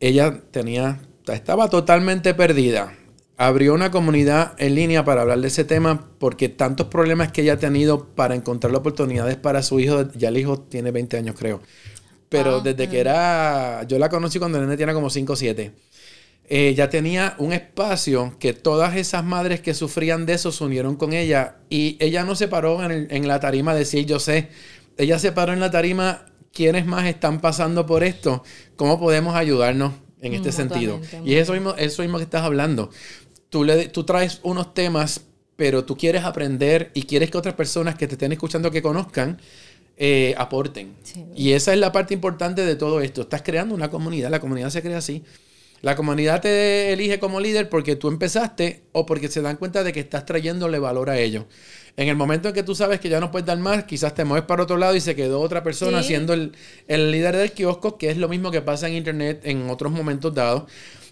Ella 0.00 0.40
tenía, 0.50 1.00
estaba 1.26 1.68
totalmente 1.68 2.32
perdida. 2.34 2.96
Abrió 3.36 3.74
una 3.74 3.90
comunidad 3.90 4.54
en 4.58 4.74
línea 4.76 5.04
para 5.04 5.22
hablar 5.22 5.40
de 5.40 5.48
ese 5.48 5.64
tema 5.64 6.08
porque 6.18 6.48
tantos 6.48 6.86
problemas 6.86 7.32
que 7.32 7.42
ella 7.42 7.54
ha 7.54 7.58
tenido 7.58 8.06
para 8.14 8.34
encontrar 8.34 8.74
oportunidades 8.74 9.36
para 9.36 9.62
su 9.62 9.80
hijo, 9.80 10.10
ya 10.12 10.28
el 10.28 10.36
hijo 10.36 10.60
tiene 10.60 10.90
20 10.90 11.16
años 11.16 11.36
creo 11.38 11.60
pero 12.32 12.60
desde 12.60 12.88
que 12.88 12.98
era, 12.98 13.84
yo 13.86 13.98
la 13.98 14.08
conocí 14.08 14.38
cuando 14.38 14.58
el 14.58 14.64
nene 14.64 14.76
tenía 14.76 14.94
como 14.94 15.10
5 15.10 15.32
o 15.32 15.36
7. 15.36 15.72
Eh, 16.48 16.74
ya 16.74 16.90
tenía 16.90 17.36
un 17.38 17.52
espacio 17.52 18.34
que 18.38 18.52
todas 18.52 18.96
esas 18.96 19.24
madres 19.24 19.60
que 19.60 19.74
sufrían 19.74 20.26
de 20.26 20.34
eso 20.34 20.50
se 20.50 20.64
unieron 20.64 20.96
con 20.96 21.12
ella 21.12 21.58
y 21.70 21.96
ella 22.00 22.24
no 22.24 22.34
se 22.34 22.48
paró 22.48 22.82
en, 22.82 23.28
la 23.28 23.38
tarima 23.38 23.72
a 23.72 23.74
decir 23.74 24.06
yo 24.06 24.18
sé, 24.18 24.48
ella 24.96 25.18
se 25.18 25.32
paró 25.32 25.52
en 25.52 25.60
la 25.60 25.70
tarima 25.70 26.26
quiénes 26.52 26.84
más 26.84 27.06
están 27.06 27.40
pasando 27.40 27.86
por 27.86 28.02
esto, 28.02 28.42
cómo 28.76 28.98
podemos 28.98 29.36
ayudarnos 29.36 29.92
en 30.20 30.34
este 30.34 30.52
sentido. 30.52 31.00
Y 31.24 31.34
es 31.34 31.42
eso 31.42 31.52
mismo, 31.52 31.74
eso 31.76 32.02
mismo 32.02 32.18
que 32.18 32.24
estás 32.24 32.42
hablando. 32.42 32.90
Tú, 33.48 33.64
le, 33.64 33.88
tú 33.88 34.04
traes 34.04 34.40
unos 34.42 34.74
temas, 34.74 35.22
pero 35.56 35.84
tú 35.84 35.96
quieres 35.96 36.24
aprender 36.24 36.90
y 36.94 37.02
quieres 37.04 37.30
que 37.30 37.38
otras 37.38 37.54
personas 37.54 37.94
que 37.94 38.06
te 38.06 38.14
estén 38.14 38.32
escuchando 38.32 38.70
que 38.70 38.82
conozcan 38.82 39.38
eh, 40.04 40.34
aporten. 40.36 40.96
Y 41.36 41.52
esa 41.52 41.72
es 41.72 41.78
la 41.78 41.92
parte 41.92 42.12
importante 42.12 42.66
de 42.66 42.74
todo 42.74 43.00
esto. 43.00 43.20
Estás 43.20 43.42
creando 43.42 43.72
una 43.72 43.88
comunidad, 43.88 44.30
la 44.30 44.40
comunidad 44.40 44.70
se 44.70 44.82
crea 44.82 44.98
así. 44.98 45.22
La 45.80 45.94
comunidad 45.94 46.40
te 46.40 46.92
elige 46.92 47.20
como 47.20 47.38
líder 47.38 47.68
porque 47.68 47.94
tú 47.94 48.08
empezaste 48.08 48.82
o 48.90 49.06
porque 49.06 49.28
se 49.28 49.42
dan 49.42 49.58
cuenta 49.58 49.84
de 49.84 49.92
que 49.92 50.00
estás 50.00 50.26
trayéndole 50.26 50.80
valor 50.80 51.08
a 51.08 51.20
ellos. 51.20 51.44
En 51.96 52.08
el 52.08 52.16
momento 52.16 52.48
en 52.48 52.54
que 52.54 52.64
tú 52.64 52.74
sabes 52.74 52.98
que 52.98 53.08
ya 53.08 53.20
no 53.20 53.30
puedes 53.30 53.46
dar 53.46 53.58
más, 53.58 53.84
quizás 53.84 54.12
te 54.12 54.24
mueves 54.24 54.44
para 54.44 54.64
otro 54.64 54.76
lado 54.76 54.96
y 54.96 55.00
se 55.00 55.14
quedó 55.14 55.40
otra 55.40 55.62
persona 55.62 56.02
siendo 56.02 56.32
el, 56.32 56.52
líder 56.88 57.36
del 57.36 57.52
kiosco, 57.52 57.96
que 57.96 58.10
es 58.10 58.16
lo 58.16 58.28
mismo 58.28 58.50
que 58.50 58.60
pasa 58.60 58.88
en 58.88 58.94
Internet 58.94 59.42
en 59.44 59.70
otros 59.70 59.92
momentos 59.92 60.34
dados. 60.34 60.64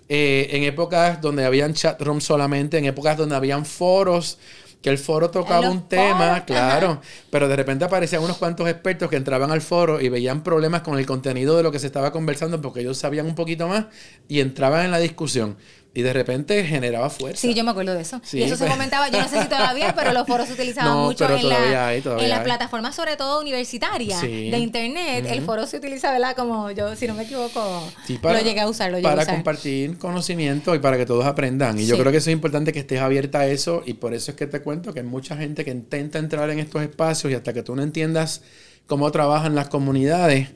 Eh, 0.09 0.49
en 0.51 0.65
épocas 0.65 1.21
donde 1.21 1.45
habían 1.45 1.75
chat 1.75 2.03
rooms 2.03 2.25
solamente, 2.25 2.77
en 2.77 2.87
épocas 2.87 3.17
donde 3.17 3.37
habían 3.37 3.65
foros 3.65 4.39
que 4.83 4.89
el 4.89 4.99
foro 4.99 5.31
tocaba 5.31 5.69
un 5.69 5.89
tema, 5.89 6.45
claro, 6.47 7.01
pero 7.31 7.49
de 7.49 7.57
repente 7.57 7.85
aparecían 7.85 8.23
unos 8.23 8.39
cuantos 8.39 8.69
expertos 8.69 9.11
que 9.11 9.17
entraban 9.17 9.51
al 9.51 9.61
foro 9.61 10.01
y 10.01 10.09
veían 10.09 10.43
problemas 10.43 10.81
con 10.81 10.99
el 10.99 11.05
contenido 11.05 11.57
de 11.57 11.63
lo 11.63 11.71
que 11.71 11.79
se 11.79 11.87
estaba 11.87 12.13
conversando 12.13 12.61
porque 12.61 12.81
ellos 12.81 12.97
sabían 12.97 13.27
un 13.27 13.35
poquito 13.35 13.69
más 13.69 13.87
y 14.29 14.41
entraban 14.41 14.87
en 14.87 14.91
la 14.91 14.99
discusión 14.99 15.57
y 15.93 16.03
de 16.03 16.13
repente 16.13 16.65
generaba 16.65 17.11
fuerza. 17.11 17.41
Sí, 17.41 17.53
yo 17.53 17.65
me 17.65 17.73
acuerdo 17.73 17.95
de 17.95 18.03
eso. 18.03 18.21
y 18.33 18.43
eso 18.43 18.55
se 18.55 18.65
pues. 18.65 18.71
comentaba, 18.71 19.09
yo 19.09 19.21
no 19.21 19.29
sé 19.29 19.43
si 19.43 19.49
todavía, 19.49 19.93
pero 19.97 20.13
los 20.13 20.27
foros 20.27 20.47
se 20.47 20.55
utilizaban 20.55 20.99
mucho 20.99 21.29
en, 21.29 21.49
la, 21.49 21.95
en 21.95 22.29
las 22.29 22.41
plataformas, 22.41 22.95
sobre 22.95 23.17
todo 23.17 23.41
universitarias 23.41 24.21
de 24.23 24.59
internet. 24.59 25.27
El 25.29 25.43
foro 25.43 25.67
se 25.67 25.79
utiliza, 25.79 26.13
¿verdad? 26.13 26.37
Como 26.37 26.71
yo, 26.71 26.95
si 26.95 27.09
no 27.09 27.15
me 27.15 27.25
equivoco, 27.25 27.83
lo 28.23 28.41
llegué 28.41 28.61
a 28.61 28.69
usar. 28.69 28.93
Lo 28.93 29.03
para 29.03 29.23
a 29.23 29.27
compartir 29.27 29.99
conocimiento 29.99 30.75
y 30.75 30.79
para 30.79 30.97
que 30.97 31.07
todos 31.07 31.27
aprendan. 31.27 31.79
Y 31.79 31.87
yo 31.87 31.99
creo 31.99 32.13
que 32.13 32.19
eso 32.19 32.31
es 32.31 32.35
importante 32.35 32.73
que 32.73 32.81
estés 32.81 33.01
abierta 33.01 33.41
a 33.41 33.47
eso. 33.47 33.83
Y 33.85 33.95
por 33.95 34.15
eso 34.15 34.31
es 34.31 34.37
que 34.37 34.47
te 34.47 34.61
cuento 34.61 34.93
que 34.93 35.01
hay 35.01 35.07
mucha 35.07 35.37
gente 35.37 35.65
que 35.65 35.71
intenta 35.71 36.19
entrar 36.19 36.51
en 36.51 36.61
estos 36.61 36.83
espacios 36.83 37.33
y 37.33 37.35
hasta 37.35 37.53
que 37.53 37.63
tú 37.63 37.75
no 37.75 37.83
entiendas 37.83 38.43
cómo 38.87 39.11
trabajan 39.11 39.55
las 39.55 39.69
comunidades, 39.69 40.49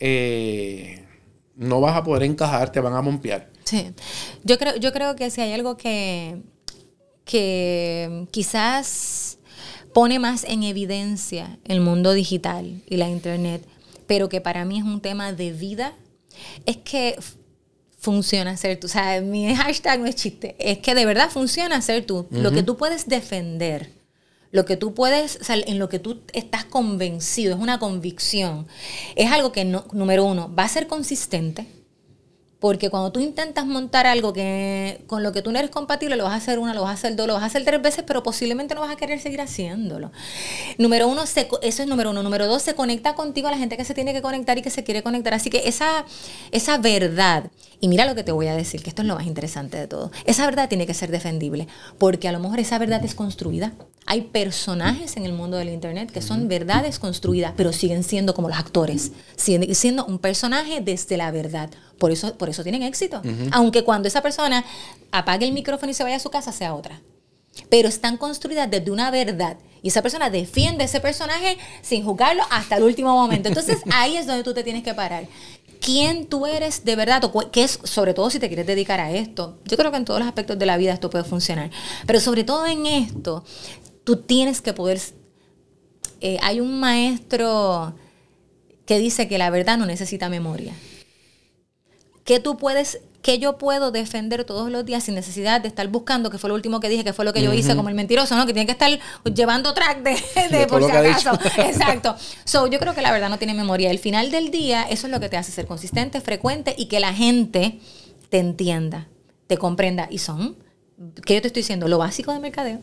eh, 0.00 1.04
no 1.56 1.80
vas 1.80 1.96
a 1.96 2.02
poder 2.02 2.24
encajar, 2.24 2.70
te 2.72 2.80
van 2.80 2.94
a 2.94 3.02
mompear. 3.02 3.53
Sí, 3.64 3.92
yo 4.42 4.58
creo, 4.58 4.76
yo 4.76 4.92
creo 4.92 5.16
que 5.16 5.30
si 5.30 5.40
hay 5.40 5.52
algo 5.52 5.76
que, 5.76 6.42
que 7.24 8.26
quizás 8.30 9.38
pone 9.92 10.18
más 10.18 10.44
en 10.44 10.64
evidencia 10.64 11.58
el 11.64 11.80
mundo 11.80 12.12
digital 12.12 12.82
y 12.86 12.96
la 12.96 13.08
internet, 13.08 13.66
pero 14.06 14.28
que 14.28 14.40
para 14.40 14.64
mí 14.64 14.78
es 14.78 14.84
un 14.84 15.00
tema 15.00 15.32
de 15.32 15.52
vida, 15.52 15.94
es 16.66 16.76
que 16.78 17.16
funciona 17.98 18.56
ser 18.56 18.78
tú. 18.78 18.86
O 18.86 18.90
sea, 18.90 19.20
mi 19.22 19.54
hashtag 19.54 20.00
no 20.00 20.06
es 20.06 20.16
chiste, 20.16 20.56
es 20.58 20.78
que 20.78 20.94
de 20.94 21.06
verdad 21.06 21.30
funciona 21.30 21.80
ser 21.80 22.04
tú. 22.04 22.26
Lo 22.30 22.52
que 22.52 22.62
tú 22.62 22.76
puedes 22.76 23.08
defender, 23.08 23.92
lo 24.50 24.66
que 24.66 24.76
tú 24.76 24.92
puedes, 24.94 25.36
o 25.40 25.44
sea, 25.44 25.56
en 25.56 25.78
lo 25.78 25.88
que 25.88 25.98
tú 25.98 26.20
estás 26.32 26.64
convencido, 26.64 27.54
es 27.54 27.60
una 27.60 27.78
convicción, 27.78 28.66
es 29.16 29.32
algo 29.32 29.52
que, 29.52 29.64
no, 29.64 29.86
número 29.92 30.24
uno, 30.24 30.54
va 30.54 30.64
a 30.64 30.68
ser 30.68 30.86
consistente 30.86 31.66
porque 32.64 32.88
cuando 32.88 33.12
tú 33.12 33.20
intentas 33.20 33.66
montar 33.66 34.06
algo 34.06 34.32
que 34.32 35.02
con 35.06 35.22
lo 35.22 35.32
que 35.32 35.42
tú 35.42 35.52
no 35.52 35.58
eres 35.58 35.70
compatible, 35.70 36.16
lo 36.16 36.24
vas 36.24 36.32
a 36.32 36.36
hacer 36.36 36.58
una, 36.58 36.72
lo 36.72 36.80
vas 36.80 36.92
a 36.92 36.94
hacer 36.94 37.14
dos, 37.14 37.26
lo 37.26 37.34
vas 37.34 37.42
a 37.42 37.46
hacer 37.46 37.62
tres 37.62 37.82
veces, 37.82 38.04
pero 38.06 38.22
posiblemente 38.22 38.74
no 38.74 38.80
vas 38.80 38.90
a 38.90 38.96
querer 38.96 39.20
seguir 39.20 39.42
haciéndolo. 39.42 40.10
Número 40.78 41.06
uno, 41.06 41.24
eso 41.24 41.52
es 41.60 41.86
número 41.86 42.08
uno. 42.08 42.22
Número 42.22 42.46
dos, 42.46 42.62
se 42.62 42.74
conecta 42.74 43.14
contigo 43.14 43.48
a 43.48 43.50
la 43.50 43.58
gente 43.58 43.76
que 43.76 43.84
se 43.84 43.92
tiene 43.92 44.14
que 44.14 44.22
conectar 44.22 44.56
y 44.56 44.62
que 44.62 44.70
se 44.70 44.82
quiere 44.82 45.02
conectar. 45.02 45.34
Así 45.34 45.50
que 45.50 45.68
esa, 45.68 46.06
esa 46.52 46.78
verdad, 46.78 47.50
y 47.84 47.88
mira 47.88 48.06
lo 48.06 48.14
que 48.14 48.24
te 48.24 48.32
voy 48.32 48.46
a 48.46 48.56
decir, 48.56 48.82
que 48.82 48.88
esto 48.88 49.02
es 49.02 49.08
lo 49.08 49.14
más 49.14 49.26
interesante 49.26 49.76
de 49.76 49.86
todo, 49.86 50.10
esa 50.24 50.46
verdad 50.46 50.70
tiene 50.70 50.86
que 50.86 50.94
ser 50.94 51.10
defendible, 51.10 51.68
porque 51.98 52.28
a 52.28 52.32
lo 52.32 52.40
mejor 52.40 52.58
esa 52.58 52.78
verdad 52.78 53.04
es 53.04 53.14
construida. 53.14 53.74
Hay 54.06 54.22
personajes 54.22 55.18
en 55.18 55.26
el 55.26 55.34
mundo 55.34 55.58
del 55.58 55.68
Internet 55.68 56.10
que 56.10 56.22
son 56.22 56.48
verdades 56.48 56.98
construidas, 56.98 57.52
pero 57.54 57.74
siguen 57.74 58.02
siendo 58.02 58.32
como 58.32 58.48
los 58.48 58.56
actores, 58.56 59.12
siguen 59.36 59.74
siendo 59.74 60.06
un 60.06 60.18
personaje 60.18 60.80
desde 60.80 61.18
la 61.18 61.30
verdad. 61.30 61.68
Por 61.98 62.10
eso, 62.10 62.38
por 62.38 62.48
eso 62.48 62.62
tienen 62.62 62.82
éxito. 62.82 63.20
Aunque 63.52 63.84
cuando 63.84 64.08
esa 64.08 64.22
persona 64.22 64.64
apague 65.12 65.44
el 65.44 65.52
micrófono 65.52 65.90
y 65.90 65.94
se 65.94 66.04
vaya 66.04 66.16
a 66.16 66.20
su 66.20 66.30
casa, 66.30 66.52
sea 66.52 66.74
otra. 66.74 67.02
Pero 67.68 67.90
están 67.90 68.16
construidas 68.16 68.70
desde 68.70 68.90
una 68.90 69.10
verdad. 69.10 69.58
Y 69.82 69.88
esa 69.88 70.00
persona 70.00 70.30
defiende 70.30 70.84
ese 70.84 71.00
personaje 71.00 71.58
sin 71.82 72.02
juzgarlo 72.02 72.44
hasta 72.50 72.78
el 72.78 72.82
último 72.82 73.12
momento. 73.12 73.48
Entonces 73.48 73.82
ahí 73.92 74.16
es 74.16 74.26
donde 74.26 74.42
tú 74.42 74.54
te 74.54 74.64
tienes 74.64 74.82
que 74.82 74.94
parar 74.94 75.28
quién 75.84 76.26
tú 76.26 76.46
eres 76.46 76.84
de 76.84 76.96
verdad, 76.96 77.22
o 77.24 77.50
qué 77.50 77.64
es, 77.64 77.78
sobre 77.84 78.14
todo 78.14 78.30
si 78.30 78.38
te 78.38 78.48
quieres 78.48 78.66
dedicar 78.66 79.00
a 79.00 79.12
esto. 79.12 79.58
Yo 79.64 79.76
creo 79.76 79.90
que 79.90 79.98
en 79.98 80.04
todos 80.04 80.18
los 80.18 80.26
aspectos 80.26 80.58
de 80.58 80.66
la 80.66 80.78
vida 80.78 80.94
esto 80.94 81.10
puede 81.10 81.24
funcionar, 81.24 81.70
pero 82.06 82.20
sobre 82.20 82.42
todo 82.42 82.66
en 82.66 82.86
esto, 82.86 83.44
tú 84.02 84.16
tienes 84.16 84.62
que 84.62 84.72
poder... 84.72 85.00
Eh, 86.20 86.38
hay 86.42 86.60
un 86.60 86.80
maestro 86.80 87.94
que 88.86 88.98
dice 88.98 89.28
que 89.28 89.36
la 89.36 89.50
verdad 89.50 89.76
no 89.76 89.84
necesita 89.84 90.30
memoria. 90.30 90.72
Que 92.24 92.40
tú 92.40 92.56
puedes, 92.56 93.00
que 93.22 93.38
yo 93.38 93.58
puedo 93.58 93.90
defender 93.90 94.44
todos 94.44 94.70
los 94.70 94.84
días 94.84 95.04
sin 95.04 95.14
necesidad 95.14 95.60
de 95.60 95.68
estar 95.68 95.86
buscando, 95.88 96.30
que 96.30 96.38
fue 96.38 96.48
lo 96.48 96.54
último 96.54 96.80
que 96.80 96.88
dije, 96.88 97.04
que 97.04 97.12
fue 97.12 97.24
lo 97.24 97.32
que 97.32 97.42
yo 97.42 97.52
hice 97.52 97.76
como 97.76 97.88
el 97.88 97.94
mentiroso, 97.94 98.36
¿no? 98.36 98.46
Que 98.46 98.52
tiene 98.52 98.66
que 98.66 98.72
estar 98.72 98.90
llevando 99.34 99.72
track 99.72 100.02
de, 100.02 100.48
de, 100.58 100.66
por 100.66 100.84
si 100.84 100.90
acaso. 100.90 101.32
Exacto. 101.58 102.16
So, 102.44 102.66
yo 102.66 102.78
creo 102.78 102.94
que 102.94 103.02
la 103.02 103.12
verdad 103.12 103.28
no 103.30 103.38
tiene 103.38 103.54
memoria. 103.54 103.90
El 103.90 103.98
final 103.98 104.30
del 104.30 104.50
día, 104.50 104.82
eso 104.82 105.06
es 105.06 105.12
lo 105.12 105.20
que 105.20 105.28
te 105.28 105.36
hace 105.36 105.52
ser 105.52 105.66
consistente, 105.66 106.20
frecuente 106.20 106.74
y 106.76 106.86
que 106.86 107.00
la 107.00 107.12
gente 107.12 107.78
te 108.28 108.38
entienda, 108.38 109.08
te 109.46 109.56
comprenda. 109.56 110.08
Y 110.10 110.18
son, 110.18 110.56
que 111.24 111.34
yo 111.34 111.40
te 111.40 111.48
estoy 111.48 111.60
diciendo, 111.62 111.88
lo 111.88 111.98
básico 111.98 112.32
de 112.32 112.40
mercadeo. 112.40 112.80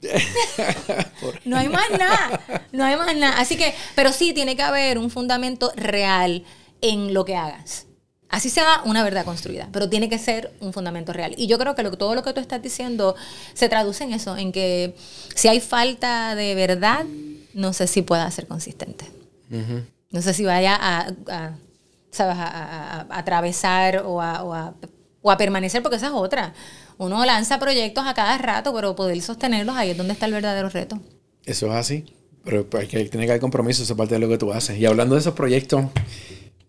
no 1.44 1.58
hay 1.58 1.68
más 1.68 1.90
nada, 1.90 2.40
no 2.72 2.84
hay 2.84 2.96
más 2.96 3.16
nada. 3.16 3.38
Así 3.38 3.56
que, 3.56 3.74
pero 3.94 4.12
sí 4.12 4.32
tiene 4.32 4.56
que 4.56 4.62
haber 4.62 4.98
un 4.98 5.10
fundamento 5.10 5.72
real 5.76 6.44
en 6.80 7.12
lo 7.12 7.24
que 7.24 7.36
hagas. 7.36 7.86
Así 8.30 8.48
sea 8.48 8.82
una 8.84 9.02
verdad 9.02 9.24
construida, 9.24 9.68
pero 9.72 9.88
tiene 9.88 10.08
que 10.08 10.18
ser 10.18 10.52
un 10.60 10.72
fundamento 10.72 11.12
real. 11.12 11.34
Y 11.36 11.46
yo 11.46 11.58
creo 11.58 11.74
que 11.74 11.84
todo 11.96 12.14
lo 12.14 12.22
que 12.22 12.32
tú 12.32 12.40
estás 12.40 12.62
diciendo 12.62 13.16
se 13.54 13.68
traduce 13.68 14.04
en 14.04 14.12
eso, 14.12 14.36
en 14.36 14.52
que 14.52 14.94
si 15.34 15.48
hay 15.48 15.60
falta 15.60 16.34
de 16.34 16.54
verdad, 16.54 17.04
no 17.54 17.72
sé 17.72 17.86
si 17.86 18.02
pueda 18.02 18.30
ser 18.30 18.46
consistente. 18.46 19.06
No 20.10 20.22
sé 20.22 20.32
si 20.32 20.44
vaya 20.44 20.76
a, 20.80 21.12
a, 21.28 23.06
atravesar 23.10 24.04
o 24.06 24.22
a, 24.22 24.74
o 25.22 25.30
a 25.30 25.36
permanecer, 25.36 25.82
porque 25.82 25.96
esa 25.96 26.06
es 26.06 26.12
otra 26.12 26.54
uno 27.00 27.24
lanza 27.24 27.58
proyectos 27.58 28.06
a 28.06 28.12
cada 28.12 28.36
rato, 28.36 28.74
pero 28.74 28.94
poder 28.94 29.22
sostenerlos 29.22 29.74
ahí 29.74 29.90
es 29.90 29.96
donde 29.96 30.12
está 30.12 30.26
el 30.26 30.32
verdadero 30.32 30.68
reto. 30.68 31.00
Eso 31.46 31.66
es 31.68 31.72
así. 31.72 32.04
Pero 32.44 32.66
hay 32.78 32.86
que, 32.88 33.06
tiene 33.06 33.24
que 33.24 33.32
haber 33.32 33.40
compromiso, 33.40 33.82
eso 33.82 33.94
es 33.94 33.96
parte 33.96 34.16
de 34.16 34.20
lo 34.20 34.28
que 34.28 34.36
tú 34.36 34.52
haces. 34.52 34.78
Y 34.78 34.84
hablando 34.84 35.14
de 35.14 35.22
esos 35.22 35.32
proyectos, 35.32 35.86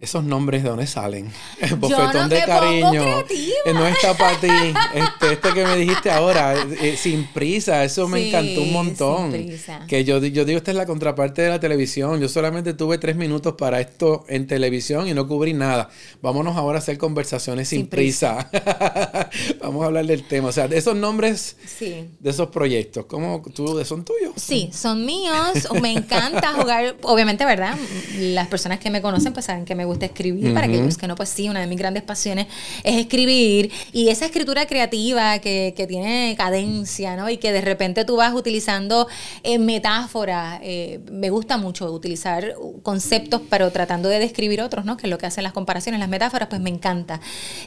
esos 0.02 0.24
nombres 0.24 0.64
de 0.64 0.70
dónde 0.70 0.88
salen. 0.88 1.32
Bofetón 1.78 2.28
de 2.28 2.42
cariño. 2.44 3.20
Eh, 3.20 3.74
no 3.74 3.88
está 3.88 4.16
para 4.18 4.38
ti. 4.40 4.48
Este, 4.94 5.34
este, 5.34 5.54
que 5.54 5.64
me 5.64 5.78
dijiste 5.78 6.10
ahora, 6.10 6.56
eh, 6.56 6.78
eh, 6.82 6.98
sin 6.98 7.28
prisa, 7.28 7.84
eso 7.84 8.08
me 8.08 8.28
encantó 8.28 8.64
un 8.64 8.74
montón. 8.74 9.32
Sin 9.32 9.48
prisa. 9.48 9.86
Que 9.88 10.04
yo, 10.04 10.18
yo 10.18 10.44
digo, 10.44 10.58
esta 10.58 10.72
es 10.72 10.78
la 10.78 10.86
contraparte 10.86 11.44
de 11.44 11.50
la 11.50 11.60
televisión. 11.60 12.20
Yo 12.20 12.28
solamente 12.28 12.74
tuve 12.74 12.98
tres 12.98 13.16
minutos 13.16 13.56
para 13.56 13.80
esto 13.80 14.26
en 14.28 14.48
televisión 14.48 15.08
y 15.08 15.14
no 15.14 15.28
cubrí 15.28 15.54
nada. 15.54 15.90
Vámonos 16.22 16.58
ahora 16.58 16.80
a 16.80 16.82
hacer 16.82 16.98
conversaciones 16.98 17.70
sin, 17.70 17.88
prisa. 17.88 18.50
Vamos 19.62 19.84
a 19.84 19.86
hablar 19.88 20.06
del 20.06 20.28
tema. 20.28 20.50
O 20.50 20.52
sea, 20.52 20.68
de 20.68 20.78
esos 20.78 20.96
nombres 20.96 21.56
de 21.80 22.30
esos 22.30 22.50
proyectos, 22.50 23.06
¿cómo 23.06 23.42
tú 23.54 23.84
son 23.86 24.04
tuyos? 24.04 24.34
Sí, 24.36 24.72
son 24.74 25.06
míos. 25.06 25.68
Me 25.82 25.92
encanta 25.92 26.54
jugar, 26.54 26.96
obviamente, 27.04 27.46
¿verdad? 27.46 27.78
Las 28.18 28.48
personas 28.48 28.80
que 28.80 28.90
me 28.90 29.02
conocen 29.02 29.34
pues 29.34 29.46
saben 29.46 29.66
que 29.66 29.76
me 29.76 29.86
gusta 29.86 29.91
escribir, 30.00 30.54
para 30.54 30.68
aquellos 30.68 30.98
que 30.98 31.08
no, 31.08 31.16
pues 31.16 31.30
sí, 31.30 31.50
una 31.50 31.60
de 31.60 31.68
mis 31.68 31.78
grandes 31.78 32.04
pasiones 32.04 32.48
es 32.84 32.96
escribir. 32.98 33.72
Y 33.94 34.10
esa 34.10 34.26
escritura 34.26 34.66
creativa 34.66 35.40
que, 35.40 35.74
que 35.76 35.88
tiene 35.88 36.36
cadencia, 36.38 37.16
¿no? 37.16 37.30
Y 37.30 37.38
que 37.38 37.52
de 37.52 37.62
repente 37.62 38.06
tú 38.06 38.18
vas 38.18 38.34
utilizando 38.34 39.08
eh, 39.44 39.58
metáforas. 39.60 40.60
Eh, 40.64 41.00
me 41.12 41.30
gusta 41.30 41.58
mucho 41.58 41.92
utilizar 41.92 42.56
conceptos, 42.84 43.42
pero 43.50 43.72
tratando 43.72 44.10
de 44.10 44.20
describir 44.20 44.62
otros, 44.62 44.86
¿no? 44.86 44.98
Que 44.98 45.08
es 45.08 45.10
lo 45.10 45.18
que 45.18 45.26
hacen 45.26 45.44
las 45.44 45.54
comparaciones, 45.54 46.00
las 46.00 46.10
metáforas, 46.10 46.48
pues 46.50 46.62
me 46.62 46.70
encanta. 46.70 47.20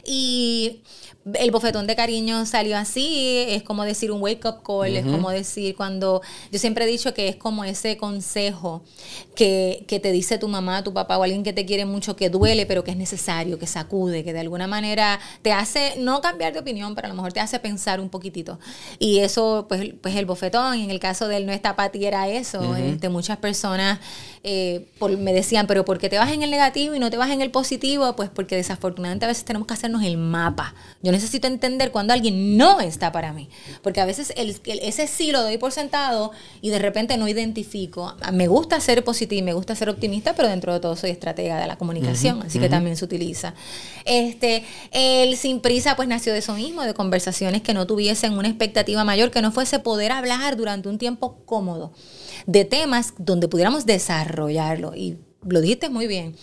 Y 0.05 0.81
el 1.33 1.49
bofetón 1.49 1.87
de 1.87 1.95
cariño 1.95 2.45
salió 2.45 2.77
así, 2.77 3.45
es 3.47 3.63
como 3.63 3.83
decir 3.83 4.11
un 4.11 4.21
wake 4.21 4.45
up 4.45 4.61
call, 4.63 4.95
es 4.95 5.05
como 5.05 5.31
decir 5.31 5.75
cuando, 5.75 6.21
yo 6.51 6.59
siempre 6.59 6.85
he 6.85 6.87
dicho 6.87 7.15
que 7.15 7.27
es 7.27 7.35
como 7.35 7.63
ese 7.63 7.97
consejo 7.97 8.83
que, 9.35 9.85
que, 9.87 9.99
te 9.99 10.11
dice 10.11 10.37
tu 10.37 10.47
mamá, 10.47 10.83
tu 10.83 10.93
papá 10.93 11.17
o 11.17 11.23
alguien 11.23 11.41
que 11.41 11.51
te 11.51 11.65
quiere 11.65 11.85
mucho, 11.85 12.15
que 12.15 12.29
duele, 12.29 12.67
pero 12.67 12.83
que 12.83 12.91
es 12.91 12.97
necesario, 12.97 13.57
que 13.57 13.65
sacude, 13.65 14.23
que 14.23 14.33
de 14.33 14.39
alguna 14.39 14.67
manera 14.67 15.19
te 15.41 15.51
hace, 15.51 15.95
no 15.97 16.21
cambiar 16.21 16.53
de 16.53 16.59
opinión, 16.59 16.93
pero 16.93 17.07
a 17.07 17.09
lo 17.09 17.15
mejor 17.15 17.33
te 17.33 17.39
hace 17.39 17.59
pensar 17.59 17.99
un 17.99 18.09
poquitito. 18.09 18.59
Y 18.99 19.19
eso, 19.19 19.65
pues, 19.67 19.93
pues 20.01 20.15
el 20.15 20.25
bofetón, 20.25 20.75
en 20.75 20.91
el 20.91 20.99
caso 20.99 21.27
de 21.27 21.37
él 21.37 21.47
no 21.47 21.51
está 21.53 21.75
para 21.75 21.89
ti, 21.89 22.05
era 22.05 22.27
eso. 22.27 22.75
este, 22.75 23.09
muchas 23.09 23.37
personas 23.37 23.99
eh, 24.43 24.87
por, 24.99 25.17
me 25.17 25.33
decían, 25.33 25.65
pero 25.65 25.85
¿por 25.85 25.97
qué 25.97 26.07
te 26.07 26.19
vas 26.19 26.31
en 26.31 26.43
el 26.43 26.51
negativo 26.51 26.93
y 26.93 26.99
no 26.99 27.09
te 27.09 27.17
vas 27.17 27.31
en 27.31 27.41
el 27.41 27.49
positivo? 27.49 28.15
Pues 28.15 28.29
porque 28.29 28.55
desafortunadamente 28.55 29.25
a 29.25 29.27
veces 29.27 29.43
tenemos 29.43 29.67
que 29.67 29.73
hacernos 29.73 30.03
el 30.03 30.17
mapa. 30.17 30.75
Yo 31.01 31.14
necesito 31.15 31.47
entender 31.47 31.91
cuando 31.91 32.13
alguien 32.13 32.57
no 32.57 32.81
está 32.81 33.11
para 33.11 33.33
mí. 33.33 33.49
Porque 33.81 34.01
a 34.01 34.05
veces 34.05 34.33
el, 34.35 34.59
ese 34.65 35.07
sí 35.07 35.31
lo 35.31 35.41
doy 35.41 35.57
por 35.57 35.71
sentado 35.71 36.31
y 36.61 36.69
de 36.69 36.79
repente 36.79 37.17
no 37.17 37.27
identifico. 37.27 38.13
Me 38.31 38.47
gusta 38.47 38.79
ser 38.79 39.03
positiva, 39.03 39.43
me 39.43 39.53
gusta 39.53 39.75
ser 39.75 39.89
optimista, 39.89 40.35
pero 40.35 40.47
dentro 40.47 40.73
de 40.73 40.79
todo 40.79 40.95
soy 40.95 41.11
estratega 41.11 41.59
de 41.59 41.67
la 41.67 41.77
comunicación, 41.77 42.41
así 42.43 42.59
que 42.59 42.69
también 42.69 42.97
se 42.97 43.05
utiliza. 43.05 43.53
Este, 44.05 44.63
el 44.91 45.35
sin 45.37 45.61
prisa 45.61 45.95
pues 45.95 46.07
nació 46.07 46.33
de 46.33 46.39
eso 46.39 46.53
mismo, 46.53 46.83
de 46.83 46.93
conversaciones 46.93 47.61
que 47.61 47.73
no 47.73 47.87
tuviesen 47.87 48.37
una 48.37 48.47
expectativa 48.47 49.03
mayor, 49.03 49.31
que 49.31 49.41
no 49.41 49.51
fuese 49.51 49.79
poder 49.79 50.11
hablar 50.11 50.57
durante 50.57 50.89
un 50.89 50.97
tiempo 50.97 51.43
cómodo 51.45 51.93
de 52.45 52.65
temas 52.65 53.13
donde 53.17 53.47
pudiéramos 53.47 53.85
desarrollarlo. 53.85 54.95
Y 54.95 55.17
lo 55.45 55.61
dijiste 55.61 55.89
muy 55.89 56.07
bien. 56.07 56.35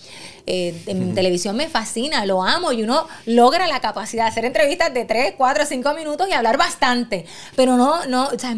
Eh, 0.45 0.75
en 0.87 1.15
televisión 1.15 1.57
me 1.57 1.69
fascina, 1.69 2.27
lo 2.27 2.43
amo 2.43 2.73
y 2.73 2.83
uno 2.83 3.07
logra 3.27 3.69
la 3.69 3.81
capacidad 3.81 4.25
de 4.25 4.31
hacer 4.31 4.45
entrevistas 4.45 4.93
de 4.93 5.05
3, 5.05 5.35
4, 5.37 5.67
5 5.67 5.95
minutos 5.95 6.29
y 6.29 6.33
hablar 6.33 6.59
bastante. 6.59 7.27
Pero 7.55 7.77
no, 7.77 8.05
no, 8.07 8.27
o 8.27 8.39
sea, 8.39 8.57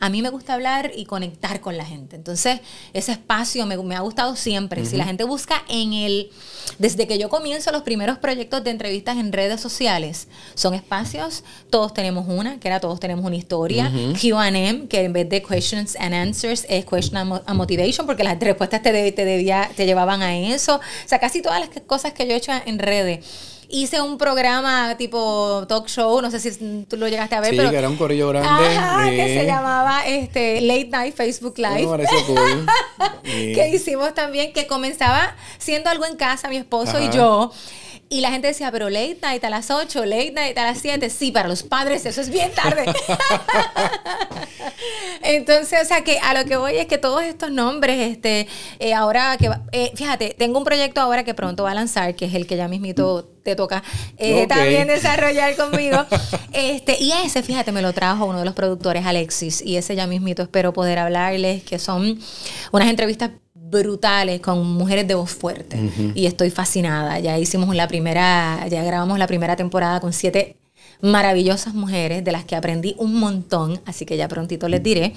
a 0.00 0.08
mí 0.08 0.22
me 0.22 0.30
gusta 0.30 0.54
hablar 0.54 0.92
y 0.94 1.04
conectar 1.04 1.60
con 1.60 1.76
la 1.76 1.84
gente. 1.84 2.16
Entonces, 2.16 2.60
ese 2.92 3.12
espacio 3.12 3.66
me, 3.66 3.76
me 3.78 3.96
ha 3.96 4.00
gustado 4.00 4.36
siempre. 4.36 4.86
Si 4.86 4.96
la 4.96 5.04
gente 5.04 5.24
busca 5.24 5.64
en 5.68 5.92
el, 5.92 6.30
desde 6.78 7.06
que 7.06 7.18
yo 7.18 7.28
comienzo 7.28 7.72
los 7.72 7.82
primeros 7.82 8.18
proyectos 8.18 8.64
de 8.64 8.70
entrevistas 8.70 9.16
en 9.18 9.32
redes 9.32 9.60
sociales, 9.60 10.28
son 10.54 10.74
espacios, 10.74 11.44
todos 11.70 11.92
tenemos 11.92 12.26
una, 12.28 12.60
que 12.60 12.68
era 12.68 12.80
todos 12.80 13.00
tenemos 13.00 13.24
una 13.24 13.36
historia, 13.36 13.90
QM, 13.90 14.88
que 14.88 15.02
en 15.02 15.12
vez 15.12 15.28
de 15.28 15.42
questions 15.42 15.96
and 15.96 16.14
answers 16.14 16.64
es 16.68 16.84
question 16.84 17.16
and 17.16 17.54
motivation, 17.54 18.06
porque 18.06 18.24
las 18.24 18.38
respuestas 18.38 18.82
te, 18.82 19.12
te, 19.12 19.24
debía, 19.24 19.68
te 19.78 19.86
llevaban 19.86 20.22
a 20.22 20.36
eso. 20.36 20.76
O 20.76 21.08
sea, 21.08 21.18
casi 21.18 21.40
todas 21.40 21.60
las 21.60 21.70
cosas 21.86 22.12
que 22.12 22.26
yo 22.26 22.34
he 22.34 22.36
hecho 22.36 22.52
en 22.66 22.78
redes. 22.78 23.24
Hice 23.70 24.00
un 24.00 24.16
programa 24.16 24.96
tipo 24.96 25.66
talk 25.68 25.88
show, 25.88 26.22
no 26.22 26.30
sé 26.30 26.40
si 26.40 26.84
tú 26.88 26.96
lo 26.96 27.06
llegaste 27.06 27.34
a 27.36 27.40
ver, 27.40 27.50
sí, 27.50 27.56
pero. 27.56 27.70
que 27.70 27.76
era 27.76 27.88
un 27.88 27.96
corillo 27.96 28.28
grande. 28.28 29.14
que 29.14 29.40
se 29.40 29.46
llamaba 29.46 30.06
este, 30.06 30.60
Late 30.62 30.88
Night 30.88 31.14
Facebook 31.14 31.58
Live. 31.58 32.06
que 33.22 33.70
hicimos 33.72 34.14
también, 34.14 34.52
que 34.52 34.66
comenzaba 34.66 35.36
siendo 35.58 35.90
algo 35.90 36.06
en 36.06 36.16
casa, 36.16 36.48
mi 36.48 36.56
esposo 36.56 36.98
y 36.98 37.10
yo. 37.10 37.52
Y 38.10 38.20
la 38.22 38.30
gente 38.30 38.48
decía, 38.48 38.72
pero 38.72 38.88
late 38.88 39.18
night 39.22 39.44
a 39.44 39.50
las 39.50 39.70
8, 39.70 40.04
late 40.06 40.32
night 40.32 40.56
a 40.56 40.64
las 40.64 40.78
7. 40.78 41.10
Sí, 41.10 41.30
para 41.30 41.48
los 41.48 41.62
padres 41.62 42.06
eso 42.06 42.20
es 42.20 42.30
bien 42.30 42.50
tarde. 42.52 42.86
Entonces, 45.22 45.80
o 45.82 45.84
sea, 45.84 46.02
que 46.04 46.18
a 46.18 46.32
lo 46.32 46.44
que 46.46 46.56
voy 46.56 46.76
es 46.76 46.86
que 46.86 46.96
todos 46.96 47.22
estos 47.22 47.50
nombres, 47.50 48.10
este, 48.10 48.48
eh, 48.78 48.94
ahora 48.94 49.36
que, 49.36 49.50
eh, 49.72 49.92
fíjate, 49.94 50.34
tengo 50.38 50.58
un 50.58 50.64
proyecto 50.64 51.00
ahora 51.00 51.24
que 51.24 51.34
pronto 51.34 51.64
va 51.64 51.72
a 51.72 51.74
lanzar, 51.74 52.14
que 52.14 52.26
es 52.26 52.34
el 52.34 52.46
que 52.46 52.56
ya 52.56 52.68
mismito 52.68 53.28
te 53.42 53.56
toca 53.56 53.82
eh, 54.16 54.46
también 54.46 54.88
desarrollar 54.88 55.56
conmigo. 55.56 56.04
Este, 56.52 56.96
y 56.98 57.12
ese, 57.12 57.42
fíjate, 57.42 57.72
me 57.72 57.82
lo 57.82 57.92
trajo 57.92 58.26
uno 58.26 58.38
de 58.38 58.44
los 58.44 58.54
productores, 58.54 59.06
Alexis, 59.06 59.62
y 59.62 59.76
ese 59.76 59.94
ya 59.96 60.06
mismito 60.06 60.42
espero 60.42 60.72
poder 60.72 60.98
hablarles, 60.98 61.62
que 61.62 61.78
son 61.78 62.18
unas 62.72 62.88
entrevistas 62.88 63.30
brutales 63.70 64.40
con 64.40 64.66
mujeres 64.66 65.06
de 65.06 65.14
voz 65.14 65.30
fuerte. 65.30 65.78
Y 66.14 66.26
estoy 66.26 66.50
fascinada. 66.50 67.18
Ya 67.20 67.38
hicimos 67.38 67.74
la 67.74 67.88
primera, 67.88 68.66
ya 68.68 68.82
grabamos 68.82 69.18
la 69.18 69.26
primera 69.26 69.56
temporada 69.56 70.00
con 70.00 70.12
siete 70.12 70.56
maravillosas 71.00 71.74
mujeres 71.74 72.24
de 72.24 72.32
las 72.32 72.44
que 72.44 72.56
aprendí 72.56 72.94
un 72.98 73.14
montón, 73.20 73.80
así 73.86 74.04
que 74.04 74.16
ya 74.16 74.28
prontito 74.28 74.68
les 74.68 74.82
diré. 74.82 75.14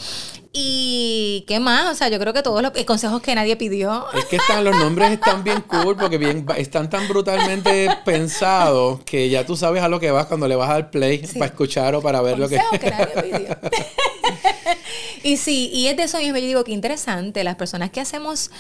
Y 0.54 1.44
qué 1.48 1.60
más, 1.60 1.92
o 1.92 1.96
sea, 1.96 2.10
yo 2.10 2.20
creo 2.20 2.34
que 2.34 2.44
todos 2.44 2.62
los 2.62 2.72
consejos 2.86 3.22
que 3.22 3.34
nadie 3.34 3.56
pidió. 3.56 4.06
Es 4.14 4.26
que 4.26 4.36
están, 4.36 4.64
los 4.64 4.76
nombres 4.76 5.12
están 5.12 5.44
bien 5.44 5.62
cool 5.62 5.96
porque 5.96 6.18
bien, 6.18 6.46
están 6.58 6.90
tan 6.90 7.08
brutalmente 7.08 7.90
pensados 8.06 9.00
que 9.06 9.30
ya 9.30 9.46
tú 9.46 9.56
sabes 9.56 9.82
a 9.82 9.88
lo 9.88 10.00
que 10.00 10.12
vas 10.12 10.26
cuando 10.28 10.48
le 10.48 10.56
vas 10.56 10.70
al 10.70 10.90
play 10.90 11.20
para 11.34 11.46
escuchar 11.46 11.96
o 11.96 12.02
para 12.02 12.22
ver 12.22 12.38
lo 12.38 12.50
que... 12.50 12.60
que 12.80 12.92
nadie 12.92 13.22
pidió. 13.24 13.58
y 15.24 15.38
sí, 15.38 15.70
y 15.74 15.88
es 15.88 15.98
de 15.98 16.04
eso 16.04 16.18
mismo, 16.18 16.38
yo 16.38 16.46
digo 16.46 16.64
que 16.64 16.72
interesante, 16.72 17.44
las 17.44 17.56
personas 17.56 17.90
que 17.92 18.02
hacemos 18.02 18.52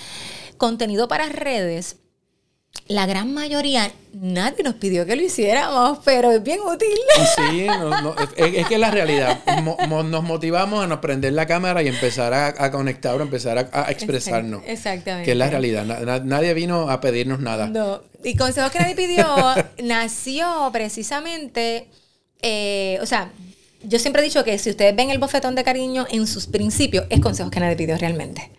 contenido 0.57 1.07
para 1.07 1.27
redes, 1.29 1.97
la 2.87 3.05
gran 3.05 3.33
mayoría, 3.33 3.91
nadie 4.13 4.63
nos 4.63 4.75
pidió 4.75 5.05
que 5.05 5.15
lo 5.15 5.21
hiciéramos, 5.21 5.99
pero 6.03 6.31
es 6.31 6.43
bien 6.43 6.59
útil. 6.59 6.89
Sí, 7.35 7.67
es, 8.35 8.67
que 8.67 8.73
es 8.73 8.79
la 8.79 8.91
realidad. 8.91 9.39
nos 9.63 10.23
motivamos 10.23 10.83
a 10.83 10.87
nos 10.87 10.99
prender 10.99 11.33
la 11.33 11.45
cámara 11.45 11.81
y 11.81 11.87
empezar 11.87 12.33
a, 12.33 12.71
conectar 12.71 13.15
o 13.15 13.21
empezar 13.21 13.69
a, 13.71 13.91
expresarnos. 13.91 14.63
Exactamente. 14.65 15.25
Que 15.25 15.31
es 15.31 15.37
la 15.37 15.49
realidad. 15.49 15.85
nadie 16.23 16.53
vino 16.53 16.89
a 16.89 16.99
pedirnos 16.99 17.39
nada. 17.39 17.67
No. 17.67 18.01
Y 18.23 18.35
consejos 18.35 18.71
que 18.71 18.79
nadie 18.79 18.95
pidió 18.95 19.25
nació 19.83 20.69
precisamente, 20.71 21.87
eh, 22.41 22.99
o 23.01 23.05
sea, 23.05 23.31
yo 23.84 23.99
siempre 23.99 24.21
he 24.21 24.25
dicho 24.25 24.43
que 24.43 24.57
si 24.57 24.69
ustedes 24.69 24.95
ven 24.95 25.09
el 25.09 25.17
bofetón 25.17 25.55
de 25.55 25.63
cariño 25.63 26.05
en 26.09 26.27
sus 26.27 26.47
principios, 26.47 27.05
es 27.09 27.19
consejos 27.19 27.51
que 27.51 27.59
nadie 27.59 27.75
pidió 27.75 27.97
realmente. 27.97 28.51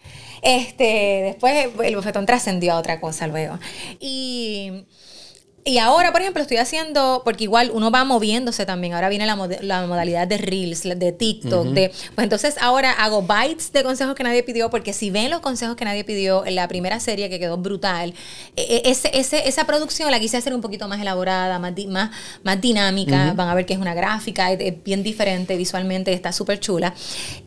Este, 0.42 1.22
después 1.24 1.68
el 1.84 1.96
bofetón 1.96 2.26
trascendió 2.26 2.72
a 2.72 2.78
otra 2.78 3.00
cosa 3.00 3.26
luego. 3.28 3.58
Y 4.00 4.84
y 5.64 5.78
ahora, 5.78 6.10
por 6.10 6.20
ejemplo, 6.20 6.42
estoy 6.42 6.56
haciendo, 6.56 7.22
porque 7.24 7.44
igual 7.44 7.70
uno 7.72 7.92
va 7.92 8.02
moviéndose 8.02 8.66
también. 8.66 8.94
Ahora 8.94 9.08
viene 9.08 9.26
la, 9.26 9.36
la 9.60 9.86
modalidad 9.86 10.26
de 10.26 10.38
Reels, 10.38 10.82
de 10.82 11.12
TikTok. 11.12 11.68
de, 11.68 11.92
pues 12.16 12.24
entonces 12.24 12.56
ahora 12.60 12.90
hago 12.90 13.22
bites 13.22 13.72
de 13.72 13.84
consejos 13.84 14.16
que 14.16 14.24
nadie 14.24 14.42
pidió, 14.42 14.70
porque 14.70 14.92
si 14.92 15.10
ven 15.10 15.30
los 15.30 15.38
consejos 15.38 15.76
que 15.76 15.84
nadie 15.84 16.02
pidió 16.02 16.44
en 16.44 16.56
la 16.56 16.66
primera 16.66 16.98
serie 16.98 17.30
que 17.30 17.38
quedó 17.38 17.58
brutal, 17.58 18.12
e, 18.56 18.62
e, 18.62 18.90
ese, 18.90 19.10
ese, 19.14 19.48
esa 19.48 19.64
producción 19.64 20.10
la 20.10 20.18
quise 20.18 20.36
hacer 20.36 20.52
un 20.52 20.62
poquito 20.62 20.88
más 20.88 21.00
elaborada, 21.00 21.60
más, 21.60 21.72
más, 21.86 22.10
más 22.42 22.60
dinámica. 22.60 23.32
Van 23.34 23.48
a 23.48 23.54
ver 23.54 23.64
que 23.64 23.74
es 23.74 23.78
una 23.78 23.94
gráfica, 23.94 24.50
es, 24.50 24.82
bien 24.82 25.04
diferente 25.04 25.56
visualmente, 25.56 26.12
está 26.12 26.32
súper 26.32 26.58
chula. 26.58 26.92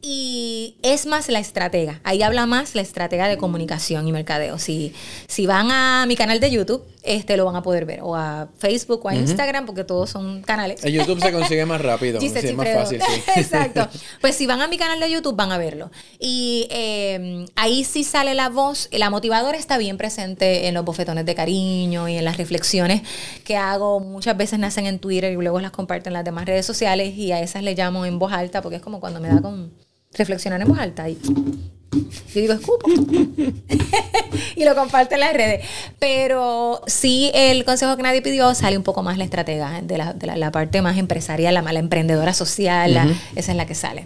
Y 0.02 0.76
es 0.84 1.06
más 1.06 1.28
la 1.28 1.40
estratega. 1.40 2.00
Ahí 2.06 2.24
habla 2.24 2.46
más 2.46 2.76
la 2.76 2.82
estratega 2.82 3.28
de 3.28 3.36
comunicación 3.36 4.08
y 4.08 4.14
mercadeo. 4.14 4.58
Si, 4.58 4.94
si 5.28 5.48
van 5.48 5.70
a 5.70 6.06
mi 6.08 6.16
canal 6.16 6.40
de 6.40 6.50
YouTube, 6.50 6.82
este, 7.06 7.38
lo 7.38 7.46
van 7.46 7.56
a 7.56 7.62
poder 7.62 7.86
ver. 7.86 8.00
O 8.02 8.16
a 8.16 8.50
Facebook 8.58 9.02
o 9.06 9.10
a 9.10 9.16
Instagram, 9.16 9.66
porque 9.66 9.84
todos 9.84 10.10
son 10.10 10.42
canales. 10.42 10.84
En 10.84 10.94
YouTube 10.94 11.22
se 11.22 11.32
consigue 11.32 11.66
más 11.66 11.82
rápido, 11.84 12.20
es 12.20 12.54
más 12.56 12.70
fácil. 12.70 13.02
Exacto. 13.36 13.88
Pues 14.22 14.36
si 14.36 14.46
van 14.48 14.62
a 14.62 14.68
mi 14.68 14.78
canal 14.78 15.00
de 15.00 15.10
YouTube, 15.10 15.36
van 15.36 15.52
a 15.52 15.58
verlo. 15.58 15.92
Y 16.20 16.68
em, 16.70 17.46
ahí 17.56 17.84
sí 17.84 18.04
sale 18.04 18.34
la 18.34 18.50
voz. 18.50 18.90
La 18.92 19.10
motivadora 19.10 19.58
está 19.58 19.78
bien 19.78 19.98
presente 19.98 20.68
en 20.68 20.74
los 20.74 20.84
bofetones 20.84 21.26
de 21.26 21.36
cariño 21.36 22.10
y 22.10 22.18
en 22.18 22.26
las 22.26 22.38
reflexiones 22.38 23.02
que 23.44 23.56
hago. 23.58 24.00
Muchas 24.00 24.36
veces 24.36 24.60
nacen 24.60 24.86
en 24.86 25.00
Twitter 25.00 25.32
y 25.32 25.36
luego 25.36 25.60
las 25.62 25.72
comparto 25.72 26.10
en 26.10 26.14
las 26.14 26.26
demás 26.26 26.46
redes 26.46 26.66
sociales. 26.66 27.16
Y 27.16 27.32
a 27.32 27.42
esas 27.42 27.64
le 27.64 27.76
llamo 27.76 28.06
en 28.06 28.20
voz 28.20 28.34
alta, 28.34 28.62
porque 28.62 28.78
es 28.78 28.82
como 28.82 29.00
cuando 29.00 29.20
me 29.20 29.30
da 29.30 29.42
con 29.42 29.72
reflexionar 30.14 30.62
en 30.62 30.68
voz 30.68 30.80
alta. 30.80 31.10
Y 31.10 31.18
yo 32.34 32.42
digo, 32.42 32.54
escupo. 32.54 32.90
y 34.56 34.66
lo 34.66 34.76
comparto 34.76 35.16
en 35.16 35.22
las 35.22 35.34
redes. 35.34 35.66
Pero 36.00 36.82
sí, 36.88 37.32
el 37.34 37.66
consejo 37.66 37.96
que 37.98 38.04
nadie 38.04 38.22
pidió 38.22 38.54
sale 38.54 38.78
un 38.78 38.84
poco 38.84 39.04
más 39.04 39.18
la 39.18 39.24
estratega 39.24 39.82
de 39.82 39.98
la, 39.98 40.14
de 40.14 40.28
la, 40.28 40.52
parte 40.52 40.82
más 40.82 40.98
empresarial, 40.98 41.54
la 41.54 41.62
mala 41.62 41.80
emprendedora 41.80 42.34
social, 42.34 43.18
esa 43.36 43.52
es 43.52 43.58
la 43.58 43.66
que 43.66 43.76
sale. 43.76 44.06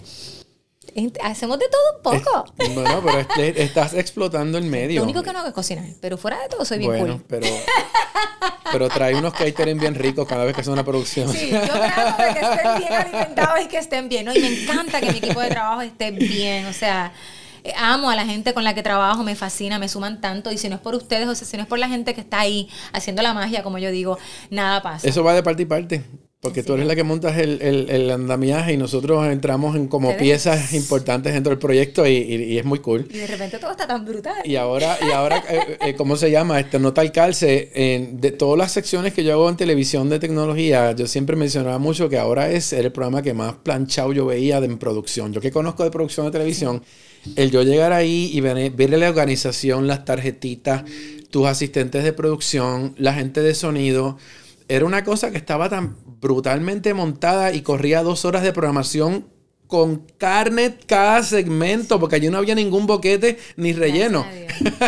Hacemos 1.23 1.59
de 1.59 1.65
todo 1.69 2.13
un 2.13 2.23
poco. 2.23 2.53
bueno, 2.73 3.01
pero 3.03 3.57
estás 3.57 3.93
explotando 3.93 4.57
el 4.57 4.65
medio. 4.65 5.01
Lo 5.01 5.03
único 5.03 5.23
que 5.23 5.31
no 5.31 5.39
hago 5.39 5.49
es 5.49 5.53
cocinar, 5.53 5.85
pero 6.01 6.17
fuera 6.17 6.41
de 6.41 6.49
todo 6.49 6.65
soy 6.65 6.79
bien 6.79 6.91
bueno, 6.91 7.21
Pero, 7.27 7.47
pero 8.71 8.89
trae 8.89 9.15
unos 9.15 9.33
catering 9.33 9.77
bien 9.77 9.95
ricos 9.95 10.27
cada 10.27 10.45
vez 10.45 10.55
que 10.55 10.61
hace 10.61 10.69
una 10.69 10.83
producción. 10.83 11.31
Sí, 11.31 11.49
yo 11.51 11.61
trato 11.61 12.23
de 12.23 12.33
que 12.33 12.39
estén 12.39 12.79
bien 12.79 12.93
alimentados 12.93 13.59
y 13.61 13.67
que 13.67 13.77
estén 13.77 14.09
bien. 14.09 14.25
¿no? 14.25 14.33
Y 14.33 14.39
me 14.39 14.61
encanta 14.61 14.99
que 14.99 15.11
mi 15.11 15.17
equipo 15.19 15.39
de 15.39 15.49
trabajo 15.49 15.81
esté 15.81 16.11
bien. 16.11 16.65
O 16.65 16.73
sea, 16.73 17.13
amo 17.75 18.09
a 18.09 18.15
la 18.15 18.25
gente 18.25 18.53
con 18.53 18.63
la 18.63 18.73
que 18.73 18.83
trabajo, 18.83 19.23
me 19.23 19.35
fascina, 19.35 19.79
me 19.79 19.89
suman 19.89 20.21
tanto. 20.21 20.51
Y 20.51 20.57
si 20.57 20.69
no 20.69 20.75
es 20.75 20.81
por 20.81 20.95
ustedes, 20.95 21.27
o 21.27 21.35
sea, 21.35 21.47
si 21.47 21.57
no 21.57 21.63
es 21.63 21.69
por 21.69 21.79
la 21.79 21.89
gente 21.89 22.13
que 22.13 22.21
está 22.21 22.39
ahí 22.39 22.69
haciendo 22.93 23.21
la 23.21 23.33
magia, 23.33 23.63
como 23.63 23.77
yo 23.77 23.91
digo, 23.91 24.17
nada 24.49 24.81
pasa. 24.81 25.07
Eso 25.07 25.23
va 25.23 25.33
de 25.33 25.43
parte 25.43 25.63
y 25.63 25.65
parte. 25.65 26.03
Porque 26.41 26.63
tú 26.63 26.73
eres 26.75 26.87
la 26.87 26.95
que 26.95 27.03
montas 27.03 27.37
el, 27.37 27.61
el, 27.61 28.09
andamiaje 28.11 28.71
y 28.71 28.77
nosotros 28.77 29.27
entramos 29.27 29.75
en 29.75 29.89
como 29.89 30.15
piezas 30.15 30.71
importantes 30.73 31.33
dentro 31.33 31.49
del 31.49 31.59
proyecto 31.59 32.07
y, 32.07 32.57
es 32.57 32.63
muy 32.63 32.79
cool. 32.79 33.05
Y 33.09 33.17
de 33.17 33.27
repente 33.27 33.59
todo 33.59 33.71
está 33.71 33.85
tan 33.85 34.05
brutal. 34.05 34.41
Y 34.45 34.55
ahora, 34.55 34.97
y 35.05 35.11
ahora 35.11 35.43
eh, 35.49 35.77
eh, 35.81 35.95
¿cómo 35.95 36.15
se 36.15 36.31
llama? 36.31 36.57
Este, 36.57 36.79
nota 36.79 37.01
al 37.01 37.11
calce. 37.11 37.71
En, 37.73 38.21
de 38.21 38.31
todas 38.31 38.57
las 38.57 38.71
secciones 38.71 39.13
que 39.13 39.25
yo 39.25 39.33
hago 39.33 39.49
en 39.49 39.57
televisión 39.57 40.09
de 40.09 40.17
tecnología, 40.17 40.93
yo 40.93 41.07
siempre 41.07 41.35
mencionaba 41.35 41.77
mucho 41.77 42.07
que 42.07 42.17
ahora 42.17 42.49
es 42.49 42.71
el 42.71 42.89
programa 42.93 43.21
que 43.21 43.33
más 43.33 43.55
planchado 43.55 44.13
yo 44.13 44.25
veía 44.25 44.61
de 44.61 44.67
en 44.67 44.77
producción. 44.77 45.33
Yo 45.33 45.41
que 45.41 45.51
conozco 45.51 45.83
de 45.83 45.91
producción 45.91 46.25
de 46.25 46.31
televisión 46.31 46.81
el 47.35 47.51
yo 47.51 47.63
llegar 47.63 47.93
ahí 47.93 48.29
y 48.33 48.41
ver, 48.41 48.89
la 48.89 49.09
organización, 49.09 49.87
las 49.87 50.05
tarjetitas, 50.05 50.83
tus 51.29 51.47
asistentes 51.47 52.03
de 52.03 52.13
producción, 52.13 52.95
la 52.97 53.13
gente 53.13 53.41
de 53.41 53.55
sonido, 53.55 54.17
era 54.67 54.85
una 54.85 55.03
cosa 55.03 55.31
que 55.31 55.37
estaba 55.37 55.69
tan 55.69 55.97
brutalmente 56.21 56.93
montada 56.93 57.53
y 57.53 57.61
corría 57.61 58.03
dos 58.03 58.25
horas 58.25 58.43
de 58.43 58.53
programación 58.53 59.27
con 59.69 60.01
carne 60.17 60.77
cada 60.87 61.21
segmento, 61.21 61.99
porque 61.99 62.15
allí 62.15 62.27
no 62.29 62.39
había 62.39 62.55
ningún 62.55 62.87
boquete 62.87 63.37
ni 63.55 63.71
relleno. 63.71 64.25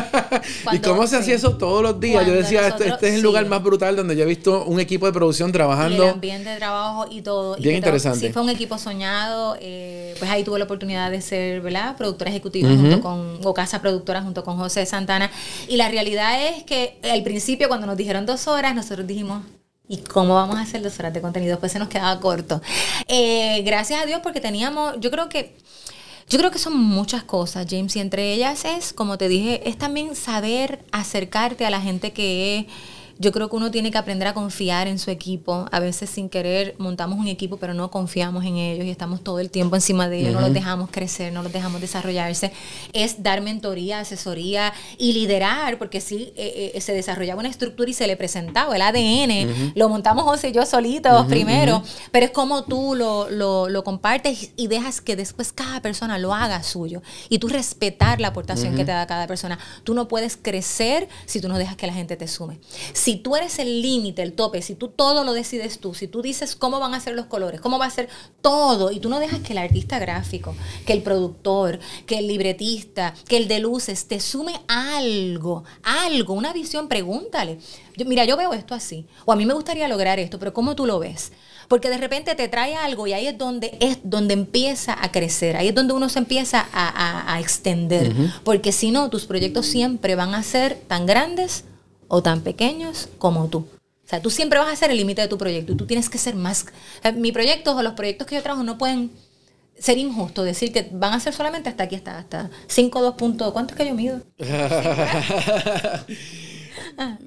¿Y 0.73 0.79
cómo 0.79 1.05
se 1.05 1.17
hacía 1.17 1.35
eso 1.35 1.55
todos 1.55 1.83
los 1.83 1.99
días? 1.99 2.25
yo 2.25 2.33
decía, 2.33 2.67
este, 2.67 2.87
este, 2.87 3.09
es 3.09 3.13
el 3.13 3.21
lugar 3.21 3.45
más 3.45 3.61
brutal 3.61 3.95
donde 3.95 4.15
yo 4.15 4.23
he 4.23 4.25
visto 4.25 4.65
un 4.65 4.79
equipo 4.79 5.05
de 5.05 5.13
producción 5.13 5.51
trabajando. 5.51 6.03
Y 6.03 6.07
el 6.07 6.13
ambiente 6.13 6.49
de 6.49 6.57
trabajo 6.57 7.05
y 7.11 7.21
todo. 7.21 7.57
Bien 7.57 7.75
interesante. 7.75 8.25
Sí, 8.25 8.33
fue 8.33 8.41
un 8.41 8.49
equipo 8.49 8.79
soñado. 8.79 9.55
Eh, 9.61 10.15
pues 10.17 10.31
ahí 10.31 10.43
tuve 10.43 10.57
la 10.57 10.65
oportunidad 10.65 11.11
de 11.11 11.21
ser, 11.21 11.61
¿verdad? 11.61 11.95
Productora 11.95 12.31
ejecutiva 12.31 12.67
junto 12.67 13.01
con, 13.01 13.37
o 13.43 13.53
casa 13.53 13.81
productora 13.81 14.23
junto 14.23 14.43
con 14.43 14.57
José 14.57 14.87
Santana. 14.87 15.29
Y 15.67 15.77
la 15.77 15.89
realidad 15.89 16.43
es 16.47 16.63
que 16.63 16.97
al 17.03 17.21
principio, 17.21 17.67
cuando 17.67 17.85
nos 17.85 17.97
dijeron 17.97 18.25
dos 18.25 18.47
horas, 18.47 18.73
nosotros 18.73 19.05
dijimos, 19.05 19.43
¿Y 19.91 19.97
cómo 19.97 20.35
vamos 20.35 20.55
a 20.55 20.61
hacer 20.61 20.81
dos 20.81 20.97
horas 20.99 21.13
de 21.13 21.19
contenido? 21.19 21.59
Pues 21.59 21.73
se 21.73 21.77
nos 21.77 21.89
quedaba 21.89 22.17
corto. 22.21 22.61
Eh, 23.09 23.61
gracias 23.65 24.01
a 24.01 24.05
Dios 24.05 24.21
porque 24.23 24.39
teníamos, 24.39 24.95
yo 25.01 25.11
creo 25.11 25.27
que... 25.27 25.53
Yo 26.29 26.39
creo 26.39 26.49
que 26.49 26.59
son 26.59 26.77
muchas 26.77 27.23
cosas, 27.23 27.67
James, 27.69 27.93
y 27.97 27.99
entre 27.99 28.31
ellas 28.31 28.63
es, 28.63 28.93
como 28.93 29.17
te 29.17 29.27
dije, 29.27 29.67
es 29.67 29.77
también 29.77 30.15
saber 30.15 30.79
acercarte 30.93 31.65
a 31.65 31.69
la 31.69 31.81
gente 31.81 32.13
que 32.13 32.67
yo 33.21 33.31
creo 33.31 33.49
que 33.51 33.55
uno 33.55 33.69
tiene 33.69 33.91
que 33.91 33.99
aprender 33.99 34.27
a 34.27 34.33
confiar 34.33 34.87
en 34.87 34.97
su 34.97 35.11
equipo. 35.11 35.67
A 35.71 35.79
veces 35.79 36.09
sin 36.09 36.27
querer 36.27 36.73
montamos 36.79 37.19
un 37.19 37.27
equipo, 37.27 37.57
pero 37.57 37.75
no 37.75 37.91
confiamos 37.91 38.43
en 38.45 38.57
ellos 38.57 38.83
y 38.83 38.89
estamos 38.89 39.23
todo 39.23 39.39
el 39.39 39.51
tiempo 39.51 39.75
encima 39.75 40.09
de 40.09 40.21
ellos, 40.21 40.33
no 40.33 40.41
los 40.41 40.51
dejamos 40.51 40.89
crecer, 40.89 41.31
no 41.31 41.43
los 41.43 41.53
dejamos 41.53 41.79
desarrollarse. 41.81 42.51
Es 42.93 43.21
dar 43.21 43.41
mentoría, 43.41 43.99
asesoría 43.99 44.73
y 44.97 45.13
liderar, 45.13 45.77
porque 45.77 46.01
sí 46.01 46.33
eh, 46.35 46.71
eh, 46.73 46.81
se 46.81 46.93
desarrollaba 46.93 47.39
una 47.39 47.49
estructura 47.49 47.91
y 47.91 47.93
se 47.93 48.07
le 48.07 48.17
presentaba 48.17 48.75
el 48.75 48.81
ADN. 48.81 49.73
Lo 49.75 49.87
montamos 49.87 50.23
José 50.23 50.49
y 50.49 50.51
yo 50.53 50.65
solitos 50.65 51.27
primero, 51.27 51.83
pero 52.11 52.25
es 52.25 52.31
como 52.31 52.63
tú 52.63 52.95
lo, 52.95 53.29
lo, 53.29 53.83
compartes 53.83 54.51
y 54.55 54.67
dejas 54.67 54.99
que 54.99 55.15
después 55.15 55.53
cada 55.53 55.81
persona 55.81 56.17
lo 56.17 56.33
haga 56.33 56.63
suyo. 56.63 57.03
Y 57.29 57.37
tú 57.37 57.49
respetar 57.49 58.19
la 58.19 58.29
aportación 58.29 58.75
que 58.75 58.83
te 58.83 58.91
da 58.91 59.05
cada 59.05 59.27
persona. 59.27 59.59
Tú 59.83 59.93
no 59.93 60.07
puedes 60.07 60.37
crecer 60.37 61.07
si 61.27 61.39
tú 61.39 61.47
no 61.49 61.59
dejas 61.59 61.75
que 61.75 61.85
la 61.85 61.93
gente 61.93 62.15
te 62.15 62.27
sume. 62.27 62.59
Si 62.93 63.10
si 63.11 63.17
tú 63.17 63.35
eres 63.35 63.59
el 63.59 63.81
límite, 63.81 64.21
el 64.21 64.31
tope, 64.31 64.61
si 64.61 64.73
tú 64.73 64.87
todo 64.87 65.25
lo 65.25 65.33
decides 65.33 65.79
tú, 65.79 65.93
si 65.93 66.07
tú 66.07 66.21
dices 66.21 66.55
cómo 66.55 66.79
van 66.79 66.93
a 66.93 66.99
ser 67.01 67.13
los 67.13 67.25
colores, 67.25 67.59
cómo 67.59 67.77
va 67.77 67.87
a 67.87 67.89
ser 67.89 68.07
todo, 68.41 68.89
y 68.89 69.01
tú 69.01 69.09
no 69.09 69.19
dejas 69.19 69.41
que 69.41 69.51
el 69.51 69.57
artista 69.57 69.99
gráfico, 69.99 70.55
que 70.85 70.93
el 70.93 71.03
productor, 71.03 71.77
que 72.05 72.19
el 72.19 72.27
libretista, 72.29 73.13
que 73.27 73.35
el 73.35 73.49
de 73.49 73.59
luces 73.59 74.07
te 74.07 74.21
sume 74.21 74.61
algo, 74.69 75.65
algo, 75.83 76.33
una 76.33 76.53
visión, 76.53 76.87
pregúntale. 76.87 77.59
mira, 78.05 78.23
yo 78.23 78.37
veo 78.37 78.53
esto 78.53 78.73
así, 78.75 79.05
o 79.25 79.33
a 79.33 79.35
mí 79.35 79.45
me 79.45 79.53
gustaría 79.53 79.89
lograr 79.89 80.17
esto, 80.17 80.39
pero 80.39 80.53
¿cómo 80.53 80.73
tú 80.73 80.85
lo 80.85 80.97
ves? 80.97 81.33
Porque 81.67 81.89
de 81.89 81.97
repente 81.97 82.33
te 82.35 82.47
trae 82.47 82.75
algo 82.75 83.07
y 83.07 83.13
ahí 83.13 83.27
es 83.27 83.37
donde, 83.37 83.77
es 83.81 83.97
donde 84.03 84.35
empieza 84.35 84.95
a 84.97 85.11
crecer, 85.11 85.57
ahí 85.57 85.67
es 85.67 85.75
donde 85.75 85.93
uno 85.93 86.07
se 86.07 86.19
empieza 86.19 86.65
a, 86.71 87.37
extender. 87.41 88.13
Porque 88.45 88.71
si 88.71 88.91
no, 88.91 89.09
tus 89.09 89.25
proyectos 89.25 89.65
siempre 89.65 90.15
van 90.15 90.33
a 90.33 90.43
ser 90.43 90.75
tan 90.87 91.05
grandes 91.05 91.65
o 92.13 92.21
tan 92.21 92.41
pequeños 92.41 93.07
como 93.17 93.47
tú. 93.47 93.59
O 93.59 94.07
sea, 94.11 94.21
tú 94.21 94.29
siempre 94.29 94.59
vas 94.59 94.67
a 94.67 94.75
ser 94.75 94.91
el 94.91 94.97
límite 94.97 95.21
de 95.21 95.29
tu 95.29 95.37
proyecto 95.37 95.71
y 95.71 95.77
tú 95.77 95.87
tienes 95.87 96.09
que 96.09 96.17
ser 96.17 96.35
más... 96.35 96.65
mi 97.15 97.31
proyecto 97.31 97.73
o 97.73 97.81
los 97.81 97.93
proyectos 97.93 98.27
que 98.27 98.35
yo 98.35 98.43
trabajo 98.43 98.63
no 98.63 98.77
pueden 98.77 99.11
ser 99.79 99.97
injusto 99.97 100.43
decir 100.43 100.73
que 100.73 100.89
van 100.91 101.13
a 101.13 101.21
ser 101.21 101.33
solamente 101.33 101.69
hasta 101.69 101.83
aquí, 101.83 101.95
hasta, 101.95 102.19
hasta 102.19 102.49
5, 102.67 103.01
2 103.01 103.15
puntos. 103.15 103.53
¿Cuánto 103.53 103.73
es 103.73 103.77
que 103.77 103.87
yo 103.87 103.95
mido? 103.95 104.21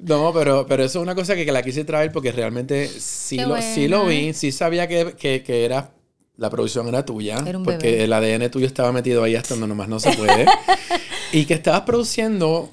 No, 0.03 0.32
pero, 0.32 0.66
pero 0.66 0.85
eso 0.85 0.99
es 0.99 1.03
una 1.03 1.14
cosa 1.14 1.35
que, 1.35 1.51
la 1.51 1.62
quise 1.62 1.85
traer 1.85 2.12
porque 2.12 2.30
realmente 2.30 2.87
sí, 2.87 3.39
lo, 3.39 3.61
sí 3.61 3.89
lo 3.89 4.07
vi, 4.07 4.32
sí 4.35 4.53
sabía 4.53 4.87
que, 4.87 5.14
que, 5.16 5.64
era 5.64 5.95
la 6.37 6.51
producción 6.51 6.87
era 6.87 7.05
tuya, 7.05 7.43
porque 7.64 8.05
el 8.05 8.12
ADN 8.12 8.51
tuyo 8.51 8.66
estaba 8.66 8.93
metido 8.93 9.24
ahí 9.24 9.35
hasta 9.35 9.55
donde 9.55 9.68
nomás 9.68 9.89
no 9.89 9.99
se 9.99 10.12
puede. 10.12 10.47
y 11.32 11.47
que 11.47 11.55
estabas 11.55 11.80
produciendo 11.82 12.68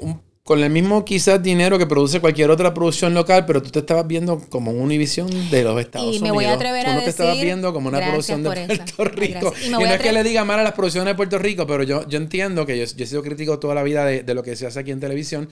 con 0.52 0.62
el 0.62 0.70
mismo 0.70 1.06
quizás 1.06 1.42
dinero 1.42 1.80
que 1.80 1.86
produce 1.86 2.20
cualquier 2.20 2.52
otra 2.52 2.74
producción 2.74 3.14
local, 3.14 3.46
pero 3.46 3.64
tú 3.64 3.70
te 3.70 3.80
estabas 3.80 4.06
viendo 4.06 4.38
como 4.50 4.72
una 4.72 4.84
Univision 4.84 5.30
de 5.50 5.64
los 5.64 5.80
Estados 5.80 6.10
Unidos. 6.10 6.28
Y 6.28 6.30
me 6.30 6.32
voy 6.32 6.44
a 6.44 6.56
atrever 6.56 6.84
tú 6.84 6.92
no 6.92 7.00
te 7.00 7.10
estabas 7.10 7.40
viendo 7.40 7.72
como 7.72 7.88
una 7.88 8.02
producción 8.02 8.44
de 8.44 8.50
Puerto 8.50 9.06
Rico. 9.06 9.54
Y, 9.66 9.70
no 9.70 9.80
es 9.80 10.02
que 10.02 10.12
le 10.12 10.24
diga 10.24 10.44
mal 10.44 10.60
a 10.60 10.64
las 10.64 10.74
producciones 10.74 11.10
de 11.14 11.16
Puerto 11.16 11.40
Rico, 11.40 11.66
pero 11.66 11.84
yo, 11.84 12.06
yo 12.10 12.18
entiendo 12.18 12.66
que 12.66 12.78
yo, 12.78 12.84
he 12.84 13.06
sido 13.08 13.24
crítico 13.24 13.60
toda 13.60 13.74
la 13.74 13.84
vida 13.84 14.04
de, 14.04 14.24
de 14.24 14.34
lo 14.34 14.44
que 14.44 14.58
se 14.58 14.68
hace 14.68 14.78
aquí 14.78 14.92
en 14.92 15.00
televisión 15.00 15.50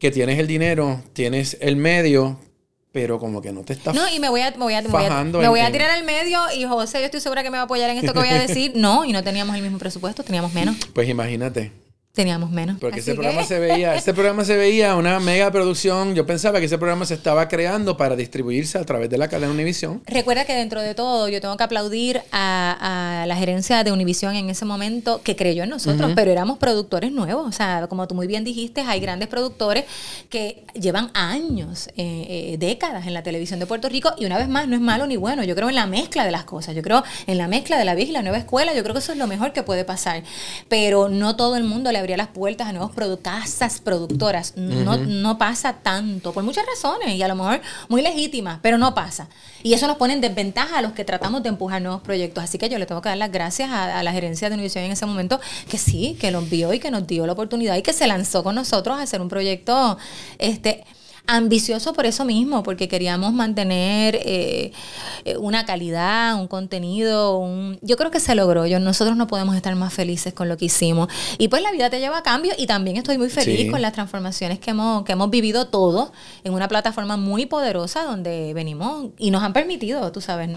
que 0.00 0.10
tienes 0.10 0.40
el 0.40 0.48
dinero, 0.48 1.04
tienes 1.12 1.56
el 1.60 1.76
medio, 1.76 2.36
pero 2.90 3.20
como 3.20 3.40
que 3.40 3.52
no 3.52 3.62
te 3.62 3.74
estás 3.74 3.94
No, 3.94 4.12
y 4.12 4.18
me 4.18 4.28
voy 4.28 4.40
a, 4.40 4.50
me 4.50 4.56
voy 4.56 4.74
a, 4.74 4.82
me 4.82 4.88
voy 5.48 5.60
a, 5.60 5.70
tirar 5.70 5.90
al 5.90 6.02
medio 6.02 6.40
y 6.52 6.64
José, 6.64 6.98
yo 6.98 7.04
estoy 7.04 7.20
segura 7.20 7.44
que 7.44 7.50
me 7.50 7.58
va 7.58 7.62
a 7.62 7.66
apoyar 7.66 7.88
en 7.90 7.98
esto 7.98 8.12
que 8.12 8.18
voy 8.18 8.28
a 8.28 8.40
decir. 8.46 8.72
No, 8.74 9.04
y 9.04 9.12
no 9.12 9.22
teníamos 9.22 9.54
el 9.54 9.62
mismo 9.62 9.78
presupuesto, 9.78 10.24
teníamos 10.24 10.52
menos. 10.52 10.74
Pues 10.94 11.08
imagínate. 11.08 11.70
Teníamos 12.12 12.50
menos. 12.50 12.76
Porque 12.80 12.98
ese 12.98 13.14
programa 13.14 13.44
se 13.44 13.60
veía, 13.60 13.94
este 13.94 14.12
programa 14.12 14.44
se 14.44 14.56
veía 14.56 14.96
una 14.96 15.20
mega 15.20 15.48
producción. 15.52 16.16
Yo 16.16 16.26
pensaba 16.26 16.58
que 16.58 16.66
ese 16.66 16.76
programa 16.76 17.06
se 17.06 17.14
estaba 17.14 17.46
creando 17.46 17.96
para 17.96 18.16
distribuirse 18.16 18.78
a 18.78 18.84
través 18.84 19.08
de 19.10 19.16
la 19.16 19.28
cadena 19.28 19.52
Univisión. 19.52 20.02
Recuerda 20.06 20.44
que 20.44 20.52
dentro 20.52 20.82
de 20.82 20.96
todo 20.96 21.28
yo 21.28 21.40
tengo 21.40 21.56
que 21.56 21.62
aplaudir 21.62 22.20
a, 22.32 23.24
la 23.28 23.36
gerencia 23.36 23.84
de 23.84 23.92
Univisión 23.92 24.34
en 24.34 24.50
ese 24.50 24.64
momento 24.64 25.20
que 25.22 25.36
creyó 25.36 25.62
en 25.62 25.70
nosotros, 25.70 26.10
pero 26.16 26.32
éramos 26.32 26.58
productores 26.58 27.12
nuevos. 27.12 27.46
O 27.46 27.52
sea, 27.52 27.86
como 27.88 28.08
tú 28.08 28.16
muy 28.16 28.26
bien 28.26 28.42
dijiste, 28.42 28.80
hay 28.80 28.98
grandes 28.98 29.28
productores 29.28 29.84
que 30.28 30.64
llevan 30.74 31.12
años, 31.14 31.90
eh, 31.96 32.26
eh, 32.28 32.56
décadas 32.58 33.06
en 33.06 33.14
la 33.14 33.22
televisión 33.22 33.60
de 33.60 33.66
Puerto 33.66 33.88
Rico 33.88 34.14
y 34.18 34.26
una 34.26 34.36
vez 34.36 34.48
más 34.48 34.66
no 34.66 34.74
es 34.74 34.82
malo 34.82 35.06
ni 35.06 35.16
bueno. 35.16 35.44
Yo 35.44 35.54
creo 35.54 35.68
en 35.68 35.76
la 35.76 35.86
mezcla 35.86 36.24
de 36.24 36.32
las 36.32 36.42
cosas. 36.42 36.74
Yo 36.74 36.82
creo 36.82 37.04
en 37.28 37.38
la 37.38 37.46
mezcla 37.46 37.78
de 37.78 37.84
la 37.84 37.94
vieja 37.94 38.10
y 38.10 38.14
la 38.14 38.22
nueva 38.22 38.38
escuela. 38.38 38.74
Yo 38.74 38.82
creo 38.82 38.94
que 38.94 38.98
eso 38.98 39.12
es 39.12 39.18
lo 39.18 39.28
mejor 39.28 39.52
que 39.52 39.62
puede 39.62 39.84
pasar. 39.84 40.24
Pero 40.68 41.08
no 41.08 41.36
todo 41.36 41.54
el 41.54 41.62
mundo 41.62 41.92
le 41.92 42.00
abría 42.12 42.16
las 42.16 42.28
puertas 42.28 42.68
a 42.68 42.72
nuevos 42.72 42.92
casas 43.22 43.80
productoras. 43.80 44.54
No, 44.56 44.96
no 44.96 45.38
pasa 45.38 45.74
tanto, 45.74 46.32
por 46.32 46.42
muchas 46.42 46.64
razones, 46.66 47.14
y 47.14 47.22
a 47.22 47.28
lo 47.28 47.34
mejor 47.34 47.60
muy 47.88 48.02
legítimas, 48.02 48.58
pero 48.62 48.78
no 48.78 48.94
pasa. 48.94 49.28
Y 49.62 49.74
eso 49.74 49.86
nos 49.86 49.96
pone 49.96 50.14
en 50.14 50.20
desventaja 50.20 50.78
a 50.78 50.82
los 50.82 50.92
que 50.92 51.04
tratamos 51.04 51.42
de 51.42 51.50
empujar 51.50 51.82
nuevos 51.82 52.02
proyectos. 52.02 52.42
Así 52.42 52.58
que 52.58 52.68
yo 52.68 52.78
le 52.78 52.86
tengo 52.86 53.00
que 53.02 53.08
dar 53.08 53.18
las 53.18 53.30
gracias 53.30 53.70
a, 53.70 54.02
la 54.02 54.12
gerencia 54.12 54.48
de 54.48 54.54
Univision 54.54 54.84
en 54.84 54.92
ese 54.92 55.06
momento, 55.06 55.40
que 55.68 55.78
sí, 55.78 56.16
que 56.20 56.30
nos 56.30 56.48
vio 56.48 56.72
y 56.72 56.80
que 56.80 56.90
nos 56.90 57.06
dio 57.06 57.26
la 57.26 57.32
oportunidad 57.32 57.76
y 57.76 57.82
que 57.82 57.92
se 57.92 58.06
lanzó 58.06 58.42
con 58.42 58.54
nosotros 58.54 58.98
a 58.98 59.02
hacer 59.02 59.20
un 59.20 59.28
proyecto 59.28 59.98
este 60.38 60.84
ambicioso 61.30 61.92
por 61.92 62.06
eso 62.06 62.24
mismo, 62.24 62.62
porque 62.62 62.88
queríamos 62.88 63.32
mantener 63.32 64.16
eh, 64.16 64.72
eh, 65.24 65.36
una 65.36 65.64
calidad, 65.64 66.34
un 66.34 66.48
contenido, 66.48 67.38
un... 67.38 67.78
yo 67.82 67.96
creo 67.96 68.10
que 68.10 68.18
se 68.18 68.34
logró, 68.34 68.66
yo, 68.66 68.80
nosotros 68.80 69.16
no 69.16 69.28
podemos 69.28 69.54
estar 69.54 69.74
más 69.76 69.94
felices 69.94 70.34
con 70.34 70.48
lo 70.48 70.56
que 70.56 70.64
hicimos. 70.64 71.08
Y 71.38 71.48
pues 71.48 71.62
la 71.62 71.70
vida 71.70 71.88
te 71.88 72.00
lleva 72.00 72.18
a 72.18 72.22
cambio 72.22 72.52
y 72.58 72.66
también 72.66 72.96
estoy 72.96 73.16
muy 73.16 73.30
feliz 73.30 73.70
con 73.70 73.80
las 73.80 73.92
transformaciones 73.92 74.58
que 74.58 74.72
hemos, 74.72 75.04
que 75.04 75.12
hemos 75.12 75.30
vivido 75.30 75.68
todos 75.68 76.10
en 76.42 76.52
una 76.52 76.66
plataforma 76.66 77.16
muy 77.16 77.46
poderosa 77.46 78.02
donde 78.02 78.52
venimos 78.52 79.10
y 79.16 79.30
nos 79.30 79.42
han 79.44 79.52
permitido, 79.52 80.10
tú 80.10 80.20
sabes, 80.20 80.50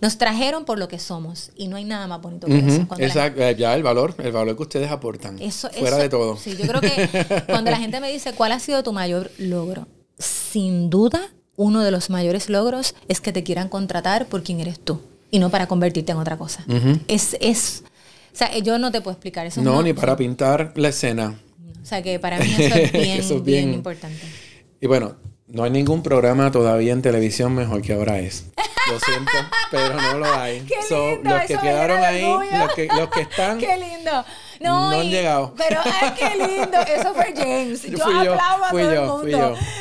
nos 0.00 0.18
trajeron 0.18 0.64
por 0.64 0.78
lo 0.78 0.88
que 0.88 0.98
somos 0.98 1.52
y 1.56 1.68
no 1.68 1.76
hay 1.76 1.84
nada 1.84 2.08
más 2.08 2.20
bonito 2.20 2.48
que 2.48 2.58
eso. 2.58 2.86
Exacto, 2.98 3.40
eh, 3.40 3.54
ya 3.56 3.74
el 3.74 3.84
valor, 3.84 4.14
el 4.18 4.32
valor 4.32 4.56
que 4.56 4.62
ustedes 4.62 4.90
aportan. 4.90 5.40
Eso, 5.40 5.70
fuera 5.70 5.96
de 5.96 6.08
todo. 6.08 6.36
Sí, 6.36 6.56
yo 6.56 6.66
creo 6.66 6.80
que 6.80 7.44
cuando 7.46 7.70
la 7.70 7.76
gente 7.78 8.00
me 8.00 8.10
dice 8.10 8.32
cuál 8.32 8.50
ha 8.52 8.58
sido 8.58 8.82
tu 8.82 8.92
mayor 8.92 9.30
logro, 9.38 9.86
sin 10.18 10.90
duda, 10.90 11.30
uno 11.56 11.82
de 11.82 11.90
los 11.90 12.10
mayores 12.10 12.48
logros 12.48 12.94
es 13.08 13.20
que 13.20 13.32
te 13.32 13.42
quieran 13.42 13.68
contratar 13.68 14.26
por 14.26 14.42
quien 14.42 14.60
eres 14.60 14.78
tú 14.78 15.00
y 15.30 15.38
no 15.38 15.50
para 15.50 15.66
convertirte 15.66 16.12
en 16.12 16.18
otra 16.18 16.36
cosa. 16.36 16.64
Es, 17.06 17.36
es, 17.40 17.84
o 18.32 18.36
sea, 18.36 18.56
yo 18.58 18.78
no 18.78 18.90
te 18.90 19.00
puedo 19.00 19.12
explicar 19.12 19.46
eso. 19.46 19.62
No, 19.62 19.82
ni 19.82 19.92
para 19.92 20.16
pintar 20.16 20.72
la 20.76 20.88
escena. 20.88 21.38
O 21.82 21.86
sea, 21.86 22.02
que 22.02 22.18
para 22.18 22.38
mí 22.38 22.54
eso 22.58 22.74
es 22.74 22.92
bien, 22.92 23.44
bien, 23.44 23.74
importante. 23.74 24.20
Y 24.80 24.86
bueno, 24.86 25.16
no 25.46 25.64
hay 25.64 25.70
ningún 25.70 26.02
programa 26.02 26.50
todavía 26.50 26.92
en 26.92 27.02
televisión 27.02 27.54
mejor 27.54 27.82
que 27.82 27.94
ahora 27.94 28.18
es. 28.18 28.46
Lo 28.90 29.00
siento, 29.00 29.32
pero 29.70 29.94
no 30.00 30.18
lo 30.18 30.32
hay. 30.32 30.60
Qué 30.60 30.76
lindo, 30.90 31.30
los 31.30 31.42
que 31.42 31.56
quedaron 31.56 31.98
ahí, 32.04 32.22
los 32.22 32.74
que, 32.74 32.86
los 32.86 33.08
que 33.08 33.20
están. 33.22 33.58
Qué 33.58 33.76
lindo. 33.76 34.24
No, 34.60 34.90
han 34.90 35.10
llegado. 35.10 35.54
Pero 35.56 35.80
ay, 35.84 36.12
qué 36.18 36.36
lindo. 36.36 36.78
Eso 36.78 37.14
fue 37.14 37.32
James. 37.36 37.82
Yo, 37.90 38.04
aplaudo 38.04 38.64
a 38.64 38.70
todo 38.70 38.78
el 38.78 39.00
mundo. 39.00 39.18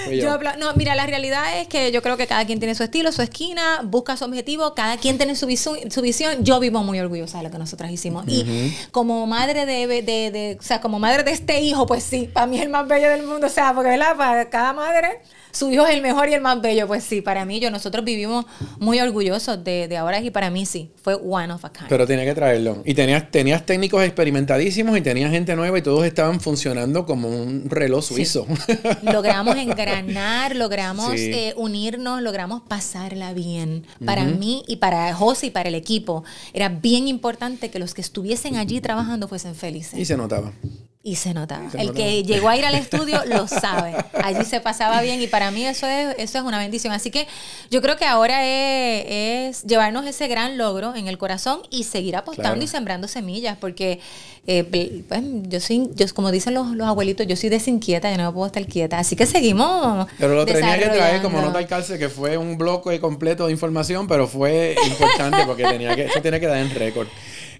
Fui 0.05 0.19
yo, 0.19 0.38
fui 0.38 0.47
no, 0.57 0.73
mira, 0.75 0.95
la 0.95 1.05
realidad 1.05 1.59
es 1.59 1.67
que 1.67 1.91
yo 1.91 2.01
creo 2.01 2.17
que 2.17 2.28
cada 2.28 2.45
quien 2.45 2.59
tiene 2.59 2.75
su 2.75 2.84
estilo, 2.84 3.11
su 3.11 3.21
esquina, 3.21 3.82
busca 3.84 4.15
su 4.17 4.25
objetivo, 4.25 4.73
cada 4.73 4.97
quien 4.97 5.17
tiene 5.17 5.36
su, 5.36 5.45
visión, 5.45 5.78
su 5.91 6.01
visión. 6.01 6.43
Yo 6.43 6.59
vivo 6.59 6.84
muy 6.84 6.99
orgullosa 6.99 7.39
de 7.39 7.45
lo 7.45 7.51
que 7.51 7.57
nosotras 7.57 7.91
hicimos. 7.91 8.25
Y 8.28 8.75
como 8.91 9.25
madre 9.28 9.65
de, 9.65 9.88
de, 9.88 10.01
de, 10.03 10.57
o 10.59 10.63
sea, 10.63 10.82
como 10.82 10.99
madre 10.99 11.23
de 11.23 11.32
este 11.32 11.61
hijo, 11.61 11.86
pues 11.86 12.03
sí, 12.03 12.30
para 12.32 12.47
mí 12.47 12.57
es 12.57 12.63
el 12.63 12.69
más 12.69 12.88
bello 12.88 13.09
del 13.09 13.23
mundo. 13.23 13.47
O 13.47 13.49
sea, 13.49 13.73
porque, 13.73 13.89
¿verdad? 13.89 14.15
Para 14.15 14.49
cada 14.49 14.73
madre 14.73 15.21
su 15.51 15.71
hijo 15.71 15.85
es 15.85 15.95
el 15.95 16.01
mejor 16.01 16.29
y 16.29 16.33
el 16.33 16.41
más 16.41 16.61
bello. 16.61 16.87
Pues 16.87 17.03
sí, 17.03 17.21
para 17.21 17.45
mí, 17.45 17.59
yo, 17.59 17.71
nosotros 17.71 18.03
vivimos 18.03 18.45
muy 18.79 18.99
orgullosos 18.99 19.63
de, 19.63 19.87
de 19.87 19.97
ahora 19.97 20.19
y 20.19 20.29
para 20.29 20.49
mí 20.49 20.65
sí, 20.65 20.91
fue 21.01 21.15
one 21.15 21.51
of 21.53 21.63
a 21.65 21.71
kind. 21.71 21.87
Pero 21.89 22.05
tenía 22.05 22.25
que 22.25 22.35
traerlo. 22.35 22.81
Y 22.85 22.93
tenías, 22.93 23.29
tenías 23.31 23.65
técnicos 23.65 24.03
experimentadísimos 24.03 24.97
y 24.97 25.01
tenías 25.01 25.31
gente 25.31 25.55
nueva 25.55 25.77
y 25.77 25.81
todos 25.81 26.05
estaban 26.05 26.39
funcionando 26.39 27.05
como 27.05 27.29
un 27.29 27.69
reloj 27.69 28.03
suizo. 28.03 28.45
Logramos 29.03 29.55
engranar, 29.55 30.55
logramos 30.55 31.13
eh, 31.15 31.53
unirnos, 31.57 32.21
logramos 32.21 32.61
pasarla 32.67 33.33
bien. 33.33 33.85
Para 34.05 34.25
mí 34.25 34.63
y 34.67 34.77
para 34.77 35.13
José 35.13 35.47
y 35.47 35.51
para 35.51 35.69
el 35.69 35.75
equipo, 35.75 36.23
era 36.53 36.69
bien 36.69 37.07
importante 37.07 37.69
que 37.69 37.79
los 37.79 37.93
que 37.93 38.01
estuviesen 38.01 38.55
allí 38.55 38.81
trabajando 38.81 39.27
fuesen 39.27 39.55
felices. 39.55 39.99
Y 39.99 40.05
se 40.05 40.17
notaba. 40.17 40.51
Y 41.07 41.15
se 41.15 41.33
notaba. 41.33 41.69
el 41.79 41.93
que 41.93 42.23
llegó 42.23 42.49
a 42.49 42.57
ir 42.57 42.65
al 42.65 42.75
estudio 42.75 43.23
lo 43.27 43.47
sabe. 43.47 43.95
Allí 44.21 44.43
se 44.43 44.59
pasaba 44.59 45.01
bien 45.01 45.21
y 45.21 45.27
para 45.27 45.51
mí 45.51 45.65
eso 45.65 45.87
es, 45.87 46.13
eso 46.17 46.37
es 46.37 46.43
una 46.43 46.59
bendición. 46.59 46.91
Así 46.91 47.11
que 47.11 47.27
yo 47.71 47.81
creo 47.81 47.95
que 47.95 48.03
ahora 48.03 48.45
es, 48.45 49.63
llevarnos 49.63 50.05
ese 50.05 50.27
gran 50.27 50.57
logro 50.57 50.95
en 50.95 51.07
el 51.07 51.17
corazón 51.17 51.61
y 51.69 51.85
seguir 51.85 52.17
apostando 52.17 52.61
y 52.61 52.67
sembrando 52.67 53.07
semillas, 53.07 53.57
porque 53.57 54.01
eh, 54.47 54.65
pues, 55.07 55.21
yo 55.43 55.61
soy, 55.61 55.89
yo, 55.95 56.05
como 56.13 56.29
dicen 56.29 56.53
los, 56.53 56.67
abuelitos, 56.81 57.25
yo 57.25 57.37
soy 57.37 57.47
desinquieta, 57.47 58.11
yo 58.11 58.17
no 58.17 58.33
puedo 58.33 58.47
estar 58.47 58.65
quieta. 58.65 58.99
Así 58.99 59.15
que 59.15 59.25
seguimos. 59.25 60.07
Pero 60.19 60.35
lo 60.35 60.45
tenía 60.45 60.77
que 60.77 60.87
traer 60.87 61.21
como 61.21 61.39
nota 61.39 61.59
al 61.59 61.67
calce, 61.67 61.97
que 61.97 62.09
fue 62.09 62.37
un 62.37 62.57
bloque 62.57 62.99
completo 62.99 63.45
de 63.45 63.53
información, 63.53 64.09
pero 64.09 64.27
fue 64.27 64.75
importante 64.85 65.45
porque 65.45 65.63
tenía 65.63 65.95
que, 65.95 66.03
eso 66.03 66.21
tiene 66.21 66.41
que 66.41 66.47
dar 66.47 66.57
en 66.57 66.69
récord. 66.71 67.07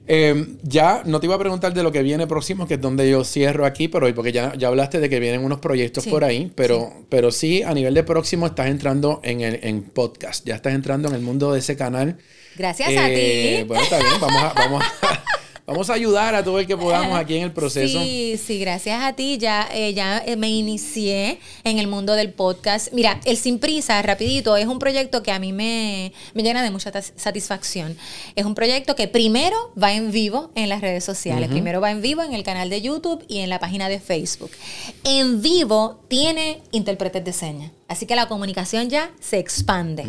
Eh, 0.10 0.56
ya 0.64 1.02
no 1.06 1.20
te 1.20 1.26
iba 1.26 1.36
a 1.36 1.40
preguntar 1.40 1.74
de 1.74 1.84
lo 1.84 1.92
que 1.92 2.02
viene 2.02 2.28
próximo, 2.28 2.66
que 2.66 2.76
es 2.76 2.82
donde 2.82 3.10
yo 3.10 3.26
cierro 3.26 3.66
aquí, 3.66 3.90
pero 3.90 4.14
porque 4.16 4.32
ya, 4.32 4.54
ya 4.56 4.70
hablaste 4.70 5.02
de 5.02 5.10
que 5.10 5.20
vienen 5.20 5.44
unos 5.44 5.60
proyectos 5.60 6.08
por 6.08 6.24
ahí, 6.24 6.52
pero 6.56 6.94
sí. 6.94 7.06
pero 7.10 7.32
sí, 7.32 7.64
a 7.64 7.74
nivel 7.74 7.94
de 7.94 8.04
próximo 8.04 8.46
estás 8.46 8.68
entrando 8.68 9.20
en 9.24 9.42
el 9.42 9.60
en 9.64 9.84
podcast, 9.84 10.46
ya 10.46 10.56
estás 10.56 10.74
entrando 10.74 11.10
en 11.10 11.16
el 11.16 11.22
mundo 11.22 11.52
de 11.52 11.60
ese 11.60 11.76
canal. 11.76 12.18
Gracias 12.56 12.90
a 12.90 13.10
eh, 13.12 13.58
ti. 13.60 13.64
Bueno, 13.68 13.84
está 13.84 14.00
bien, 14.00 14.14
vamos 14.20 14.44
a, 14.44 14.54
vamos 14.54 14.84
a, 14.84 15.24
Vamos 15.68 15.90
a 15.90 15.96
ayudar 15.96 16.34
a 16.34 16.46
todo 16.46 16.60
el 16.60 16.66
que 16.66 16.78
podamos 16.78 17.20
aquí 17.20 17.36
en 17.36 17.44
el 17.44 17.52
proceso. 17.52 18.00
Sí, 18.02 18.40
sí, 18.42 18.58
gracias 18.58 19.04
a 19.04 19.12
ti. 19.12 19.38
Ya, 19.38 19.68
eh, 19.74 19.94
ya 19.94 20.24
eh, 20.26 20.38
me 20.38 20.50
inicié 20.50 21.40
en 21.66 21.78
el 21.78 21.88
mundo 21.88 22.14
del 22.14 22.32
podcast. 22.32 22.94
Mira, 22.94 23.20
el 23.26 23.36
Sin 23.36 23.60
Prisa, 23.60 24.02
rapidito, 24.02 24.56
es 24.56 24.66
un 24.66 24.80
proyecto 24.80 25.24
que 25.24 25.34
a 25.34 25.40
mí 25.40 25.52
me, 25.52 26.14
me 26.34 26.44
llena 26.44 26.64
de 26.64 26.72
mucha 26.72 26.94
satisfacción. 27.02 27.98
Es 28.38 28.46
un 28.46 28.56
proyecto 28.56 28.96
que 28.96 29.10
primero 29.10 29.58
va 29.78 29.92
en 29.92 30.14
vivo 30.14 30.52
en 30.56 30.70
las 30.70 30.80
redes 30.80 31.04
sociales. 31.04 31.50
Primero 31.50 31.82
va 31.82 31.92
en 31.92 32.02
vivo 32.02 32.24
en 32.24 32.34
el 32.34 32.44
canal 32.44 32.70
de 32.70 32.82
YouTube 32.82 33.26
y 33.28 33.40
en 33.40 33.50
la 33.50 33.60
página 33.60 33.90
de 33.90 34.00
Facebook. 34.00 34.52
En 35.04 35.42
vivo 35.42 36.00
tiene 36.08 36.62
intérpretes 36.72 37.26
de 37.26 37.34
señas. 37.34 37.72
Así 37.88 38.06
que 38.06 38.16
la 38.16 38.28
comunicación 38.28 38.90
ya 38.90 39.12
se 39.22 39.40
expande. 39.40 40.06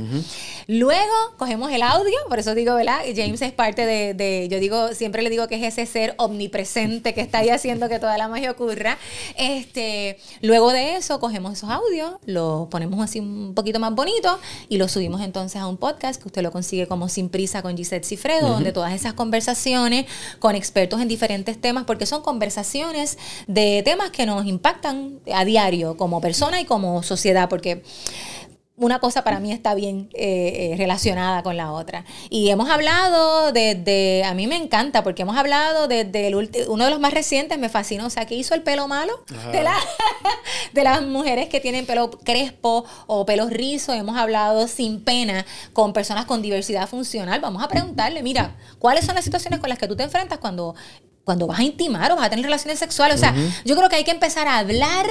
Luego 0.66 1.14
cogemos 1.37 1.70
el 1.70 1.83
audio, 1.83 2.16
por 2.29 2.41
eso 2.41 2.57
digo, 2.57 2.74
¿verdad? 2.74 3.03
James 3.14 3.41
es 3.41 3.53
parte 3.53 3.87
de, 3.87 4.49
yo 4.51 4.59
digo, 4.59 4.95
siempre 4.95 5.22
le 5.22 5.31
digo 5.31 5.47
que 5.47 5.55
es 5.55 5.62
ese 5.62 5.87
ser 5.87 6.14
omnipresente 6.18 7.14
que 7.14 7.20
está 7.20 7.39
ahí 7.39 7.51
haciendo 7.51 7.89
que 7.89 8.01
toda 8.01 8.18
la 8.18 8.26
magia 8.26 8.51
ocurra. 8.51 8.99
Este, 9.37 10.18
luego 10.41 10.72
de 10.72 10.97
eso 10.97 11.20
cogemos 11.20 11.53
esos 11.53 11.70
audios, 11.70 12.14
los 12.26 12.66
ponemos 12.66 13.01
así 13.01 13.20
un 13.20 13.55
poquito 13.55 13.79
más 13.79 13.95
bonitos 13.95 14.39
y 14.68 14.79
los 14.79 14.91
subimos 14.91 15.20
entonces 15.20 15.61
a 15.61 15.68
un 15.68 15.76
podcast 15.76 16.20
que 16.20 16.26
usted 16.26 16.43
lo 16.43 16.51
consigue 16.51 16.89
como 16.89 17.09
Sin 17.09 17.29
Prisa 17.29 17.62
con 17.62 17.76
Gisette 17.76 18.05
Cifredo, 18.05 18.49
donde 18.49 18.72
todas 18.72 18.93
esas 18.93 19.12
conversaciones 19.12 20.07
con 20.41 20.57
expertos 20.57 21.01
en 21.01 21.07
diferentes 21.07 21.61
temas, 21.61 21.85
porque 21.85 22.07
son 22.07 22.22
conversaciones 22.22 23.18
de 23.47 23.83
temas 23.85 24.11
que 24.11 24.26
nos 24.26 24.47
impactan 24.47 25.20
a 25.33 25.45
diario 25.45 25.97
como 25.97 26.20
persona 26.20 26.61
y 26.61 26.64
como 26.64 27.05
sociedad, 27.05 27.49
porque 27.49 27.68
una 28.79 29.01
cosa 29.01 29.25
para 29.25 29.41
mí 29.41 29.53
está 29.53 29.75
bien 29.75 30.09
eh, 30.14 30.73
eh, 30.73 30.77
relacionada 30.77 31.43
con 31.43 31.57
la 31.57 31.73
otra. 31.73 32.05
Y 32.31 32.49
hemos 32.51 32.71
hablado 32.71 33.53
de, 33.53 34.23
a 34.25 34.35
mí 34.35 34.47
me 34.47 34.57
encanta, 34.57 35.03
porque 35.03 35.23
hemos 35.23 35.37
hablado 35.37 35.89
desde 35.89 36.33
uno 36.69 36.85
de 36.85 36.91
los 36.91 37.01
más 37.01 37.12
recientes, 37.12 37.59
me 37.59 37.69
fascinó, 37.69 38.07
o 38.07 38.11
sea, 38.11 38.27
que 38.27 38.37
hizo 38.37 38.55
el 38.55 38.62
pelo 38.62 38.87
malo 38.87 39.25
de, 39.53 39.66
de 40.73 40.85
las 40.85 41.03
mujeres 41.03 41.49
que 41.49 41.61
tienen 41.61 41.87
pelo 41.87 42.11
crespo 42.11 42.85
o 43.07 43.27
pelo 43.27 43.49
rizo. 43.49 43.93
Hemos 43.93 44.16
hablado 44.16 44.69
sin 44.69 45.03
pena 45.03 45.45
con 45.73 45.93
personas 45.93 46.25
con 46.25 46.41
diversidad 46.41 46.89
funcional. 46.89 47.41
Vamos 47.41 47.62
a 47.62 47.69
preguntarle, 47.69 48.23
mira, 48.23 48.57
¿cuáles 48.79 49.05
son 49.05 49.16
las 49.16 49.25
situaciones 49.25 49.59
con 49.59 49.69
las 49.69 49.79
que 49.79 49.89
tú 49.89 49.97
te 49.97 50.05
enfrentas 50.05 50.39
cuando 50.39 50.75
cuando 51.29 51.47
vas 51.47 51.59
a 51.59 51.62
intimar 51.62 52.11
o 52.11 52.16
vas 52.16 52.24
a 52.24 52.31
tener 52.31 52.47
relaciones 52.47 52.79
sexuales. 52.79 53.16
O 53.16 53.18
sea, 53.18 53.35
yo 53.62 53.76
creo 53.76 53.91
que 53.91 53.97
hay 53.97 54.05
que 54.05 54.12
empezar 54.12 54.49
a 54.49 54.57
hablar 54.57 55.05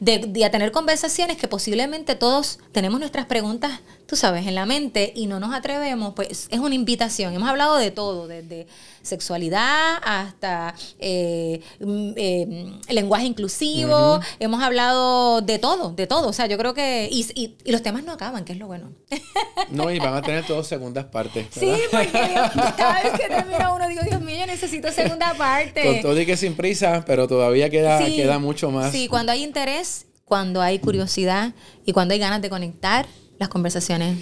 de, 0.00 0.44
a 0.44 0.50
tener 0.50 0.70
conversaciones 0.70 1.38
que 1.38 1.48
posiblemente 1.48 2.14
todos 2.14 2.58
tenemos 2.72 3.00
nuestras 3.00 3.24
preguntas, 3.24 3.80
tú 4.06 4.16
sabes, 4.16 4.46
en 4.46 4.54
la 4.54 4.66
mente 4.66 5.12
y 5.14 5.26
no 5.26 5.40
nos 5.40 5.54
atrevemos. 5.54 6.14
Pues 6.14 6.48
es 6.50 6.58
una 6.58 6.74
invitación. 6.74 7.34
Hemos 7.34 7.48
hablado 7.48 7.76
de 7.76 7.90
todo, 7.90 8.28
desde 8.28 8.66
sexualidad 9.02 9.98
hasta 10.02 10.74
eh, 10.98 11.60
mm, 11.80 12.12
eh, 12.16 12.72
lenguaje 12.88 13.26
inclusivo. 13.26 14.20
Hemos 14.38 14.62
hablado 14.62 15.40
de 15.40 15.58
todo, 15.58 15.92
de 15.92 16.06
todo. 16.06 16.28
O 16.28 16.32
sea, 16.32 16.46
yo 16.46 16.58
creo 16.58 16.74
que. 16.74 17.08
Y, 17.10 17.26
y, 17.34 17.70
los 17.70 17.82
temas 17.82 18.04
no 18.04 18.12
acaban, 18.12 18.44
que 18.44 18.52
es 18.52 18.58
lo 18.58 18.66
bueno. 18.66 18.92
No, 19.70 19.90
y 19.90 19.98
van 19.98 20.14
a 20.14 20.22
tener 20.22 20.46
todas 20.46 20.66
segundas 20.66 21.06
partes. 21.06 21.46
Sí, 21.50 21.72
porque 21.90 22.10
cada 22.76 23.02
vez 23.02 23.12
que 23.12 23.28
termina 23.28 23.74
uno 23.74 23.88
digo, 23.88 24.02
Dios 24.02 24.20
mío, 24.20 24.36
yo 24.40 24.46
necesito 24.46 24.90
segunda 24.92 25.34
parte. 25.34 25.82
Con 25.84 26.00
todo 26.00 26.20
y 26.20 26.26
que 26.26 26.36
sin 26.36 26.54
prisa, 26.54 27.04
pero 27.06 27.28
todavía 27.28 27.70
queda, 27.70 28.04
queda 28.04 28.38
mucho 28.38 28.70
más. 28.70 28.92
Sí, 28.92 29.08
cuando 29.08 29.32
hay 29.32 29.42
interés, 29.42 30.06
cuando 30.24 30.60
hay 30.60 30.78
curiosidad 30.78 31.52
y 31.84 31.92
cuando 31.92 32.14
hay 32.14 32.20
ganas 32.20 32.42
de 32.42 32.50
conectar, 32.50 33.06
las 33.42 33.48
conversaciones 33.48 34.16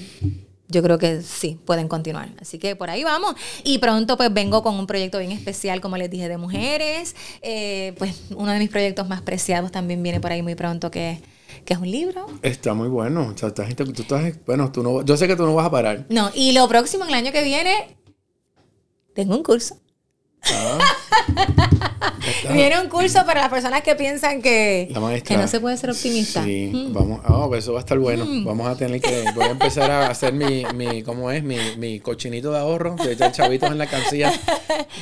yo 0.71 0.83
creo 0.83 0.99
que 0.99 1.21
sí, 1.23 1.59
pueden 1.65 1.89
continuar. 1.89 2.31
Así 2.41 2.59
que 2.59 2.77
por 2.77 2.91
ahí 2.91 3.05
vamos. 3.05 3.35
Y 3.65 3.79
pronto 3.79 4.17
pues 4.17 4.33
vengo 4.33 4.63
con 4.63 4.77
un 4.77 4.87
proyecto 4.87 5.19
bien 5.19 5.33
especial, 5.33 5.81
como 5.81 5.97
les 5.97 6.09
dije, 6.11 6.29
de 6.29 6.37
mujeres. 6.39 7.17
Eh, 7.43 7.95
pues 7.99 8.23
uno 8.37 8.53
de 8.53 8.59
mis 8.59 8.71
proyectos 8.71 9.09
más 9.09 9.21
preciados 9.21 9.73
también 9.73 10.03
viene 10.03 10.21
por 10.21 10.31
ahí 10.33 10.43
muy 10.43 10.55
pronto, 10.55 10.91
que, 10.91 11.21
que 11.65 11.75
es 11.75 11.81
un 11.81 11.91
libro. 11.91 12.27
Está 12.43 12.73
muy 12.75 12.89
bueno. 12.89 13.35
bueno, 14.47 14.73
tú 14.73 14.83
no, 14.83 15.05
yo 15.05 15.17
sé 15.17 15.27
que 15.27 15.37
tú 15.37 15.45
no 15.45 15.55
vas 15.55 15.67
a 15.67 15.71
parar. 15.71 16.07
No, 16.09 16.31
y 16.35 16.53
lo 16.53 16.69
próximo, 16.69 17.05
el 17.05 17.15
año 17.15 17.33
que 17.33 17.43
viene, 17.43 17.97
tengo 19.15 19.37
un 19.37 19.43
curso. 19.43 19.77
Ah. 20.45 20.79
Viene 22.53 22.81
un 22.81 22.89
curso 22.89 23.25
para 23.25 23.43
las 23.43 23.51
personas 23.51 23.83
que 23.83 23.95
piensan 23.95 24.43
que, 24.43 24.89
que 25.25 25.37
no 25.37 25.49
se 25.49 25.61
puede 25.61 25.77
ser 25.77 25.91
optimista. 25.91 26.43
Sí, 26.45 26.71
mm. 26.73 26.93
vamos, 26.93 27.21
oh, 27.29 27.49
pues 27.49 27.65
eso 27.65 27.73
va 27.73 27.81
a 27.81 27.81
estar 27.81 27.99
bueno. 27.99 28.25
Mm. 28.25 28.45
Vamos 28.45 28.67
a 28.67 28.77
tener 28.77 29.01
que, 29.01 29.25
voy 29.35 29.45
a 29.45 29.51
empezar 29.51 29.91
a 29.91 30.09
hacer 30.09 30.33
mi, 30.33 30.65
mi 30.75 31.03
¿cómo 31.03 31.31
es? 31.31 31.43
Mi, 31.43 31.57
mi 31.77 32.01
cochinito 32.01 32.53
de 32.53 32.59
ahorro, 32.59 32.97
de 32.97 33.13
echar 33.13 33.33
chavitos 33.33 33.71
en 33.71 33.79
la 33.79 33.87
cancilla 33.87 34.33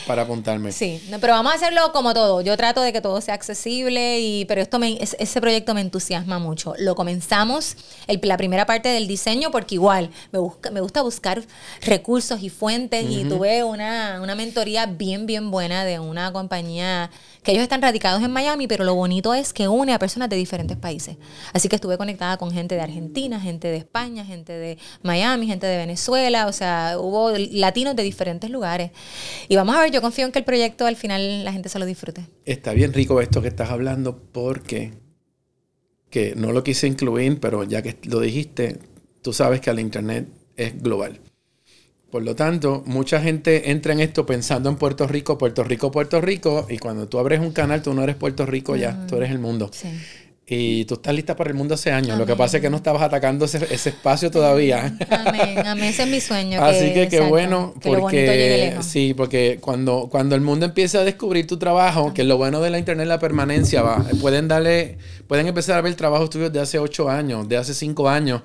para 0.06 0.22
apuntarme. 0.22 0.72
Sí, 0.72 1.02
pero 1.20 1.34
vamos 1.34 1.52
a 1.52 1.56
hacerlo 1.56 1.92
como 1.92 2.14
todo. 2.14 2.40
Yo 2.40 2.56
trato 2.56 2.80
de 2.80 2.92
que 2.92 3.00
todo 3.00 3.20
sea 3.20 3.34
accesible, 3.34 4.20
y, 4.20 4.44
pero 4.46 4.60
esto 4.60 4.78
me, 4.78 4.98
ese 5.00 5.40
proyecto 5.40 5.74
me 5.74 5.80
entusiasma 5.80 6.38
mucho. 6.38 6.74
Lo 6.78 6.94
comenzamos, 6.94 7.76
el, 8.06 8.20
la 8.22 8.36
primera 8.36 8.66
parte 8.66 8.88
del 8.88 9.08
diseño, 9.08 9.50
porque 9.50 9.76
igual 9.76 10.10
me, 10.32 10.38
busca, 10.38 10.70
me 10.70 10.80
gusta 10.80 11.02
buscar 11.02 11.42
recursos 11.82 12.42
y 12.42 12.50
fuentes 12.50 13.06
y 13.08 13.24
tuve 13.24 13.64
una, 13.64 14.20
una 14.22 14.34
mentoría 14.34 14.86
bien, 14.86 15.26
bien 15.28 15.52
buena 15.52 15.84
de 15.84 16.00
una 16.00 16.32
compañía 16.32 17.10
que 17.44 17.52
ellos 17.52 17.62
están 17.62 17.82
radicados 17.82 18.22
en 18.22 18.32
Miami, 18.32 18.66
pero 18.66 18.82
lo 18.82 18.96
bonito 18.96 19.34
es 19.34 19.52
que 19.52 19.68
une 19.68 19.92
a 19.92 19.98
personas 20.00 20.28
de 20.28 20.34
diferentes 20.34 20.76
países. 20.76 21.16
Así 21.52 21.68
que 21.68 21.76
estuve 21.76 21.96
conectada 21.96 22.36
con 22.38 22.50
gente 22.50 22.74
de 22.74 22.80
Argentina, 22.80 23.38
gente 23.38 23.68
de 23.68 23.76
España, 23.76 24.24
gente 24.24 24.54
de 24.54 24.78
Miami, 25.02 25.46
gente 25.46 25.66
de 25.66 25.76
Venezuela, 25.76 26.48
o 26.48 26.52
sea, 26.52 26.96
hubo 26.98 27.30
latinos 27.52 27.94
de 27.94 28.02
diferentes 28.02 28.50
lugares. 28.50 28.90
Y 29.48 29.56
vamos 29.56 29.76
a 29.76 29.82
ver, 29.82 29.92
yo 29.92 30.00
confío 30.00 30.26
en 30.26 30.32
que 30.32 30.40
el 30.40 30.44
proyecto 30.44 30.86
al 30.86 30.96
final 30.96 31.44
la 31.44 31.52
gente 31.52 31.68
se 31.68 31.78
lo 31.78 31.86
disfrute. 31.86 32.26
Está 32.44 32.72
bien 32.72 32.92
rico 32.92 33.20
esto 33.20 33.40
que 33.42 33.48
estás 33.48 33.70
hablando 33.70 34.18
porque 34.32 34.94
que 36.10 36.34
no 36.34 36.52
lo 36.52 36.64
quise 36.64 36.86
incluir, 36.86 37.38
pero 37.38 37.64
ya 37.64 37.82
que 37.82 37.98
lo 38.04 38.20
dijiste, 38.20 38.78
tú 39.22 39.32
sabes 39.32 39.60
que 39.60 39.70
el 39.70 39.78
Internet 39.78 40.26
es 40.56 40.82
global. 40.82 41.20
Por 42.10 42.22
lo 42.22 42.34
tanto, 42.34 42.82
mucha 42.86 43.20
gente 43.20 43.70
entra 43.70 43.92
en 43.92 44.00
esto 44.00 44.24
pensando 44.24 44.70
en 44.70 44.76
Puerto 44.76 45.06
Rico, 45.06 45.36
Puerto 45.36 45.62
Rico, 45.62 45.90
Puerto 45.90 46.20
Rico, 46.22 46.66
y 46.70 46.78
cuando 46.78 47.06
tú 47.06 47.18
abres 47.18 47.40
un 47.40 47.52
canal, 47.52 47.82
tú 47.82 47.92
no 47.92 48.02
eres 48.02 48.16
Puerto 48.16 48.46
Rico 48.46 48.76
ya, 48.76 49.06
tú 49.06 49.16
eres 49.16 49.30
el 49.30 49.38
mundo. 49.38 49.70
Y 50.50 50.86
tú 50.86 50.94
estás 50.94 51.14
lista 51.14 51.36
para 51.36 51.50
el 51.50 51.56
mundo 51.56 51.74
hace 51.74 51.92
años. 51.92 52.16
Lo 52.16 52.24
que 52.24 52.34
pasa 52.34 52.56
es 52.56 52.62
que 52.62 52.70
no 52.70 52.78
estabas 52.78 53.02
atacando 53.02 53.44
ese, 53.44 53.58
espacio 53.70 54.30
todavía. 54.30 54.96
Amén, 55.10 55.58
amén. 55.66 55.84
Ese 55.84 56.04
es 56.04 56.08
mi 56.08 56.20
sueño. 56.22 56.64
Así 56.64 56.94
que 56.94 57.08
qué 57.08 57.20
bueno, 57.20 57.74
porque 57.82 58.78
sí, 58.80 59.12
porque 59.14 59.58
cuando, 59.60 60.08
cuando 60.10 60.34
el 60.34 60.40
mundo 60.40 60.64
empieza 60.64 61.00
a 61.00 61.04
descubrir 61.04 61.46
tu 61.46 61.58
trabajo, 61.58 62.14
que 62.14 62.24
lo 62.24 62.38
bueno 62.38 62.62
de 62.62 62.70
la 62.70 62.78
internet 62.78 63.06
la 63.06 63.18
permanencia 63.18 63.82
va, 63.82 64.02
pueden 64.22 64.48
darle, 64.48 64.96
pueden 65.26 65.46
empezar 65.46 65.76
a 65.76 65.82
ver 65.82 65.94
trabajos 65.96 66.30
tuyos 66.30 66.50
de 66.50 66.60
hace 66.60 66.78
ocho 66.78 67.10
años, 67.10 67.46
de 67.46 67.58
hace 67.58 67.74
cinco 67.74 68.08
años 68.08 68.40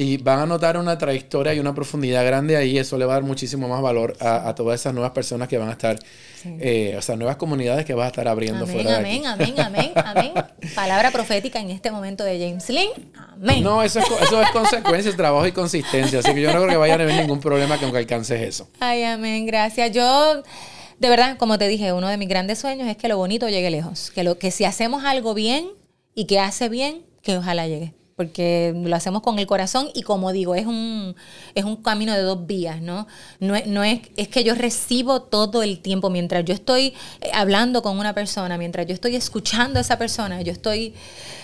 y 0.00 0.16
van 0.16 0.38
a 0.38 0.46
notar 0.46 0.78
una 0.78 0.96
trayectoria 0.96 1.52
y 1.52 1.58
una 1.58 1.74
profundidad 1.74 2.24
grande 2.24 2.56
ahí. 2.56 2.78
Eso 2.78 2.96
le 2.96 3.04
va 3.04 3.12
a 3.12 3.16
dar 3.16 3.22
muchísimo 3.22 3.68
más 3.68 3.82
valor 3.82 4.16
a, 4.18 4.54
todas 4.54 4.80
esas 4.80 4.94
nuevas 4.94 5.12
personas 5.12 5.46
que 5.46 5.58
van 5.58 5.68
a 5.68 5.72
estar, 5.72 5.98
eh, 6.46 6.94
o 6.96 7.02
sea, 7.02 7.16
nuevas 7.16 7.36
comunidades 7.36 7.84
que 7.84 7.92
vas 7.92 8.06
a 8.06 8.08
estar 8.08 8.26
abriendo 8.26 8.64
amén, 8.64 8.74
fuera 8.74 8.96
amén, 8.96 9.22
de 9.22 9.28
aquí. 9.28 9.54
Amén, 9.58 9.92
amén, 9.92 9.92
amén, 10.06 10.32
Palabra 10.74 11.10
profética 11.10 11.60
en 11.60 11.70
este 11.70 11.90
momento 11.90 12.24
de 12.24 12.38
James 12.38 12.66
Lynn. 12.70 13.12
Amén. 13.14 13.62
No, 13.62 13.82
eso 13.82 13.98
es, 13.98 14.06
eso 14.22 14.40
es 14.40 14.50
consecuencia, 14.52 15.14
trabajo 15.14 15.46
y 15.46 15.52
consistencia. 15.52 16.20
Así 16.20 16.32
que 16.32 16.40
yo 16.40 16.50
no 16.50 16.60
creo 16.60 16.70
que 16.70 16.76
vayan 16.78 16.98
a 16.98 17.02
haber 17.02 17.16
ningún 17.16 17.40
problema 17.40 17.78
que 17.78 17.84
alcances 17.84 18.40
eso. 18.40 18.70
Ay, 18.80 19.02
amén, 19.04 19.44
gracias. 19.44 19.92
Yo 19.92 20.42
de 20.98 21.08
verdad, 21.10 21.36
como 21.36 21.58
te 21.58 21.68
dije, 21.68 21.92
uno 21.92 22.08
de 22.08 22.16
mis 22.16 22.28
grandes 22.28 22.58
sueños 22.58 22.88
es 22.88 22.96
que 22.96 23.08
lo 23.08 23.18
bonito 23.18 23.50
llegue 23.50 23.70
lejos. 23.70 24.10
Que, 24.12 24.24
lo, 24.24 24.38
que 24.38 24.50
si 24.50 24.64
hacemos 24.64 25.04
algo 25.04 25.34
bien 25.34 25.68
y 26.14 26.24
que 26.24 26.40
hace 26.40 26.70
bien, 26.70 27.02
que 27.20 27.36
ojalá 27.36 27.66
llegue 27.66 27.99
porque 28.20 28.74
lo 28.76 28.94
hacemos 28.94 29.22
con 29.22 29.38
el 29.38 29.46
corazón 29.46 29.88
y 29.94 30.02
como 30.02 30.30
digo, 30.30 30.54
es 30.54 30.66
un, 30.66 31.16
es 31.54 31.64
un 31.64 31.76
camino 31.76 32.12
de 32.12 32.20
dos 32.20 32.46
vías, 32.46 32.82
¿no? 32.82 33.06
No, 33.38 33.54
no 33.64 33.82
es, 33.82 34.00
es 34.18 34.28
que 34.28 34.44
yo 34.44 34.54
recibo 34.54 35.22
todo 35.22 35.62
el 35.62 35.78
tiempo, 35.78 36.10
mientras 36.10 36.44
yo 36.44 36.52
estoy 36.52 36.92
eh, 37.22 37.30
hablando 37.32 37.80
con 37.80 37.98
una 37.98 38.12
persona, 38.12 38.58
mientras 38.58 38.86
yo 38.86 38.92
estoy 38.92 39.16
escuchando 39.16 39.78
a 39.78 39.80
esa 39.80 39.96
persona, 39.96 40.42
yo 40.42 40.52
estoy, 40.52 40.92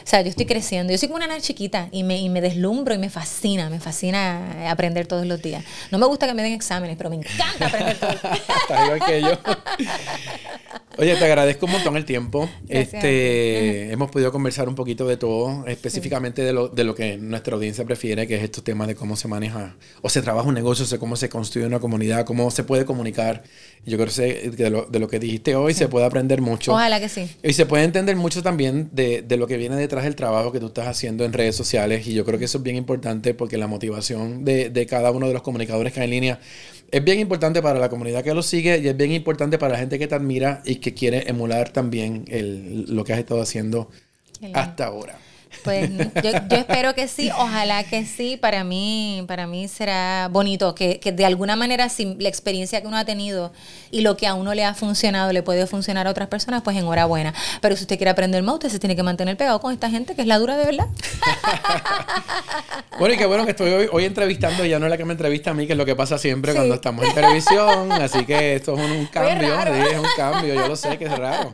o 0.04 0.06
sea, 0.06 0.20
yo 0.20 0.28
estoy 0.28 0.44
creciendo. 0.44 0.92
Yo 0.92 0.98
soy 0.98 1.08
como 1.08 1.16
una 1.16 1.28
nana 1.28 1.40
chiquita 1.40 1.88
y 1.92 2.02
me, 2.02 2.20
y 2.20 2.28
me 2.28 2.42
deslumbro 2.42 2.92
y 2.92 2.98
me 2.98 3.08
fascina, 3.08 3.70
me 3.70 3.80
fascina 3.80 4.70
aprender 4.70 5.06
todos 5.06 5.24
los 5.24 5.40
días. 5.40 5.64
No 5.90 5.96
me 5.96 6.04
gusta 6.04 6.26
que 6.26 6.34
me 6.34 6.42
den 6.42 6.52
exámenes, 6.52 6.98
pero 6.98 7.08
me 7.08 7.16
encanta 7.16 7.68
aprender 7.68 7.96
todos 7.98 8.12
los 8.12 8.22
días. 8.22 8.42
Está 8.68 8.84
igual 8.84 9.00
que 9.06 9.22
yo. 9.22 9.30
Oye, 10.98 11.14
te 11.16 11.24
agradezco 11.24 11.66
un 11.66 11.72
montón 11.72 11.96
el 11.96 12.06
tiempo. 12.06 12.48
Este, 12.68 13.92
hemos 13.92 14.10
podido 14.10 14.32
conversar 14.32 14.68
un 14.68 14.74
poquito 14.74 15.06
de 15.06 15.18
todo, 15.18 15.66
específicamente 15.66 16.42
de, 16.42 16.54
lo, 16.54 16.68
de 16.68 16.84
lo 16.84 16.94
que 16.94 17.18
nuestra 17.18 17.54
audiencia 17.54 17.84
prefiere, 17.84 18.26
que 18.26 18.36
es 18.36 18.42
estos 18.42 18.64
temas 18.64 18.88
de 18.88 18.94
cómo 18.94 19.14
se 19.14 19.28
maneja 19.28 19.76
o 20.00 20.08
se 20.08 20.22
trabaja 20.22 20.48
un 20.48 20.54
negocio, 20.54 20.86
o 20.90 20.98
cómo 20.98 21.16
se 21.16 21.28
construye 21.28 21.66
una 21.66 21.80
comunidad, 21.80 22.24
cómo 22.24 22.50
se 22.50 22.64
puede 22.64 22.86
comunicar. 22.86 23.42
Yo 23.84 23.98
creo 23.98 24.08
que 24.08 24.50
de 24.50 24.70
lo, 24.70 24.86
de 24.86 24.98
lo 24.98 25.08
que 25.08 25.18
dijiste 25.18 25.54
hoy 25.54 25.74
se 25.74 25.88
puede 25.88 26.06
aprender 26.06 26.40
mucho. 26.40 26.72
Ojalá 26.72 26.98
que 26.98 27.08
sí. 27.08 27.28
Y 27.42 27.52
se 27.52 27.66
puede 27.66 27.84
entender 27.84 28.16
mucho 28.16 28.42
también 28.42 28.88
de, 28.92 29.22
de 29.22 29.36
lo 29.36 29.46
que 29.46 29.58
viene 29.58 29.76
detrás 29.76 30.04
del 30.04 30.16
trabajo 30.16 30.50
que 30.50 30.60
tú 30.60 30.66
estás 30.66 30.88
haciendo 30.88 31.24
en 31.24 31.34
redes 31.34 31.56
sociales. 31.56 32.06
Y 32.06 32.14
yo 32.14 32.24
creo 32.24 32.38
que 32.38 32.46
eso 32.46 32.58
es 32.58 32.64
bien 32.64 32.76
importante 32.76 33.34
porque 33.34 33.58
la 33.58 33.66
motivación 33.66 34.44
de, 34.44 34.70
de 34.70 34.86
cada 34.86 35.10
uno 35.10 35.28
de 35.28 35.34
los 35.34 35.42
comunicadores 35.42 35.92
que 35.92 36.00
hay 36.00 36.04
en 36.04 36.10
línea 36.10 36.40
es 36.90 37.04
bien 37.04 37.20
importante 37.20 37.62
para 37.62 37.78
la 37.78 37.88
comunidad 37.88 38.22
que 38.22 38.34
lo 38.34 38.42
sigue 38.42 38.78
y 38.78 38.88
es 38.88 38.96
bien 38.96 39.12
importante 39.12 39.58
para 39.58 39.72
la 39.72 39.78
gente 39.78 39.98
que 39.98 40.06
te 40.06 40.14
admira 40.14 40.62
y 40.64 40.76
que 40.76 40.94
quiere 40.94 41.28
emular 41.28 41.70
también 41.70 42.24
el, 42.28 42.84
lo 42.94 43.04
que 43.04 43.12
has 43.12 43.18
estado 43.18 43.40
haciendo 43.40 43.90
hasta 44.52 44.86
ahora. 44.86 45.18
Pues 45.64 45.90
yo, 46.22 46.30
yo, 46.48 46.56
espero 46.56 46.94
que 46.94 47.08
sí, 47.08 47.30
ojalá 47.36 47.84
que 47.84 48.04
sí. 48.04 48.36
Para 48.36 48.64
mí, 48.64 49.24
para 49.26 49.46
mí 49.46 49.68
será 49.68 50.28
bonito 50.30 50.74
que, 50.74 51.00
que, 51.00 51.12
de 51.12 51.24
alguna 51.24 51.56
manera, 51.56 51.88
si 51.88 52.16
la 52.18 52.28
experiencia 52.28 52.80
que 52.80 52.86
uno 52.86 52.96
ha 52.96 53.04
tenido 53.04 53.52
y 53.90 54.00
lo 54.02 54.16
que 54.16 54.26
a 54.26 54.34
uno 54.34 54.54
le 54.54 54.64
ha 54.64 54.74
funcionado 54.74 55.32
le 55.32 55.42
puede 55.42 55.66
funcionar 55.66 56.06
a 56.06 56.10
otras 56.10 56.28
personas, 56.28 56.62
pues 56.62 56.76
enhorabuena. 56.76 57.34
Pero 57.60 57.76
si 57.76 57.82
usted 57.82 57.96
quiere 57.96 58.10
aprender 58.10 58.42
más, 58.42 58.54
usted 58.54 58.68
se 58.68 58.78
tiene 58.78 58.96
que 58.96 59.02
mantener 59.02 59.36
pegado 59.36 59.60
con 59.60 59.72
esta 59.72 59.90
gente 59.90 60.14
que 60.14 60.22
es 60.22 60.28
la 60.28 60.38
dura 60.38 60.56
de 60.56 60.64
verdad. 60.64 60.86
bueno, 62.98 63.14
y 63.14 63.18
qué 63.18 63.26
bueno 63.26 63.44
que 63.44 63.50
estoy 63.50 63.72
hoy, 63.72 63.88
hoy, 63.90 64.04
entrevistando, 64.04 64.64
ya 64.64 64.78
no 64.78 64.86
es 64.86 64.90
la 64.90 64.96
que 64.96 65.04
me 65.04 65.12
entrevista 65.12 65.50
a 65.50 65.54
mí, 65.54 65.66
que 65.66 65.72
es 65.72 65.78
lo 65.78 65.84
que 65.86 65.96
pasa 65.96 66.18
siempre 66.18 66.52
sí. 66.52 66.56
cuando 66.56 66.74
estamos 66.74 67.04
en 67.06 67.14
televisión. 67.14 67.92
Así 67.92 68.24
que 68.24 68.56
esto 68.56 68.74
es 68.76 68.84
un, 68.84 68.92
un 68.92 69.06
cambio, 69.06 69.56
sí, 69.62 69.80
es 69.92 69.98
un 69.98 70.06
cambio, 70.16 70.54
yo 70.54 70.68
lo 70.68 70.76
sé 70.76 70.98
que 70.98 71.04
es 71.04 71.18
raro. 71.18 71.52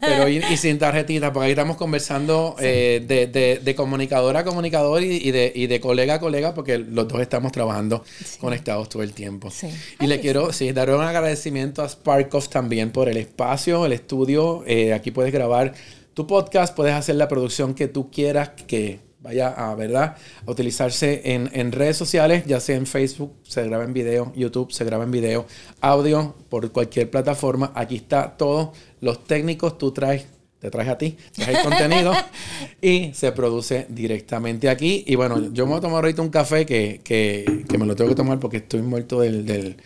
Pero 0.00 0.28
y, 0.28 0.38
y 0.38 0.56
sin 0.56 0.78
tarjetitas, 0.78 1.30
porque 1.30 1.46
ahí 1.46 1.52
estamos 1.52 1.76
conversando 1.76 2.56
sí. 2.58 2.64
eh, 2.66 3.02
de, 3.06 3.26
de, 3.32 3.60
de, 3.62 3.74
comunicador 3.74 4.36
a 4.36 4.44
comunicador 4.44 5.02
y, 5.02 5.16
y, 5.16 5.30
de, 5.30 5.52
y 5.54 5.66
de 5.66 5.80
colega 5.80 6.14
a 6.14 6.20
colega, 6.20 6.54
porque 6.54 6.78
los 6.78 7.08
dos 7.08 7.20
estamos 7.20 7.52
trabajando 7.52 8.04
sí. 8.24 8.38
conectados 8.38 8.88
todo 8.88 9.02
el 9.02 9.12
tiempo. 9.12 9.50
Sí. 9.50 9.66
Y 9.66 9.72
Ay, 10.00 10.06
le 10.08 10.20
quiero 10.20 10.52
sí, 10.52 10.72
dar 10.72 10.90
un 10.90 11.00
agradecimiento 11.00 11.82
a 11.82 11.88
Sparkoff 11.88 12.48
también 12.48 12.92
por 12.92 13.08
el 13.08 13.16
espacio, 13.16 13.86
el 13.86 13.92
estudio. 13.92 14.62
Eh, 14.66 14.92
aquí 14.92 15.10
puedes 15.10 15.32
grabar 15.32 15.74
tu 16.14 16.26
podcast, 16.26 16.74
puedes 16.74 16.94
hacer 16.94 17.16
la 17.16 17.28
producción 17.28 17.74
que 17.74 17.88
tú 17.88 18.10
quieras, 18.10 18.50
que 18.66 19.00
vaya 19.22 19.48
a, 19.48 19.74
¿verdad? 19.74 20.16
a 20.46 20.50
utilizarse 20.50 21.22
en, 21.24 21.48
en, 21.52 21.72
redes 21.72 21.96
sociales, 21.96 22.44
ya 22.46 22.60
sea 22.60 22.76
en 22.76 22.86
Facebook, 22.86 23.32
se 23.44 23.64
graba 23.64 23.84
en 23.84 23.92
video, 23.92 24.32
YouTube, 24.34 24.72
se 24.72 24.84
graba 24.84 25.04
en 25.04 25.10
video, 25.10 25.46
audio, 25.80 26.34
por 26.48 26.70
cualquier 26.72 27.10
plataforma. 27.10 27.72
Aquí 27.74 27.96
está 27.96 28.36
todo. 28.36 28.72
Los 29.00 29.24
técnicos, 29.24 29.78
tú 29.78 29.92
traes, 29.92 30.26
te 30.62 30.70
traes 30.70 30.88
a 30.88 30.96
ti, 30.96 31.16
traes 31.34 31.58
el 31.58 31.64
contenido 31.64 32.14
y 32.80 33.12
se 33.14 33.32
produce 33.32 33.84
directamente 33.88 34.68
aquí. 34.68 35.02
Y 35.08 35.16
bueno, 35.16 35.52
yo 35.52 35.66
me 35.66 35.70
voy 35.70 35.78
a 35.78 35.80
tomar 35.80 36.04
ahorita 36.04 36.22
un 36.22 36.30
café 36.30 36.64
que, 36.64 37.00
que, 37.02 37.64
que 37.68 37.78
me 37.78 37.84
lo 37.84 37.96
tengo 37.96 38.10
que 38.10 38.14
tomar 38.14 38.38
porque 38.38 38.58
estoy 38.58 38.80
muerto 38.80 39.18
del, 39.18 39.44
del 39.44 39.76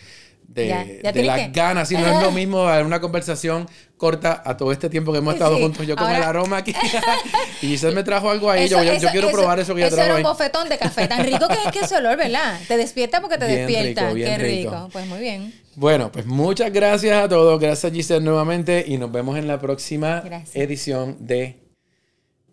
de, 0.47 0.67
ya, 0.67 0.85
ya 1.01 1.11
de 1.11 1.23
las 1.23 1.39
que... 1.39 1.47
ganas. 1.47 1.89
Si 1.89 1.95
no 1.95 2.05
es 2.05 2.21
lo 2.21 2.31
mismo 2.41 2.63
una 2.63 3.01
conversación 3.01 3.67
corta 3.97 4.43
a 4.45 4.55
todo 4.55 4.71
este 4.71 4.87
tiempo 4.87 5.11
que 5.11 5.17
hemos 5.17 5.33
estado 5.33 5.55
sí, 5.55 5.63
juntos. 5.63 5.87
Yo 5.87 5.95
con 5.95 6.05
Ahora... 6.05 6.19
el 6.19 6.23
aroma 6.23 6.57
aquí. 6.57 6.75
y 7.63 7.69
Giselle 7.69 7.95
me 7.95 8.03
trajo 8.03 8.29
algo 8.29 8.51
ahí. 8.51 8.65
Eso, 8.65 8.83
yo, 8.83 8.93
yo, 8.93 8.99
yo, 8.99 9.09
quiero 9.09 9.29
eso, 9.29 9.35
probar 9.35 9.59
eso 9.59 9.73
que 9.73 9.81
ella 9.81 9.89
trajo. 9.89 10.03
Era 10.03 10.13
un 10.13 10.17
ahí. 10.19 10.23
bofetón 10.23 10.69
de 10.69 10.77
café. 10.77 11.07
Tan 11.07 11.25
rico 11.25 11.47
que 11.47 11.55
es 11.55 11.71
que 11.71 11.79
ese 11.79 11.95
olor, 11.95 12.17
¿verdad? 12.17 12.59
Te 12.67 12.77
despierta 12.77 13.19
porque 13.19 13.39
te 13.39 13.47
bien 13.47 13.65
despierta. 13.65 14.01
Rico, 14.01 14.13
bien 14.13 14.29
Qué 14.29 14.37
rico. 14.37 14.69
rico. 14.69 14.89
Pues 14.91 15.07
muy 15.07 15.19
bien. 15.21 15.66
Bueno, 15.77 16.11
pues 16.11 16.25
muchas 16.25 16.73
gracias 16.73 17.23
a 17.23 17.29
todos. 17.29 17.57
Gracias 17.59 17.93
Giselle 17.93 18.25
nuevamente. 18.25 18.83
Y 18.87 18.97
nos 18.97 19.11
vemos 19.11 19.37
en 19.37 19.47
la 19.47 19.61
próxima 19.61 20.21
gracias. 20.21 20.55
edición 20.55 21.17
de 21.19 21.59